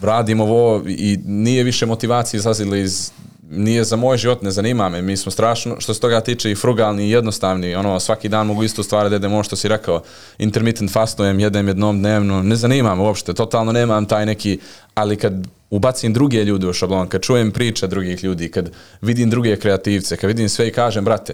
radimo 0.02 0.44
ovo 0.44 0.84
i 0.88 1.20
nije 1.26 1.64
više 1.64 1.86
motivacije 1.86 2.38
izlazile 2.38 2.82
iz 2.82 3.12
nije 3.56 3.84
za 3.84 3.95
moj 3.95 4.18
život, 4.18 4.41
ne 4.41 4.51
zanima 4.51 4.89
me, 4.89 5.01
mi 5.01 5.18
smo 5.18 5.32
strašno, 5.32 5.76
što 5.80 5.93
se 5.93 5.99
toga 5.99 6.22
tiče 6.22 6.51
i 6.51 6.56
frugalni 6.56 7.08
i 7.08 7.10
jednostavni, 7.10 7.76
ono, 7.76 7.99
svaki 7.99 8.30
dan 8.30 8.47
mogu 8.47 8.64
istu 8.64 8.84
stvar 8.84 9.10
da 9.10 9.16
jedem, 9.16 9.34
ovo 9.34 9.43
što 9.43 9.56
si 9.56 9.68
rekao, 9.68 10.01
intermittent 10.38 10.91
fastujem, 10.91 11.39
jedem 11.39 11.68
jednom 11.68 11.99
dnevno, 11.99 12.43
ne 12.43 12.56
zanima 12.56 12.95
me 12.95 13.01
uopšte, 13.01 13.34
totalno 13.34 13.72
nemam 13.72 14.06
taj 14.06 14.26
neki, 14.26 14.60
ali 14.93 15.16
kad 15.16 15.34
ubacim 15.70 16.14
druge 16.14 16.43
ljude 16.43 16.68
u 16.68 16.74
šablon, 16.74 17.08
kad 17.08 17.22
čujem 17.22 17.51
priče 17.51 17.88
drugih 17.88 18.24
ljudi, 18.24 18.51
kad 18.51 18.72
vidim 19.01 19.30
druge 19.30 19.56
kreativce, 19.56 20.18
kad 20.18 20.28
vidim 20.28 20.49
sve 20.49 20.68
i 20.68 20.72
kažem, 20.72 21.06
brate, 21.06 21.34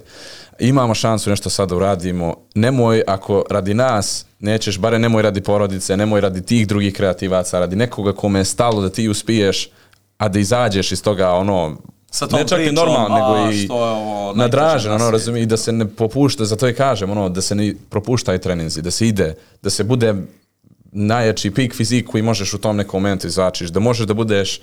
imamo 0.60 0.94
šansu 0.94 1.30
nešto 1.30 1.50
sada 1.50 1.76
uradimo, 1.76 2.36
nemoj 2.56 3.04
ako 3.08 3.44
radi 3.50 3.74
nas, 3.74 4.26
nećeš, 4.40 4.80
bare 4.80 5.00
nemoj 5.00 5.22
radi 5.22 5.42
porodice, 5.42 5.98
nemoj 5.98 6.22
radi 6.22 6.42
tih 6.42 6.68
drugih 6.68 6.94
kreativaca, 6.94 7.60
radi 7.60 7.76
nekoga 7.76 8.14
kome 8.14 8.40
je 8.40 8.46
stalo 8.46 8.82
da 8.82 8.90
ti 8.90 9.10
uspiješ, 9.10 9.70
a 10.18 10.28
da 10.28 10.40
izađeš 10.40 10.92
iz 10.92 11.04
toga, 11.04 11.32
ono, 11.32 11.78
Sa 12.12 12.28
tom 12.28 12.40
ne 12.40 12.48
čak 12.48 12.60
i 12.60 12.64
pričom, 12.64 12.76
normalno, 12.76 13.16
a, 13.16 13.20
nego 13.20 13.54
i 13.54 13.68
ovo 13.70 14.34
nadražen, 14.36 14.92
ono, 14.92 15.12
razumije, 15.12 15.44
i 15.44 15.46
da 15.46 15.58
se 15.58 15.72
ne 15.72 15.88
popušta, 15.88 16.46
zato 16.46 16.68
i 16.68 16.74
kažem, 16.74 17.10
ono, 17.12 17.30
da 17.30 17.42
se 17.42 17.56
ne 17.56 17.74
propuštaju 17.90 18.40
treninzi, 18.40 18.82
da 18.82 18.92
se 18.92 19.08
ide, 19.08 19.36
da 19.62 19.70
se 19.70 19.84
bude 19.84 20.14
najjači 20.92 21.52
pik 21.52 21.76
fizik 21.76 22.08
koji 22.08 22.24
možeš 22.24 22.54
u 22.54 22.58
tom 22.58 22.78
nekom 22.78 23.02
momentu 23.02 23.28
izvačiš, 23.28 23.70
da 23.70 23.80
možeš 23.80 24.08
da 24.08 24.14
budeš 24.14 24.58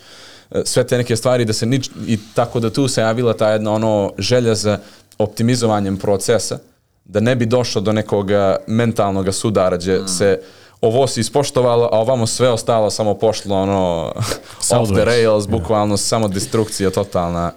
e, 0.51 0.63
sve 0.65 0.87
te 0.87 0.99
neke 0.99 1.17
stvari, 1.17 1.45
da 1.45 1.53
se 1.53 1.67
nič, 1.67 1.91
i 2.07 2.19
tako 2.35 2.61
da 2.61 2.71
tu 2.71 2.89
se 2.89 3.01
javila 3.01 3.35
ta 3.35 3.51
jedna 3.51 3.73
ono 3.73 4.13
želja 4.19 4.55
za 4.55 4.79
optimizovanjem 5.19 5.97
procesa, 5.97 6.59
da 7.05 7.21
ne 7.21 7.37
bi 7.37 7.47
došlo 7.47 7.81
do 7.81 7.93
nekog 7.93 8.31
e, 8.31 8.57
mentalnog 8.67 9.35
sudara 9.35 9.77
gdje 9.77 9.99
Mm. 9.99 10.09
se 10.09 10.41
ovo 10.81 11.07
si 11.07 11.21
ispoštovalo, 11.21 11.89
a 11.93 11.99
ovamo 11.99 12.27
sve 12.27 12.49
ostalo 12.49 12.91
samo 12.91 13.15
pošlo 13.15 13.57
ono 13.57 14.13
off 14.81 14.93
the 14.93 15.05
rails, 15.05 15.47
bukvalno 15.47 15.97
samo 15.97 16.29
destrukcija 16.29 16.91
totalna. 16.91 17.53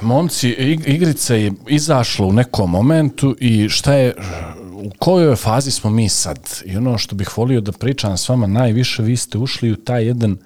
Momci, 0.00 0.48
ig- 0.58 0.88
igrica 0.88 1.34
je 1.34 1.52
izašla 1.68 2.26
u 2.26 2.32
nekom 2.32 2.70
momentu 2.70 3.36
i 3.40 3.68
šta 3.68 3.94
je, 3.94 4.14
u 4.72 4.90
kojoj 4.98 5.36
fazi 5.36 5.70
smo 5.70 5.90
mi 5.90 6.08
sad? 6.08 6.38
I 6.64 6.76
ono 6.76 6.98
što 6.98 7.14
bih 7.14 7.38
volio 7.38 7.60
da 7.60 7.72
pričam 7.72 8.16
s 8.16 8.28
vama 8.28 8.46
najviše, 8.46 9.02
vi 9.02 9.16
ste 9.16 9.38
ušli 9.38 9.72
u 9.72 9.76
taj 9.76 10.04
jedan 10.06 10.32
e, 10.32 10.36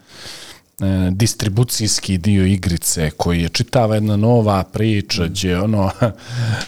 distribucijski 1.10 2.18
dio 2.18 2.44
igrice 2.46 3.10
koji 3.10 3.42
je 3.42 3.48
čitava 3.48 3.94
jedna 3.94 4.16
nova 4.16 4.62
priča 4.64 5.26
gdje 5.26 5.60
ono 5.60 5.82
a, 6.00 6.10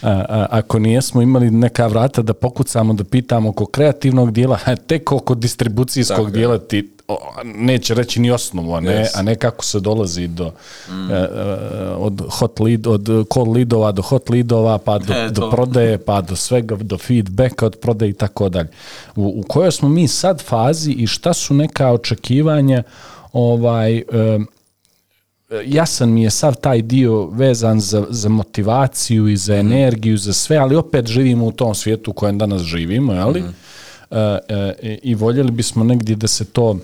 a, 0.03 0.47
ako 0.51 0.79
nijesmo 0.79 1.23
imali 1.23 1.51
neka 1.51 1.87
vrata 1.87 2.23
da 2.23 2.35
pokucamo 2.35 2.93
da 2.93 3.05
pitamo 3.05 3.49
oko 3.49 3.67
kreativnog 3.67 4.33
dijela 4.33 4.59
tek 4.89 5.13
oko 5.13 5.35
distribucijskog 5.35 6.17
Tako 6.17 6.29
je. 6.29 6.33
dijela 6.33 6.59
ti 6.59 6.91
o, 7.09 7.19
neće 7.45 7.95
reći 7.95 8.21
ni 8.21 8.31
osnovu 8.31 8.75
a 8.75 8.81
ne, 8.81 8.91
Yes. 8.91 9.07
a 9.15 9.23
ne 9.23 9.35
kako 9.35 9.65
se 9.65 9.81
dolazi 9.81 10.29
do 10.29 10.53
e, 11.11 11.15
e, 11.15 11.27
od 11.97 12.23
hot 12.31 12.61
lead 12.61 12.87
od 12.87 13.09
cold 13.35 13.49
leadova 13.57 13.93
do 13.93 14.03
hot 14.03 14.31
leadova 14.31 14.79
pa 14.79 14.99
do, 14.99 15.15
E, 15.15 15.29
do 15.31 15.51
prodaje 15.51 15.99
pa 15.99 16.21
do 16.21 16.37
svega 16.37 16.77
do 16.77 16.99
feedbacka 16.99 17.67
od 17.67 17.77
prodaje 17.77 18.11
i 18.11 18.15
tako 18.15 18.49
dalje 18.49 18.69
u, 19.17 19.35
u 19.37 19.43
kojoj 19.49 19.73
smo 19.73 19.89
mi 19.89 20.09
sad 20.09 20.43
fazi 20.43 20.93
i 20.93 21.07
šta 21.07 21.33
su 21.33 21.55
neka 21.55 21.93
očekivanja 21.93 22.83
ovaj 23.33 23.97
e, 23.97 24.03
jasan 25.65 26.11
mi 26.11 26.23
je 26.23 26.31
sav 26.31 26.55
taj 26.55 26.83
dio 26.83 27.27
vezan 27.27 27.81
za, 27.81 28.07
za 28.11 28.29
motivaciju 28.29 29.29
i 29.29 29.37
za 29.37 29.57
energiju, 29.57 30.17
za 30.17 30.33
sve, 30.33 30.57
ali 30.57 30.77
opet 30.77 31.07
živimo 31.07 31.47
u 31.47 31.53
tom 31.53 31.75
svijetu 31.75 32.11
u 32.11 32.15
kojem 32.15 32.39
danas 32.39 32.63
živimo, 32.63 33.13
jeli? 33.13 33.43
E, 34.11 34.39
e, 34.49 34.99
I 35.03 35.15
voljeli 35.15 35.51
bismo 35.51 35.85
negdje 35.85 36.17
da 36.17 36.29
se 36.29 36.45
to 36.45 36.79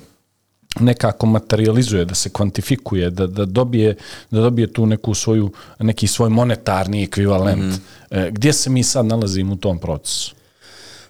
nekako 0.81 1.27
materializuje, 1.27 2.05
da 2.05 2.15
se 2.15 2.31
kvantifikuje, 2.31 3.11
da, 3.11 3.27
da, 3.27 3.45
dobije, 3.45 3.97
da 4.31 4.41
dobije 4.41 4.73
tu 4.73 4.87
neku 4.87 5.15
svoju, 5.15 5.53
neki 5.79 6.07
svoj 6.07 6.31
monetarni 6.31 7.03
ekvivalent. 7.03 7.75
E, 8.11 8.31
gdje 8.31 8.53
se 8.53 8.71
mi 8.71 8.83
sad 8.83 9.07
nalazimo 9.07 9.53
u 9.53 9.57
tom 9.57 9.79
procesu? 9.79 10.35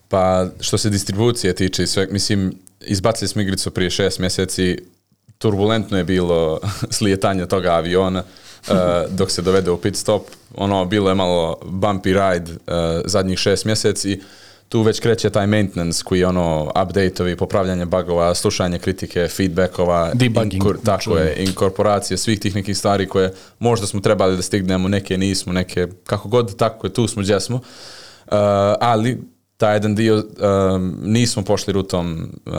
Pa 0.08 0.46
što 0.60 0.78
se 0.78 0.90
distribucije 0.90 1.54
tiče 1.54 1.82
i 1.82 1.86
sve, 1.86 2.06
mislim, 2.10 2.54
izbacili 2.80 3.28
smo 3.28 3.42
igricu 3.42 3.70
prije 3.70 3.90
šest 3.90 4.18
mjeseci, 4.18 4.78
turbulentno 5.38 5.98
je 5.98 6.04
bilo 6.04 6.60
slijetanje 6.98 7.46
toga 7.46 7.70
aviona 7.72 8.22
uh, 8.68 8.76
dok 9.10 9.30
se 9.30 9.42
dovede 9.42 9.70
u 9.70 9.76
pit 9.80 9.96
stop. 9.96 10.22
Ono, 10.54 10.84
bilo 10.84 11.08
je 11.08 11.14
malo 11.14 11.56
bumpy 11.64 12.32
ride 12.32 12.52
uh, 12.52 12.56
zadnjih 13.04 13.38
šest 13.38 13.64
mjeseci. 13.64 14.20
Tu 14.68 14.82
već 14.82 15.00
kreće 15.00 15.30
taj 15.30 15.46
maintenance 15.46 16.02
koji 16.04 16.20
je 16.20 16.26
ono 16.26 16.72
update-ovi, 16.74 17.36
popravljanje 17.36 17.84
bugova, 17.84 18.34
slušanje 18.34 18.78
kritike, 18.78 19.28
feedbackova, 19.28 20.10
Debugging, 20.14 20.62
inkor- 20.62 20.76
tako 20.84 21.02
čujemo. 21.02 21.20
je, 21.30 21.44
inkorporacije 21.44 22.16
svih 22.16 22.40
tih 22.40 22.54
nekih 22.54 22.78
stvari 22.78 23.08
koje 23.08 23.32
možda 23.58 23.86
smo 23.86 24.00
trebali 24.00 24.36
da 24.36 24.42
stignemo, 24.42 24.88
neke 24.88 25.18
nismo, 25.18 25.52
neke 25.52 25.86
kako 26.04 26.28
god, 26.28 26.56
tako 26.56 26.86
je, 26.86 26.92
tu 26.92 27.08
smo 27.08 27.22
gdje 27.22 27.40
smo. 27.40 27.56
Uh, 27.56 27.62
ali 28.80 29.22
taj 29.56 29.76
jedan 29.76 29.94
dio 29.94 30.16
um, 30.16 30.98
nismo 31.02 31.42
pošli 31.42 31.72
rutom 31.72 32.30
uh, 32.46 32.52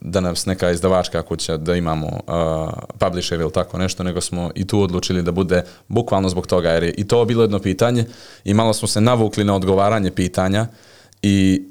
da 0.00 0.20
nas 0.20 0.46
neka 0.46 0.70
izdavačka 0.70 1.22
kuća 1.22 1.56
da 1.56 1.74
imamo 1.76 2.06
uh, 2.06 2.72
publisher 2.98 3.40
ili 3.40 3.52
tako 3.52 3.78
nešto, 3.78 4.02
nego 4.02 4.20
smo 4.20 4.50
i 4.54 4.66
tu 4.66 4.80
odlučili 4.80 5.22
da 5.22 5.32
bude 5.32 5.62
bukvalno 5.88 6.28
zbog 6.28 6.46
toga, 6.46 6.70
jer 6.70 6.82
je 6.82 6.94
i 6.96 7.08
to 7.08 7.24
bilo 7.24 7.42
jedno 7.42 7.58
pitanje 7.58 8.04
i 8.44 8.54
malo 8.54 8.72
smo 8.72 8.88
se 8.88 9.00
navukli 9.00 9.44
na 9.44 9.54
odgovaranje 9.54 10.10
pitanja 10.10 10.66
i 11.22 11.62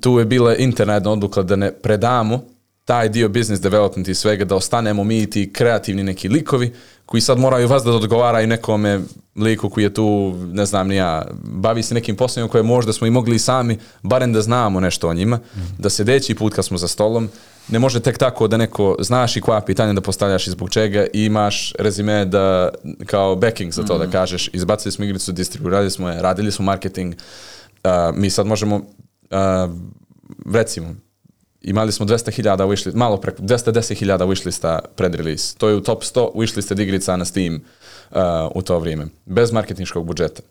tu 0.00 0.18
je 0.18 0.24
bila 0.24 0.56
interna 0.56 0.94
jedna 0.94 1.12
odluka 1.12 1.42
da 1.42 1.56
ne 1.56 1.72
predamo 1.72 2.55
taj 2.86 3.08
dio 3.08 3.28
business 3.28 3.62
development 3.62 4.08
i 4.08 4.14
svega, 4.14 4.44
da 4.44 4.56
ostanemo 4.56 5.04
mi 5.04 5.30
ti 5.30 5.52
kreativni 5.52 6.02
neki 6.02 6.28
likovi 6.28 6.72
koji 7.06 7.20
sad 7.20 7.38
moraju 7.38 7.68
vas 7.68 7.82
da 7.82 7.92
odgovaraju 7.92 8.46
nekome 8.46 9.00
liku 9.36 9.70
koji 9.70 9.84
je 9.84 9.94
tu, 9.94 10.34
ne 10.52 10.66
znam 10.66 10.88
ni 10.88 10.96
ja, 10.96 11.26
bavi 11.42 11.82
se 11.82 11.94
nekim 11.94 12.16
poslom 12.16 12.48
koje 12.48 12.62
možda 12.62 12.92
smo 12.92 13.06
i 13.06 13.10
mogli 13.10 13.38
sami, 13.38 13.78
barem 14.02 14.32
da 14.32 14.42
znamo 14.42 14.80
nešto 14.80 15.08
o 15.08 15.14
njima, 15.14 15.38
da 15.78 15.90
sedeći 15.90 16.34
put 16.34 16.54
kad 16.54 16.64
smo 16.64 16.78
za 16.78 16.88
stolom, 16.88 17.28
ne 17.68 17.78
može 17.78 18.00
tek 18.00 18.18
tako 18.18 18.48
da 18.48 18.56
neko 18.56 18.96
znaš 19.00 19.36
i 19.36 19.40
koja 19.40 19.60
pitanja 19.60 19.92
da 19.92 20.00
postavljaš 20.00 20.46
i 20.46 20.50
zbog 20.50 20.70
čega 20.70 21.06
i 21.12 21.24
imaš 21.24 21.72
rezime 21.78 22.24
da 22.24 22.68
kao 23.06 23.36
backing 23.36 23.72
za 23.72 23.82
to 23.82 23.98
da 23.98 24.10
kažeš 24.10 24.50
izbacili 24.52 24.92
smo 24.92 25.04
igricu, 25.04 25.32
distribu, 25.32 25.68
radili 25.68 25.90
smo 25.90 26.08
je, 26.08 26.22
radili 26.22 26.52
smo 26.52 26.64
marketing, 26.64 27.14
uh, 27.14 27.90
mi 28.14 28.30
sad 28.30 28.46
možemo 28.46 28.76
uh, 28.76 28.82
recimo 30.52 31.05
imali 31.62 31.92
smo 31.92 32.06
200.000 32.06 32.66
wishlist, 32.68 32.94
malo 32.94 33.16
preko 33.16 33.42
210.000 33.42 34.26
wishlista 34.26 34.78
pred 34.96 35.14
release. 35.14 35.56
To 35.58 35.68
je 35.68 35.74
u 35.74 35.80
top 35.80 36.02
100 36.02 36.32
wishlista 36.34 36.82
igrica 36.82 37.16
na 37.16 37.24
Steam 37.24 37.54
uh, 37.54 38.18
u 38.54 38.62
to 38.62 38.78
vrijeme, 38.78 39.06
bez 39.26 39.52
marketinškog 39.52 40.06
budžeta. 40.06 40.42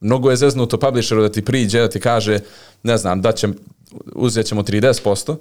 Mnogo 0.00 0.30
je 0.30 0.36
zeznuto 0.36 0.78
publisheru 0.78 1.22
da 1.22 1.28
ti 1.28 1.44
priđe, 1.44 1.80
da 1.80 1.88
ti 1.88 2.00
kaže, 2.00 2.38
ne 2.82 2.96
znam, 2.96 3.22
da 3.22 3.32
će, 3.32 3.48
uzet 4.14 4.46
ćemo 4.46 4.62
30%, 4.62 5.36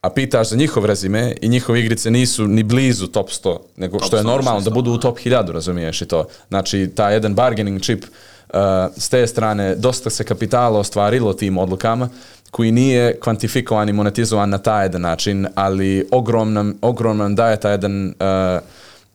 a 0.00 0.10
pitaš 0.10 0.48
za 0.48 0.56
njihov 0.56 0.84
rezime 0.84 1.34
i 1.40 1.48
njihove 1.48 1.80
igrice 1.80 2.10
nisu 2.10 2.46
ni 2.46 2.62
blizu 2.62 3.06
top 3.06 3.28
100, 3.30 3.58
nego 3.76 3.98
što 4.00 4.16
je 4.16 4.22
100 4.22 4.26
normalno 4.26 4.60
da 4.60 4.70
wishlista, 4.70 4.74
budu 4.74 4.92
u 4.92 4.98
top 4.98 5.18
1000, 5.18 5.52
razumiješ 5.52 6.02
i 6.02 6.06
to. 6.06 6.26
Znači, 6.48 6.90
ta 6.94 7.10
jedan 7.10 7.34
bargaining 7.34 7.80
chip 7.80 8.04
uh, 8.04 8.58
s 8.96 9.08
te 9.08 9.26
strane, 9.26 9.74
dosta 9.74 10.10
se 10.10 10.24
kapitala 10.24 10.78
ostvarilo 10.78 11.32
tim 11.32 11.58
odlukama, 11.58 12.08
koji 12.50 12.72
nije 12.72 13.20
kvantifikovan 13.20 13.88
i 13.88 13.92
monetizovan 13.92 14.50
na 14.50 14.58
taj 14.58 14.84
jedan 14.84 15.00
način, 15.00 15.46
ali 15.54 16.08
ogromno, 16.10 16.72
ogromno 16.82 17.24
nam 17.24 17.34
daje 17.34 17.60
taj 17.60 17.72
jedan 17.72 18.06
uh, 18.06 18.14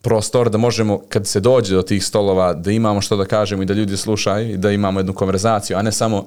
prostor 0.01 0.49
da 0.49 0.57
možemo, 0.57 1.01
kad 1.09 1.27
se 1.27 1.39
dođe 1.39 1.75
do 1.75 1.81
tih 1.81 2.05
stolova, 2.05 2.53
da 2.53 2.71
imamo 2.71 3.01
što 3.01 3.17
da 3.17 3.25
kažemo 3.25 3.63
i 3.63 3.65
da 3.65 3.73
ljudi 3.73 3.97
slušaju 3.97 4.53
i 4.53 4.57
da 4.57 4.71
imamo 4.71 4.99
jednu 4.99 5.13
konverzaciju, 5.13 5.77
a 5.77 5.81
ne 5.81 5.91
samo 5.91 6.25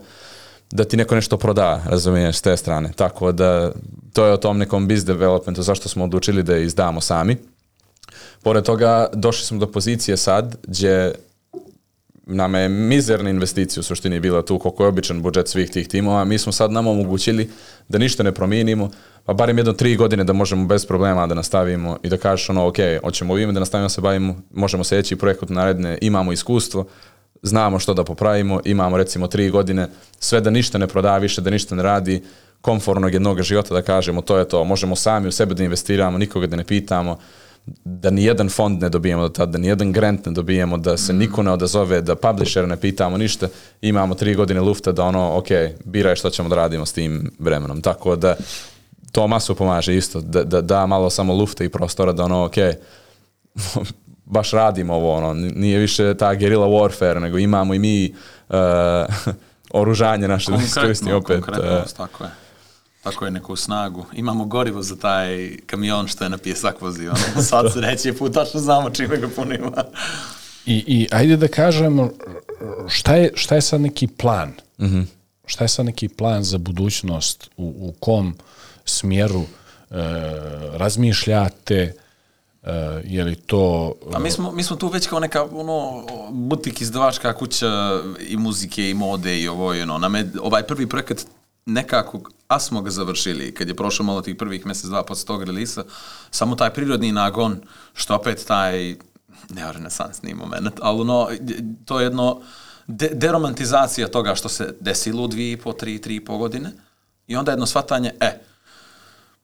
da 0.71 0.85
ti 0.85 0.97
neko 0.97 1.15
nešto 1.15 1.37
proda, 1.37 1.83
razumiješ, 1.87 2.37
s 2.37 2.43
te 2.43 2.57
strane. 2.57 2.93
Tako 2.97 3.33
da, 3.33 3.73
to 4.13 4.27
je 4.27 4.33
o 4.33 4.37
tom 4.37 4.59
nekom 4.59 4.89
biz 4.89 5.05
developmentu, 5.05 5.63
zašto 5.63 5.89
smo 5.89 6.05
odlučili 6.05 6.43
da 6.43 6.55
je 6.55 6.65
izdamo 6.65 7.01
sami. 7.01 7.37
Pored 8.43 8.65
toga, 8.65 9.07
došli 9.13 9.47
smo 9.47 9.59
do 9.59 9.67
pozicije 9.67 10.17
sad, 10.17 10.57
gdje 10.63 11.15
nama 12.27 12.59
je 12.59 12.68
mizerna 12.68 13.31
investicija 13.31 13.81
u 13.81 13.83
suštini 13.83 14.20
bila 14.20 14.43
tu 14.43 14.59
koliko 14.59 14.85
je 14.85 14.89
običan 14.89 15.22
budžet 15.22 15.49
svih 15.49 15.70
tih 15.70 15.89
timova. 15.89 16.25
Mi 16.25 16.39
smo 16.39 16.53
sad 16.53 16.72
nama 16.72 16.91
omogućili 16.91 17.51
da 17.89 17.99
ništa 17.99 18.22
ne 18.22 18.33
promijenimo, 18.33 18.91
pa 19.25 19.33
barem 19.33 19.59
jedno 19.59 19.72
tri 19.72 19.97
godine 19.97 20.25
da 20.25 20.33
možemo 20.33 20.66
bez 20.66 20.87
problema 20.87 21.27
da 21.27 21.35
nastavimo 21.35 21.99
i 22.03 22.09
da 22.09 22.16
kažeš 22.16 22.51
ono, 22.51 22.66
ok, 22.66 22.77
hoćemo 23.03 23.33
ovime 23.33 23.53
da 23.53 23.61
nastavimo 23.61 23.89
se 23.89 24.01
bavimo, 24.01 24.37
možemo 24.51 24.85
sljedeći 24.85 25.16
projekat 25.16 25.49
naredne, 25.49 25.99
imamo 26.01 26.33
iskustvo, 26.33 26.87
znamo 27.43 27.79
što 27.79 27.95
da 27.95 28.05
popravimo, 28.05 28.61
imamo 28.64 28.97
recimo 28.97 29.27
tri 29.27 29.51
godine, 29.51 29.89
sve 30.18 30.41
da 30.41 30.51
ništa 30.51 30.79
ne 30.79 30.87
proda 30.87 31.18
više, 31.18 31.41
da 31.41 31.51
ništa 31.51 31.75
ne 31.75 31.83
radi, 31.83 32.22
komfortnog 32.61 33.12
jednog 33.12 33.43
života 33.43 33.75
da 33.75 33.83
kažemo 33.83 34.20
to 34.20 34.39
je 34.39 34.49
to, 34.49 34.64
možemo 34.64 34.97
sami 34.97 35.29
u 35.29 35.33
sebe 35.33 35.55
da 35.55 35.64
investiramo, 35.64 36.18
nikoga 36.18 36.47
da 36.47 36.57
ne 36.57 36.64
pitamo, 36.64 37.18
da 37.85 38.11
ni 38.11 38.25
jedan 38.25 38.49
fond 38.49 38.83
ne 38.83 38.89
dobijemo 38.89 39.23
do 39.23 39.29
tada, 39.29 39.53
da 39.53 39.59
ni 39.59 39.67
jedan 39.67 39.93
grant 39.93 40.27
ne 40.27 40.33
dobijemo, 40.33 40.77
da 40.79 40.97
se 40.97 41.12
niko 41.12 41.43
ne 41.43 41.53
odazove, 41.53 42.01
da 42.01 42.17
publisher 42.17 42.69
ne 42.69 42.77
pitamo 42.77 43.17
ništa, 43.17 43.49
imamo 43.81 44.15
tri 44.15 44.35
godine 44.35 44.61
lufta 44.61 44.93
da 44.93 45.05
ono, 45.05 45.37
ok, 45.37 45.47
biraj 45.85 46.17
što 46.17 46.31
ćemo 46.31 46.49
da 46.49 46.57
radimo 46.57 46.87
s 46.87 46.93
tim 46.93 47.31
vremenom. 47.39 47.83
Tako 47.83 48.17
da 48.17 48.37
to 49.12 49.27
masu 49.27 49.55
pomaže 49.55 49.97
isto, 49.97 50.21
da, 50.21 50.45
da, 50.45 50.61
da 50.61 50.87
malo 50.87 51.11
samo 51.11 51.35
lufta 51.35 51.65
i 51.65 51.69
prostora 51.69 52.12
da 52.12 52.25
ono, 52.25 52.45
ok, 52.45 52.55
baš 54.25 54.51
radimo 54.51 54.95
ovo, 54.95 55.15
ono, 55.15 55.35
nije 55.35 55.79
više 55.79 56.15
ta 56.15 56.35
guerrilla 56.35 56.67
warfare, 56.67 57.21
nego 57.21 57.39
imamo 57.39 57.75
i 57.75 57.79
mi 57.79 58.15
uh, 58.49 58.57
oružanje 59.81 60.29
naše 60.29 60.51
da 60.51 60.57
iskoristimo 60.57 61.17
opet. 61.17 61.45
Konkretno, 61.45 61.77
uh, 61.77 61.93
tako 61.97 62.25
je. 62.25 62.43
Tako 63.05 63.25
je 63.25 63.31
neku 63.31 63.57
snagu. 63.57 64.05
Imamo 64.13 64.45
gorivo 64.45 64.83
za 64.83 64.97
taj 64.97 65.57
kamion 65.67 66.09
što 66.09 66.25
je 66.25 66.31
na 66.31 66.39
pjesak 66.39 66.81
vozi. 66.81 67.09
Ono, 67.09 67.43
sad 67.51 67.73
se 67.73 67.81
reći 67.81 68.13
put, 68.13 68.35
tačno 68.35 68.61
znamo 68.61 68.91
čime 68.91 69.17
ga 69.17 69.29
punimo. 69.37 69.73
I, 70.67 70.85
I 70.87 71.09
ajde 71.11 71.37
da 71.37 71.49
kažemo, 71.49 72.11
šta 72.89 73.15
je, 73.15 73.33
šta 73.35 73.55
je 73.55 73.61
sad 73.61 73.81
neki 73.81 74.07
plan? 74.07 74.49
Mm 74.79 74.85
-hmm. 74.85 75.05
Šta 75.47 75.65
je 75.65 75.69
sad 75.69 75.87
neki 75.87 76.09
plan 76.09 76.45
za 76.45 76.59
budućnost? 76.59 77.51
U, 77.57 77.75
u 77.79 77.93
kom 78.01 78.35
smjeru 78.85 79.43
e, 79.43 79.47
razmišljate? 80.73 81.95
E, 82.63 83.03
je 83.05 83.25
li 83.25 83.37
to... 83.37 83.95
Pa 84.13 84.19
mi 84.19 84.31
smo, 84.31 84.53
mi 84.53 84.63
smo 84.63 84.77
tu 84.77 84.89
već 84.89 85.07
kao 85.07 85.21
neka 85.21 85.45
ono, 85.53 86.07
butik 86.31 86.81
izdavačka 86.81 87.33
kuća 87.33 88.01
i 88.29 88.37
muzike 88.37 88.91
i 88.91 88.95
mode 88.95 89.41
i 89.41 89.49
ovo, 89.49 89.67
ono, 89.67 89.99
nam 89.99 90.15
je 90.15 90.31
ovaj 90.43 90.63
prvi 90.63 90.89
projekat 90.89 91.27
nekako, 91.67 92.21
a 92.55 92.61
smo 92.61 92.83
ga 92.83 92.91
završili, 92.91 93.55
kad 93.55 93.69
je 93.69 93.75
prošlo 93.75 94.05
malo 94.05 94.23
tih 94.23 94.37
prvih 94.37 94.67
mjesec, 94.67 94.85
dva 94.85 95.03
posle 95.05 95.27
tog 95.27 95.43
relisa, 95.43 95.85
samo 96.31 96.57
taj 96.57 96.71
prirodni 96.71 97.13
nagon, 97.13 97.61
što 97.95 98.15
opet 98.15 98.45
taj, 98.47 98.97
ne 99.49 99.73
renesansni 99.73 100.35
moment, 100.35 100.75
ali 100.83 101.01
ono, 101.01 101.29
to 101.85 102.01
je 102.01 102.07
jedno 102.07 102.41
de 102.87 103.11
deromantizacija 103.15 104.09
toga 104.09 104.35
što 104.35 104.49
se 104.49 104.75
desilo 104.81 105.25
u 105.25 105.29
dvije 105.29 105.53
i 105.53 105.57
po, 105.57 105.73
tri, 105.73 106.01
tri 106.01 106.17
i 106.17 106.25
po 106.25 106.39
godine, 106.39 106.73
i 107.27 107.37
onda 107.37 107.53
jedno 107.53 107.67
shvatanje, 107.67 108.13
e, 108.21 108.39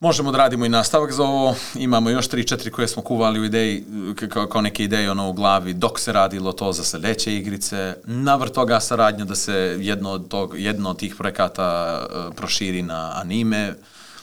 Možemo 0.01 0.33
da 0.33 0.39
radimo 0.39 0.67
i 0.67 0.69
nastavak 0.69 1.13
za 1.13 1.23
ovo. 1.23 1.55
Imamo 1.75 2.11
još 2.11 2.29
3-4 2.29 2.71
koje 2.71 2.89
smo 2.89 3.03
kuvali 3.03 3.41
u 3.41 3.45
ideji, 3.45 3.85
kao, 4.29 4.47
kao 4.47 4.61
neke 4.61 4.85
ideje 4.85 5.11
ono 5.11 5.29
u 5.29 5.33
glavi, 5.33 5.75
dok 5.75 6.01
se 6.01 6.13
radilo 6.13 6.53
to 6.53 6.73
za 6.73 6.85
sljedeće 6.85 7.35
igrice. 7.35 7.95
Navr 8.05 8.49
toga 8.49 8.81
saradnja 8.81 9.25
da 9.25 9.35
se 9.35 9.77
jedno 9.81 10.11
od, 10.11 10.29
tog, 10.29 10.55
jedno 10.59 10.91
od 10.91 10.99
tih 10.99 11.15
projekata 11.15 11.99
uh, 12.01 12.35
proširi 12.35 12.83
na 12.83 13.13
anime 13.15 13.75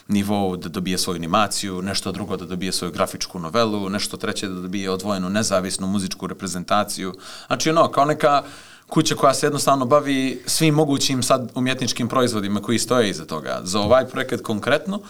nivou, 0.08 0.56
da 0.56 0.68
dobije 0.68 0.98
svoju 0.98 1.16
animaciju, 1.16 1.82
nešto 1.82 2.12
drugo 2.12 2.36
da 2.36 2.44
dobije 2.44 2.72
svoju 2.72 2.92
grafičku 2.92 3.38
novelu, 3.38 3.88
nešto 3.88 4.16
treće 4.16 4.48
da 4.48 4.60
dobije 4.60 4.90
odvojenu 4.90 5.30
nezavisnu 5.30 5.86
muzičku 5.86 6.26
reprezentaciju. 6.26 7.14
Znači 7.46 7.70
ono, 7.70 7.88
kao 7.88 8.04
neka 8.04 8.42
kuća 8.86 9.14
koja 9.14 9.34
se 9.34 9.46
jednostavno 9.46 9.84
bavi 9.84 10.42
svim 10.46 10.74
mogućim 10.74 11.22
sad 11.22 11.50
umjetničkim 11.54 12.08
proizvodima 12.08 12.62
koji 12.62 12.78
stoje 12.78 13.10
iza 13.10 13.24
toga. 13.24 13.60
Za 13.62 13.80
ovaj 13.80 14.06
projekat 14.06 14.40
konkretno, 14.40 14.96
uh, 14.96 15.06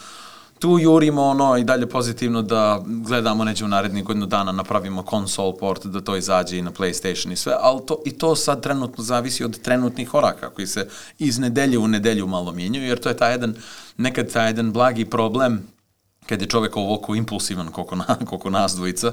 tu 0.59 0.78
jurimo 0.78 1.22
ono 1.22 1.56
i 1.56 1.64
dalje 1.64 1.86
pozitivno 1.86 2.42
da 2.42 2.82
gledamo 2.86 3.44
neđe 3.44 3.64
u 3.64 3.68
narednih 3.68 4.04
godinu 4.04 4.26
dana 4.26 4.52
napravimo 4.52 5.04
console 5.11 5.59
port 5.59 5.86
da 5.86 6.00
to 6.00 6.16
izađe 6.16 6.59
i 6.59 6.62
na 6.62 6.70
PlayStation 6.70 7.32
i 7.32 7.36
sve, 7.36 7.54
ali 7.61 7.80
to, 7.86 8.02
i 8.04 8.11
to 8.11 8.36
sad 8.36 8.62
trenutno 8.62 9.04
zavisi 9.04 9.44
od 9.44 9.61
trenutnih 9.61 10.14
oraka 10.14 10.50
koji 10.50 10.66
se 10.66 10.88
iz 11.18 11.38
nedelje 11.38 11.78
u 11.78 11.88
nedelju 11.88 12.26
malo 12.26 12.52
mijenjaju, 12.52 12.86
jer 12.86 12.98
to 12.98 13.09
je 13.09 13.16
taj 13.16 13.32
jedan, 13.32 13.54
nekad 13.96 14.32
taj 14.32 14.46
jedan 14.46 14.72
blagi 14.72 15.04
problem 15.04 15.78
kad 16.29 16.41
je 16.41 16.49
čovjek 16.49 16.76
ovoliko 16.76 17.14
impulsivan 17.14 17.72
koliko, 17.72 17.97
na, 17.97 18.05
koliko 18.29 18.51
nas 18.51 18.74
dvojica, 18.76 19.12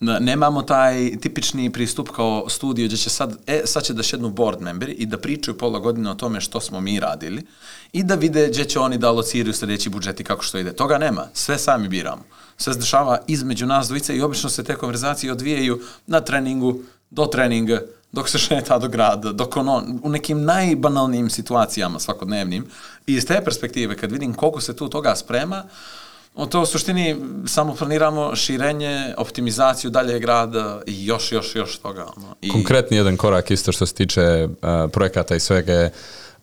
nemamo 0.00 0.62
taj 0.62 1.16
tipični 1.20 1.72
pristup 1.72 2.08
kao 2.08 2.48
studio 2.48 2.86
gdje 2.86 2.96
će 2.96 3.10
sad, 3.10 3.36
e, 3.46 3.62
sad 3.64 3.82
će 3.82 3.94
da 3.94 4.02
šednu 4.02 4.30
board 4.30 4.60
memberi 4.60 4.92
i 4.92 5.06
da 5.06 5.18
pričaju 5.18 5.58
pola 5.58 5.78
godine 5.78 6.10
o 6.10 6.14
tome 6.14 6.40
što 6.40 6.60
smo 6.60 6.80
mi 6.80 7.00
radili 7.00 7.46
i 7.92 8.02
da 8.02 8.14
vide 8.14 8.48
gdje 8.48 8.64
će 8.64 8.80
oni 8.80 8.98
da 8.98 9.08
alociraju 9.08 9.54
sljedeći 9.54 9.90
budžet 9.90 10.20
i 10.20 10.24
kako 10.24 10.42
što 10.42 10.58
ide. 10.58 10.72
Toga 10.72 10.98
nema, 10.98 11.26
sve 11.34 11.58
sami 11.58 11.88
biramo. 11.88 12.22
Sve 12.56 12.72
se 12.72 12.80
dešava 12.80 13.18
između 13.26 13.66
nas 13.66 13.86
dvojice 13.86 14.16
i 14.16 14.22
obično 14.22 14.50
se 14.50 14.64
te 14.64 14.76
konverzacije 14.76 15.32
odvijaju 15.32 15.80
na 16.06 16.20
treningu, 16.20 16.80
do 17.10 17.26
treninga, 17.26 17.82
dok 18.12 18.28
se 18.28 18.38
šeta 18.38 18.78
do 18.78 18.88
grada, 18.88 19.32
dok 19.32 19.56
ono, 19.56 19.84
u 20.02 20.10
nekim 20.10 20.44
najbanalnijim 20.44 21.30
situacijama 21.30 22.00
svakodnevnim. 22.00 22.66
I 23.06 23.14
iz 23.14 23.26
te 23.26 23.40
perspektive, 23.44 23.96
kad 23.96 24.12
vidim 24.12 24.34
koliko 24.34 24.60
se 24.60 24.76
tu 24.76 24.88
toga 24.88 25.16
sprema, 25.16 25.64
O 25.64 26.09
to 26.50 26.62
u 26.62 26.66
suštini 26.66 27.16
samo 27.46 27.74
planiramo 27.74 28.36
širenje, 28.36 29.14
optimizaciju 29.16 29.90
dalje 29.90 30.18
grada 30.18 30.80
i 30.86 31.06
još, 31.06 31.32
još, 31.32 31.56
još 31.56 31.78
toga. 31.78 32.06
I... 32.40 32.48
Konkretni 32.48 32.96
jedan 32.96 33.16
korak 33.16 33.50
isto 33.50 33.72
što 33.72 33.86
se 33.86 33.94
tiče 33.94 34.48
uh, 34.48 34.90
projekata 34.92 35.36
i 35.36 35.40
svega 35.40 35.72
je 35.72 35.92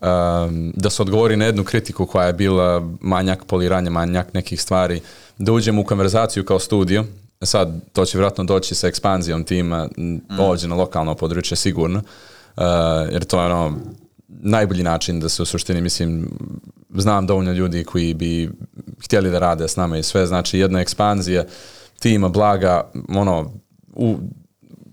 um, 0.01 0.73
da 0.75 0.89
se 0.89 1.01
odgovori 1.01 1.35
na 1.35 1.45
jednu 1.45 1.63
kritiku 1.63 2.05
koja 2.05 2.27
je 2.27 2.33
bila 2.33 2.87
manjak 3.01 3.45
poliranja, 3.45 3.89
manjak 3.89 4.33
nekih 4.33 4.61
stvari, 4.61 5.01
da 5.37 5.51
uđemo 5.51 5.81
u 5.81 5.85
konverzaciju 5.85 6.45
kao 6.45 6.59
studio, 6.59 7.05
sad 7.41 7.81
to 7.93 8.05
će 8.05 8.17
vjerojatno 8.17 8.43
doći 8.43 8.75
sa 8.75 8.87
ekspanzijom 8.87 9.43
tima 9.43 9.89
mm. 9.97 10.39
ovdje 10.39 10.67
na 10.67 10.75
lokalno 10.75 11.15
područje 11.15 11.57
sigurno, 11.57 12.01
uh, 12.57 12.63
jer 13.11 13.25
to 13.25 13.39
je 13.41 13.45
ono 13.45 13.77
najbolji 14.27 14.83
način 14.83 15.19
da 15.19 15.29
se 15.29 15.41
u 15.41 15.45
suštini, 15.45 15.81
mislim, 15.81 16.29
znam 16.95 17.27
dovoljno 17.27 17.51
ljudi 17.51 17.83
koji 17.83 18.13
bi 18.13 18.49
htjeli 19.03 19.31
da 19.31 19.39
rade 19.39 19.67
s 19.67 19.75
nama 19.75 19.97
i 19.97 20.03
sve, 20.03 20.27
znači 20.27 20.59
jedna 20.59 20.81
ekspanzija 20.81 21.45
tima 21.99 22.29
blaga, 22.29 22.91
ono, 23.09 23.51
u, 23.93 24.17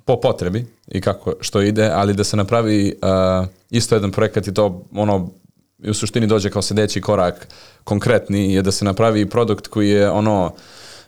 po 0.05 0.21
potrebi 0.21 0.67
i 0.89 1.01
kako 1.01 1.33
što 1.41 1.63
ide, 1.63 1.91
ali 1.95 2.15
da 2.15 2.25
se 2.25 2.37
napravi 2.37 2.95
uh, 3.03 3.47
isto 3.71 3.95
jedan 3.95 4.11
projekat 4.11 4.47
i 4.47 4.55
to 4.55 4.85
ono 4.93 5.31
u 5.89 5.95
suštini 5.95 6.27
dođe 6.27 6.51
kao 6.51 6.63
sljedeći 6.63 7.01
korak 7.01 7.49
konkretni 7.85 8.55
je 8.55 8.63
da 8.63 8.73
se 8.73 8.85
napravi 8.85 9.31
produkt 9.31 9.67
koji 9.67 9.91
je 9.91 10.11
ono 10.11 10.45
uh, 10.45 10.53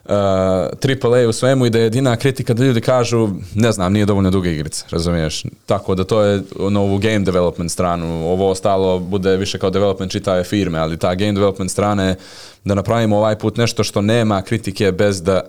AAA 0.07 1.29
u 1.29 1.33
svemu 1.33 1.65
i 1.65 1.69
da 1.69 1.77
je 1.77 1.83
jedina 1.83 2.15
kritika 2.15 2.53
da 2.53 2.63
ljudi 2.63 2.81
kažu, 2.81 3.29
ne 3.55 3.71
znam, 3.71 3.93
nije 3.93 4.05
dovoljno 4.05 4.31
duga 4.31 4.49
igrica, 4.49 4.85
razumiješ? 4.89 5.43
Tako 5.65 5.95
da 5.95 6.03
to 6.03 6.21
je 6.21 6.41
ono, 6.59 6.81
ovu 6.81 6.97
game 6.97 7.19
development 7.19 7.71
stranu, 7.71 8.31
ovo 8.31 8.49
ostalo 8.49 8.99
bude 8.99 9.37
više 9.37 9.59
kao 9.59 9.69
development 9.69 10.11
čitave 10.11 10.43
firme, 10.43 10.79
ali 10.79 10.97
ta 10.97 11.15
game 11.15 11.33
development 11.33 11.71
strane 11.71 12.15
da 12.63 12.75
napravimo 12.75 13.17
ovaj 13.17 13.35
put 13.35 13.57
nešto 13.57 13.83
što 13.83 14.01
nema 14.01 14.41
kritike 14.41 14.91
bez 14.91 15.21
da 15.21 15.41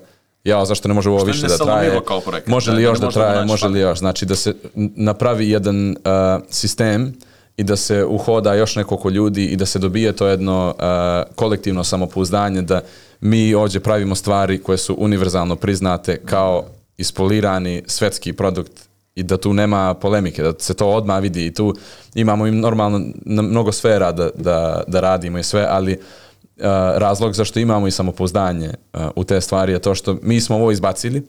ja, 0.44 0.64
zašto 0.64 0.88
ne 0.88 0.94
može 0.94 1.10
ovo 1.10 1.24
više 1.24 1.46
da 1.46 1.56
traje? 1.56 2.00
Može 2.46 2.72
li 2.72 2.82
još 2.82 2.98
da, 2.98 3.06
da 3.06 3.12
traje, 3.12 3.44
može 3.44 3.68
li 3.68 3.80
još? 3.80 3.98
Znači 3.98 4.26
da 4.26 4.36
se 4.36 4.54
napravi 4.74 5.50
jedan 5.50 5.90
uh, 5.90 6.42
sistem 6.50 7.14
i 7.58 7.64
da 7.64 7.76
se 7.76 8.04
uhoda 8.04 8.54
još 8.54 8.76
nekoliko 8.76 9.10
ljudi 9.10 9.44
i 9.44 9.56
da 9.56 9.66
se 9.66 9.78
dobije 9.78 10.12
to 10.12 10.26
jedno 10.26 10.74
uh, 10.78 11.34
kolektivno 11.36 11.84
samopouzdanje 11.84 12.62
da 12.62 12.80
mi 13.20 13.54
ovdje 13.54 13.80
pravimo 13.80 14.14
stvari 14.14 14.62
koje 14.62 14.78
su 14.78 14.96
univerzalno 14.98 15.56
priznate 15.56 16.20
kao 16.24 16.64
ispolirani 16.96 17.82
svetski 17.86 18.32
produkt 18.32 18.72
i 19.14 19.22
da 19.22 19.36
tu 19.36 19.52
nema 19.52 19.94
polemike, 19.94 20.42
da 20.42 20.52
se 20.58 20.74
to 20.74 20.88
odmah 20.88 21.22
vidi 21.22 21.46
i 21.46 21.54
tu 21.54 21.74
imamo 22.14 22.46
im 22.46 22.60
normalno 22.60 23.00
mnogo 23.24 23.72
sfera 23.72 24.12
da, 24.12 24.30
da, 24.34 24.82
da 24.86 25.00
radimo 25.00 25.38
i 25.38 25.42
sve, 25.42 25.66
ali 25.70 25.92
uh, 25.92 26.64
razlog 26.96 27.34
zašto 27.34 27.60
imamo 27.60 27.86
i 27.86 27.90
samopouzdanje 27.90 28.70
uh, 28.92 29.00
u 29.16 29.24
te 29.24 29.40
stvari 29.40 29.72
je 29.72 29.78
to 29.78 29.94
što 29.94 30.18
mi 30.22 30.40
smo 30.40 30.56
ovo 30.56 30.70
izbacili 30.70 31.26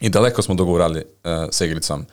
i 0.00 0.08
daleko 0.08 0.42
smo 0.42 0.54
dogurali 0.54 0.98
uh, 0.98 1.30
s 1.50 1.60
igricom. 1.60 2.00
Uh, 2.00 2.06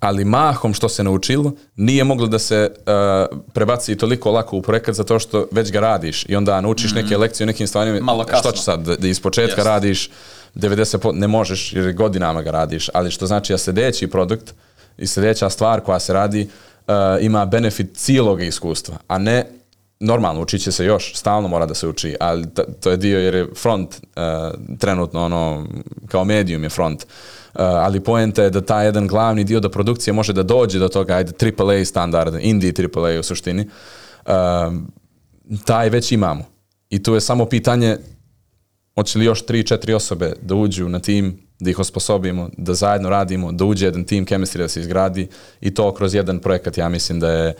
ali 0.00 0.24
mahom 0.24 0.74
što 0.74 0.88
se 0.88 1.04
naučilo 1.04 1.52
nije 1.76 2.04
moglo 2.04 2.26
da 2.26 2.38
se 2.38 2.70
uh, 2.76 3.38
prebaci 3.52 3.96
toliko 3.96 4.30
lako 4.30 4.56
u 4.56 4.62
projekat 4.62 4.94
zato 4.94 5.18
što 5.18 5.48
već 5.50 5.72
ga 5.72 5.80
radiš 5.80 6.26
i 6.28 6.36
onda 6.36 6.60
naučiš 6.60 6.90
mm 6.90 6.94
-hmm. 6.94 7.02
neke 7.02 7.16
lekcije 7.16 7.44
o 7.44 7.46
nekim 7.46 7.66
stvarima. 7.66 8.00
Malo 8.00 8.24
kasno. 8.24 8.38
Što 8.38 8.52
će 8.52 8.62
sad, 8.62 8.80
da, 8.80 8.96
da 8.96 9.08
iz 9.08 9.20
početka 9.20 9.62
yes. 9.62 9.64
radiš 9.64 10.10
90%, 10.54 11.12
ne 11.14 11.28
možeš 11.28 11.72
jer 11.72 11.92
godinama 11.92 12.42
ga 12.42 12.50
radiš, 12.50 12.88
ali 12.94 13.10
što 13.10 13.26
znači 13.26 13.52
da 13.52 13.58
sljedeći 13.58 14.06
produkt 14.06 14.54
i 14.98 15.06
sljedeća 15.06 15.50
stvar 15.50 15.80
koja 15.80 16.00
se 16.00 16.12
radi 16.12 16.48
uh, 16.86 16.94
ima 17.20 17.46
benefit 17.46 17.96
cijelog 17.96 18.42
iskustva, 18.42 18.96
a 19.08 19.18
ne 19.18 19.46
normalno, 20.00 20.40
učit 20.40 20.62
će 20.62 20.72
se 20.72 20.84
još, 20.84 21.14
stalno 21.14 21.48
mora 21.48 21.66
da 21.66 21.74
se 21.74 21.88
uči, 21.88 22.16
ali 22.20 22.46
to 22.80 22.90
je 22.90 22.96
dio 22.96 23.18
jer 23.18 23.34
je 23.34 23.48
front 23.62 23.94
uh, 23.94 24.78
trenutno 24.78 25.24
ono, 25.24 25.66
kao 26.08 26.24
medium 26.24 26.62
je 26.62 26.70
front. 26.70 27.02
Uh, 27.02 27.37
ali 27.62 28.00
poenta 28.00 28.42
je 28.42 28.50
da 28.50 28.60
taj 28.60 28.86
jedan 28.86 29.06
glavni 29.06 29.44
dio 29.44 29.60
da 29.60 29.70
produkcije 29.70 30.14
može 30.14 30.32
da 30.32 30.42
dođe 30.42 30.78
do 30.78 30.88
toga, 30.88 31.14
ajde, 31.14 31.32
AAA 31.58 31.84
standard, 31.84 32.34
indie 32.40 32.72
AAA 32.94 33.20
u 33.20 33.22
suštini, 33.22 33.68
uh, 34.26 34.32
taj 35.64 35.90
već 35.90 36.12
imamo. 36.12 36.44
I 36.90 37.02
tu 37.02 37.14
je 37.14 37.20
samo 37.20 37.46
pitanje 37.46 37.96
hoće 38.94 39.18
li 39.18 39.24
još 39.24 39.46
3-4 39.46 39.94
osobe 39.94 40.32
da 40.42 40.54
uđu 40.54 40.88
na 40.88 40.98
tim, 40.98 41.38
da 41.60 41.70
ih 41.70 41.78
osposobimo, 41.78 42.50
da 42.56 42.74
zajedno 42.74 43.10
radimo, 43.10 43.52
da 43.52 43.64
uđe 43.64 43.86
jedan 43.86 44.04
tim 44.04 44.26
chemistry 44.26 44.58
da 44.58 44.68
se 44.68 44.80
izgradi 44.80 45.28
i 45.60 45.74
to 45.74 45.94
kroz 45.94 46.14
jedan 46.14 46.38
projekat 46.38 46.78
ja 46.78 46.88
mislim 46.88 47.20
da 47.20 47.30
je 47.30 47.54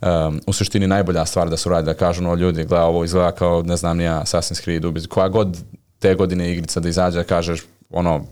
um, 0.00 0.40
u 0.46 0.52
suštini 0.52 0.86
najbolja 0.86 1.26
stvar 1.26 1.50
da 1.50 1.56
se 1.56 1.68
uradi, 1.68 1.86
da 1.86 1.94
kažu 1.94 2.22
no 2.22 2.34
ljudi, 2.34 2.64
gleda 2.64 2.84
ovo 2.84 3.04
izgleda 3.04 3.32
kao, 3.32 3.62
ne 3.62 3.76
znam, 3.76 3.96
nija 3.96 4.22
Assassin's 4.26 4.62
Creed, 4.62 4.84
ubiz, 4.84 5.06
koja 5.06 5.28
god 5.28 5.58
te 5.98 6.14
godine 6.14 6.52
igrica 6.52 6.80
da 6.80 6.88
izađe, 6.88 7.18
da 7.18 7.24
kažeš, 7.24 7.62
ono, 7.90 8.26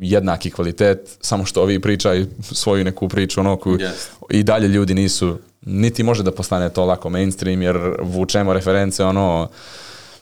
jednaki 0.00 0.50
kvalitet, 0.50 1.16
samo 1.20 1.44
što 1.44 1.62
ovi 1.62 1.80
pričaju 1.80 2.26
svoju 2.42 2.84
neku 2.84 3.08
priču, 3.08 3.40
ono, 3.40 3.56
koju 3.56 3.78
Yes. 3.78 3.90
i 4.30 4.42
dalje 4.42 4.68
ljudi 4.68 4.94
nisu, 4.94 5.38
niti 5.66 6.02
može 6.02 6.22
da 6.22 6.32
postane 6.32 6.68
to 6.68 6.84
lako 6.84 7.10
mainstream, 7.10 7.62
jer 7.62 7.78
vučemo 8.02 8.52
reference, 8.52 9.04
ono, 9.04 9.48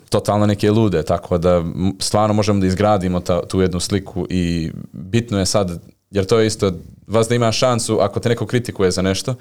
totalno 0.09 0.47
neke 0.47 0.71
lude, 0.71 1.03
tako 1.03 1.39
da 1.39 1.64
stvarno 1.99 2.35
možemo 2.35 2.61
da 2.61 2.66
izgradimo 2.66 3.21
ta, 3.21 3.47
tu 3.47 3.61
jednu 3.61 3.81
sliku 3.81 4.27
i 4.31 4.71
bitno 4.93 5.39
je 5.39 5.47
sad, 5.47 5.83
jer 6.11 6.27
to 6.27 6.39
je 6.39 6.47
isto, 6.47 6.73
vas 7.07 7.29
da 7.29 7.35
ima 7.35 7.53
šansu, 7.53 7.99
ako 8.01 8.21
te 8.21 8.29
neko 8.29 8.47
kritikuje 8.47 8.91
za 8.91 9.03
nešto, 9.03 9.35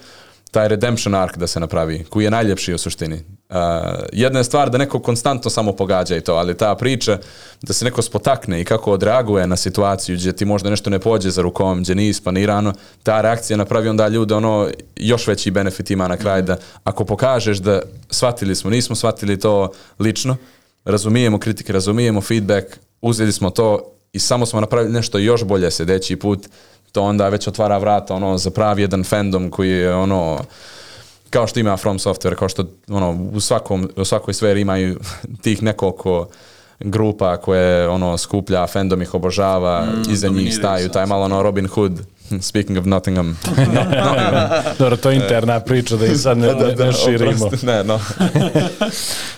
taj 0.52 0.68
redemption 0.68 1.16
arc 1.16 1.38
da 1.38 1.48
se 1.48 1.60
napravi, 1.60 2.04
koji 2.10 2.24
je 2.24 2.32
najljepši 2.32 2.74
u 2.74 2.78
suštini. 2.78 3.24
Uh, 3.50 3.56
jedna 4.12 4.40
je 4.40 4.44
stvar 4.44 4.70
da 4.70 4.78
neko 4.78 5.00
konstantno 5.00 5.50
samo 5.50 5.72
pogađa 5.72 6.16
i 6.16 6.22
to, 6.22 6.34
ali 6.34 6.58
ta 6.58 6.76
priča 6.76 7.18
da 7.62 7.74
se 7.74 7.86
neko 7.86 8.02
spotakne 8.02 8.62
i 8.62 8.66
kako 8.66 8.92
odreaguje 8.92 9.48
na 9.48 9.56
situaciju 9.56 10.16
gdje 10.16 10.36
ti 10.36 10.46
možda 10.46 10.70
nešto 10.70 10.90
ne 10.90 11.00
pođe 11.00 11.30
za 11.30 11.42
rukom, 11.42 11.82
gdje 11.82 11.96
nije 11.96 12.10
isplanirano, 12.10 12.74
ta 13.04 13.22
reakcija 13.22 13.58
napravi 13.58 13.90
onda 13.90 14.08
ljude 14.08 14.36
ono 14.36 14.70
još 14.96 15.28
veći 15.28 15.52
benefit 15.52 15.92
ima 15.92 16.08
na 16.08 16.18
kraj 16.18 16.42
da 16.42 16.58
ako 16.84 17.06
pokažeš 17.06 17.58
da 17.58 17.82
shvatili 18.10 18.56
smo, 18.56 18.70
nismo 18.70 18.96
shvatili 18.96 19.40
to 19.40 19.72
lično, 20.00 20.38
razumijemo 20.86 21.40
kritike, 21.40 21.74
razumijemo 21.74 22.22
feedback, 22.22 22.66
uzeli 23.02 23.32
smo 23.32 23.50
to 23.50 23.92
i 24.14 24.20
samo 24.20 24.46
smo 24.46 24.62
napravili 24.62 24.94
nešto 24.94 25.18
još 25.18 25.44
bolje 25.44 25.72
sljedeći 25.72 26.16
put, 26.16 26.48
to 26.92 27.04
onda 27.04 27.30
već 27.30 27.48
otvara 27.48 27.78
vrata 27.78 28.16
ono, 28.16 28.38
za 28.38 28.50
pravi 28.50 28.82
jedan 28.82 29.04
fandom 29.04 29.52
koji 29.52 29.70
je 29.70 29.94
ono, 29.94 30.40
kao 31.30 31.48
što 31.48 31.60
ima 31.60 31.78
From 31.78 32.00
Software, 32.00 32.36
kao 32.36 32.50
što 32.50 32.66
ono, 32.88 33.30
u, 33.34 33.40
svakom, 33.40 33.90
u 33.96 34.06
svakoj 34.06 34.34
sferi 34.34 34.62
imaju 34.62 35.00
tih 35.44 35.64
nekoliko 35.64 36.28
grupa 36.80 37.38
koje 37.38 37.90
ono 37.90 38.18
skuplja, 38.18 38.68
fandom 38.68 39.02
ih 39.02 39.14
obožava, 39.14 39.86
mm, 39.86 40.12
iza 40.12 40.28
njih 40.28 40.56
staju, 40.56 40.90
taj 40.90 41.06
malo 41.06 41.26
ono 41.26 41.44
Robin 41.44 41.68
Hood, 41.68 42.00
speaking 42.42 42.78
of 42.80 42.86
Nottingham. 42.86 43.38
Dobro, 44.80 44.98
to 44.98 45.10
je 45.10 45.16
interna 45.16 45.60
priča 45.60 45.96
da 45.96 46.06
i 46.06 46.16
sad 46.16 46.38
ne, 46.38 46.48
ne, 46.56 46.86
ne 46.86 46.94
širimo. 46.94 47.46
oprosti, 47.46 47.66
ne, 47.66 47.84
no. 47.84 47.94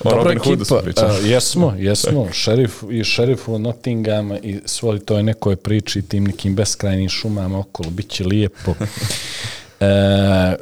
o 0.03 0.09
Dobra 0.09 0.23
Robin 0.23 0.39
Hoodu 0.39 0.65
smo 0.65 0.77
ekipa, 0.77 0.91
pričali. 0.91 1.19
uh, 1.19 1.29
jesmo, 1.29 1.73
jesmo, 1.77 2.27
šerif 2.31 2.83
i 2.89 3.03
šerifu 3.03 3.59
Nottingham 3.59 4.31
i 4.31 4.59
svoj 4.65 4.99
toj 4.99 5.23
nekoj 5.23 5.55
priči 5.55 6.01
tim 6.01 6.23
nekim 6.23 6.55
beskrajnim 6.55 7.09
šumama 7.09 7.59
okolo, 7.59 7.89
bit 7.89 8.09
će 8.09 8.23
lijepo. 8.23 8.73
E, 9.79 10.55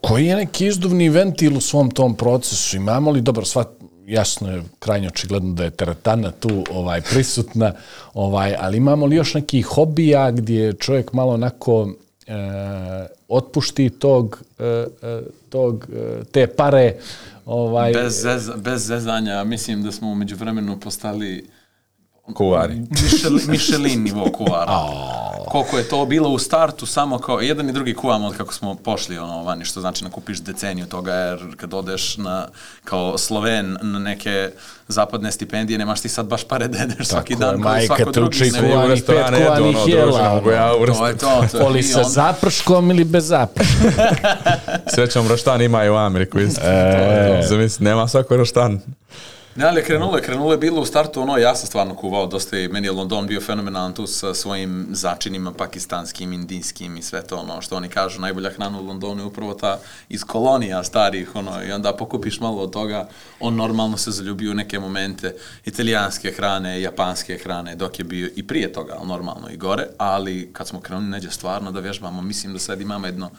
koji 0.00 0.26
je 0.26 0.36
neki 0.36 0.66
izduvni 0.66 1.08
ventil 1.08 1.56
u 1.56 1.60
svom 1.60 1.90
tom 1.90 2.14
procesu? 2.14 2.76
Imamo 2.76 3.10
li, 3.10 3.20
dobro, 3.20 3.44
sva, 3.44 3.64
jasno 4.06 4.52
je 4.52 4.62
krajnje 4.78 5.08
očigledno 5.08 5.52
da 5.54 5.64
je 5.64 5.70
teretana 5.70 6.30
tu 6.30 6.64
ovaj 6.70 7.00
prisutna, 7.00 7.72
ovaj, 8.14 8.54
ali 8.58 8.76
imamo 8.76 9.06
li 9.06 9.16
još 9.16 9.34
neki 9.34 9.62
hobija 9.62 10.30
gdje 10.30 10.72
čovjek 10.72 11.12
malo 11.12 11.32
onako 11.32 11.88
e, 12.26 12.32
otpušti 13.28 13.90
tog, 13.90 14.42
e, 14.58 14.64
e, 14.64 14.86
tog 15.48 15.86
e, 15.92 16.24
te 16.32 16.46
pare 16.46 16.94
ovaj, 17.46 17.92
Bez, 17.92 18.22
zez, 18.22 18.50
bez 18.56 18.86
zezanja, 18.86 19.44
mislim 19.44 19.82
da 19.82 19.92
smo 19.92 20.08
umeđu 20.08 20.36
vremenu 20.36 20.80
postali 20.80 21.46
Kuvari. 22.26 22.80
Mišel, 22.92 23.32
Michelin 23.46 24.02
nivo 24.02 24.30
kuvara. 24.36 24.72
Koliko 25.46 25.78
je 25.78 25.84
to 25.84 26.06
bilo 26.06 26.28
u 26.28 26.38
startu, 26.38 26.86
samo 26.86 27.18
kao 27.18 27.40
jedan 27.40 27.68
i 27.68 27.72
drugi 27.72 27.94
kuvamo 27.94 28.26
od 28.26 28.36
kako 28.36 28.54
smo 28.54 28.74
pošli 28.74 29.18
ono 29.18 29.42
vani, 29.42 29.64
što 29.64 29.80
znači 29.80 30.04
nakupiš 30.04 30.38
deceniju 30.38 30.86
toga, 30.86 31.12
jer 31.12 31.56
kad 31.56 31.74
odeš 31.74 32.16
na, 32.16 32.46
kao 32.84 33.18
Sloven 33.18 33.76
na 33.82 33.98
neke 33.98 34.50
zapadne 34.88 35.32
stipendije, 35.32 35.78
nemaš 35.78 36.00
ti 36.00 36.08
sad 36.08 36.26
baš 36.26 36.44
pare 36.44 36.68
da 36.68 36.78
jedeš 36.78 37.06
svaki 37.06 37.32
je, 37.32 37.36
dan, 37.36 37.50
kao 37.52 37.72
i 37.72 37.88
majka 37.88 38.04
te 38.04 38.20
uči 38.20 38.50
kuvanih, 38.52 39.02
pet 39.02 39.16
jedu, 39.16 39.36
kuvanih 39.38 39.76
ono, 39.76 39.86
jela, 39.88 40.20
ja 40.52 40.74
u 40.74 40.86
To 40.86 41.06
je 41.06 41.16
to. 41.16 41.26
to 41.42 41.56
je- 41.56 41.62
Poli 41.62 41.82
sa 41.82 42.00
on- 42.00 42.10
zaprškom 42.10 42.90
ili 42.90 43.04
bez 43.04 43.26
zaprška? 43.26 43.76
Srećom, 44.94 45.28
roštan 45.28 45.62
ima 45.62 45.84
i 45.84 45.90
u 45.90 45.96
Ameriku 45.96 46.38
isto. 46.40 46.60
E. 46.64 47.42
Zamisli, 47.44 47.84
nema 47.84 48.08
svako 48.08 48.36
roštan. 48.36 48.80
Ne, 49.54 49.64
ali 49.64 49.80
je 49.80 49.84
krenulo 49.84 50.16
je, 50.16 50.22
krenulo 50.22 50.52
je 50.52 50.58
bilo 50.58 50.80
u 50.80 50.84
startu 50.84 51.20
ono, 51.20 51.36
ja 51.36 51.54
sam 51.54 51.66
stvarno 51.66 51.94
kuvao, 51.94 52.26
dosta 52.26 52.56
je, 52.56 52.68
meni 52.68 52.86
je 52.86 52.92
London 52.92 53.26
bio 53.26 53.40
fenomenalan 53.40 53.94
tu 53.94 54.06
sa 54.06 54.34
svojim 54.34 54.86
začinima 54.90 55.52
pakistanskim, 55.52 56.32
indijskim 56.32 56.96
i 56.96 57.02
sve 57.02 57.22
to 57.22 57.36
ono 57.36 57.62
što 57.62 57.76
oni 57.76 57.88
kažu, 57.88 58.20
najbolja 58.20 58.50
hrana 58.50 58.80
u 58.80 58.86
Londonu 58.86 59.22
je 59.22 59.26
upravo 59.26 59.54
ta 59.54 59.78
iz 60.08 60.24
kolonija 60.24 60.84
starih, 60.84 61.34
ono, 61.34 61.64
i 61.64 61.72
onda 61.72 61.92
pokupiš 61.92 62.40
malo 62.40 62.62
od 62.62 62.72
toga, 62.72 63.08
on 63.40 63.54
normalno 63.54 63.96
se 63.96 64.10
zaljubio 64.10 64.50
u 64.50 64.54
neke 64.54 64.78
momente 64.78 65.34
italijanske 65.64 66.32
hrane, 66.32 66.82
japanske 66.82 67.38
hrane, 67.38 67.74
dok 67.76 67.98
je 67.98 68.04
bio 68.04 68.30
i 68.36 68.46
prije 68.46 68.72
toga, 68.72 68.98
normalno 69.04 69.48
i 69.50 69.56
gore, 69.56 69.86
ali 69.98 70.50
kad 70.52 70.68
smo 70.68 70.80
krenuli 70.80 71.08
neđe 71.08 71.30
stvarno 71.30 71.72
da 71.72 71.80
vježbamo, 71.80 72.22
mislim 72.22 72.52
da 72.52 72.58
sad 72.58 72.80
imamo 72.80 73.06
jedno 73.06 73.30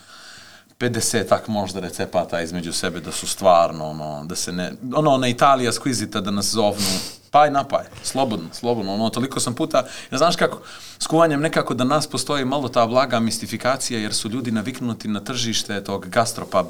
50 0.82 1.27
tak 1.27 1.47
možda 1.47 1.79
recepata 1.79 2.41
između 2.41 2.73
sebe 2.73 2.99
da 2.99 3.11
su 3.11 3.27
stvarno 3.27 3.86
ono 3.86 4.25
da 4.25 4.36
se 4.36 4.51
ne 4.51 4.71
ono 4.95 5.17
na 5.17 5.27
Italija 5.27 5.71
skvizita 5.71 6.21
da 6.21 6.32
nas 6.32 6.45
zovnu 6.45 6.99
paj 7.32 7.51
napaj, 7.51 7.86
slobodno, 8.03 8.49
slobodno, 8.51 8.93
ono, 8.93 9.09
toliko 9.09 9.39
sam 9.39 9.55
puta, 9.55 9.86
ja 10.11 10.17
znaš 10.17 10.36
kako, 10.36 10.61
s 10.99 11.07
kuvanjem 11.07 11.41
nekako 11.41 11.73
da 11.73 11.84
nas 11.84 12.07
postoji 12.07 12.45
malo 12.45 12.69
ta 12.69 12.88
blaga 12.88 13.19
mistifikacija, 13.19 13.99
jer 13.99 14.13
su 14.13 14.29
ljudi 14.29 14.51
naviknuti 14.51 15.07
na 15.07 15.19
tržište 15.19 15.84
tog 15.84 16.09
gastropub 16.09 16.67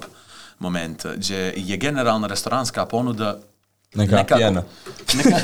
momenta, 0.59 1.13
gdje 1.15 1.53
je 1.57 1.77
generalna 1.77 2.27
restoranska 2.27 2.85
ponuda 2.85 3.39
Neka 3.95 4.35
pjena. 4.35 4.63
neka, 5.13 5.37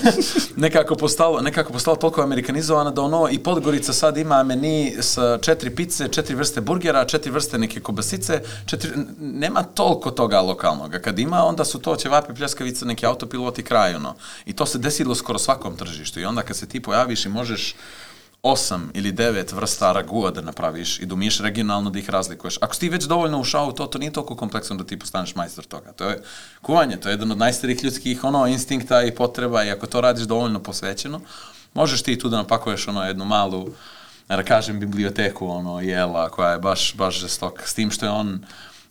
nekako 0.55 0.95
postalo, 0.95 1.41
nekako 1.41 1.73
postalo 1.73 1.97
toliko 1.97 2.21
amerikanizovana 2.21 2.91
da 2.91 3.01
ono 3.01 3.29
i 3.31 3.39
Podgorica 3.39 3.93
sad 3.93 4.17
ima 4.17 4.43
meni 4.43 4.95
sa 5.01 5.37
četiri 5.37 5.75
pice, 5.75 6.07
četiri 6.07 6.35
vrste 6.35 6.61
burgera, 6.61 7.05
četiri 7.05 7.31
vrste 7.31 7.57
neke 7.57 7.79
kobasice, 7.79 8.41
četiri, 8.65 8.91
nema 9.19 9.63
toliko 9.63 10.11
toga 10.11 10.41
lokalnog. 10.41 10.95
Kad 11.03 11.19
ima, 11.19 11.45
onda 11.45 11.65
su 11.65 11.79
to 11.79 11.95
ćevapi, 11.95 12.33
pljeskavice, 12.33 12.85
neki 12.85 13.05
autopiloti 13.05 13.63
kraj, 13.63 13.95
ono. 13.95 14.15
I 14.45 14.53
to 14.53 14.65
se 14.65 14.77
desilo 14.77 15.15
skoro 15.15 15.39
svakom 15.39 15.77
tržištu. 15.77 16.19
I 16.19 16.25
onda 16.25 16.41
kad 16.41 16.57
se 16.57 16.67
ti 16.67 16.79
pojaviš 16.79 17.25
i 17.25 17.29
možeš 17.29 17.75
osam 18.51 18.91
ili 18.93 19.11
devet 19.11 19.51
vrsta 19.51 19.91
ragua 19.91 20.31
da 20.31 20.41
napraviš 20.41 20.99
i 20.99 21.05
da 21.05 21.13
umiješ 21.13 21.39
regionalno 21.39 21.89
da 21.89 21.99
ih 21.99 22.09
razlikuješ. 22.09 22.57
Ako 22.61 22.73
si 22.73 22.79
ti 22.79 22.89
već 22.89 23.03
dovoljno 23.03 23.39
ušao 23.39 23.67
u 23.67 23.71
to, 23.71 23.85
to 23.85 23.97
nije 23.97 24.13
toliko 24.13 24.35
kompleksno 24.35 24.75
da 24.75 24.83
ti 24.83 24.99
postaneš 24.99 25.35
majstor 25.35 25.65
toga. 25.65 25.91
To 25.91 26.09
je 26.09 26.21
kuvanje, 26.61 26.97
to 26.97 27.09
je 27.09 27.13
jedan 27.13 27.31
od 27.31 27.37
najstarijih 27.37 27.83
ljudskih 27.83 28.23
ono, 28.23 28.47
instinkta 28.47 29.03
i 29.03 29.15
potreba 29.15 29.63
i 29.63 29.71
ako 29.71 29.87
to 29.87 30.01
radiš 30.01 30.23
dovoljno 30.23 30.59
posvećeno, 30.63 31.21
možeš 31.73 32.01
ti 32.01 32.19
tu 32.19 32.29
da 32.29 32.37
napakuješ 32.37 32.87
ono 32.87 33.03
jednu 33.03 33.25
malu, 33.25 33.69
da 34.27 34.43
kažem, 34.43 34.79
biblioteku 34.79 35.47
ono, 35.47 35.81
jela 35.81 36.29
koja 36.29 36.51
je 36.51 36.59
baš, 36.59 36.95
baš 36.95 37.19
žestok. 37.19 37.61
S 37.65 37.73
tim 37.73 37.91
što 37.91 38.05
je 38.05 38.11
on 38.11 38.45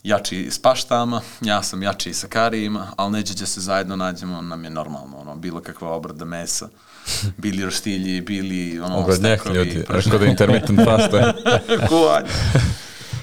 jači 0.06 0.50
s 0.50 0.58
paštama, 0.58 1.20
ja 1.40 1.62
sam 1.62 1.82
jači 1.82 2.14
sa 2.14 2.26
karijima, 2.26 2.86
ali 2.96 3.12
neđe 3.12 3.34
gdje 3.34 3.46
se 3.46 3.60
zajedno 3.60 3.96
nađemo, 3.96 4.42
nam 4.42 4.64
je 4.64 4.70
normalno, 4.70 5.16
ono, 5.20 5.36
bilo 5.36 5.60
kakva 5.60 5.92
obrada 5.92 6.24
mesa, 6.24 6.68
bili 7.42 7.64
roštilji, 7.64 8.20
bili 8.20 8.80
ono, 8.80 9.12
stekovi, 9.12 9.58
ljudi, 9.58 9.84
rekao 9.88 10.18
da 10.18 10.26
intermittent 10.26 10.80
fasta 10.84 11.16
je. 11.18 11.32
kuvanje. 11.88 12.28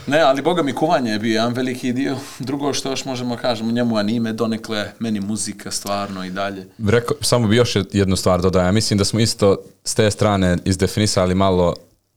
Ne, 0.07 0.21
ali 0.21 0.41
boga 0.41 0.63
mi 0.63 0.73
kuvanje 0.73 1.11
je 1.11 1.19
bio 1.19 1.33
jedan 1.33 1.53
veliki 1.53 1.93
dio. 1.93 2.15
Drugo 2.39 2.73
što 2.73 2.89
još 2.89 3.05
možemo 3.05 3.37
kažemo, 3.37 3.71
njemu 3.71 3.97
anime 3.97 4.33
donekle, 4.33 4.91
meni 4.99 5.19
muzika 5.19 5.71
stvarno 5.71 6.25
i 6.25 6.29
dalje. 6.29 6.67
Rekao, 6.87 7.17
samo 7.21 7.47
bi 7.47 7.55
još 7.55 7.75
jednu 7.91 8.15
stvar 8.15 8.41
dodao. 8.41 8.63
Ja 8.63 8.71
mislim 8.71 8.97
da 8.97 9.05
smo 9.05 9.19
isto 9.19 9.57
s 9.83 9.95
te 9.95 10.11
strane 10.11 10.57
izdefinisali 10.65 11.35
malo 11.35 11.73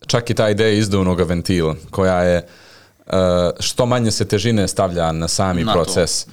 čak 0.06 0.30
i 0.30 0.34
ta 0.34 0.48
ideja 0.48 0.78
izduvnog 0.78 1.20
ventila, 1.20 1.74
koja 1.90 2.22
je 2.22 2.38
uh, 2.38 2.65
što 3.60 3.86
manje 3.86 4.10
se 4.10 4.24
težine 4.24 4.68
stavlja 4.68 5.12
na 5.12 5.28
sami 5.28 5.64
Na 5.64 5.72
to. 5.72 5.82
proces. 5.82 6.26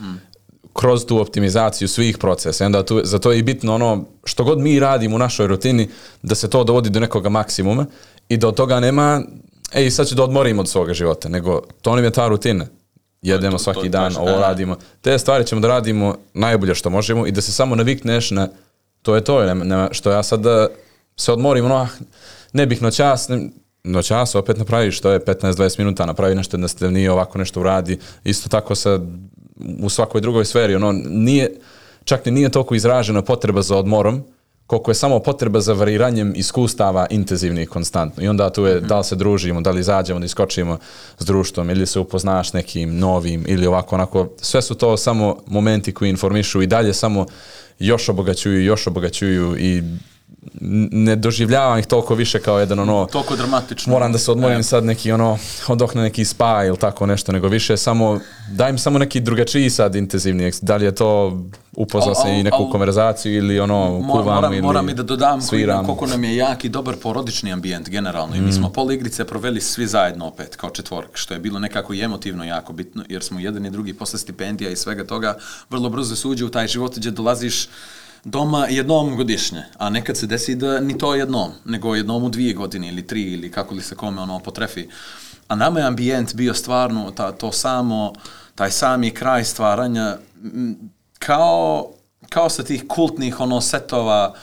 kroz 0.74 1.05
tu 1.05 1.19
optimizaciju 1.19 1.88
svih 1.88 2.17
procesa. 2.17 2.65
Onda 2.65 2.84
tu, 2.84 3.01
zato 3.03 3.32
je 3.32 3.39
i 3.39 3.43
bitno 3.43 3.76
ono, 3.76 4.05
što 4.24 4.43
god 4.43 4.59
mi 4.59 4.80
radimo 4.80 5.15
u 5.15 5.19
našoj 5.19 5.47
rutini, 5.47 5.89
da 6.21 6.36
se 6.36 6.49
to 6.49 6.63
dovodi 6.63 6.89
do 6.89 6.99
nekoga 6.99 7.30
maksimuma 7.30 7.86
i 8.30 8.38
da 8.38 8.47
od 8.47 8.55
toga 8.55 8.80
nema, 8.80 9.21
ej, 9.74 9.91
sad 9.91 10.07
ću 10.07 10.15
da 10.15 10.24
odmorim 10.24 10.59
od 10.59 10.69
svoga 10.69 10.93
života, 10.93 11.30
nego 11.30 11.61
to 11.81 11.95
nam 11.95 12.03
je 12.03 12.11
ta 12.11 12.27
rutina. 12.27 12.65
jedemo 13.22 13.52
to- 13.52 13.64
svaki 13.64 13.81
to- 13.81 13.89
dan, 13.89 14.14
to- 14.14 14.19
ovo 14.19 14.30
da. 14.30 14.39
radimo. 14.39 14.77
Te 15.02 15.19
stvari 15.19 15.45
ćemo 15.45 15.61
da 15.61 15.68
radimo 15.68 16.18
najbolje 16.34 16.76
što 16.76 16.89
možemo 16.89 17.27
i 17.27 17.31
da 17.31 17.41
se 17.41 17.52
samo 17.52 17.76
navikneš 17.76 18.31
na 18.31 18.47
to 19.02 19.15
je 19.15 19.23
to, 19.23 19.43
nema, 19.43 19.64
nema- 19.65 19.89
što 19.91 20.11
ja 20.11 20.23
sad 20.23 20.39
da 20.39 20.68
se 21.18 21.31
odmorim, 21.31 21.65
ono, 21.65 21.76
ah, 21.76 21.88
ne 22.53 22.65
bih 22.65 22.81
noćas, 22.81 23.27
ne, 23.30 23.49
noćas 23.84 24.35
opet 24.35 24.57
napraviš, 24.57 24.99
to 24.99 25.11
je 25.11 25.19
15-20 25.19 25.80
minuta, 25.80 26.05
napravi 26.05 26.35
nešto 26.35 26.57
da 26.57 26.68
ste 26.68 26.91
nije 26.91 27.11
ovako 27.11 27.38
nešto 27.38 27.60
uradi, 27.60 27.99
isto 28.23 28.49
tako 28.49 28.76
sa, 28.76 28.99
u 29.80 29.89
svakoj 29.89 30.22
drugoj 30.22 30.45
sferi, 30.45 30.76
ono, 30.76 30.91
nije, 31.05 31.55
čak 32.03 32.26
ni 32.26 32.31
nije 32.31 32.49
toliko 32.49 32.76
izražena 32.76 33.22
potreba 33.22 33.61
za 33.61 33.77
odmorom, 33.77 34.23
koliko 34.68 34.91
je 34.91 34.95
samo 34.95 35.19
potreba 35.19 35.61
za 35.61 35.73
variranjem 35.73 36.34
iskustava 36.35 37.07
intenzivnih 37.10 37.69
konstantno. 37.69 38.23
I 38.23 38.27
onda 38.27 38.49
tu 38.49 38.65
je 38.65 38.80
da 38.80 38.97
li 38.97 39.03
se 39.03 39.15
družimo, 39.15 39.61
da 39.61 39.72
li 39.72 39.80
izađemo, 39.80 40.19
da 40.19 40.26
iskočimo 40.26 40.77
s 41.19 41.26
društvom 41.26 41.69
ili 41.69 41.85
se 41.85 41.99
upoznaš 41.99 42.53
nekim 42.53 42.97
novim 42.97 43.45
ili 43.47 43.68
ovako 43.68 43.95
onako. 43.95 44.30
Sve 44.41 44.61
su 44.61 44.76
to 44.76 44.97
samo 44.97 45.38
momenti 45.47 45.93
koji 45.93 46.10
informišu 46.10 46.61
i 46.61 46.68
dalje 46.68 46.93
samo 46.93 47.26
još 47.80 48.10
obogaćuju, 48.10 48.64
još 48.64 48.88
obogaćuju 48.88 49.57
i 49.60 49.84
ne 50.91 51.15
doživljavam 51.15 51.80
ih 51.80 51.86
toliko 51.86 52.15
više 52.15 52.40
kao 52.40 52.60
jedan 52.60 52.80
ono 52.80 53.06
Toliko 53.06 53.36
dramatično. 53.36 53.94
moram 53.94 54.11
da 54.11 54.18
se 54.18 54.32
odmorim 54.32 54.64
sad 54.64 54.86
neki 54.86 55.11
ono 55.11 55.38
odoh 55.68 55.95
na 55.95 56.02
neki 56.02 56.26
spa 56.26 56.64
ili 56.65 56.78
tako 56.78 57.06
nešto, 57.06 57.32
nego 57.32 57.48
više 57.48 57.78
samo 57.78 58.20
daj 58.52 58.70
im 58.70 58.78
samo 58.78 58.99
neki 58.99 59.20
drugačiji 59.20 59.70
sad 59.70 59.95
intenzivni, 59.95 60.52
da 60.61 60.76
li 60.76 60.86
je 60.86 60.95
to 60.95 61.41
upoznao 61.76 62.15
se 62.15 62.30
i 62.30 62.44
neku 62.44 62.57
al- 62.57 62.72
konverzaciju 62.72 63.34
ili 63.34 63.60
ono 63.60 64.03
kuvam 64.11 64.26
moram, 64.26 64.53
ili 64.53 64.61
moram 64.61 64.90
i 64.90 64.94
da 64.94 65.03
dodam 65.03 65.41
sviram. 65.41 65.86
koliko 65.86 66.07
nam 66.07 66.24
je 66.24 66.36
jak 66.36 66.65
i 66.65 66.70
dobar 66.70 66.95
porodični 66.95 67.53
ambijent 67.53 67.90
generalno. 67.90 68.36
I 68.36 68.41
mi 68.41 68.53
smo 68.53 68.70
pol 68.70 68.91
igrice 68.91 69.26
proveli 69.26 69.61
svi 69.61 69.88
zajedno 69.88 70.26
opet, 70.28 70.56
kao 70.56 70.70
četvork, 70.70 71.10
što 71.14 71.34
je 71.34 71.40
bilo 71.40 71.60
nekako 71.60 71.94
i 71.94 72.02
emotivno 72.02 72.44
jako 72.44 72.74
bitno, 72.74 73.03
jer 73.10 73.24
smo 73.24 73.40
jedan 73.40 73.65
i 73.65 73.72
drugi 73.72 73.94
posle 73.94 74.20
stipendija 74.20 74.70
i 74.70 74.76
svega 74.76 75.03
toga 75.03 75.38
vrlo 75.70 75.90
brzo 75.90 76.15
se 76.15 76.28
uđe 76.28 76.45
u 76.45 76.49
taj 76.49 76.68
život 76.68 76.95
gdje 76.98 77.11
dolaziš 77.11 77.68
doma 78.23 78.67
jednom 78.67 79.15
godišnje, 79.15 79.63
a 79.77 79.89
nekad 79.89 80.17
se 80.17 80.27
desi 80.27 80.55
da 80.55 80.79
ni 80.79 80.97
to 80.97 81.15
jednom, 81.15 81.51
nego 81.65 81.95
jednom 81.95 82.23
u 82.23 82.29
dvije 82.29 82.53
godine 82.53 82.87
ili 82.87 83.07
tri 83.07 83.21
ili 83.21 83.51
kako 83.51 83.75
li 83.75 83.81
se 83.81 83.95
kome 83.95 84.21
ono 84.21 84.39
potrefi. 84.39 84.87
A 85.47 85.55
nama 85.55 85.79
je 85.79 85.85
ambijent 85.85 86.35
bio 86.35 86.53
stvarno 86.53 87.11
ta, 87.11 87.31
to 87.31 87.51
samo, 87.51 88.13
taj 88.55 88.71
sami 88.71 89.11
kraj 89.11 89.43
stvaranja 89.43 90.17
kao, 91.19 91.89
kao 92.29 92.49
sa 92.49 92.63
tih 92.63 92.87
kultnih 92.87 93.39
ono 93.39 93.61
setova 93.61 94.33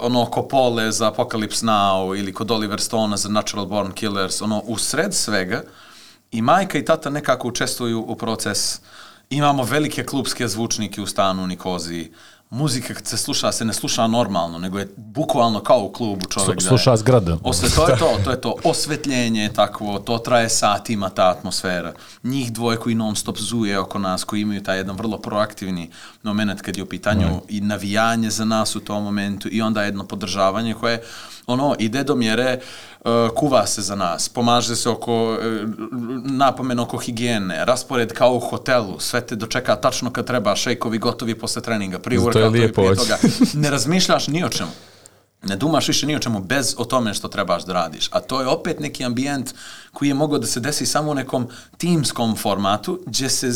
ono 0.00 0.26
Kopole 0.26 0.92
za 0.92 1.12
Apocalypse 1.12 1.64
Now 1.64 2.18
ili 2.18 2.32
kod 2.32 2.50
Oliver 2.50 2.80
Stone 2.80 3.16
za 3.16 3.28
Natural 3.28 3.66
Born 3.66 3.92
Killers, 3.92 4.42
ono 4.42 4.62
u 4.66 4.78
sred 4.78 5.14
svega 5.14 5.62
i 6.30 6.42
majka 6.42 6.78
i 6.78 6.84
tata 6.84 7.10
nekako 7.10 7.48
učestvuju 7.48 8.00
u 8.00 8.16
proces. 8.16 8.80
Imamo 9.30 9.62
velike 9.62 10.04
klubske 10.04 10.48
zvučnike 10.48 11.02
u 11.02 11.06
stanu 11.06 11.42
u 11.42 11.46
Nikoziji. 11.46 12.12
Muzika 12.50 12.94
kad 12.94 13.06
se 13.06 13.16
sluša 13.16 13.52
se 13.52 13.64
ne 13.64 13.72
sluša 13.72 14.06
normalno, 14.06 14.58
nego 14.58 14.78
je 14.78 14.88
bukvalno 14.96 15.60
kao 15.60 15.80
u 15.80 15.92
klubu 15.92 16.26
čovjek. 16.26 16.62
da 16.62 16.68
Sluša 16.68 16.96
zgrada. 16.96 17.38
Osve, 17.42 17.68
to 17.68 17.88
je 17.88 17.98
to, 17.98 18.18
to 18.24 18.30
je 18.30 18.40
to. 18.40 18.54
Osvetljenje 18.64 19.42
je 19.42 19.52
takvo, 19.52 19.98
to 19.98 20.18
traje 20.18 20.48
satima, 20.48 21.08
ta 21.08 21.30
atmosfera. 21.30 21.92
Njih 22.22 22.52
dvoje 22.52 22.76
koji 22.76 22.94
non 22.94 23.16
stop 23.16 23.38
zuje 23.38 23.78
oko 23.78 23.98
nas, 23.98 24.24
koji 24.24 24.40
imaju 24.40 24.62
taj 24.62 24.76
jedan 24.76 24.96
vrlo 24.96 25.18
proaktivni 25.18 25.90
moment 26.22 26.60
kad 26.60 26.76
je 26.76 26.82
u 26.82 26.86
pitanju 26.86 27.42
i 27.48 27.60
navijanje 27.60 28.30
za 28.30 28.44
nas 28.44 28.76
u 28.76 28.80
tom 28.80 29.04
momentu 29.04 29.48
i 29.52 29.62
onda 29.62 29.82
jedno 29.82 30.04
podržavanje 30.04 30.74
koje 30.74 31.02
ono 31.46 31.74
ide 31.78 32.04
do 32.04 32.14
mjere 32.14 32.58
uh, 33.00 33.10
kuva 33.36 33.66
se 33.66 33.82
za 33.82 33.94
nas, 33.94 34.28
pomaže 34.28 34.76
se 34.76 34.90
oko 34.90 35.32
uh, 35.32 35.38
napomena 36.24 36.82
oko 36.82 36.98
higijene, 36.98 37.64
raspored 37.64 38.12
kao 38.12 38.34
u 38.34 38.40
hotelu, 38.40 39.00
sve 39.00 39.20
te 39.20 39.36
dočeka 39.36 39.76
tačno 39.76 40.10
kad 40.10 40.26
treba, 40.26 40.56
šejkovi 40.56 40.98
gotovi 40.98 41.34
posle 41.34 41.62
treninga, 41.62 41.98
prije 41.98 42.20
To 42.34 42.38
je 42.38 42.50
workoutovi, 42.50 42.52
lijepo 42.52 42.94
toga. 42.94 43.18
Ne 43.54 43.70
razmišljaš 43.70 44.28
ni 44.28 44.44
o 44.44 44.48
čemu. 44.48 44.70
Ne 45.42 45.56
dumaš 45.56 45.88
više 45.88 46.06
ni 46.06 46.16
o 46.16 46.18
čemu 46.18 46.40
bez 46.40 46.74
o 46.78 46.84
tome 46.84 47.14
što 47.14 47.28
trebaš 47.28 47.64
da 47.64 47.72
radiš. 47.72 48.08
A 48.10 48.20
to 48.20 48.40
je 48.40 48.46
opet 48.46 48.80
neki 48.80 49.04
ambijent 49.04 49.54
koji 49.92 50.08
je 50.08 50.14
mogao 50.14 50.38
da 50.38 50.46
se 50.46 50.60
desi 50.60 50.86
samo 50.86 51.10
u 51.10 51.14
nekom 51.14 51.48
timskom 51.76 52.36
formatu, 52.36 53.00
gdje 53.06 53.30
se 53.30 53.50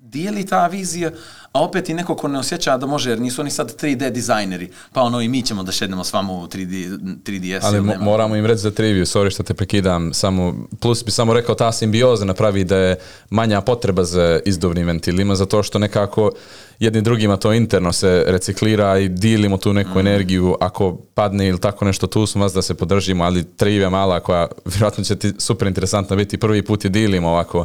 dijeli 0.00 0.46
ta 0.46 0.66
vizija, 0.66 1.10
a 1.52 1.62
opet 1.62 1.88
i 1.88 1.94
neko 1.94 2.14
ko 2.14 2.28
ne 2.28 2.38
osjeća 2.38 2.76
da 2.76 2.86
može, 2.86 3.10
jer 3.10 3.20
nisu 3.20 3.40
oni 3.40 3.50
sad 3.50 3.76
3D 3.76 4.10
dizajneri, 4.10 4.70
pa 4.92 5.02
ono 5.02 5.20
i 5.20 5.28
mi 5.28 5.42
ćemo 5.42 5.62
da 5.62 5.72
šednemo 5.72 6.04
s 6.04 6.12
vama 6.12 6.32
u 6.34 6.46
3D, 6.46 6.98
3DS. 7.18 7.60
Ali 7.62 7.78
mo- 7.78 8.00
moramo 8.00 8.36
im 8.36 8.46
reći 8.46 8.58
za 8.58 8.70
triviju, 8.70 9.04
sorry 9.04 9.30
što 9.30 9.42
te 9.42 9.54
prekidam, 9.54 10.14
samo, 10.14 10.54
plus 10.80 11.04
bi 11.04 11.10
samo 11.10 11.34
rekao 11.34 11.54
ta 11.54 11.72
simbioza 11.72 12.24
napravi 12.24 12.64
da 12.64 12.76
je 12.78 12.96
manja 13.30 13.60
potreba 13.60 14.04
za 14.04 14.40
izduvnim 14.44 14.86
ventilima, 14.86 15.34
zato 15.34 15.62
što 15.62 15.78
nekako 15.78 16.30
jedni 16.78 17.02
drugima 17.02 17.36
to 17.36 17.52
interno 17.52 17.92
se 17.92 18.24
reciklira 18.26 18.98
i 18.98 19.08
dilimo 19.08 19.56
tu 19.56 19.72
neku 19.72 19.90
Mhm. 19.90 19.98
energiju, 19.98 20.56
ako 20.60 20.96
padne 21.14 21.48
ili 21.48 21.60
tako 21.60 21.84
nešto, 21.84 22.06
tu 22.06 22.26
smo 22.26 22.42
vas 22.42 22.52
da 22.52 22.62
se 22.62 22.74
podržimo, 22.74 23.24
ali 23.24 23.44
trivija 23.46 23.90
mala 23.90 24.20
koja 24.20 24.48
vjerojatno 24.66 25.04
će 25.04 25.16
ti 25.16 25.32
super 25.38 25.68
interesantna 25.68 26.16
biti, 26.16 26.38
prvi 26.38 26.62
put 26.62 26.84
je 26.84 26.90
dilimo 26.90 27.28
ovako, 27.28 27.64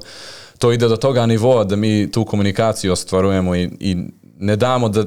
to 0.57 0.71
ide 0.71 0.87
do 0.87 0.97
toga 0.97 1.25
nivoa 1.25 1.63
da 1.63 1.75
mi 1.75 2.11
tu 2.11 2.25
komunikaciju 2.25 2.91
ostvarujemo 2.91 3.55
i, 3.55 3.69
i 3.79 3.97
ne 4.39 4.55
damo 4.55 4.89
da 4.89 5.05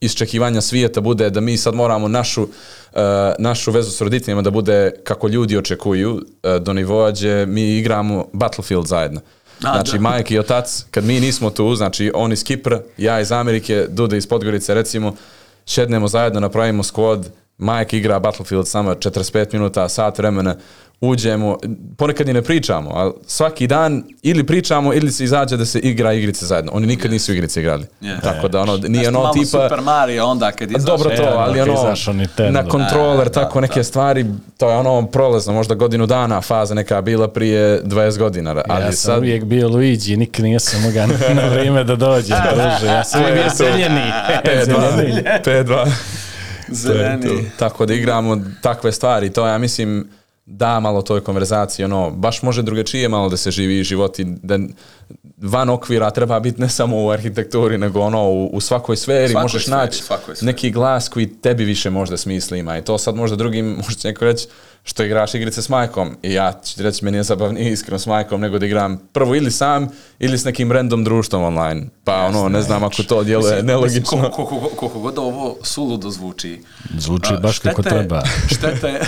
iščekivanja 0.00 0.60
svijeta 0.60 1.00
bude 1.00 1.30
da 1.30 1.40
mi 1.40 1.56
sad 1.56 1.74
moramo 1.74 2.08
našu, 2.08 2.42
uh, 2.42 3.00
našu 3.38 3.70
vezu 3.70 3.90
s 3.90 4.00
roditeljima 4.00 4.42
da 4.42 4.50
bude 4.50 4.90
kako 5.04 5.28
ljudi 5.28 5.58
očekuju 5.58 6.12
uh, 6.12 6.56
do 6.62 6.72
nivoa 6.72 7.10
gdje 7.10 7.46
mi 7.46 7.78
igramo 7.78 8.26
Battlefield 8.32 8.86
zajedno. 8.86 9.20
A, 9.62 9.72
znači, 9.72 9.92
da. 9.92 10.00
majke 10.00 10.34
i 10.34 10.38
otac, 10.38 10.84
kad 10.90 11.04
mi 11.04 11.20
nismo 11.20 11.50
tu, 11.50 11.74
znači 11.74 12.10
on 12.14 12.32
iz 12.32 12.44
Kipra, 12.44 12.80
ja 12.96 13.20
iz 13.20 13.32
Amerike, 13.32 13.86
Duda 13.88 14.16
iz 14.16 14.26
Podgorice, 14.26 14.74
recimo, 14.74 15.14
šednemo 15.66 16.08
zajedno, 16.08 16.40
napravimo 16.40 16.82
squad, 16.82 17.28
Majke 17.58 17.98
igra 17.98 18.18
Battlefield 18.18 18.68
s 18.68 18.74
nama 18.74 18.94
45 18.94 19.52
minuta, 19.52 19.88
sat 19.88 20.18
vremena, 20.18 20.56
uđemo, 21.02 21.58
ponekad 21.96 22.28
i 22.28 22.32
ne 22.32 22.42
pričamo, 22.42 22.90
ali 22.94 23.12
svaki 23.26 23.66
dan 23.66 24.04
ili 24.22 24.46
pričamo 24.46 24.94
ili 24.94 25.12
se 25.12 25.24
izađe 25.24 25.56
da 25.56 25.66
se 25.66 25.78
igra 25.78 26.12
igrice 26.12 26.46
zajedno. 26.46 26.72
Oni 26.74 26.86
nikad 26.86 27.10
nisu 27.10 27.32
igrice 27.32 27.60
igrali. 27.60 27.84
Je. 28.00 28.20
Tako 28.20 28.48
da 28.48 28.60
ono, 28.60 28.76
nije 28.76 29.08
ono 29.08 29.32
tipa... 29.32 29.46
Super 29.46 29.80
Mario 29.80 30.26
onda 30.26 30.52
kad 30.52 30.70
izašao. 30.70 30.96
Dobro 30.96 31.16
to, 31.16 31.22
E, 31.22 31.26
ali 31.28 31.58
je 31.58 31.62
ono, 31.62 32.50
na 32.50 32.68
kontroler, 32.68 33.26
E, 33.26 33.32
tako 33.32 33.54
da, 33.54 33.60
neke 33.60 33.80
da. 33.80 33.84
stvari, 33.84 34.26
to 34.58 34.70
je 34.70 34.76
ono 34.76 35.06
prolazno, 35.06 35.52
možda 35.52 35.74
godinu 35.74 36.06
dana 36.06 36.40
faza 36.40 36.74
neka 36.74 37.00
bila 37.00 37.28
prije 37.28 37.82
20 37.82 38.18
godina, 38.18 38.50
ali 38.68 38.84
ja 38.84 38.92
sam 38.92 39.12
sad... 39.12 39.18
uvijek 39.18 39.44
bio 39.44 39.68
Luigi, 39.68 40.16
nikad 40.16 40.44
nisam 40.44 40.82
mogao 40.82 41.06
na 41.34 41.48
vrijeme 41.48 41.84
da 41.84 41.96
dođem, 41.96 42.36
druže. 42.54 42.92
Ja 42.92 43.04
sam 43.04 43.20
uvijek 43.20 43.38
bio 43.38 43.50
seljeni. 43.50 44.00
5-2, 44.44 45.40
5-2. 45.44 45.90
Zeleni. 46.68 47.50
Tako 47.58 47.86
da 47.86 47.94
igramo 47.94 48.40
takve 48.60 48.92
stvari, 48.92 49.30
to 49.30 49.46
ja 49.46 49.58
mislim 49.58 50.08
da 50.46 50.80
malo 50.80 51.02
toj 51.02 51.20
konverzaciji, 51.20 51.84
ono, 51.84 52.10
baš 52.10 52.42
može 52.42 52.62
drugačije 52.62 53.08
malo 53.08 53.28
da 53.28 53.36
se 53.36 53.50
živi 53.50 53.84
život 53.84 54.18
i 54.18 54.24
da 54.24 54.58
van 55.36 55.68
okvira 55.68 56.10
treba 56.10 56.40
biti 56.40 56.60
ne 56.60 56.68
samo 56.68 57.04
u 57.04 57.10
arhitekturi, 57.10 57.78
nego 57.78 58.00
ono 58.00 58.30
u, 58.30 58.46
u 58.46 58.60
svakoj 58.60 58.96
sferi 58.96 59.28
Svakoj 59.28 59.42
možeš 59.42 59.62
sferi, 59.62 59.76
naći 59.76 60.02
neki 60.40 60.70
glas 60.70 61.08
koji 61.08 61.26
tebi 61.26 61.64
više 61.64 61.90
možda 61.90 62.16
smisli 62.16 62.58
ima. 62.58 62.78
I 62.78 62.82
to 62.82 62.98
sad 62.98 63.14
možda 63.14 63.36
drugim, 63.36 63.66
možda 63.76 63.94
će 63.94 64.08
neko 64.08 64.24
reći 64.24 64.48
što 64.84 65.02
igraš 65.04 65.34
igrice 65.34 65.62
s 65.62 65.68
majkom 65.68 66.16
i 66.22 66.32
ja 66.32 66.52
ću 66.64 66.76
ti 66.76 66.82
reći 66.82 67.04
meni 67.04 67.16
je 67.16 67.22
zabavnije 67.22 67.72
iskreno 67.72 67.98
s 67.98 68.06
majkom 68.06 68.40
nego 68.40 68.58
da 68.58 68.66
igram 68.66 68.98
prvo 69.12 69.34
ili 69.34 69.50
sam 69.50 69.88
ili 70.18 70.38
s 70.38 70.44
nekim 70.44 70.72
random 70.72 71.04
društvom 71.04 71.42
online 71.42 71.86
pa 72.04 72.16
ono 72.26 72.48
ne 72.48 72.62
znam 72.62 72.84
ako 72.84 73.02
to 73.02 73.24
djeluje 73.24 73.52
Mislim, 73.52 73.66
nelogično 73.66 74.02
Koliko, 74.10 74.44
koliko, 74.44 74.68
koliko 74.76 74.98
god 75.00 75.18
ovo 75.18 75.56
suludo 75.62 76.10
zvuči. 76.10 76.62
Zvuči 76.98 77.32
baš 77.42 77.58
kako 77.58 77.82
štete- 77.82 77.88
treba. 77.88 78.22
Štete, 78.46 79.00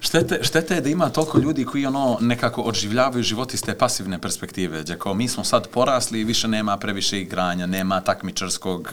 štete, 0.00 0.38
štete 0.42 0.74
je 0.74 0.80
da 0.80 0.88
ima 0.88 1.08
toliko 1.08 1.38
ljudi 1.38 1.64
koji 1.64 1.86
ono 1.86 2.18
nekako 2.20 2.62
odživljavaju 2.62 3.22
život 3.22 3.54
iz 3.54 3.62
te 3.62 3.74
pasivne 3.78 4.18
perspektive. 4.18 4.82
Gdje 4.82 4.98
kao 4.98 5.14
mi 5.14 5.28
smo 5.28 5.44
sad 5.44 5.68
porasli 5.68 6.20
i 6.20 6.24
više 6.24 6.48
nema 6.48 6.76
previše 6.76 7.20
igranja, 7.20 7.66
nema 7.66 8.00
takmičarskog, 8.00 8.92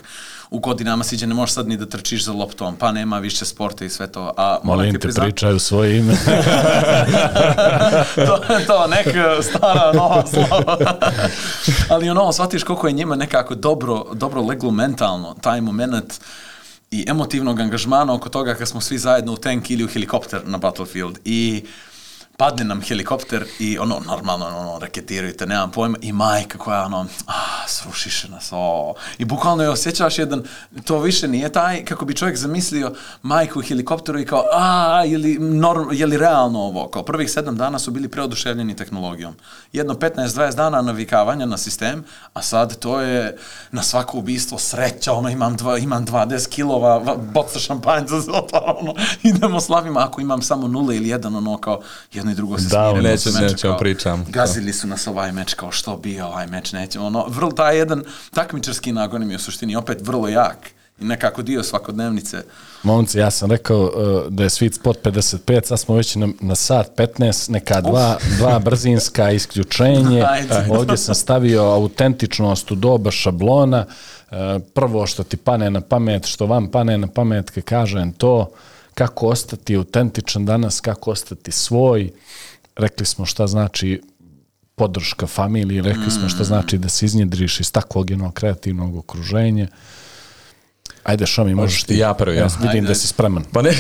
u 0.50 0.60
godinama 0.60 1.04
si 1.04 1.16
gdje 1.16 1.28
ne 1.28 1.34
možeš 1.34 1.54
sad 1.54 1.68
ni 1.68 1.78
da 1.78 1.86
trčiš 1.86 2.24
za 2.24 2.34
loptom, 2.34 2.76
pa 2.76 2.92
nema 2.92 3.20
više 3.20 3.46
sporta 3.46 3.86
i 3.86 3.90
sve 3.90 4.12
to. 4.12 4.34
A 4.38 4.58
Molim 4.64 4.94
te, 4.94 5.00
priznat- 5.00 5.22
pričaju 5.24 5.60
svoje 5.60 5.98
ime. 5.98 6.14
to 8.16 8.38
to, 8.68 8.88
neka 8.88 9.42
stara 9.44 9.92
nova 9.94 10.24
slava. 10.28 10.78
Ali 11.90 12.10
ono, 12.10 12.34
shvatiš 12.34 12.64
koliko 12.64 12.88
je 12.88 12.94
njima 12.94 13.16
nekako 13.16 13.56
dobro, 13.56 14.04
dobro 14.14 14.42
leglo 14.42 14.72
mentalno, 14.72 15.36
taj 15.42 15.62
moment 15.62 16.14
i 16.92 17.06
emotivnog 17.08 17.60
angažmana 17.60 18.14
oko 18.14 18.30
toga 18.30 18.56
kad 18.56 18.68
smo 18.68 18.82
svi 18.82 18.98
zajedno 18.98 19.34
u 19.34 19.38
tank 19.38 19.72
ili 19.72 19.84
u 19.84 19.88
helikopter 19.88 20.42
na 20.46 20.58
Battlefield. 20.58 21.18
I 21.26 21.64
padne 22.38 22.64
nam 22.64 22.82
helikopter 22.82 23.46
i 23.60 23.78
ono, 23.80 24.00
normalno, 24.06 24.46
ono, 24.46 24.80
raketiraju 24.80 25.34
te, 25.34 25.46
nemam 25.46 25.72
pojma, 25.72 25.98
i 26.02 26.12
majka 26.12 26.58
koja, 26.58 26.86
ono, 26.86 27.06
ah, 27.26 27.68
srušiše 27.68 28.30
nas, 28.30 28.50
o. 28.52 28.94
I 29.18 29.26
bukvalno 29.26 29.64
je 29.64 29.70
osjećaš 29.70 30.20
jedan, 30.20 30.44
to 30.84 31.00
više 31.00 31.28
nije 31.28 31.52
taj, 31.52 31.86
kako 31.86 32.06
bi 32.06 32.16
čovjek 32.16 32.38
zamislio 32.38 32.94
majku 33.22 33.60
u 33.60 33.62
helikopteru 33.62 34.20
i 34.20 34.26
kao, 34.26 34.44
a, 34.54 35.02
li, 35.04 35.38
norm, 35.40 35.90
je 35.92 36.06
li 36.06 36.18
realno 36.18 36.60
ovo? 36.60 36.88
Kao 36.88 37.04
prvih 37.04 37.32
sedam 37.32 37.58
dana 37.58 37.80
su 37.80 37.92
bili 37.92 38.08
preoduševljeni 38.08 38.76
tehnologijom. 38.76 39.36
Jedno 39.74 39.94
15-20 39.94 40.56
dana 40.56 40.82
navikavanja 40.82 41.46
na 41.46 41.58
sistem, 41.58 42.04
a 42.34 42.42
sad 42.42 42.80
to 42.80 43.02
je 43.02 43.38
na 43.72 43.84
svako 43.84 44.18
ubistvo 44.18 44.58
sreća, 44.58 45.14
ono, 45.14 45.30
imam, 45.30 45.56
dva, 45.56 45.78
imam 45.78 46.06
20 46.06 46.50
kilova, 46.50 47.18
boca 47.34 47.60
šampanjca, 47.60 48.16
pa, 48.52 48.76
ono, 48.82 48.94
idemo 49.24 49.60
slavimo, 49.60 50.00
ako 50.00 50.22
imam 50.22 50.42
samo 50.42 50.68
nule 50.68 50.96
ili 50.96 51.10
jedan, 51.10 51.36
ono, 51.36 51.58
kao, 51.58 51.82
jedno 52.26 52.32
i 52.32 52.36
drugo 52.36 52.58
se 52.58 52.64
Da, 52.64 52.90
smirimo 52.90 53.10
neće- 53.10 53.30
meča, 53.32 53.42
nećemo 53.44 53.78
pričam. 53.78 54.26
Gazili 54.30 54.74
su 54.74 54.88
nas 54.88 55.08
ovaj 55.08 55.32
meč, 55.32 55.54
kao 55.54 55.72
što 55.72 55.98
bio 55.98 56.26
ovaj 56.28 56.48
meč, 56.48 56.72
nećemo, 56.74 57.06
ono, 57.06 57.26
vrlo, 57.28 57.52
taj 57.52 57.78
jedan 57.78 58.04
takmičarski 58.34 58.92
nagon 58.92 59.28
mi 59.28 59.34
je 59.34 59.36
u 59.36 59.40
suštini 59.40 59.76
opet 59.76 59.98
vrlo 60.02 60.28
jak 60.28 60.58
i 61.00 61.06
nekako 61.06 61.42
dio 61.42 61.64
svakodnevnice. 61.64 62.44
Momci, 62.84 63.18
ja 63.18 63.32
sam 63.32 63.52
rekao 63.52 63.82
uh, 63.82 63.92
da 64.30 64.44
je 64.44 64.50
sweet 64.50 64.74
spot 64.74 64.98
55, 65.04 65.66
sad 65.66 65.80
smo 65.80 65.96
već 65.96 66.16
na, 66.16 66.28
na 66.42 66.56
sat 66.56 66.92
15, 66.98 67.50
neka 67.50 67.82
dva, 67.82 68.18
dva 68.38 68.60
brzinska 68.60 69.32
isključenje. 69.32 70.24
Ajde. 70.24 70.68
Ovdje 70.72 70.98
sam 70.98 71.16
stavio 71.16 71.64
autentičnost 71.64 72.72
u 72.72 72.76
doba 72.76 73.12
šablona. 73.12 73.86
Uh, 74.32 74.38
prvo 74.74 75.08
što 75.08 75.24
ti 75.24 75.38
pane 75.38 75.70
na 75.70 75.82
pamet, 75.82 76.26
što 76.26 76.46
vam 76.46 76.68
pane 76.68 76.98
na 76.98 77.08
pamet, 77.08 77.50
kad 77.50 77.64
kažem 77.64 78.12
to, 78.12 78.50
kako 78.96 79.28
ostati 79.28 79.76
autentičan 79.76 80.46
danas, 80.46 80.80
kako 80.80 81.12
ostati 81.12 81.52
svoj. 81.52 82.12
Rekli 82.76 83.06
smo 83.06 83.26
šta 83.26 83.48
znači 83.48 84.02
podrška 84.76 85.28
familiji, 85.28 85.82
rekli 85.82 86.12
smo 86.12 86.30
šta 86.30 86.44
znači 86.44 86.78
da 86.78 86.90
se 86.90 87.06
iznjedriš 87.06 87.60
iz 87.60 87.72
takvog 87.72 88.10
jednog 88.10 88.34
kreativnog 88.34 88.96
okruženja. 88.96 89.68
Ajde, 91.04 91.26
Šomi, 91.26 91.56
možeš 91.56 91.84
ti. 91.84 91.98
Ja 91.98 92.14
prvi, 92.14 92.38
ja. 92.38 92.48
vidim 92.60 92.70
Ajde. 92.70 92.88
da 92.88 92.96
si 92.96 93.08
spreman. 93.08 93.44
Pa 93.52 93.62
ne, 93.62 93.72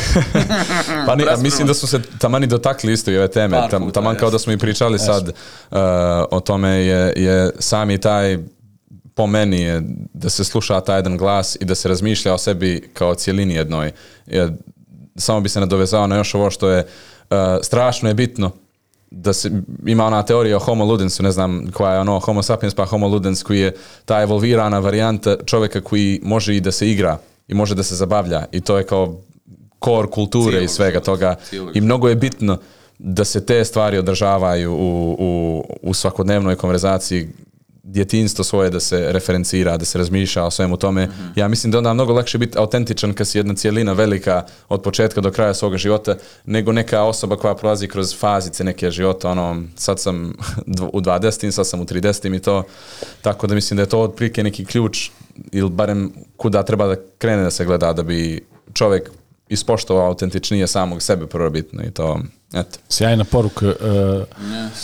pa 1.07 1.15
ne, 1.15 1.25
a 1.29 1.37
mislim 1.37 1.67
da 1.67 1.73
su 1.73 1.87
se 1.87 2.01
tamani 2.19 2.47
dotakli 2.47 2.93
isto 2.93 3.11
i 3.11 3.17
ove 3.17 3.27
teme, 3.27 3.57
Par 3.57 3.69
Tam, 3.69 3.81
puta, 3.81 3.93
taman 3.93 4.15
kao 4.15 4.29
da 4.29 4.39
smo 4.39 4.53
i 4.53 4.57
pričali 4.57 4.99
sad 4.99 5.27
uh, 5.27 5.77
o 6.31 6.39
tome 6.39 6.69
je, 6.69 7.13
je 7.15 7.51
sami 7.59 7.97
taj 7.97 8.37
po 9.15 9.27
meni 9.27 9.61
je 9.61 9.81
da 10.13 10.29
se 10.29 10.43
sluša 10.43 10.81
taj 10.81 10.97
jedan 10.97 11.17
glas 11.17 11.57
i 11.61 11.65
da 11.65 11.75
se 11.75 11.89
razmišlja 11.89 12.33
o 12.33 12.37
sebi 12.37 12.89
kao 12.93 13.15
cijelini 13.15 13.53
jednoj. 13.53 13.91
Je, 14.25 14.57
samo 15.15 15.41
bi 15.41 15.49
se 15.49 15.59
nadovezao 15.59 16.07
na 16.07 16.15
još 16.17 16.35
ovo 16.35 16.51
što 16.51 16.69
je 16.69 16.79
uh, 17.29 17.37
strašno 17.63 18.09
je 18.09 18.13
bitno 18.13 18.51
da 19.11 19.33
se 19.33 19.51
ima 19.85 20.05
ona 20.05 20.23
teorija 20.23 20.57
o 20.57 20.59
homo 20.59 20.85
ludensu, 20.85 21.23
ne 21.23 21.31
znam 21.31 21.71
koja 21.73 21.93
je 21.93 21.99
ono 21.99 22.19
homo 22.19 22.43
sapiens 22.43 22.73
pa 22.73 22.85
homo 22.85 23.07
ludens 23.07 23.43
koji 23.43 23.59
je 23.59 23.75
ta 24.05 24.21
evolvirana 24.21 24.79
varijanta 24.79 25.35
čovjeka 25.45 25.81
koji 25.81 26.19
može 26.23 26.55
i 26.55 26.59
da 26.59 26.71
se 26.71 26.89
igra 26.89 27.17
i 27.47 27.53
može 27.53 27.75
da 27.75 27.83
se 27.83 27.95
zabavlja 27.95 28.45
i 28.51 28.61
to 28.61 28.77
je 28.77 28.85
kao 28.85 29.17
kor 29.79 30.09
kulture 30.09 30.51
Cijelog 30.51 30.65
i 30.65 30.67
svega 30.67 30.99
toga. 30.99 31.35
cijelog 31.49 31.75
i 31.75 31.81
mnogo 31.81 32.09
je 32.09 32.15
bitno 32.15 32.57
da 32.99 33.25
se 33.25 33.45
te 33.45 33.65
stvari 33.65 33.97
održavaju 33.97 34.73
u, 34.73 35.15
u, 35.19 35.63
u 35.81 35.93
svakodnevnoj 35.93 36.55
konverzaciji 36.55 37.27
djetinstvo 37.85 38.43
svoje 38.43 38.69
da 38.69 38.79
se 38.79 39.11
referencira, 39.11 39.77
da 39.77 39.85
se 39.85 39.97
razmišlja 39.97 40.43
o 40.43 40.51
svemu 40.51 40.77
tome. 40.77 41.09
Ja 41.35 41.47
mislim 41.47 41.71
da 41.71 41.77
onda 41.77 41.93
mnogo 41.93 42.13
lakše 42.13 42.37
biti 42.37 42.57
autentičan 42.57 43.13
kad 43.13 43.27
si 43.27 43.37
jedna 43.37 43.55
cijelina 43.55 43.93
velika 43.93 44.43
od 44.69 44.81
početka 44.81 45.21
do 45.21 45.31
kraja 45.31 45.53
svoga 45.53 45.77
života, 45.77 46.15
nego 46.45 46.71
neka 46.71 47.03
osoba 47.03 47.35
koja 47.35 47.55
prolazi 47.55 47.87
kroz 47.87 48.19
fazice 48.19 48.63
neke 48.63 48.91
života. 48.91 49.29
Ono, 49.29 49.63
sad 49.75 49.99
sam 49.99 50.33
u 50.93 51.01
20. 51.01 51.51
sad 51.51 51.67
sam 51.67 51.81
u 51.81 51.85
30. 51.85 52.35
i 52.35 52.39
to. 52.39 52.63
Tako 53.21 53.47
da 53.47 53.55
mislim 53.55 53.75
da 53.75 53.81
je 53.81 53.89
to 53.89 53.99
otprilike 53.99 54.43
neki 54.43 54.65
ključ 54.65 55.09
ili 55.51 55.69
barem 55.69 56.13
kuda 56.37 56.63
treba 56.63 56.87
da 56.87 56.95
krene 57.17 57.43
da 57.43 57.51
se 57.51 57.65
gleda 57.65 57.93
da 57.93 58.03
bi 58.03 58.45
čovjek 58.73 59.11
ispoštovao 59.49 60.07
autentičnije 60.07 60.67
samog 60.67 61.01
sebe 61.01 61.27
prvo 61.27 61.49
bitno 61.49 61.83
i 61.83 61.91
to, 61.91 62.19
eto. 62.53 62.79
Sjajna 62.89 63.23
poruka. 63.23 63.65
Uh, 63.65 63.73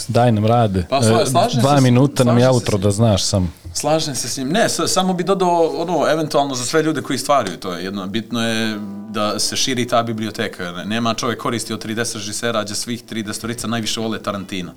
daj 0.08 0.32
nam 0.32 0.46
rade. 0.46 0.86
Pa, 0.90 0.96
sla- 0.98 1.22
Uh, 1.22 1.28
slažem 1.28 1.62
Dva 1.62 1.76
se 1.78 1.82
minuta 1.82 2.24
nam 2.24 2.38
je 2.38 2.50
outro 2.50 2.78
da 2.78 2.92
znaš 2.92 3.24
sam. 3.24 3.54
Slažem 3.74 4.16
se 4.16 4.30
s 4.30 4.38
njim. 4.38 4.50
Ne, 4.50 4.70
samo 4.70 5.14
bi 5.14 5.24
dodao 5.24 5.50
ono, 5.68 6.08
eventualno 6.12 6.56
za 6.56 6.66
sve 6.66 6.84
ljude 6.84 7.02
koji 7.02 7.20
stvaraju 7.20 7.58
to 7.58 7.74
je 7.74 7.84
jedno. 7.84 8.08
Bitno 8.08 8.48
je 8.48 8.80
da 9.10 9.40
se 9.40 9.56
širi 9.56 9.88
ta 9.88 10.04
biblioteka. 10.04 10.72
Nema 10.86 11.14
čovjek 11.14 11.40
koristi 11.40 11.74
od 11.74 11.86
30 11.86 12.14
režisera, 12.14 12.64
gdje 12.64 12.76
svih 12.76 13.04
30 13.04 13.68
najviše 13.68 14.00
vole 14.00 14.24
Tarantina. 14.24 14.74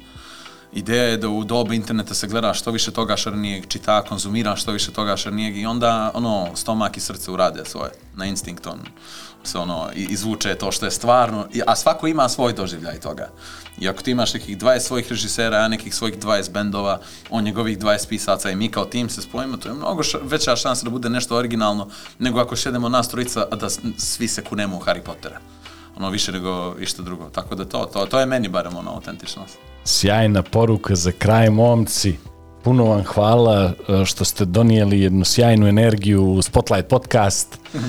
Ideja 0.74 1.02
je 1.02 1.16
da 1.16 1.28
u 1.28 1.44
dobu 1.44 1.72
interneta 1.72 2.14
se 2.14 2.26
gleda 2.26 2.54
što 2.54 2.70
više 2.70 2.90
toga 2.90 3.16
šarnijeg, 3.16 3.66
čita, 3.68 4.02
konzumira 4.02 4.56
što 4.56 4.72
više 4.72 4.92
toga 4.92 5.16
šarnijeg 5.16 5.56
i 5.58 5.66
onda 5.66 6.10
ono, 6.14 6.48
stomak 6.54 6.96
i 6.96 7.00
srce 7.00 7.30
urade 7.30 7.64
svoje, 7.64 7.90
na 8.16 8.26
instinkt 8.26 8.66
on 8.66 8.80
se 9.46 9.58
ono, 9.58 9.90
izvuče 9.94 10.54
to 10.54 10.72
što 10.72 10.86
je 10.86 10.90
stvarno, 10.90 11.46
a 11.66 11.76
svako 11.76 12.06
ima 12.06 12.28
svoj 12.28 12.52
doživljaj 12.52 13.00
toga. 13.00 13.30
I 13.78 13.88
ako 13.88 14.02
ti 14.02 14.10
imaš 14.10 14.34
nekih 14.34 14.58
20 14.58 14.78
svojih 14.78 15.08
režisera, 15.10 15.56
ja 15.56 15.68
nekih 15.68 15.94
svojih 15.94 16.18
20 16.18 16.50
bendova, 16.50 17.00
on 17.30 17.44
njegovih 17.44 17.78
20 17.78 18.08
pisaca 18.08 18.50
i 18.50 18.56
mi 18.56 18.68
kao 18.68 18.84
tim 18.84 19.08
se 19.08 19.22
spojimo, 19.22 19.56
to 19.56 19.68
je 19.68 19.74
mnogo 19.74 20.02
veća 20.22 20.56
šansa 20.56 20.84
da 20.84 20.90
bude 20.90 21.10
nešto 21.10 21.36
originalno 21.36 21.88
nego 22.18 22.40
ako 22.40 22.56
šedemo 22.56 22.88
nas 22.88 23.08
trojica, 23.08 23.46
a 23.50 23.56
da 23.56 23.68
svi 23.98 24.28
se 24.28 24.44
kunemo 24.44 24.76
u 24.76 24.80
Harry 24.80 25.02
Pottera. 25.02 25.40
Ono 25.96 26.10
više 26.10 26.32
nego 26.32 26.76
išta 26.80 27.02
drugo. 27.02 27.30
Tako 27.30 27.54
da 27.54 27.64
to, 27.64 27.84
to, 27.92 28.06
to 28.06 28.20
je 28.20 28.26
meni 28.26 28.48
barem 28.48 28.76
ono 28.76 28.90
autentičnost. 28.90 29.58
Sjajna 29.84 30.42
poruka 30.42 30.94
za 30.94 31.12
kraj, 31.12 31.50
momci. 31.50 32.16
Puno 32.62 32.84
vam 32.84 33.02
hvala 33.04 33.72
uh, 33.88 34.04
što 34.04 34.24
ste 34.24 34.44
donijeli 34.44 35.00
jednu 35.00 35.24
sjajnu 35.24 35.68
energiju 35.68 36.32
u 36.32 36.42
Spotlight 36.42 36.88
podcast. 36.88 37.58
Uh, 37.74 37.80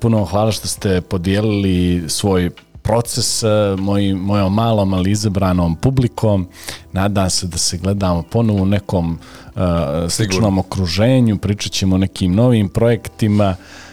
puno 0.00 0.16
vam 0.16 0.26
hvala 0.26 0.52
što 0.52 0.68
ste 0.68 1.00
podijelili 1.00 2.04
svoj 2.08 2.50
proces 2.82 3.42
uh, 3.42 3.50
moj, 3.78 4.14
mojom 4.14 4.54
malom, 4.54 4.94
ali 4.94 5.10
izabranom 5.10 5.76
publikom. 5.76 6.48
Nadam 6.92 7.30
se 7.30 7.46
da 7.46 7.58
se 7.58 7.78
gledamo 7.78 8.22
ponovo 8.22 8.62
u 8.62 8.66
nekom 8.66 9.18
uh, 9.54 9.60
sličnom 10.08 10.58
okruženju, 10.58 11.38
pričat 11.38 11.72
ćemo 11.72 11.94
o 11.94 11.98
nekim 11.98 12.34
novim 12.34 12.68
projektima. 12.68 13.56
Uh, 13.58 13.85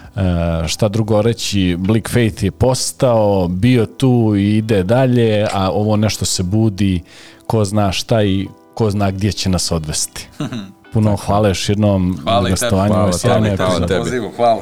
šta 0.68 0.88
drugo 0.88 1.22
reći, 1.22 1.76
Blick 1.80 2.10
Faith 2.10 2.44
je 2.44 2.52
postao, 2.52 3.48
bio 3.48 3.86
tu 3.86 4.34
i 4.38 4.58
ide 4.58 4.84
dalje, 4.84 5.48
a 5.54 5.72
ovo 5.72 5.96
nešto 5.96 6.26
se 6.26 6.44
budi, 6.44 7.02
ko 7.48 7.66
zna 7.66 7.92
šta 7.92 8.24
i 8.24 8.48
ko 8.74 8.92
zna 8.92 9.12
gdje 9.12 9.32
će 9.32 9.50
nas 9.50 9.72
odvesti. 9.72 10.28
Puno 10.94 11.16
hvala 11.16 11.48
još 11.48 11.70
jednom 11.70 12.18
Hvala 12.24 12.40
i 12.40 12.44
tebi. 12.46 12.52
gostovanju. 12.52 12.88
Hvala 12.88 13.04
Ovo 13.04 13.10
je 13.10 13.20
sjajna 13.20 13.46
tebi, 13.46 13.58
hvala 13.58 13.72
epizoda. 13.72 13.88
tebi. 13.88 14.00
Pozivu, 14.00 14.32
hvala. 14.36 14.62